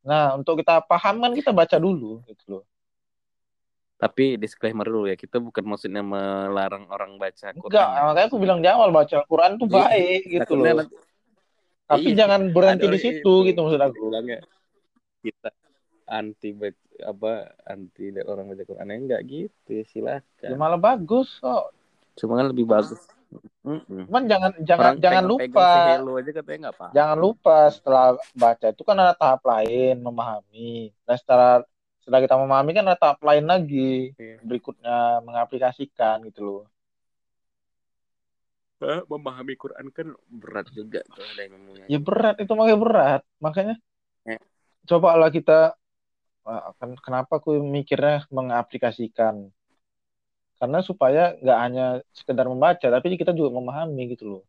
Nah, 0.06 0.38
untuk 0.38 0.62
kita 0.62 0.86
paham 0.86 1.20
kan 1.26 1.34
kita 1.34 1.50
baca 1.50 1.82
dulu 1.82 2.22
gitu 2.30 2.46
loh. 2.62 2.64
Tapi 4.00 4.40
disclaimer 4.40 4.88
dulu 4.88 5.12
ya, 5.12 5.20
kita 5.20 5.44
bukan 5.44 5.66
maksudnya 5.66 6.00
melarang 6.00 6.88
orang 6.88 7.20
baca 7.20 7.52
Quran. 7.52 7.68
Enggak, 7.68 7.90
ya. 7.92 8.02
makanya 8.08 8.28
aku 8.32 8.38
bilang 8.40 8.60
di 8.64 8.70
awal 8.72 8.90
baca 8.96 9.14
Al-Quran 9.20 9.52
tuh 9.60 9.68
Iya, 9.68 9.76
baik 9.76 10.22
gitu 10.30 10.40
Takutnya 10.40 10.72
loh. 10.72 10.78
nanti- 10.86 10.98
Tapi 11.90 12.08
Iya, 12.08 12.16
jangan 12.22 12.42
berhenti 12.54 12.86
di 12.88 13.00
situ 13.02 13.32
itu 13.44 13.48
gitu 13.50 13.60
maksud 13.66 13.82
aku. 13.82 14.04
bilangnya 14.08 14.40
kita 15.20 15.50
anti 16.10 16.50
apa 17.00 17.32
anti 17.64 18.10
orang 18.26 18.50
baca 18.50 18.64
Quran 18.66 18.90
Ya, 18.90 18.98
enggak 18.98 19.22
gitu 19.30 19.70
ya, 19.70 19.78
Ya 19.78 19.86
silakan. 19.86 20.58
malah 20.58 20.80
bagus 20.82 21.38
kok. 21.38 21.72
Cuma 22.18 22.42
kan 22.42 22.50
lebih 22.50 22.66
bagus. 22.66 23.00
Mm-mm. 23.62 24.10
Cuman 24.10 24.26
jangan 24.26 24.52
jangan 24.66 24.86
Orang 24.98 25.04
jangan 25.06 25.24
lupa. 25.30 25.70
Hello 25.94 26.14
aja 26.18 26.32
katanya 26.34 26.58
nggak 26.66 26.76
apa. 26.82 26.88
Jangan 26.98 27.18
lupa 27.22 27.58
setelah 27.70 28.08
baca 28.34 28.68
itu 28.74 28.82
kan 28.82 28.98
ada 28.98 29.14
tahap 29.14 29.42
lain 29.46 29.96
memahami. 30.02 30.90
Dan 31.06 31.16
setelah 31.22 31.62
setelah 32.02 32.20
kita 32.26 32.36
memahami 32.42 32.72
kan 32.74 32.84
ada 32.90 32.98
tahap 32.98 33.20
lain 33.22 33.46
lagi 33.46 34.18
Iya. 34.18 34.42
berikutnya 34.42 35.22
mengaplikasikan 35.22 36.26
gitu 36.26 36.42
loh. 36.42 36.64
Eh, 38.80 39.04
memahami 39.12 39.60
Quran 39.60 39.92
kan 39.92 40.08
berat 40.32 40.72
juga 40.72 41.04
tuh 41.12 41.20
ada 41.22 41.42
yang 41.44 41.60
ngomongnya. 41.60 41.86
Ya 41.92 42.00
berat 42.00 42.36
itu 42.40 42.52
makanya 42.56 42.80
berat. 42.80 43.22
Makanya 43.38 43.76
Ya. 44.24 44.40
cobalah 44.88 45.28
kita 45.30 45.76
Wah, 46.50 46.74
kan 46.80 46.92
kenapa 47.06 47.34
aku 47.40 47.50
mikirnya 47.76 48.16
mengaplikasikan? 48.38 49.36
Karena 50.60 50.80
supaya 50.90 51.24
nggak 51.42 51.60
hanya 51.64 51.86
sekedar 52.18 52.46
membaca, 52.52 52.88
tapi 52.96 53.16
kita 53.22 53.32
juga 53.40 53.50
memahami 53.60 54.02
gitu 54.14 54.26
loh. 54.32 54.44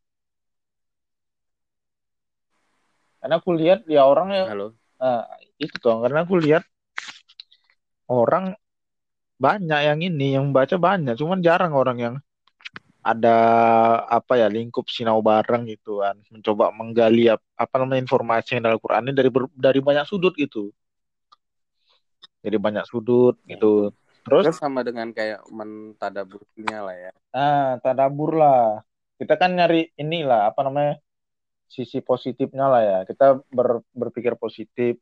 Karena 3.20 3.35
aku 3.40 3.51
lihat 3.52 3.85
ya 3.85 4.02
orang 4.09 4.28
yang 4.32 4.47
Halo. 4.48 4.66
Nah, 5.01 5.24
itu 5.56 5.77
dong, 5.81 6.05
karena 6.05 6.24
aku 6.24 6.36
lihat 6.40 6.64
orang 8.09 8.56
banyak 9.40 9.81
yang 9.89 10.01
ini, 10.05 10.36
yang 10.36 10.47
baca 10.56 10.77
banyak, 10.77 11.14
cuman 11.20 11.40
jarang 11.47 11.72
orang 11.72 11.98
yang 12.01 12.14
ada 13.01 13.36
apa 14.12 14.36
ya 14.36 14.48
lingkup 14.52 14.86
sinau 14.93 15.20
bareng 15.24 15.64
gitu 15.72 16.05
kan, 16.05 16.16
mencoba 16.32 16.70
menggali 16.74 17.32
ap- 17.32 17.44
apa 17.56 17.74
namanya 17.81 18.05
informasi 18.05 18.60
yang 18.60 18.62
dalam 18.68 18.77
Al-Qur'an 18.77 19.05
ini 19.09 19.14
dari 19.16 19.31
dari 19.56 19.81
banyak 19.81 20.05
sudut 20.09 20.35
gitu. 20.36 20.72
Dari 22.40 22.56
banyak 22.56 22.84
sudut 22.88 23.36
Ya. 23.44 23.56
gitu. 23.56 23.92
Terus 24.24 24.56
sama 24.56 24.84
dengan 24.84 25.12
kayak 25.12 25.44
mentadaburnya 25.48 26.78
lah 26.84 26.96
ya. 26.96 27.10
nah, 27.32 27.80
tadabur 27.80 28.36
lah. 28.36 28.84
Kita 29.20 29.36
kan 29.36 29.52
nyari 29.52 29.92
inilah 30.00 30.48
apa 30.52 30.60
namanya 30.64 30.96
sisi 31.68 32.00
positifnya 32.00 32.66
lah 32.68 32.82
ya. 32.82 32.98
Kita 33.08 33.40
ber- 33.52 33.84
berpikir 33.92 34.36
positif. 34.40 34.96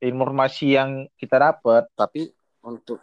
Informasi 0.00 0.78
yang 0.78 0.90
kita 1.18 1.36
dapat 1.36 1.90
Tapi 1.98 2.30
untuk 2.64 3.02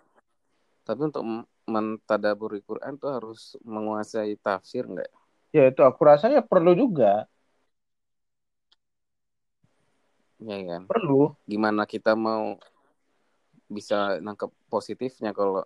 tapi 0.82 1.08
untuk 1.08 1.24
mentadaburi 1.70 2.60
Quran 2.66 2.98
tuh 2.98 3.12
harus 3.14 3.56
menguasai 3.62 4.36
tafsir 4.42 4.84
enggak? 4.84 5.08
Ya 5.54 5.68
itu 5.70 5.84
aku 5.84 6.02
rasa 6.04 6.32
ya 6.32 6.42
perlu 6.42 6.74
juga, 6.74 7.28
Ya 10.42 10.58
kan. 10.66 10.82
perlu. 10.90 11.38
Gimana 11.46 11.86
kita 11.86 12.18
mau 12.18 12.58
bisa 13.72 14.20
nangkep 14.20 14.52
positifnya 14.68 15.32
kalau 15.32 15.64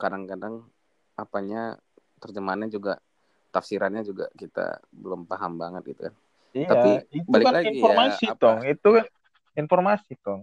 kadang-kadang 0.00 0.64
apanya 1.18 1.76
terjemahannya 2.22 2.72
juga 2.72 2.96
tafsirannya 3.52 4.00
juga 4.06 4.32
kita 4.32 4.80
belum 4.94 5.28
paham 5.28 5.60
banget 5.60 5.92
gitu 5.92 6.00
kan. 6.08 6.14
Iya, 6.52 6.68
Tapi 6.72 6.90
itu 7.12 7.26
balik 7.28 7.44
kan 7.44 7.54
lagi 7.58 7.66
ya, 7.68 7.76
informasi 7.76 8.24
apa- 8.32 8.40
dong, 8.40 8.58
itu 8.64 8.88
kan 8.96 9.06
informasi 9.58 10.12
dong. 10.24 10.42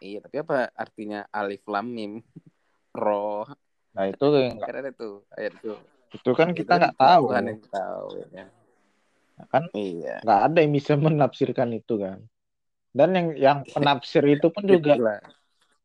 Iya, 0.00 0.18
tapi 0.24 0.36
apa 0.40 0.72
artinya 0.72 1.28
alif 1.28 1.60
lam 1.68 1.86
mim 1.92 2.12
roh? 3.04 3.44
Nah 3.92 4.08
itu 4.08 4.26
Kan 4.64 4.74
ada 4.80 4.90
tuh 4.96 5.26
ayat 5.36 5.52
itu. 5.60 5.72
itu 6.10 6.30
kan 6.34 6.48
Itu 6.50 6.58
kita 6.64 6.72
nggak 6.80 6.96
tahu, 6.96 7.22
Tuhan 7.30 7.44
yang 7.52 7.60
tahu 7.68 8.08
ya. 8.32 8.46
Kan 9.48 9.64
Iya. 9.72 10.20
nggak 10.24 10.40
ada 10.46 10.58
yang 10.62 10.72
bisa 10.78 10.92
menafsirkan 11.00 11.70
itu 11.72 11.94
kan. 11.96 12.18
Dan 12.90 13.08
yang 13.16 13.28
yang 13.38 13.58
penafsir 13.70 14.24
itu 14.26 14.46
pun 14.52 14.64
juga 14.72 14.94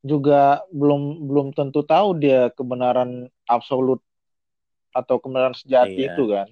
juga 0.05 0.61
belum 0.73 1.01
belum 1.29 1.47
tentu 1.57 1.81
tahu 1.85 2.07
dia 2.21 2.51
kebenaran 2.53 3.29
absolut 3.49 3.99
atau 4.95 5.15
kebenaran 5.21 5.55
sejati 5.55 6.07
Iya. 6.07 6.13
itu 6.13 6.23
kan. 6.33 6.47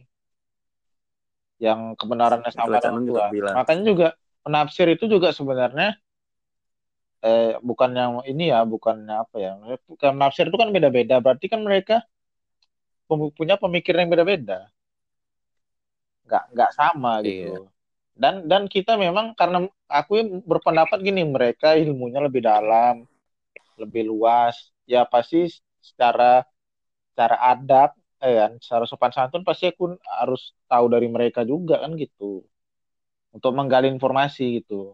Yang 1.62 1.80
kebenarannya 2.00 2.52
sama 2.52 3.00
juga 3.08 3.32
bilang. 3.32 3.56
Makanya 3.56 3.84
juga 3.88 4.08
penafsir 4.44 4.88
itu 4.92 5.06
juga 5.08 5.30
sebenarnya 5.32 5.96
eh 7.24 7.56
bukan 7.64 7.92
yang 8.00 8.12
ini 8.32 8.44
ya, 8.54 8.60
bukannya 8.68 9.16
apa 9.24 9.36
ya. 9.40 9.52
Bukan 9.90 10.10
penafsir 10.20 10.46
itu 10.52 10.58
kan 10.62 10.70
beda-beda. 10.76 11.16
Berarti 11.24 11.46
kan 11.52 11.62
mereka 11.68 11.96
punya 13.38 13.56
pemikiran 13.62 14.08
yang 14.08 14.12
beda-beda. 14.12 14.68
Nggak 16.28 16.44
nggak 16.56 16.72
sama 16.76 17.12
gitu. 17.24 17.44
Iya. 17.44 17.58
loh. 17.60 17.70
Dan 18.14 18.46
dan 18.46 18.64
kita 18.70 18.94
memang 18.94 19.34
karena 19.34 19.66
aku 19.90 20.42
berpendapat 20.46 21.02
gini, 21.02 21.26
mereka 21.26 21.74
ilmunya 21.74 22.22
lebih 22.22 22.46
dalam, 22.46 23.10
lebih 23.82 24.06
luas. 24.06 24.70
Ya 24.86 25.02
pasti 25.08 25.50
secara 25.82 26.46
secara 27.14 27.38
adab 27.54 27.98
eh 28.24 28.40
kan, 28.40 28.52
secara 28.62 28.86
sopan 28.88 29.12
santun 29.12 29.44
pasti 29.44 29.68
aku 29.68 30.00
harus 30.08 30.56
tahu 30.70 30.86
dari 30.88 31.10
mereka 31.12 31.44
juga 31.44 31.82
kan 31.84 31.98
gitu. 31.98 32.46
Untuk 33.34 33.52
menggali 33.58 33.90
informasi 33.90 34.62
gitu. 34.62 34.94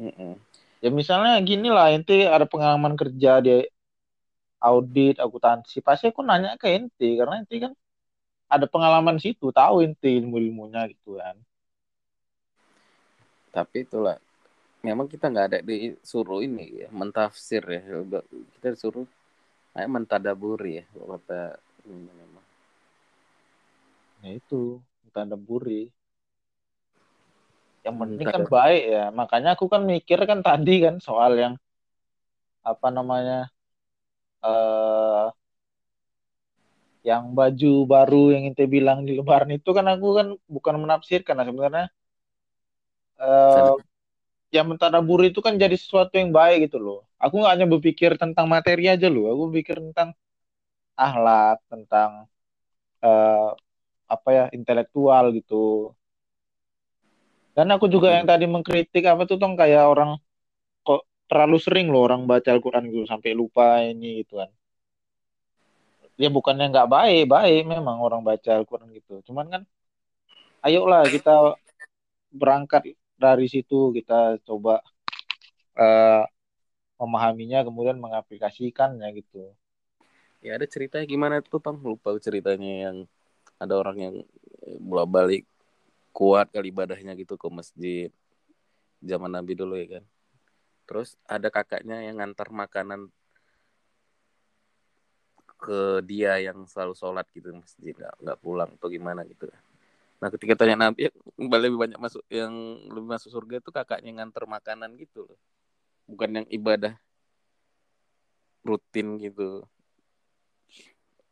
Mm-mm. 0.00 0.38
Ya 0.80 0.88
misalnya 0.88 1.36
gini 1.44 1.68
lah, 1.68 1.92
ente 1.92 2.24
ada 2.24 2.48
pengalaman 2.48 2.96
kerja 2.96 3.42
di 3.44 3.66
audit, 4.62 5.20
akuntansi, 5.20 5.84
pasti 5.84 6.08
aku 6.08 6.24
nanya 6.24 6.56
ke 6.56 6.68
ente 6.72 7.08
karena 7.20 7.40
ente 7.44 7.56
kan 7.60 7.72
ada 8.50 8.66
pengalaman 8.66 9.22
situ, 9.22 9.54
tahu 9.54 9.86
ente 9.86 10.10
ilmu-ilmunya 10.10 10.90
gitu 10.90 11.22
kan. 11.22 11.38
Tapi 13.54 13.86
itulah 13.86 14.18
memang 14.82 15.06
kita 15.06 15.30
nggak 15.30 15.46
ada 15.46 15.58
disuruh 15.62 16.42
ini 16.42 16.82
ya 16.82 16.88
mentafsir 16.90 17.62
ya. 17.62 17.80
Kita 18.58 18.74
disuruh 18.74 19.06
ayo 19.78 19.86
mentadaburi 19.86 20.82
ya 20.82 20.84
kalau 20.90 21.14
kata 21.14 21.62
ini 21.86 22.10
memang. 22.10 22.44
Ya 24.26 24.30
itu, 24.34 24.82
tadaburi. 25.14 25.94
Yang 27.86 27.96
penting 27.96 28.26
kan 28.28 28.44
baik 28.50 28.82
ya. 28.82 29.04
Makanya 29.14 29.54
aku 29.54 29.70
kan 29.70 29.86
mikir 29.86 30.18
kan 30.26 30.42
tadi 30.42 30.82
kan 30.84 30.98
soal 30.98 31.38
yang 31.38 31.54
apa 32.60 32.92
namanya 32.92 33.48
eh 34.44 35.26
yang 37.08 37.24
baju 37.38 37.72
baru 37.94 38.22
yang 38.34 38.42
ente 38.48 38.64
bilang 38.74 38.98
di 39.08 39.12
lebaran 39.18 39.50
itu 39.56 39.70
kan 39.76 39.86
aku 39.92 40.06
kan 40.18 40.26
bukan 40.54 40.74
menafsirkan 40.84 41.34
nah 41.38 41.46
sebenarnya 41.48 41.86
Tadab- 43.54 43.84
yang 44.56 44.66
mentadaburi 44.70 45.30
itu 45.32 45.40
kan 45.46 45.54
jadi 45.62 45.76
sesuatu 45.78 46.14
yang 46.20 46.30
baik 46.34 46.56
gitu 46.70 46.78
loh. 46.82 46.98
Aku 47.22 47.34
nggak 47.40 47.52
hanya 47.54 47.66
berpikir 47.70 48.10
tentang 48.22 48.46
materi 48.50 48.84
aja 48.94 49.06
loh, 49.14 49.24
aku 49.32 49.42
berpikir 49.50 49.76
tentang 49.78 50.08
akhlak, 50.98 51.58
tentang 51.72 52.10
eh, 53.04 53.48
apa 54.14 54.28
ya 54.36 54.44
intelektual 54.58 55.24
gitu. 55.38 55.56
Dan 57.56 57.66
aku 57.74 57.86
juga 57.94 58.08
yang 58.16 58.26
tadi 58.30 58.44
mengkritik 58.54 59.04
apa 59.12 59.22
tuh 59.30 59.36
tong 59.42 59.54
kayak 59.60 59.84
orang 59.92 60.10
kok 60.86 61.00
terlalu 61.30 61.58
sering 61.66 61.86
loh 61.92 62.02
orang 62.08 62.22
baca 62.30 62.48
Al-Quran 62.54 62.84
gitu 62.92 63.04
sampai 63.12 63.30
lupa 63.40 63.82
ini 63.92 64.22
gitu 64.24 64.34
kan. 64.40 64.50
Ya 66.20 66.28
bukannya 66.28 66.68
nggak 66.68 66.90
baik, 66.92 67.22
baik 67.32 67.62
memang 67.64 67.96
orang 68.04 68.20
baca 68.20 68.50
Al-Quran 68.60 68.92
gitu. 68.92 69.24
Cuman 69.24 69.46
kan 69.48 69.62
ayolah 70.60 71.08
kita 71.08 71.56
berangkat 72.28 72.92
dari 73.16 73.48
situ 73.48 73.92
kita 73.96 74.36
coba 74.44 74.84
eh, 75.80 76.24
memahaminya 77.00 77.64
kemudian 77.64 77.96
mengaplikasikannya 77.96 79.08
gitu. 79.16 79.56
Ya 80.44 80.56
ada 80.60 80.68
ceritanya 80.68 81.08
gimana 81.08 81.34
tuh 81.40 81.60
Tong? 81.60 81.80
Lupa 81.80 82.12
ceritanya 82.20 82.92
yang 82.92 82.96
ada 83.56 83.74
orang 83.80 83.96
yang 83.96 84.14
bolak 84.80 85.08
balik 85.08 85.42
kuat 86.12 86.52
kali 86.52 86.68
ibadahnya 86.72 87.16
gitu 87.16 87.40
ke 87.40 87.48
masjid 87.48 88.08
zaman 89.00 89.32
Nabi 89.32 89.56
dulu 89.56 89.76
ya 89.80 90.00
kan. 90.00 90.04
Terus 90.84 91.16
ada 91.24 91.48
kakaknya 91.48 92.04
yang 92.04 92.20
ngantar 92.20 92.52
makanan 92.52 93.08
ke 95.60 96.00
dia 96.08 96.40
yang 96.40 96.64
selalu 96.64 96.96
sholat 96.96 97.28
gitu 97.36 97.52
masjid 97.52 97.92
nggak 97.92 98.14
nggak 98.16 98.38
pulang 98.40 98.70
atau 98.80 98.88
gimana 98.88 99.20
gitu. 99.28 99.46
Nah 100.16 100.32
ketika 100.32 100.64
tanya 100.64 100.88
Nabi 100.88 101.12
lebih 101.36 101.78
banyak 101.78 101.98
masuk 102.00 102.24
yang 102.32 102.52
lebih 102.88 103.08
masuk 103.12 103.28
surga 103.28 103.60
itu 103.60 103.70
kakaknya 103.70 104.08
yang 104.08 104.18
ngantar 104.24 104.48
makanan 104.48 104.96
gitu 104.96 105.28
loh, 105.28 105.38
bukan 106.08 106.42
yang 106.42 106.46
ibadah 106.48 106.96
rutin 108.64 109.20
gitu. 109.20 109.64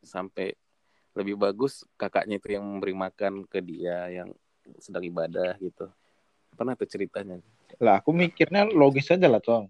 Sampai 0.05 0.53
lebih 1.17 1.35
bagus 1.35 1.83
kakaknya 1.97 2.37
itu 2.37 2.53
yang 2.53 2.63
memberi 2.63 2.93
makan 2.93 3.49
ke 3.49 3.59
dia 3.65 4.13
yang 4.13 4.29
sedang 4.77 5.01
ibadah 5.01 5.57
gitu. 5.57 5.89
Pernah 6.53 6.77
tuh 6.77 6.85
ceritanya? 6.85 7.41
Lah 7.81 7.97
aku 7.97 8.13
mikirnya 8.13 8.69
logis 8.69 9.09
aja 9.09 9.25
lah 9.25 9.41
Tong. 9.41 9.69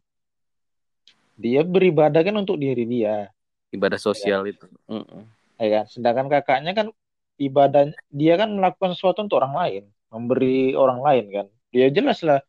dia 1.40 1.64
beribadah 1.64 2.20
kan 2.20 2.36
untuk 2.36 2.60
diri 2.60 2.84
dia 2.84 3.32
ibadah 3.74 4.00
sosial 4.02 4.46
ya. 4.46 4.54
itu. 4.56 4.66
Mm 4.90 5.04
-mm. 5.06 5.24
ya 5.60 5.68
kan 5.76 5.86
sedangkan 5.92 6.28
kakaknya 6.32 6.72
kan 6.72 6.88
ibadah 7.36 7.92
dia 8.12 8.34
kan 8.40 8.50
melakukan 8.52 8.96
sesuatu 8.96 9.24
untuk 9.28 9.44
orang 9.44 9.56
lain 9.56 9.84
memberi 10.10 10.74
orang 10.74 11.00
lain 11.00 11.26
kan. 11.30 11.48
Dia 11.70 11.88
jelas 11.94 12.20
lah. 12.26 12.42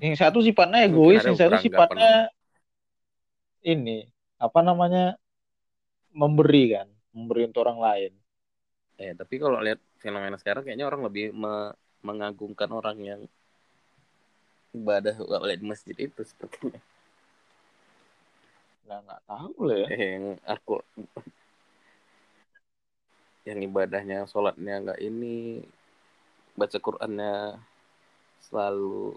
Yang 0.00 0.20
satu 0.20 0.40
sifatnya 0.44 0.84
egois 0.88 1.20
yang 1.24 1.36
satu 1.36 1.60
sifatnya 1.60 2.32
ini 3.60 4.08
apa 4.40 4.64
namanya 4.64 5.20
memberi 6.16 6.72
kan 6.72 6.88
memberi 7.12 7.48
untuk 7.48 7.68
orang 7.68 7.80
lain. 7.80 8.12
Eh 9.00 9.12
tapi 9.16 9.40
kalau 9.40 9.60
lihat 9.60 9.80
fenomena 10.00 10.36
sekarang 10.40 10.64
kayaknya 10.64 10.88
orang 10.88 11.04
lebih 11.04 11.32
me 11.36 11.72
mengagungkan 12.00 12.72
orang 12.72 12.96
yang 12.96 13.20
ibadah 14.72 15.12
oleh 15.20 15.60
di 15.60 15.66
masjid 15.68 15.92
itu 15.92 16.20
sepertinya 16.24 16.80
nah 18.90 18.98
nggak 19.06 19.22
tahu 19.22 19.70
lah 19.70 19.76
ya 19.86 19.88
eh, 19.94 20.08
yang 20.18 20.26
aku 20.42 20.82
yang 23.46 23.58
ibadahnya 23.62 24.26
sholatnya 24.26 24.82
nggak 24.82 24.98
ini 24.98 25.62
baca 26.58 26.74
Qurannya 26.82 27.54
selalu 28.42 29.14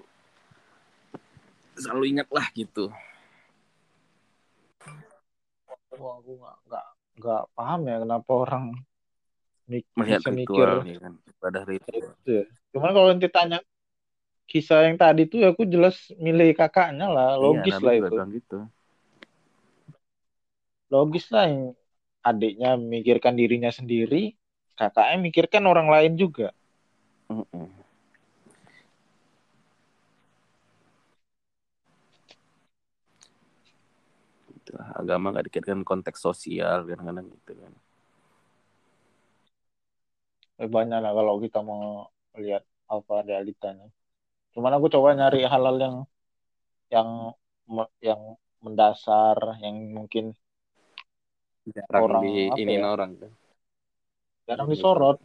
selalu 1.74 2.04
ingat 2.14 2.30
lah 2.30 2.46
gitu 2.54 2.94
Wah, 5.98 6.22
aku 6.22 6.38
nggak 6.38 6.58
nggak 6.70 6.86
nggak 7.18 7.44
paham 7.58 7.82
ya 7.90 7.98
kenapa 8.06 8.32
orang 8.46 8.66
mik 9.66 9.90
melihat 9.98 10.22
bisa 10.22 10.30
ritual 10.38 10.86
mikir 10.86 10.94
ya 10.94 10.98
kan 11.02 11.14
ibadah 11.18 11.64
ritual 11.66 12.14
itu 12.14 12.30
ya. 12.30 12.44
cuman 12.78 12.90
kalau 12.94 13.08
nanti 13.10 13.26
tanya 13.34 13.58
kisah 14.46 14.86
yang 14.86 15.02
tadi 15.02 15.26
tuh 15.26 15.50
aku 15.50 15.66
jelas 15.66 15.98
milih 16.22 16.54
kakaknya 16.54 17.10
lah 17.10 17.34
iya, 17.34 17.42
logis 17.42 17.74
iya, 17.74 17.82
lah 17.82 17.94
itu 17.98 18.16
gitu. 18.38 18.60
Logis 20.94 21.26
lah 21.34 21.50
yang 21.50 21.74
adiknya 22.22 22.78
memikirkan 22.78 23.34
dirinya 23.34 23.74
sendiri 23.74 24.38
kakaknya 24.78 25.18
mikirkan 25.18 25.64
orang 25.66 25.90
lain 25.90 26.14
juga. 26.18 26.54
Mm 27.30 27.46
-mm. 27.50 27.84
agama 34.74 35.30
nggak 35.30 35.46
dikaitkan 35.52 35.86
konteks 35.86 36.18
sosial 36.22 36.88
kadang-kadang 36.88 37.30
gitu 37.30 37.52
kan. 37.58 37.74
Eh, 40.62 40.70
banyak 40.70 41.00
lah 41.02 41.14
kalau 41.14 41.42
kita 41.42 41.60
mau 41.62 42.08
lihat 42.38 42.64
apa 42.90 43.16
realitanya. 43.26 43.90
Cuman 44.54 44.74
aku 44.78 44.88
coba 44.94 45.18
nyari 45.18 45.46
halal 45.46 45.76
yang 45.82 45.96
yang 46.94 47.10
yang 48.02 48.22
mendasar 48.62 49.38
yang 49.60 49.76
mungkin 49.92 50.38
jarang 51.72 52.04
orang, 52.04 52.22
di 52.28 52.34
ini 52.60 52.74
ya? 52.76 52.92
orang 52.92 53.12
kan 53.16 53.32
jarang 54.44 54.68
disorot 54.68 55.18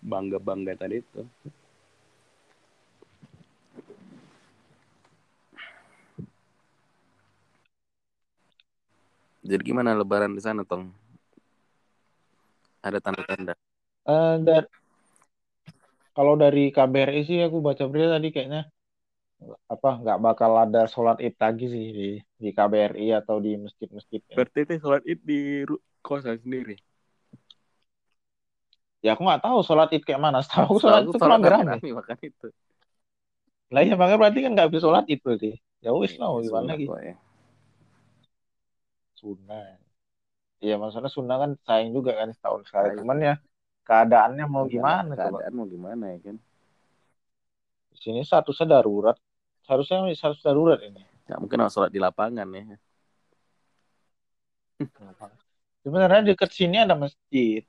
bangga 0.00 0.38
bangga 0.40 0.72
tadi 0.72 1.04
itu 1.04 1.20
Jadi 9.46 9.62
gimana 9.62 9.94
lebaran 9.94 10.34
di 10.34 10.42
sana, 10.42 10.66
Tong? 10.66 10.90
Ada 12.82 12.98
tanda-tanda? 12.98 13.54
Uh, 14.02 14.42
dar 14.42 14.66
kalau 16.18 16.34
dari 16.34 16.74
KBRI 16.74 17.22
sih 17.26 17.38
aku 17.46 17.62
baca 17.62 17.86
berita 17.86 18.18
tadi 18.18 18.34
kayaknya 18.34 18.66
apa 19.68 19.90
nggak 20.00 20.18
bakal 20.22 20.52
ada 20.56 20.88
sholat 20.88 21.20
id 21.20 21.36
lagi 21.36 21.66
sih 21.68 21.86
di 21.92 22.08
di 22.40 22.48
KBRI 22.50 23.12
atau 23.20 23.36
di 23.38 23.56
masjid-masjid. 23.60 24.20
Berarti 24.32 24.58
itu 24.64 24.72
sholat 24.80 25.02
id 25.04 25.20
di 25.22 25.40
kosan 26.00 26.40
sendiri? 26.40 26.80
Ya 29.04 29.14
aku 29.14 29.22
nggak 29.22 29.44
tahu 29.44 29.60
sholat 29.60 29.92
id 29.92 30.02
kayak 30.02 30.22
mana. 30.22 30.40
Tahu 30.46 30.80
sholat 30.80 31.04
itu 31.04 31.20
cuma 31.20 31.36
rame. 31.36 31.78
Makan 31.78 32.18
itu. 32.24 32.48
Lah 33.70 33.82
ya 33.84 33.94
makanya 33.98 34.18
berarti 34.18 34.38
kan 34.40 34.50
nggak 34.56 34.68
bisa 34.72 34.82
sholat 34.88 35.04
id 35.06 35.20
berarti. 35.20 35.52
Ya 35.84 35.92
wis 35.92 36.16
lah 36.16 36.32
gimana 36.40 36.74
lagi. 36.74 36.88
Ya 36.88 37.16
sunnah 39.26 39.80
iya 40.62 40.78
maksudnya 40.78 41.10
sunnah 41.10 41.36
kan 41.42 41.50
sayang 41.66 41.90
juga 41.90 42.14
kan 42.14 42.30
setahun 42.30 42.62
sekali 42.68 42.94
cuman 43.00 43.18
ya 43.18 43.34
keadaannya 43.82 44.44
mau 44.46 44.64
gimana 44.70 45.12
keadaan 45.16 45.50
coba? 45.50 45.56
mau 45.56 45.66
gimana 45.66 46.04
ya 46.14 46.18
kan 46.30 46.36
di 47.90 47.98
sini 47.98 48.20
statusnya 48.22 48.78
darurat 48.78 49.16
harusnya 49.66 50.06
harus 50.06 50.40
darurat 50.42 50.80
ini. 50.82 51.02
Nggak 51.26 51.38
mungkin 51.42 51.58
harus 51.62 51.74
sholat 51.74 51.90
di 51.90 52.00
lapangan 52.00 52.46
ya. 52.50 52.78
Sebenarnya 55.82 56.34
dekat 56.34 56.50
sini 56.54 56.82
ada 56.82 56.94
masjid. 56.94 57.62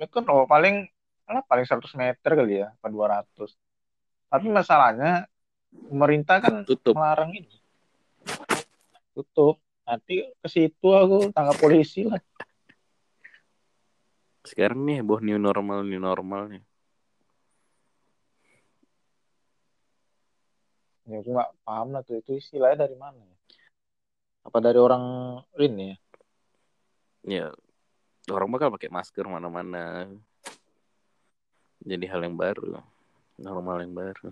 Ya 0.00 0.06
kan 0.08 0.24
oh 0.28 0.48
paling 0.48 0.88
lah 1.28 1.44
paling 1.48 1.64
100 1.64 1.96
meter 1.96 2.30
kali 2.34 2.60
ya 2.60 2.74
apa 2.76 2.92
200 2.92 3.56
tapi 4.28 4.48
masalahnya 4.48 5.28
pemerintah 5.70 6.40
kan 6.40 6.64
tutup. 6.64 6.96
melarang 6.96 7.36
ini. 7.36 7.56
Tutup. 9.12 9.60
Nanti 9.84 10.24
ke 10.40 10.48
situ 10.48 10.88
aku 10.88 11.28
tangkap 11.36 11.56
polisi 11.60 12.08
lah. 12.08 12.20
Sekarang 14.44 14.88
nih 14.88 15.04
boh 15.04 15.20
new 15.20 15.36
normal 15.36 15.84
new 15.84 16.00
normal 16.00 16.48
nih 16.48 16.64
ya 21.08 21.16
aku 21.18 21.30
nggak 21.34 21.50
paham 21.66 21.88
lah 21.94 22.02
tuh 22.06 22.18
itu 22.22 22.38
istilahnya 22.38 22.86
dari 22.86 22.96
mana 22.96 23.18
ya? 23.18 23.36
Apa 24.46 24.58
dari 24.58 24.78
orang 24.78 25.04
ini 25.58 25.94
ya? 25.94 25.96
Ya 27.22 27.46
orang 28.30 28.50
bakal 28.54 28.70
pakai 28.74 28.90
masker 28.90 29.26
mana-mana. 29.26 30.10
Jadi 31.82 32.06
hal 32.06 32.22
yang 32.22 32.38
baru 32.38 32.78
normal 33.38 33.82
yang 33.82 33.94
baru. 33.94 34.30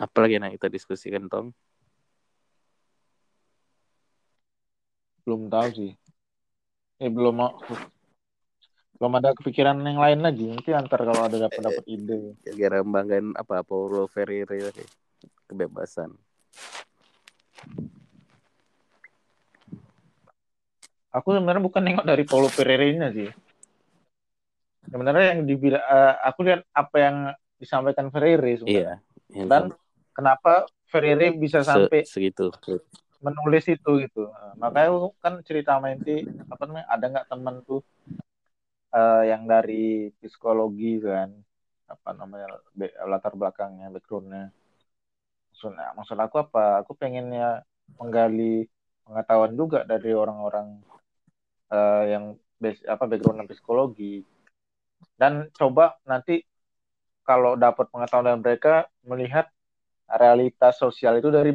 Apalagi 0.00 0.34
yang 0.40 0.50
kita 0.50 0.66
diskusikan, 0.72 1.30
Tong? 1.30 1.54
Belum 5.22 5.46
tahu 5.46 5.68
sih. 5.74 5.92
Eh, 7.02 7.10
belum 7.10 7.34
mau 7.34 7.50
belum 8.98 9.18
ada 9.18 9.34
kepikiran 9.34 9.82
yang 9.82 9.98
lain 9.98 10.20
lagi. 10.22 10.46
Mungkin 10.46 10.78
antar 10.78 11.02
kalau 11.02 11.26
ada 11.26 11.34
dapat 11.34 11.58
dapat 11.58 11.84
ide. 11.90 12.38
Kira 12.46 12.86
banggain 12.86 13.34
apa 13.34 13.66
Paulo 13.66 14.06
Ferreira. 14.06 14.54
Kebebasan. 15.50 16.14
Aku 21.12 21.28
sebenarnya 21.34 21.60
bukan 21.60 21.82
nengok 21.82 22.06
dari 22.06 22.22
Paulo 22.22 22.46
Ferreira 22.46 23.10
sih. 23.10 23.28
Sebenarnya 24.86 25.34
yang 25.34 25.40
dibilang 25.50 25.82
uh, 25.82 26.14
aku 26.22 26.46
lihat 26.46 26.62
apa 26.70 26.96
yang 26.98 27.16
disampaikan 27.58 28.10
Ferreira 28.14 28.54
sebenarnya. 28.54 28.98
Iya. 29.30 29.44
Dan 29.50 29.74
kenapa 30.14 30.68
Ferrari 30.86 31.32
bisa 31.34 31.64
sampai 31.64 32.04
Se 32.04 32.20
segitu 32.20 32.52
menulis 33.22 33.64
itu 33.70 33.90
gitu. 34.04 34.28
Nah, 34.28 34.54
makanya 34.58 34.90
kan 35.22 35.34
cerita 35.46 35.78
Menti 35.78 36.26
apa 36.50 36.62
namanya 36.66 36.86
ada 36.90 37.04
nggak 37.12 37.28
teman 37.30 37.56
tuh 37.62 37.80
uh, 38.92 39.22
yang 39.24 39.46
dari 39.46 40.10
psikologi 40.18 40.98
kan 41.00 41.30
apa 41.86 42.10
namanya 42.18 42.58
latar 43.06 43.32
belakangnya 43.38 43.88
backgroundnya. 43.94 44.50
Maksudnya 45.52 45.88
maksud 45.94 46.18
aku 46.18 46.36
apa? 46.42 46.82
Aku 46.82 46.92
pengennya 46.98 47.62
menggali 48.00 48.66
pengetahuan 49.06 49.52
juga 49.54 49.86
dari 49.86 50.10
orang-orang 50.14 50.82
uh, 51.70 52.04
yang 52.08 52.24
base, 52.58 52.82
apa 52.88 53.04
background 53.06 53.46
psikologi. 53.46 54.26
Dan 55.14 55.50
coba 55.54 55.94
nanti 56.08 56.42
kalau 57.22 57.54
dapat 57.54 57.86
pengetahuan 57.92 58.26
dari 58.26 58.40
mereka 58.42 58.74
melihat 59.06 59.46
realitas 60.10 60.74
sosial 60.78 61.22
itu 61.22 61.30
dari 61.30 61.54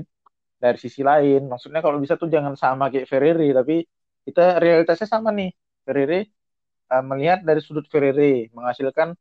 dari 0.58 0.78
sisi 0.82 1.02
lain. 1.06 1.46
Maksudnya 1.46 1.80
kalau 1.86 1.98
bisa 2.02 2.18
tuh 2.18 2.30
jangan 2.30 2.58
sama 2.58 2.90
kayak 2.90 3.08
Ferrari, 3.10 3.54
tapi 3.54 3.86
kita 4.26 4.58
realitasnya 4.60 5.08
sama 5.08 5.30
nih. 5.32 5.54
Ferrari 5.86 6.28
uh, 6.92 7.04
melihat 7.06 7.40
dari 7.46 7.62
sudut 7.64 7.86
Ferrari, 7.88 8.50
menghasilkan 8.52 9.16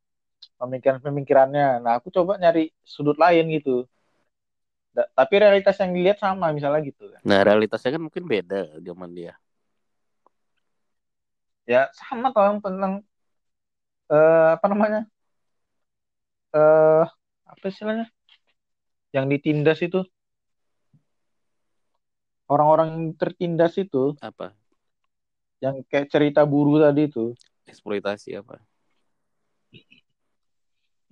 pemikiran-pemikirannya. 0.59 1.85
Nah, 1.85 1.93
aku 2.01 2.09
coba 2.11 2.41
nyari 2.41 2.73
sudut 2.83 3.15
lain 3.21 3.47
gitu. 3.53 3.87
Da 4.97 5.05
tapi 5.13 5.35
realitas 5.37 5.77
yang 5.77 5.93
dilihat 5.93 6.19
sama 6.19 6.51
misalnya 6.57 6.81
gitu 6.83 7.13
kan. 7.13 7.21
Nah, 7.23 7.41
realitasnya 7.45 7.95
kan 7.95 8.03
mungkin 8.03 8.25
beda 8.25 8.81
zaman 8.81 9.11
dia. 9.13 9.37
Ya, 11.67 11.91
sama 11.93 12.31
toh 12.31 12.63
tentang 12.63 13.03
uh, 14.09 14.49
apa 14.57 14.67
namanya? 14.71 15.03
Eh 16.55 16.59
uh, 16.59 17.05
apa 17.47 17.65
istilahnya? 17.69 18.07
yang 19.15 19.33
ditindas 19.33 19.81
itu 19.81 20.05
orang-orang 22.47 23.15
tertindas 23.19 23.75
itu 23.79 24.15
apa? 24.23 24.55
yang 25.61 25.81
kayak 25.89 26.13
cerita 26.13 26.45
buru 26.45 26.77
tadi 26.81 27.09
itu. 27.09 27.33
Eksploitasi 27.67 28.39
apa? 28.39 28.61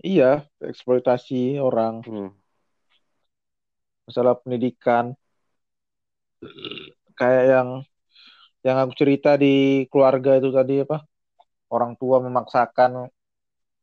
Iya 0.04 0.44
eksploitasi 0.60 1.58
orang. 1.58 2.04
Hmm. 2.04 2.30
masalah 4.04 4.36
pendidikan. 4.36 5.16
Kayak 7.16 7.44
yang 7.48 7.68
yang 8.60 8.76
aku 8.84 8.92
cerita 9.00 9.40
di 9.40 9.88
keluarga 9.88 10.36
itu 10.36 10.52
tadi 10.52 10.84
apa? 10.84 11.08
Orang 11.72 11.96
tua 11.96 12.20
memaksakan 12.20 13.08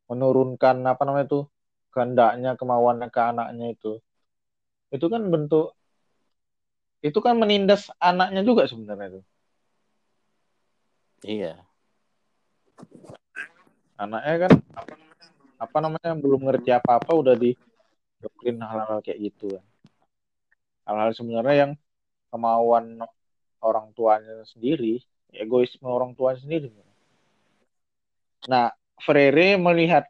menurunkan 0.05 0.85
apa 0.85 1.01
namanya 1.09 1.25
itu 1.25 1.41
kehendaknya 1.89 2.53
kemauannya 2.53 3.09
ke 3.09 3.21
anaknya 3.21 3.65
itu. 3.73 3.97
Itu 4.93 5.09
kan 5.09 5.25
bentuk 5.33 5.73
itu 7.01 7.19
kan 7.21 7.33
menindas 7.37 7.89
anaknya 7.97 8.41
juga 8.45 8.69
sebenarnya 8.69 9.17
itu 9.17 9.21
iya. 11.25 11.53
Anaknya 14.01 14.49
kan 14.49 14.53
apa 15.61 15.77
namanya 15.77 16.17
belum 16.17 16.49
ngerti 16.49 16.73
apa 16.73 16.97
apa 16.97 17.11
udah 17.13 17.37
di 17.37 17.53
hal-hal 18.41 18.97
kayak 19.05 19.29
gitu 19.29 19.53
kan. 19.53 19.65
Hal-hal 20.89 21.13
sebenarnya 21.13 21.55
yang 21.69 21.71
kemauan 22.33 23.05
orang 23.61 23.93
tuanya 23.93 24.41
sendiri 24.49 25.05
egoisme 25.29 25.85
orang 25.85 26.17
tuanya 26.17 26.41
sendiri. 26.41 26.73
Nah 28.49 28.73
Freire 28.97 29.57
melihat 29.57 30.09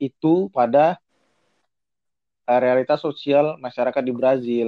itu 0.00 0.48
pada 0.48 0.96
realitas 2.48 3.04
sosial 3.04 3.60
masyarakat 3.60 4.02
di 4.02 4.12
Brazil 4.16 4.66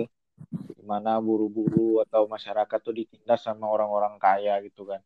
di 0.50 0.82
mana 0.82 1.22
buru-buru 1.22 2.02
atau 2.02 2.26
masyarakat 2.26 2.78
tuh 2.82 2.94
ditindas 2.94 3.46
sama 3.46 3.70
orang-orang 3.70 4.18
kaya 4.18 4.58
gitu 4.66 4.88
kan. 4.88 5.00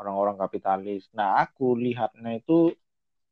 Orang-orang 0.00 0.40
kapitalis. 0.40 1.06
Nah 1.14 1.44
aku 1.44 1.76
lihatnya 1.76 2.40
itu 2.40 2.72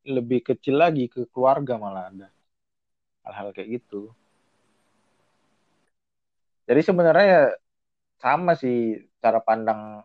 lebih 0.07 0.43
kecil 0.43 0.83
lagi 0.83 1.07
ke 1.07 1.27
keluarga 1.31 1.79
malah 1.79 2.11
ada 2.11 2.29
hal-hal 3.23 3.55
kayak 3.55 3.83
gitu. 3.83 4.11
Jadi 6.67 6.81
sebenarnya 6.83 7.27
ya 7.27 7.43
sama 8.23 8.55
sih 8.55 9.03
cara 9.19 9.43
pandang 9.43 10.03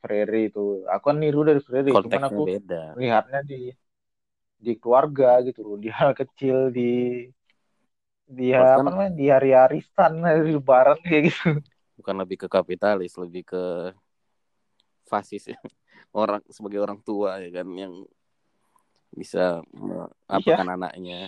Freire 0.00 0.48
itu. 0.48 0.86
Aku 0.86 1.12
kan 1.12 1.18
niru 1.18 1.42
dari 1.42 1.60
Freire 1.62 1.90
cuman 1.90 2.24
aku 2.26 2.42
beda. 2.46 2.94
lihatnya 2.96 3.40
di 3.42 3.70
di 4.60 4.76
keluarga 4.76 5.40
gitu 5.40 5.64
loh 5.64 5.76
di 5.80 5.88
hal 5.88 6.12
kecil 6.12 6.68
di 6.68 7.24
di 8.30 8.54
Bahkan, 8.54 8.62
apa 8.62 8.80
namanya? 8.86 9.12
Di 9.12 9.26
hari 9.26 9.50
arisan 9.50 10.12
hari 10.26 10.54
lebaran 10.54 10.98
kayak 11.02 11.22
gitu. 11.34 11.58
Bukan 11.98 12.14
lebih 12.16 12.46
ke 12.46 12.46
kapitalis 12.46 13.18
lebih 13.18 13.42
ke 13.42 13.64
fasis. 15.10 15.50
Ya. 15.50 15.58
orang 16.10 16.42
sebagai 16.50 16.82
orang 16.82 16.98
tua 17.02 17.38
ya 17.38 17.50
kan 17.50 17.66
yang 17.74 18.06
bisa 19.10 19.58
apa 20.30 20.46
iya. 20.46 20.62
anaknya. 20.62 21.20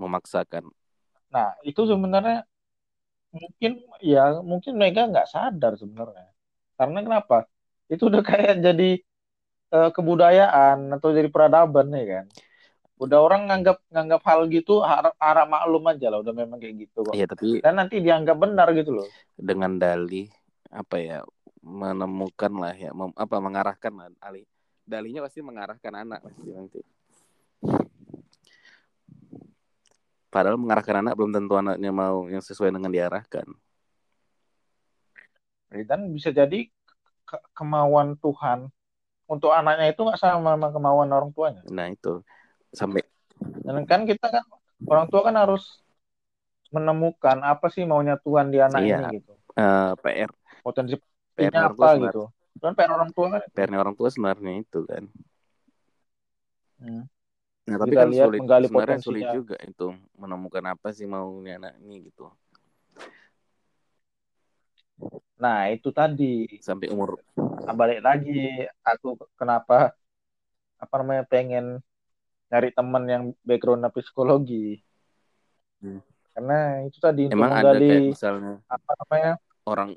Memaksakan. 0.00 0.68
Nah 1.32 1.56
itu 1.64 1.84
sebenarnya 1.84 2.44
mungkin 3.32 3.72
ya 4.00 4.40
mungkin 4.40 4.72
mereka 4.80 5.04
nggak 5.04 5.28
sadar 5.28 5.76
sebenarnya. 5.76 6.32
Karena 6.80 6.98
kenapa? 7.04 7.44
Itu 7.92 8.08
udah 8.08 8.24
kayak 8.32 8.64
jadi 8.64 9.00
uh, 9.72 9.90
kebudayaan 9.92 10.96
atau 10.96 11.12
jadi 11.12 11.28
peradaban 11.28 11.92
ya 11.92 12.04
kan 12.08 12.26
udah 12.96 13.18
orang 13.20 13.44
nganggap 13.44 13.84
nganggap 13.92 14.22
hal 14.24 14.48
gitu 14.48 14.80
harap 14.80 15.46
maklum 15.52 15.84
aja 15.92 16.08
lah 16.08 16.24
udah 16.24 16.32
memang 16.32 16.56
kayak 16.56 16.88
gitu 16.88 17.04
kok. 17.04 17.12
Iya 17.12 17.28
tapi 17.28 17.60
dan 17.60 17.76
nanti 17.76 18.00
dianggap 18.00 18.36
benar 18.40 18.72
gitu 18.72 18.96
loh. 18.96 19.08
dengan 19.36 19.76
dalih 19.76 20.32
apa 20.72 20.96
ya 20.96 21.20
menemukan 21.60 22.52
lah 22.56 22.72
ya 22.72 22.96
mem, 22.96 23.12
apa 23.12 23.36
mengarahkan 23.36 23.92
lah 23.92 24.08
alih. 24.24 24.48
Dalihnya 24.86 25.20
pasti 25.20 25.44
mengarahkan 25.44 25.92
anak 25.92 26.24
pasti 26.24 26.48
nanti. 26.54 26.80
Padahal 30.32 30.56
mengarahkan 30.56 31.04
anak 31.04 31.12
belum 31.20 31.32
tentu 31.36 31.52
anaknya 31.58 31.90
mau 31.92 32.24
yang 32.32 32.40
sesuai 32.40 32.72
dengan 32.72 32.88
diarahkan. 32.88 33.44
Dan 35.68 36.14
bisa 36.16 36.32
jadi 36.32 36.70
ke 37.26 37.36
kemauan 37.52 38.16
Tuhan 38.22 38.70
untuk 39.26 39.50
anaknya 39.50 39.90
itu 39.90 40.00
nggak 40.00 40.16
sama 40.16 40.54
sama 40.54 40.68
kemauan 40.70 41.10
orang 41.10 41.34
tuanya. 41.34 41.66
Nah 41.66 41.90
itu 41.90 42.22
sampai. 42.76 43.02
Dan 43.40 43.88
kan 43.88 44.04
kita 44.04 44.28
kan 44.28 44.44
orang 44.84 45.08
tua 45.08 45.24
kan 45.24 45.36
harus 45.40 45.80
menemukan 46.68 47.40
apa 47.40 47.72
sih 47.72 47.88
maunya 47.88 48.20
Tuhan 48.20 48.52
di 48.52 48.58
anak 48.60 48.80
iya, 48.84 49.08
ini 49.08 49.24
gitu. 49.24 49.32
Uh, 49.56 49.64
eh, 49.64 49.92
PR. 50.04 50.30
Potensi 50.60 50.94
PR 51.32 51.72
apa 51.72 51.96
gitu. 51.96 52.28
Kan 52.60 52.76
PR 52.76 52.92
orang 52.92 53.10
tua 53.16 53.26
kan. 53.32 53.42
PR 53.56 53.70
orang 53.72 53.96
tua 53.96 54.08
sebenarnya 54.12 54.52
itu 54.60 54.84
kan. 54.84 55.04
Hmm. 56.76 57.08
Nah, 57.66 57.76
tapi 57.82 57.98
kita 57.98 58.04
kan 58.06 58.08
lihat 58.14 58.26
sulit, 58.30 58.40
menggali 58.44 58.66
sebenarnya 58.70 59.00
sulit 59.02 59.24
juga 59.34 59.56
itu 59.64 59.86
menemukan 60.14 60.64
apa 60.70 60.88
sih 60.94 61.08
maunya 61.08 61.58
anak 61.58 61.74
ini 61.82 62.12
gitu. 62.12 62.30
Nah, 65.36 65.68
itu 65.68 65.90
tadi. 65.90 66.46
Sampai 66.62 66.88
umur. 66.94 67.20
Nah, 67.36 67.74
balik 67.74 68.00
lagi, 68.06 68.64
aku 68.86 69.18
kenapa 69.34 69.92
apa 70.76 70.94
namanya 71.00 71.24
pengen 71.26 71.80
nyari 72.50 72.70
teman 72.70 73.04
yang 73.06 73.24
background 73.42 73.86
psikologi. 73.90 74.80
Hmm. 75.82 76.00
Karena 76.36 76.84
itu 76.84 76.98
tadi 77.00 77.32
Emang 77.32 77.48
untuk 77.48 77.64
menggali 77.64 77.88
ada 77.88 78.10
misalnya 78.12 78.54
apa 78.68 78.90
namanya 79.00 79.32
orang 79.64 79.90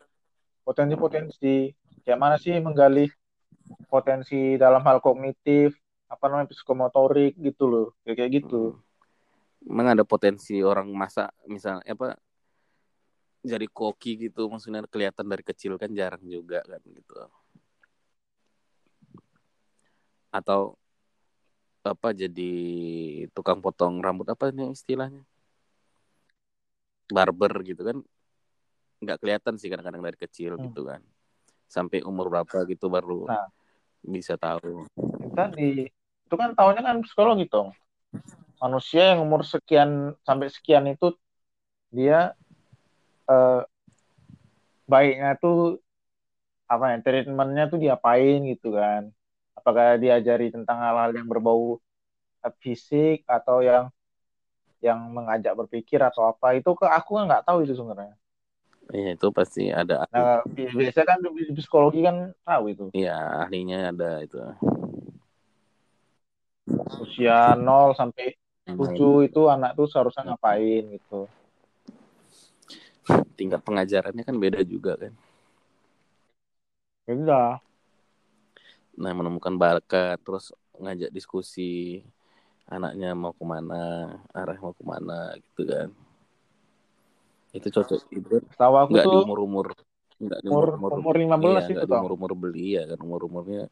potensi-potensi 0.63 1.75
kayak 2.07 2.19
mana 2.19 2.35
sih 2.39 2.55
menggali 2.63 3.11
potensi 3.91 4.55
dalam 4.55 4.79
hal 4.87 5.03
kognitif 5.03 5.75
apa 6.09 6.25
namanya 6.25 6.49
psikomotorik 6.49 7.37
gitu 7.37 7.63
loh 7.67 7.87
kayak 8.07 8.17
kayak 8.23 8.31
gitu. 8.43 8.73
Hmm. 8.73 9.67
Emang 9.67 9.91
ada 9.91 10.07
potensi 10.07 10.63
orang 10.63 10.87
masa 10.95 11.27
misalnya 11.43 11.83
apa 11.83 12.15
jadi 13.43 13.67
koki 13.71 14.27
gitu 14.29 14.51
maksudnya 14.51 14.83
kelihatan 14.87 15.27
dari 15.27 15.43
kecil 15.43 15.79
kan 15.79 15.91
jarang 15.95 16.23
juga 16.27 16.59
kan 16.67 16.79
gitu 16.83 17.15
atau 20.29 20.77
apa 21.89 22.13
jadi 22.13 22.53
tukang 23.33 23.59
potong 23.59 23.99
rambut 23.99 24.29
apa 24.29 24.53
nih 24.53 24.71
istilahnya? 24.71 25.25
Barber 27.09 27.53
gitu 27.65 27.81
kan? 27.81 27.97
Nggak 29.01 29.17
kelihatan 29.19 29.53
sih 29.57 29.67
kadang-kadang 29.67 30.05
dari 30.05 30.17
kecil 30.17 30.55
hmm. 30.55 30.63
gitu 30.69 30.85
kan. 30.85 31.01
Sampai 31.65 32.05
umur 32.05 32.29
berapa 32.29 32.65
gitu 32.69 32.89
baru 32.89 33.25
nah, 33.25 33.49
bisa 34.05 34.37
tahu. 34.37 34.85
Tadi 35.33 35.89
itu 35.89 36.35
kan 36.37 36.53
tahunnya 36.53 36.81
kan 36.85 36.97
psikologi 37.01 37.49
dong. 37.49 37.73
Manusia 38.61 39.15
yang 39.15 39.25
umur 39.25 39.41
sekian 39.41 40.13
sampai 40.21 40.51
sekian 40.51 40.85
itu 40.85 41.15
dia 41.89 42.37
uh, 43.25 43.65
baiknya 44.85 45.37
tuh 45.37 45.81
apa 46.69 46.93
ya 46.93 46.97
treatmentnya 47.01 47.65
tuh 47.65 47.81
diapain 47.81 48.45
gitu 48.45 48.77
kan 48.77 49.09
apakah 49.69 50.01
diajari 50.01 50.49
tentang 50.49 50.81
hal-hal 50.81 51.13
yang 51.13 51.29
berbau 51.29 51.77
fisik 52.57 53.21
atau 53.29 53.61
yang 53.61 53.93
yang 54.81 54.97
mengajak 55.11 55.53
berpikir 55.53 56.01
atau 56.01 56.31
apa 56.31 56.57
itu 56.57 56.71
ke 56.73 56.87
aku 56.89 57.19
kan 57.21 57.29
nggak 57.29 57.45
tahu 57.45 57.61
itu 57.61 57.77
sebenarnya 57.77 58.17
Iya 58.89 59.13
itu 59.13 59.29
pasti 59.29 59.69
ada. 59.69 60.09
Nah, 60.09 60.41
biasa 60.49 61.05
kan 61.05 61.21
di 61.21 61.53
psikologi 61.53 62.01
kan 62.01 62.33
tahu 62.41 62.73
itu. 62.73 62.85
Iya 62.97 63.45
ahlinya 63.45 63.93
ada 63.93 64.17
itu. 64.25 64.41
Usia 66.97 67.53
0 67.53 67.93
sampai 67.93 68.33
7 68.65 69.29
itu 69.29 69.41
anak 69.45 69.77
tuh 69.77 69.85
seharusnya 69.85 70.33
ngapain 70.33 70.89
gitu 70.89 71.29
tingkat 73.33 73.63
pengajarannya 73.63 74.21
kan 74.21 74.35
beda 74.37 74.61
juga 74.61 74.93
kan 74.99 75.13
beda 77.07 77.57
nah 78.99 79.15
menemukan 79.15 79.55
bakat 79.55 80.19
terus 80.19 80.51
ngajak 80.75 81.07
diskusi 81.15 82.03
anaknya 82.67 83.15
mau 83.15 83.31
ke 83.31 83.45
mana 83.47 84.13
arah 84.35 84.57
mau 84.59 84.75
ke 84.75 84.83
mana 84.83 85.39
gitu 85.39 85.63
kan. 85.65 85.89
Itu 87.55 87.67
cocok 87.73 87.99
itu 88.13 88.35
tahu 88.53 88.73
aku 88.77 88.89
nggak 88.93 89.05
tuh 89.07 89.13
di 89.15 89.25
umur 89.25 89.39
umur 89.41 89.67
nggak 90.19 90.39
di 90.43 90.47
umur 90.51 90.67
umur, 90.75 90.91
umur 90.99 91.15
15 91.15 91.39
iya, 91.39 91.79
itu 91.79 91.85
di 91.87 91.93
umur 91.95 92.11
umur 92.19 92.31
beli 92.35 92.67
ya 92.77 92.83
kan 92.85 92.99
umur 92.99 93.21
umurnya 93.25 93.63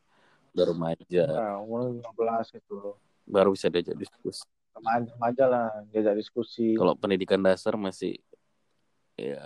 baru 0.55 0.73
remaja. 0.73 1.25
Nah, 1.29 1.55
umur 1.61 2.01
15 2.01 2.57
itu 2.57 2.77
baru 3.27 3.49
bisa 3.53 3.67
diajak 3.69 3.99
diskusi. 3.99 4.41
Remaja, 4.73 5.09
remaja 5.13 5.43
lah 5.45 5.67
diajak 5.91 6.15
diskusi. 6.17 6.73
Kalau 6.73 6.95
pendidikan 6.97 7.43
dasar 7.43 7.77
masih 7.77 8.17
ya 9.13 9.43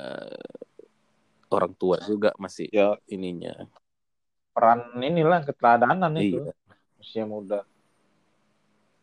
orang 1.52 1.74
tua 1.76 2.00
juga 2.08 2.32
masih 2.40 2.72
ya. 2.72 2.96
ininya 3.12 3.68
peran 4.52 4.80
inilah 5.00 5.42
keteladanan 5.48 6.14
iya. 6.20 6.24
itu 6.24 6.38
usia 7.02 7.24
muda 7.26 7.64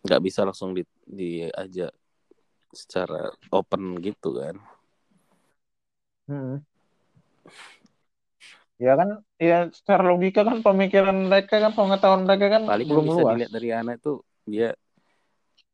nggak 0.07 0.23
bisa 0.23 0.41
langsung 0.47 0.73
di 0.77 0.83
diajak 1.09 1.91
secara 2.71 3.33
open 3.51 3.97
gitu 4.05 4.37
kan 4.37 4.57
Hmm. 6.29 6.61
Ya 8.79 8.95
kan, 8.95 9.25
ya 9.41 9.73
secara 9.73 10.07
logika 10.07 10.45
kan 10.45 10.61
pemikiran 10.63 11.17
mereka 11.27 11.59
kan 11.59 11.73
pengetahuan 11.75 12.29
mereka 12.29 12.47
kan 12.53 12.63
paling 12.69 12.87
kan 12.87 12.93
belum 12.95 13.05
bisa 13.09 13.21
luas. 13.25 13.33
dilihat 13.35 13.51
dari 13.57 13.69
anak 13.75 13.97
tuh 14.05 14.23
dia 14.47 14.77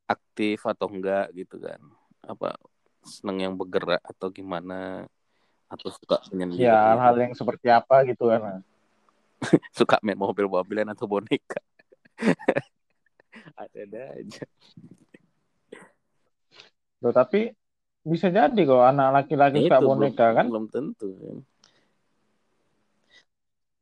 aktif 0.08 0.64
atau 0.64 0.86
enggak 0.88 1.28
gitu 1.36 1.60
kan 1.60 1.80
apa 2.24 2.56
seneng 3.04 3.50
yang 3.50 3.54
bergerak 3.58 4.00
atau 4.00 4.32
gimana 4.32 5.04
atau 5.68 5.88
suka 5.92 6.22
menyendiri 6.32 6.64
Ya 6.64 6.76
hal-hal 6.80 7.16
yang 7.18 7.34
seperti 7.36 7.68
apa 7.68 8.06
gitu 8.08 8.30
kan. 8.32 8.64
suka 9.78 9.96
main 10.00 10.18
mobil-mobilan 10.18 10.88
atau 10.92 11.06
boneka 11.06 11.60
ada 13.60 14.02
aja 14.16 14.44
Loh, 17.04 17.12
tapi 17.12 17.52
bisa 18.00 18.32
jadi 18.32 18.56
kok 18.64 18.80
anak 18.80 19.08
laki-laki 19.12 19.68
suka 19.68 19.76
belum, 19.76 19.90
boneka 19.92 20.26
kan. 20.32 20.46
belum 20.48 20.66
tentu 20.72 21.08
kan. 21.20 21.38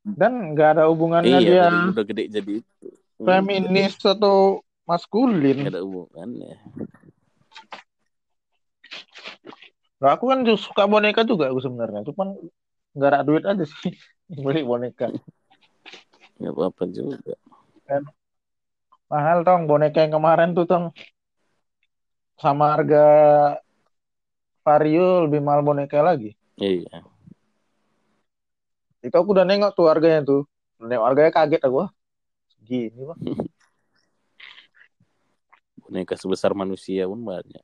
Dan 0.02 0.32
nggak 0.59 0.68
ada 0.74 0.90
hubungannya 0.90 1.39
iya 1.39 1.70
dia 1.70 1.94
udah 1.94 2.02
gede 2.02 2.26
jadi 2.26 2.52
itu 2.59 2.86
feminis 3.22 3.94
atau 4.02 4.66
maskulin. 4.82 5.70
Gak 5.70 5.78
ada 5.78 5.86
hubungannya 5.86 6.59
Nah, 10.02 10.18
aku 10.18 10.34
kan 10.34 10.43
suka 10.59 10.90
boneka 10.90 11.22
juga 11.22 11.47
aku 11.47 11.62
sebenarnya. 11.62 12.02
Cuman 12.10 12.34
nggak 12.98 13.10
ada 13.14 13.22
duit 13.22 13.47
aja 13.47 13.62
sih 13.62 13.94
beli 14.44 14.66
boneka. 14.66 15.14
Nggak 16.43 16.55
apa-apa 16.59 16.82
juga 16.90 17.35
Mahal 19.12 19.44
tong 19.44 19.69
boneka 19.69 20.02
yang 20.02 20.16
kemarin 20.16 20.56
tuh 20.56 20.64
tong 20.64 20.85
sama 22.40 22.74
harga 22.74 23.05
Vario 24.62 25.27
lebih 25.27 25.43
mahal 25.43 25.66
boneka 25.66 25.98
lagi. 26.01 26.39
iya 26.56 27.02
Itu 29.02 29.14
aku 29.19 29.35
udah 29.35 29.43
nengok 29.43 29.74
tuh 29.74 29.90
harganya 29.90 30.23
tuh. 30.23 30.43
Nengok 30.78 31.06
harganya 31.12 31.35
kaget 31.35 31.62
aku. 31.66 31.90
Gini 32.62 33.02
pak. 33.02 33.19
boneka 35.82 36.14
sebesar 36.16 36.55
manusia 36.56 37.05
pun 37.05 37.20
banyak 37.20 37.60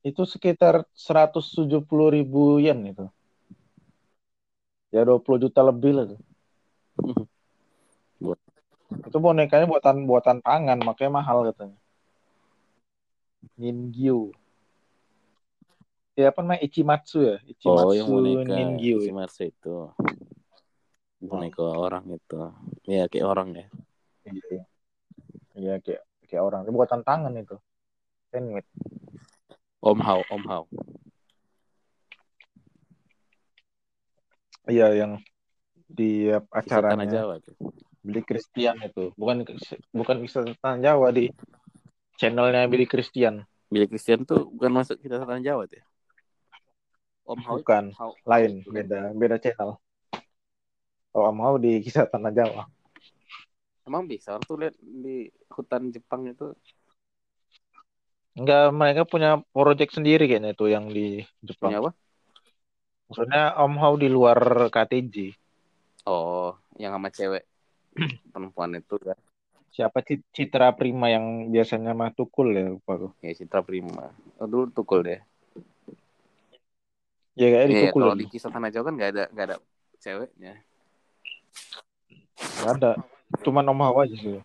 Itu 0.00 0.24
sekitar 0.24 0.88
170 0.96 2.08
ribu 2.08 2.56
yen 2.58 2.80
itu. 2.88 3.04
Ya 4.90 5.06
20 5.06 5.38
juta 5.38 5.60
lebih 5.62 5.92
lah 5.94 6.04
tuh. 6.10 6.20
Buat- 8.18 8.42
Itu 9.06 9.18
bonekanya 9.22 9.70
buatan 9.70 10.02
buatan 10.04 10.38
tangan 10.42 10.78
makanya 10.82 11.22
mahal 11.22 11.46
katanya. 11.46 11.78
Ningyo. 13.54 14.34
Ya 16.18 16.34
apa 16.34 16.42
namanya 16.42 16.60
Ichimatsu 16.66 17.22
ya? 17.22 17.36
Ichimatsu 17.46 17.86
oh 17.86 17.94
yang 17.94 18.08
boneka 18.10 18.50
Ningyo. 18.50 18.98
si 19.00 19.14
Marse 19.14 19.48
itu 19.48 19.88
boneka 21.20 21.62
orang 21.62 22.04
itu 22.16 22.40
ya 22.88 23.04
kayak 23.06 23.26
orang 23.28 23.48
ya 23.54 23.66
Iya. 24.26 24.62
Iya 25.54 25.74
kayak 25.80 26.02
kayak 26.28 26.42
orang. 26.42 26.60
Itu 26.66 26.72
buatan 26.74 27.00
tangan 27.06 27.32
itu. 27.38 27.56
Handmade. 28.34 28.68
Om 29.80 29.98
Hao 30.02 30.20
Om 30.28 30.44
Hao 30.50 30.64
Iya 34.70 34.88
yang 34.94 35.12
di 35.90 36.30
Tanah 36.30 36.46
acaranya 36.54 37.06
Jawa 37.10 37.34
tuh 37.42 37.58
Billy 38.00 38.22
Christian 38.24 38.80
itu. 38.80 39.12
Bukan 39.18 39.44
bukan 39.92 40.16
kisah 40.24 40.46
tanah 40.62 40.78
Jawa 40.80 41.12
di 41.12 41.28
channelnya 42.16 42.64
Billy 42.70 42.88
Christian. 42.88 43.44
Billy 43.68 43.86
Christian 43.90 44.24
tuh 44.24 44.48
bukan 44.48 44.72
masuk 44.72 44.96
kita 45.02 45.20
Tanah 45.20 45.42
Jawa 45.42 45.68
tuh 45.68 45.82
ya? 45.82 45.84
Om 47.28 47.40
Hao 47.44 47.54
Bukan. 47.60 47.84
Hao- 47.94 48.18
Lain, 48.24 48.64
beda 48.64 49.12
beda 49.12 49.36
channel. 49.36 49.76
Kalau 51.10 51.32
mau 51.34 51.58
di 51.58 51.82
kisah 51.84 52.06
tanah 52.08 52.32
Jawa. 52.32 52.64
Emang 53.84 54.06
bisa 54.06 54.38
orang 54.38 54.46
tuh 54.46 54.56
lihat 54.62 54.74
di 54.78 55.26
hutan 55.50 55.90
Jepang 55.90 56.30
itu 56.30 56.54
Enggak, 58.38 58.70
mereka 58.70 59.02
punya 59.04 59.42
project 59.50 59.98
sendiri 59.98 60.30
kayaknya 60.30 60.54
itu 60.54 60.70
yang 60.70 60.86
di 60.86 61.26
Jepang. 61.42 61.74
punya 61.74 61.78
apa? 61.82 61.90
Maksudnya 63.10 63.58
Om 63.58 63.74
Hao 63.82 63.98
di 63.98 64.06
luar 64.06 64.38
KTJ. 64.70 65.34
Oh, 66.06 66.54
yang 66.78 66.94
sama 66.94 67.10
cewek 67.10 67.42
perempuan 68.32 68.78
itu 68.78 68.94
kan. 69.02 69.18
Siapa 69.74 69.98
Ci- 70.06 70.22
Citra 70.30 70.70
Prima 70.78 71.10
yang 71.10 71.50
biasanya 71.50 71.90
mah 71.90 72.14
tukul 72.14 72.54
ya 72.54 72.70
lupa 72.70 72.94
aku. 72.94 73.08
Ya 73.18 73.34
Citra 73.34 73.66
Prima. 73.66 74.14
Oh, 74.38 74.46
dulu 74.46 74.70
tukul 74.70 75.02
deh. 75.02 75.18
Ya 77.34 77.46
kayak 77.50 77.66
di 77.66 77.74
Iya, 77.74 77.82
tukul 77.90 78.02
kalau 78.06 78.14
lagi. 78.14 78.22
di 78.22 78.26
kisah 78.30 78.50
Tanah 78.54 78.70
Jawa 78.70 78.84
kan 78.86 78.94
nggak 78.94 79.10
ada 79.10 79.24
nggak 79.34 79.46
ada 79.50 79.56
ceweknya. 79.98 80.54
Nggak 82.62 82.72
ada. 82.78 82.92
Cuman 83.42 83.66
Om 83.74 83.80
Hao 83.82 83.98
aja 84.06 84.14
sih. 84.14 84.38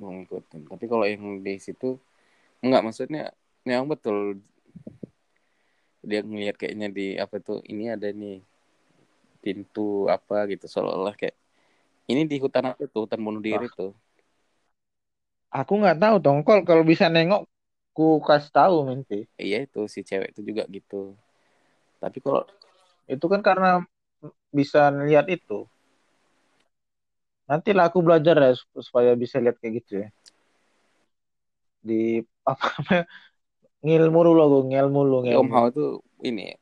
Ngikutin. 0.00 0.60
Tapi 0.68 0.84
kalau 0.88 1.04
yang 1.04 1.44
di 1.44 1.60
situ 1.60 2.00
enggak 2.64 2.82
maksudnya 2.88 3.36
yang 3.68 3.84
betul 3.84 4.40
dia 6.10 6.20
ngelihat 6.28 6.56
kayaknya 6.60 6.88
di 6.98 7.06
apa 7.24 7.36
tuh 7.46 7.58
ini 7.72 7.84
ada 7.94 8.08
nih 8.20 8.36
pintu 9.42 10.06
apa 10.16 10.36
gitu 10.52 10.64
seolah-olah 10.70 11.14
kayak 11.18 11.36
ini 12.12 12.22
di 12.30 12.36
hutan 12.44 12.64
apa 12.72 12.82
tuh 12.92 13.00
hutan 13.06 13.20
bunuh 13.26 13.42
diri 13.42 13.66
tuh 13.78 13.92
Aku 15.60 15.72
nggak 15.80 15.98
tahu 16.02 16.16
tongkol 16.24 16.58
kalau 16.68 16.82
bisa 16.90 17.06
nengok 17.14 17.42
ku 17.96 18.04
kasih 18.26 18.52
tahu 18.58 18.76
minti. 18.88 19.18
iya 19.44 19.56
itu 19.66 19.80
si 19.94 20.00
cewek 20.08 20.28
itu 20.32 20.40
juga 20.48 20.62
gitu 20.76 20.94
tapi 22.02 22.18
kalau 22.24 22.42
Itu 23.14 23.26
kan 23.32 23.42
karena 23.48 23.68
bisa 24.58 24.80
lihat 25.08 25.26
itu. 25.28 25.66
Nantilah 27.48 27.84
aku 27.90 27.98
belajar 28.06 28.34
ya 28.46 28.52
sup- 28.58 28.82
supaya 28.86 29.12
bisa 29.22 29.36
lihat 29.42 29.56
kayak 29.60 29.74
gitu 29.82 29.92
ya. 30.02 30.08
Di 31.88 32.22
apa 32.50 32.66
namanya? 32.78 33.04
Ngilmu 33.82 34.20
dulu 34.22 34.40
aku, 34.46 34.58
ngilmu 34.70 35.00
lu, 35.02 35.18
Tapi 35.26 35.34
Om 35.34 35.46
ngilmu. 35.46 35.54
Hao 35.54 35.66
tuh 35.74 35.90
ini 36.22 36.54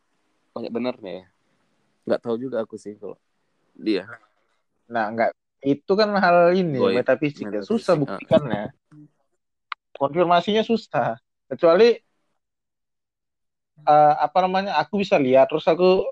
banyak 0.56 0.72
bener 0.72 0.94
nih 1.04 1.14
ya. 1.20 1.24
Nggak 2.08 2.20
tahu 2.24 2.36
juga 2.40 2.64
aku 2.64 2.80
sih 2.80 2.96
kalau 2.96 3.20
dia. 3.76 4.08
Nah, 4.88 5.12
enggak 5.12 5.30
itu 5.60 5.92
kan 5.92 6.08
hal 6.16 6.56
ini 6.56 6.80
Goib. 6.80 6.96
metafisik 6.96 7.44
ya. 7.44 7.60
Susah 7.60 7.94
ah. 7.94 7.98
buktikannya. 8.00 8.72
Konfirmasinya 10.00 10.64
susah. 10.64 11.20
Kecuali 11.44 11.92
eh, 13.84 14.14
apa 14.16 14.38
namanya? 14.40 14.80
Aku 14.80 14.96
bisa 14.96 15.20
lihat 15.20 15.52
terus 15.52 15.68
aku 15.68 16.08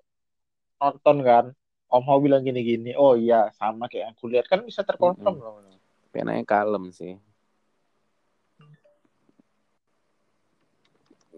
nonton 0.77 1.25
kan. 1.25 1.45
Om 1.89 2.05
Hao 2.05 2.21
bilang 2.21 2.45
gini-gini. 2.45 2.93
Oh 2.93 3.17
iya, 3.17 3.49
sama 3.57 3.89
kayak 3.89 4.13
aku 4.13 4.29
lihat 4.29 4.45
kan 4.45 4.61
bisa 4.61 4.85
terkonfirm 4.85 5.41
loh. 5.41 5.65
Penanya 6.13 6.45
kalem 6.45 6.93
sih. 6.93 7.17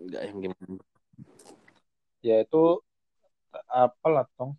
Enggak 0.01 0.22
yang 0.24 0.39
gimana. 0.40 0.81
Ya 2.24 2.36
itu 2.44 2.62
apalah 3.68 4.24
tong. 4.36 4.56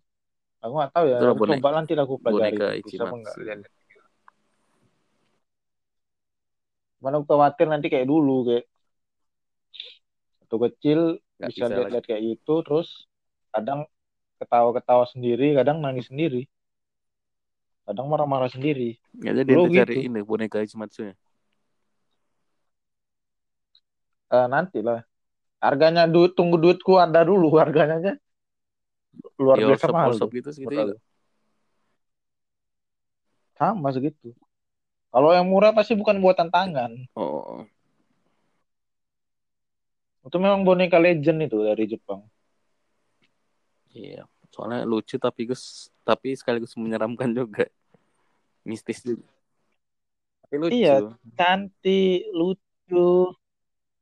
Aku 0.62 0.72
nggak 0.78 0.92
tahu 0.94 1.04
ya. 1.10 1.18
Itulah 1.18 1.34
Aku 1.34 1.44
coba 1.50 1.68
nanti 1.74 1.92
aku 1.98 2.14
pelajari. 2.22 2.54
boneka 2.54 2.66
Bisa 2.86 3.02
apa 3.02 3.16
Ichimatsu. 3.18 3.40
Mana 7.02 7.18
aku 7.18 7.26
khawatir 7.26 7.66
nanti 7.66 7.90
kayak 7.90 8.06
dulu 8.06 8.46
kayak 8.46 8.64
waktu 10.38 10.56
kecil 10.70 11.00
Nggak 11.42 11.50
bisa 11.50 11.64
lihat-lihat 11.66 12.04
kayak 12.06 12.22
gitu 12.22 12.54
terus 12.62 13.10
kadang 13.50 13.90
ketawa-ketawa 14.38 15.06
sendiri, 15.10 15.58
kadang 15.58 15.82
nangis 15.82 16.06
sendiri. 16.06 16.46
Kadang 17.82 18.06
marah-marah 18.06 18.46
sendiri. 18.46 19.02
Nggak 19.18 19.34
jadi 19.42 19.50
Dulu 19.50 19.64
cari 19.66 19.94
gitu. 19.98 20.06
ini 20.06 20.20
boneka 20.22 20.62
Ichimatsu 20.62 21.10
ya. 21.10 21.14
Eh, 24.32 24.46
nanti 24.46 24.78
lah. 24.78 25.02
Harganya 25.62 26.10
duit 26.10 26.34
tunggu 26.34 26.58
duitku 26.58 26.98
ada 26.98 27.22
dulu 27.22 27.54
harganya 27.54 28.02
aja. 28.02 28.12
Luar 29.38 29.62
Di 29.62 29.70
biasa 29.70 29.94
mahal 29.94 30.18
gitu 30.18 30.50
segitu 30.50 30.74
aku. 30.74 30.98
Sama 33.54 33.88
segitu. 33.94 34.34
Kalau 35.14 35.30
yang 35.30 35.46
murah 35.46 35.70
pasti 35.70 35.94
bukan 35.94 36.18
buatan 36.18 36.50
tangan. 36.50 36.90
Oh, 37.14 37.62
Itu 40.26 40.42
memang 40.42 40.66
boneka 40.66 40.98
legend 40.98 41.46
itu 41.46 41.62
dari 41.62 41.84
Jepang. 41.86 42.26
iya. 43.94 44.26
Soalnya 44.52 44.84
lucu 44.84 45.16
tapi 45.16 45.48
gus 45.48 45.88
tapi 46.02 46.34
sekaligus 46.34 46.74
menyeramkan 46.74 47.30
juga. 47.30 47.70
Mistis 48.66 48.98
juga. 49.06 49.30
Tapi 50.42 50.54
lucu. 50.58 50.74
Iya. 50.74 51.14
Cantik, 51.38 52.26
lucu, 52.34 53.30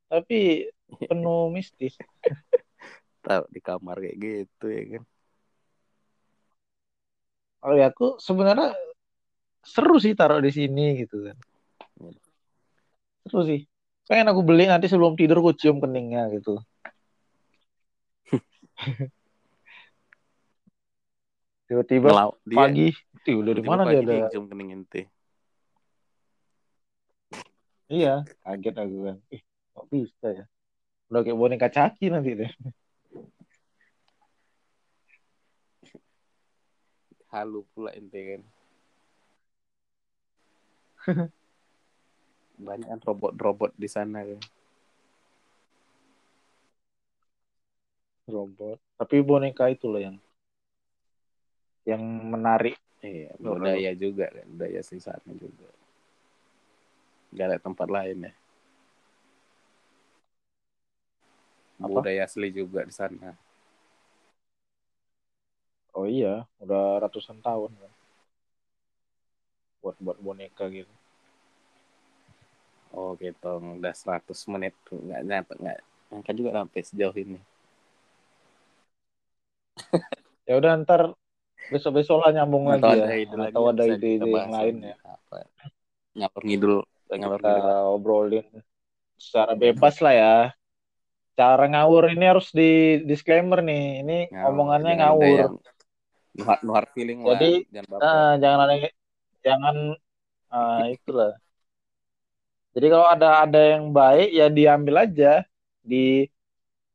tapi 0.09 0.67
penuh 1.09 1.51
mistis. 1.53 1.95
Taruh 3.25 3.47
di 3.53 3.61
kamar 3.61 4.01
kayak 4.01 4.17
gitu 4.17 4.65
ya 4.67 4.83
kan. 4.97 5.03
Kalau 7.61 7.75
ya 7.77 7.87
aku 7.93 8.07
sebenarnya 8.17 8.73
seru 9.61 10.01
sih 10.01 10.17
taruh 10.17 10.41
di 10.41 10.49
sini 10.49 10.97
gitu 11.05 11.29
kan. 11.29 11.37
Seru 13.29 13.41
sih. 13.45 13.69
Pengen 14.09 14.33
aku 14.33 14.41
beli 14.41 14.65
nanti 14.65 14.89
sebelum 14.89 15.13
tidur 15.13 15.39
aku 15.45 15.53
cium 15.53 15.77
keningnya 15.77 16.27
gitu. 16.33 16.57
tiba-tiba 21.71 22.11
Ngelau- 22.11 22.35
dia 22.43 22.57
pagi 22.59 22.87
Tuh, 23.23 23.39
dari 23.47 23.63
mana 23.63 23.87
dia 23.87 24.03
ada 24.03 24.27
cium 24.27 24.51
kening 24.51 24.75
ente 24.75 25.07
iya 27.87 28.27
kaget 28.43 28.75
aku 28.75 28.97
kan 29.07 29.17
ih 29.31 29.39
kok 29.71 29.85
bisa 29.87 30.27
ya 30.35 30.45
udah 31.11 31.27
kayak 31.27 31.35
boneka 31.35 31.67
caki 31.67 32.07
nanti 32.07 32.39
deh. 32.39 32.51
Halu 37.35 37.67
pula 37.75 37.91
ente 37.91 38.19
kan. 38.23 38.41
Banyak 42.67 43.03
robot-robot 43.03 43.75
di 43.75 43.91
sana 43.91 44.23
kan. 44.23 44.39
Robot. 48.31 48.79
Tapi 48.95 49.19
boneka 49.19 49.67
itu 49.67 49.91
loh 49.91 49.99
yang 49.99 50.15
yang 51.83 51.99
menarik. 52.07 52.79
Iya 53.03 53.35
budaya 53.35 53.91
juga 53.99 54.31
kan 54.31 54.47
budaya 54.47 54.79
di 54.79 55.01
sana 55.03 55.31
juga. 55.35 55.67
Gak 57.35 57.47
ada 57.51 57.59
tempat 57.59 57.91
lain 57.91 58.31
ya 58.31 58.40
Apa? 61.81 61.97
budaya 62.01 62.21
asli 62.29 62.47
juga 62.53 62.85
di 62.85 62.93
sana. 62.93 63.33
Oh 65.91 66.07
iya 66.07 66.47
udah 66.63 67.01
ratusan 67.03 67.41
tahun 67.43 67.71
kan. 67.75 67.91
Buat 69.81 69.95
buat 69.99 70.17
boneka 70.21 70.69
gitu. 70.71 70.93
Oh 72.95 73.15
gitu 73.19 73.51
udah 73.81 73.93
100 73.95 74.39
menit. 74.51 74.73
Tuh 74.87 75.01
nggak 75.01 75.21
nyata 75.25 75.53
nggak 75.59 75.79
angka 76.11 76.31
juga 76.37 76.49
sampai 76.55 76.81
sejauh 76.85 77.15
ini. 77.17 77.39
Ya 80.49 80.57
udah 80.57 80.73
ntar 80.83 81.13
besok 81.71 82.01
besok 82.01 82.25
lah 82.25 82.33
nyambung 82.35 82.67
lagi 82.67 82.83
Atau 82.83 82.91
ya. 82.97 83.05
ada 83.07 83.35
lagi 83.39 83.53
atau 83.55 83.61
yang 83.63 83.71
ada 83.71 83.83
ide-ide 83.87 84.27
yang 84.27 84.51
lain 84.51 84.75
ya. 84.83 84.95
Apa? 85.05 85.37
Ngidul 86.43 86.75
Bisa 86.83 87.13
ngalor 87.15 87.39
kita 87.39 87.49
ngidul. 87.51 87.87
obrolin 87.95 88.45
secara 89.15 89.53
bebas 89.55 89.95
lah 90.01 90.13
ya 90.17 90.35
cara 91.41 91.63
ngawur 91.73 92.03
ini 92.13 92.25
harus 92.31 92.47
di 92.53 93.01
disclaimer 93.09 93.59
nih 93.65 93.83
ini 94.05 94.17
Ngawur, 94.29 94.49
omongannya 94.53 94.93
ngawur 95.01 95.39
no 96.65 96.71
hard 96.77 96.89
feeling 96.93 97.19
Jadi, 97.25 97.51
lah 97.65 97.73
jangan 97.75 97.99
Nah, 98.01 98.29
jangan 98.41 98.59
ada 98.65 98.75
jangan 99.41 99.75
ah, 100.53 100.85
itulah. 100.87 101.31
Jadi 102.71 102.87
kalau 102.87 103.07
ada 103.11 103.29
ada 103.43 103.61
yang 103.75 103.91
baik 103.91 104.29
ya 104.31 104.47
diambil 104.47 104.95
aja, 105.03 105.43
di 105.83 106.29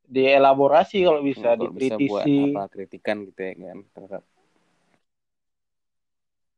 dielaborasi 0.06 1.02
kalau 1.02 1.20
bisa, 1.20 1.52
Kalau 1.58 1.74
bisa 1.74 1.98
buat 1.98 2.24
dikritisi. 2.24 2.54
apa 2.54 2.62
kritikan 2.70 3.16
gitu 3.26 3.40
ya 3.42 3.52
kan 3.58 3.78
terhadap 3.92 4.22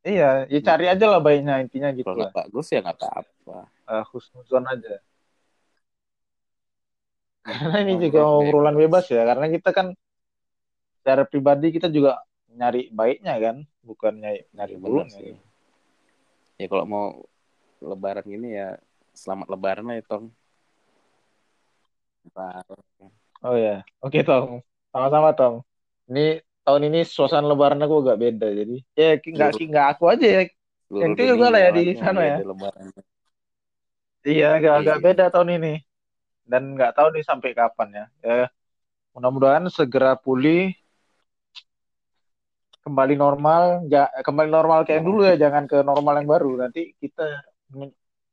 Iya, 0.06 0.46
ya 0.46 0.58
cari 0.62 0.86
aja 0.86 1.04
lah 1.10 1.20
baiknya 1.20 1.58
intinya 1.64 1.88
gitu 1.92 2.06
kalau 2.06 2.28
nggak 2.30 2.36
bagus 2.36 2.66
ya 2.70 2.78
nggak 2.84 2.96
apa-apa 3.00 3.58
Uh, 3.88 4.04
husnuzon 4.12 4.68
aja. 4.68 5.00
Karena 7.48 7.76
ini 7.80 7.94
juga 8.04 8.20
obrolan 8.28 8.76
bebas 8.76 9.08
ya, 9.08 9.22
karena 9.24 9.46
kita 9.48 9.70
kan 9.72 9.86
secara 11.00 11.22
pribadi 11.24 11.72
kita 11.72 11.88
juga 11.88 12.20
nyari 12.52 12.92
baiknya 12.92 13.34
kan, 13.40 13.56
bukan 13.80 14.12
nyari 14.20 14.40
nyari 14.52 14.72
Iya, 14.76 14.80
benar 14.80 14.92
buruknya. 15.08 15.20
ya 16.58 16.66
kalau 16.66 16.84
mau 16.84 17.06
lebaran 17.78 18.26
gini 18.26 18.48
ya 18.58 18.74
selamat 19.14 19.46
lebaran 19.48 19.84
lah 19.88 19.96
ya 19.96 20.04
Tong. 20.04 20.26
Oh 23.40 23.54
ya, 23.56 23.86
oke 24.02 24.18
Tong, 24.26 24.60
sama-sama 24.90 25.30
Tong. 25.32 25.62
Ini 26.10 26.42
tahun 26.66 26.82
ini 26.92 27.00
suasana 27.06 27.48
Lebaran 27.48 27.80
aku 27.80 28.04
agak 28.04 28.18
beda, 28.20 28.48
jadi 28.52 28.76
ya 28.98 29.16
nggak 29.16 29.50
nggak 29.56 29.86
aku 29.96 30.04
aja 30.12 30.26
ya. 30.26 30.42
Seluruh 30.88 31.04
Ente 31.04 31.22
juga 31.24 31.46
lah 31.52 31.60
ya 31.64 31.70
di 31.72 31.82
sana 31.96 32.20
ya. 32.26 32.36
lebaran. 32.42 32.86
Iya, 34.28 34.46
agak 34.60 34.72
agak 34.82 34.96
Iya. 34.98 35.04
beda 35.06 35.24
tahun 35.32 35.50
ini. 35.62 35.72
Dan 36.48 36.72
nggak 36.74 36.96
tahu 36.96 37.12
nih 37.12 37.24
sampai 37.28 37.52
kapan 37.52 37.88
ya. 37.92 38.04
Ya, 38.24 38.40
mudah-mudahan 39.12 39.68
segera 39.68 40.16
pulih, 40.16 40.72
kembali 42.80 43.14
normal, 43.20 43.84
ja- 43.92 44.08
kembali 44.24 44.48
normal 44.48 44.88
kayak 44.88 45.04
dulu 45.04 45.28
ya, 45.28 45.36
jangan 45.36 45.68
ke 45.68 45.84
normal 45.84 46.24
yang 46.24 46.28
baru. 46.28 46.50
Nanti 46.56 46.96
kita 46.96 47.44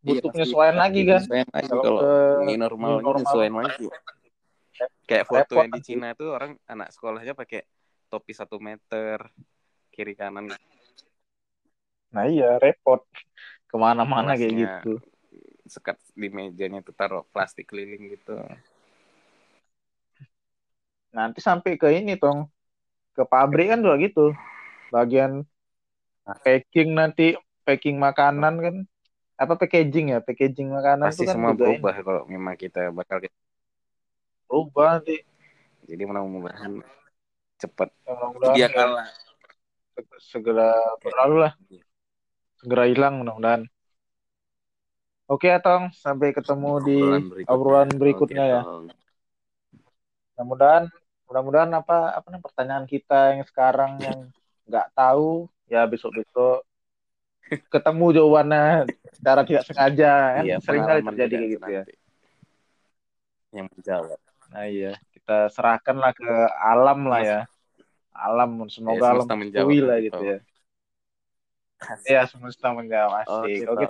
Iya, 0.05 0.21
butuh 0.21 0.31
penyesuaian 0.31 0.77
lagi 0.79 1.01
kan. 1.03 1.21
Lagi 1.51 1.67
Kalau 1.67 1.83
kalau 1.83 1.99
ke 1.99 2.11
normal 2.55 2.89
ini 2.95 3.03
normal. 3.03 3.19
penyesuaian 3.19 3.55
lagi 3.59 3.85
kayak 5.05 5.25
foto 5.29 5.53
Repot 5.53 5.63
yang 5.63 5.73
di. 5.73 5.81
Cina 5.85 6.09
tuh 6.17 6.29
orang 6.33 6.51
anak 6.65 6.89
sekolahnya 6.91 7.33
pakai 7.37 7.63
topi 8.09 8.33
satu 8.33 8.57
meter 8.57 9.21
kiri 9.93 10.13
kanan 10.17 10.51
Nah 12.15 12.25
iya, 12.27 12.57
repot. 12.59 13.03
Ke 13.67 13.75
mana-mana 13.75 14.39
kayak 14.39 14.53
gitu. 14.55 15.01
Sekat 15.65 15.97
di 16.13 16.29
mejanya 16.29 16.85
tuh 16.85 16.93
taruh 16.93 17.25
plastik 17.33 17.69
keliling 17.69 18.13
gitu 18.13 18.37
Nanti 21.15 21.39
sampai 21.39 21.79
ke 21.79 21.87
ini, 21.95 22.19
Tong. 22.19 22.51
Ke 23.15 23.23
pabrik 23.23 23.71
kan 23.71 23.79
juga 23.79 23.95
gitu. 24.03 24.35
Bagian 24.91 25.47
packing 26.43 26.91
nanti, 26.91 27.39
packing 27.63 27.95
makanan 27.95 28.59
kan. 28.59 28.75
Apa 29.39 29.55
packaging 29.55 30.11
ya? 30.11 30.19
Packaging 30.19 30.75
makanan 30.75 31.07
pasti 31.07 31.23
kan 31.23 31.39
semua 31.39 31.55
ini. 31.55 31.59
berubah 31.63 31.95
kalau 32.03 32.21
memang 32.27 32.59
kita 32.59 32.91
bakal 32.91 33.23
Berubah 34.45 34.99
nanti. 34.99 35.23
jadi 35.85 36.01
mudah-mudahan 36.09 36.81
cepat 37.61 37.93
dia 38.57 38.65
kalah 38.73 39.05
segera 40.17 40.73
berlalu 40.97 41.45
lah. 41.45 41.53
Segera 42.57 42.83
hilang 42.89 43.21
mudah-mudahan. 43.21 43.69
Oke 45.25 45.49
ya, 45.49 45.57
Tong. 45.57 45.89
Sampai 45.89 46.29
ketemu 46.37 46.71
di 46.85 46.99
obrolan 47.49 47.89
berikutnya 47.89 48.43
Oke, 48.45 48.53
ya. 48.53 48.61
Mudah-mudahan 50.35 50.83
mudah-mudahan 51.25 51.71
apa 51.73 52.13
apa 52.13 52.27
nih 52.29 52.41
pertanyaan 52.43 52.85
kita 52.85 53.33
yang 53.33 53.41
sekarang 53.49 53.97
yang 53.97 54.19
nggak 54.69 54.93
tahu 54.93 55.49
ya 55.65 55.89
besok-besok 55.89 56.61
ketemu 57.73 58.05
jawabannya 58.13 58.85
secara 59.17 59.41
tidak 59.41 59.63
sengaja 59.65 60.13
kan 60.37 60.43
Iya, 60.45 60.57
sering 60.61 60.83
kali 60.85 61.01
terjadi 61.01 61.33
kayak 61.33 61.49
gitu 61.49 61.69
ya. 61.69 61.83
Yang 63.55 63.67
menjawab. 63.73 64.19
Nah 64.53 64.65
iya 64.69 64.91
kita 65.17 65.37
serahkanlah 65.49 66.13
ke 66.13 66.29
alam 66.61 66.99
lah 67.09 67.21
ya. 67.25 67.39
Alam 68.15 68.69
semoga 68.69 69.11
Ya, 69.11 69.11
alam 69.17 69.27
menjawab 69.27 69.77
lah 69.89 69.97
gitu 69.99 70.13
Tong. 70.21 70.29
ya. 70.29 70.37
Iya 72.05 72.21
semesta 72.29 72.71
menjawab 72.71 73.11
asik. 73.25 73.65
Oke, 73.65 73.69
Oke 73.69 73.83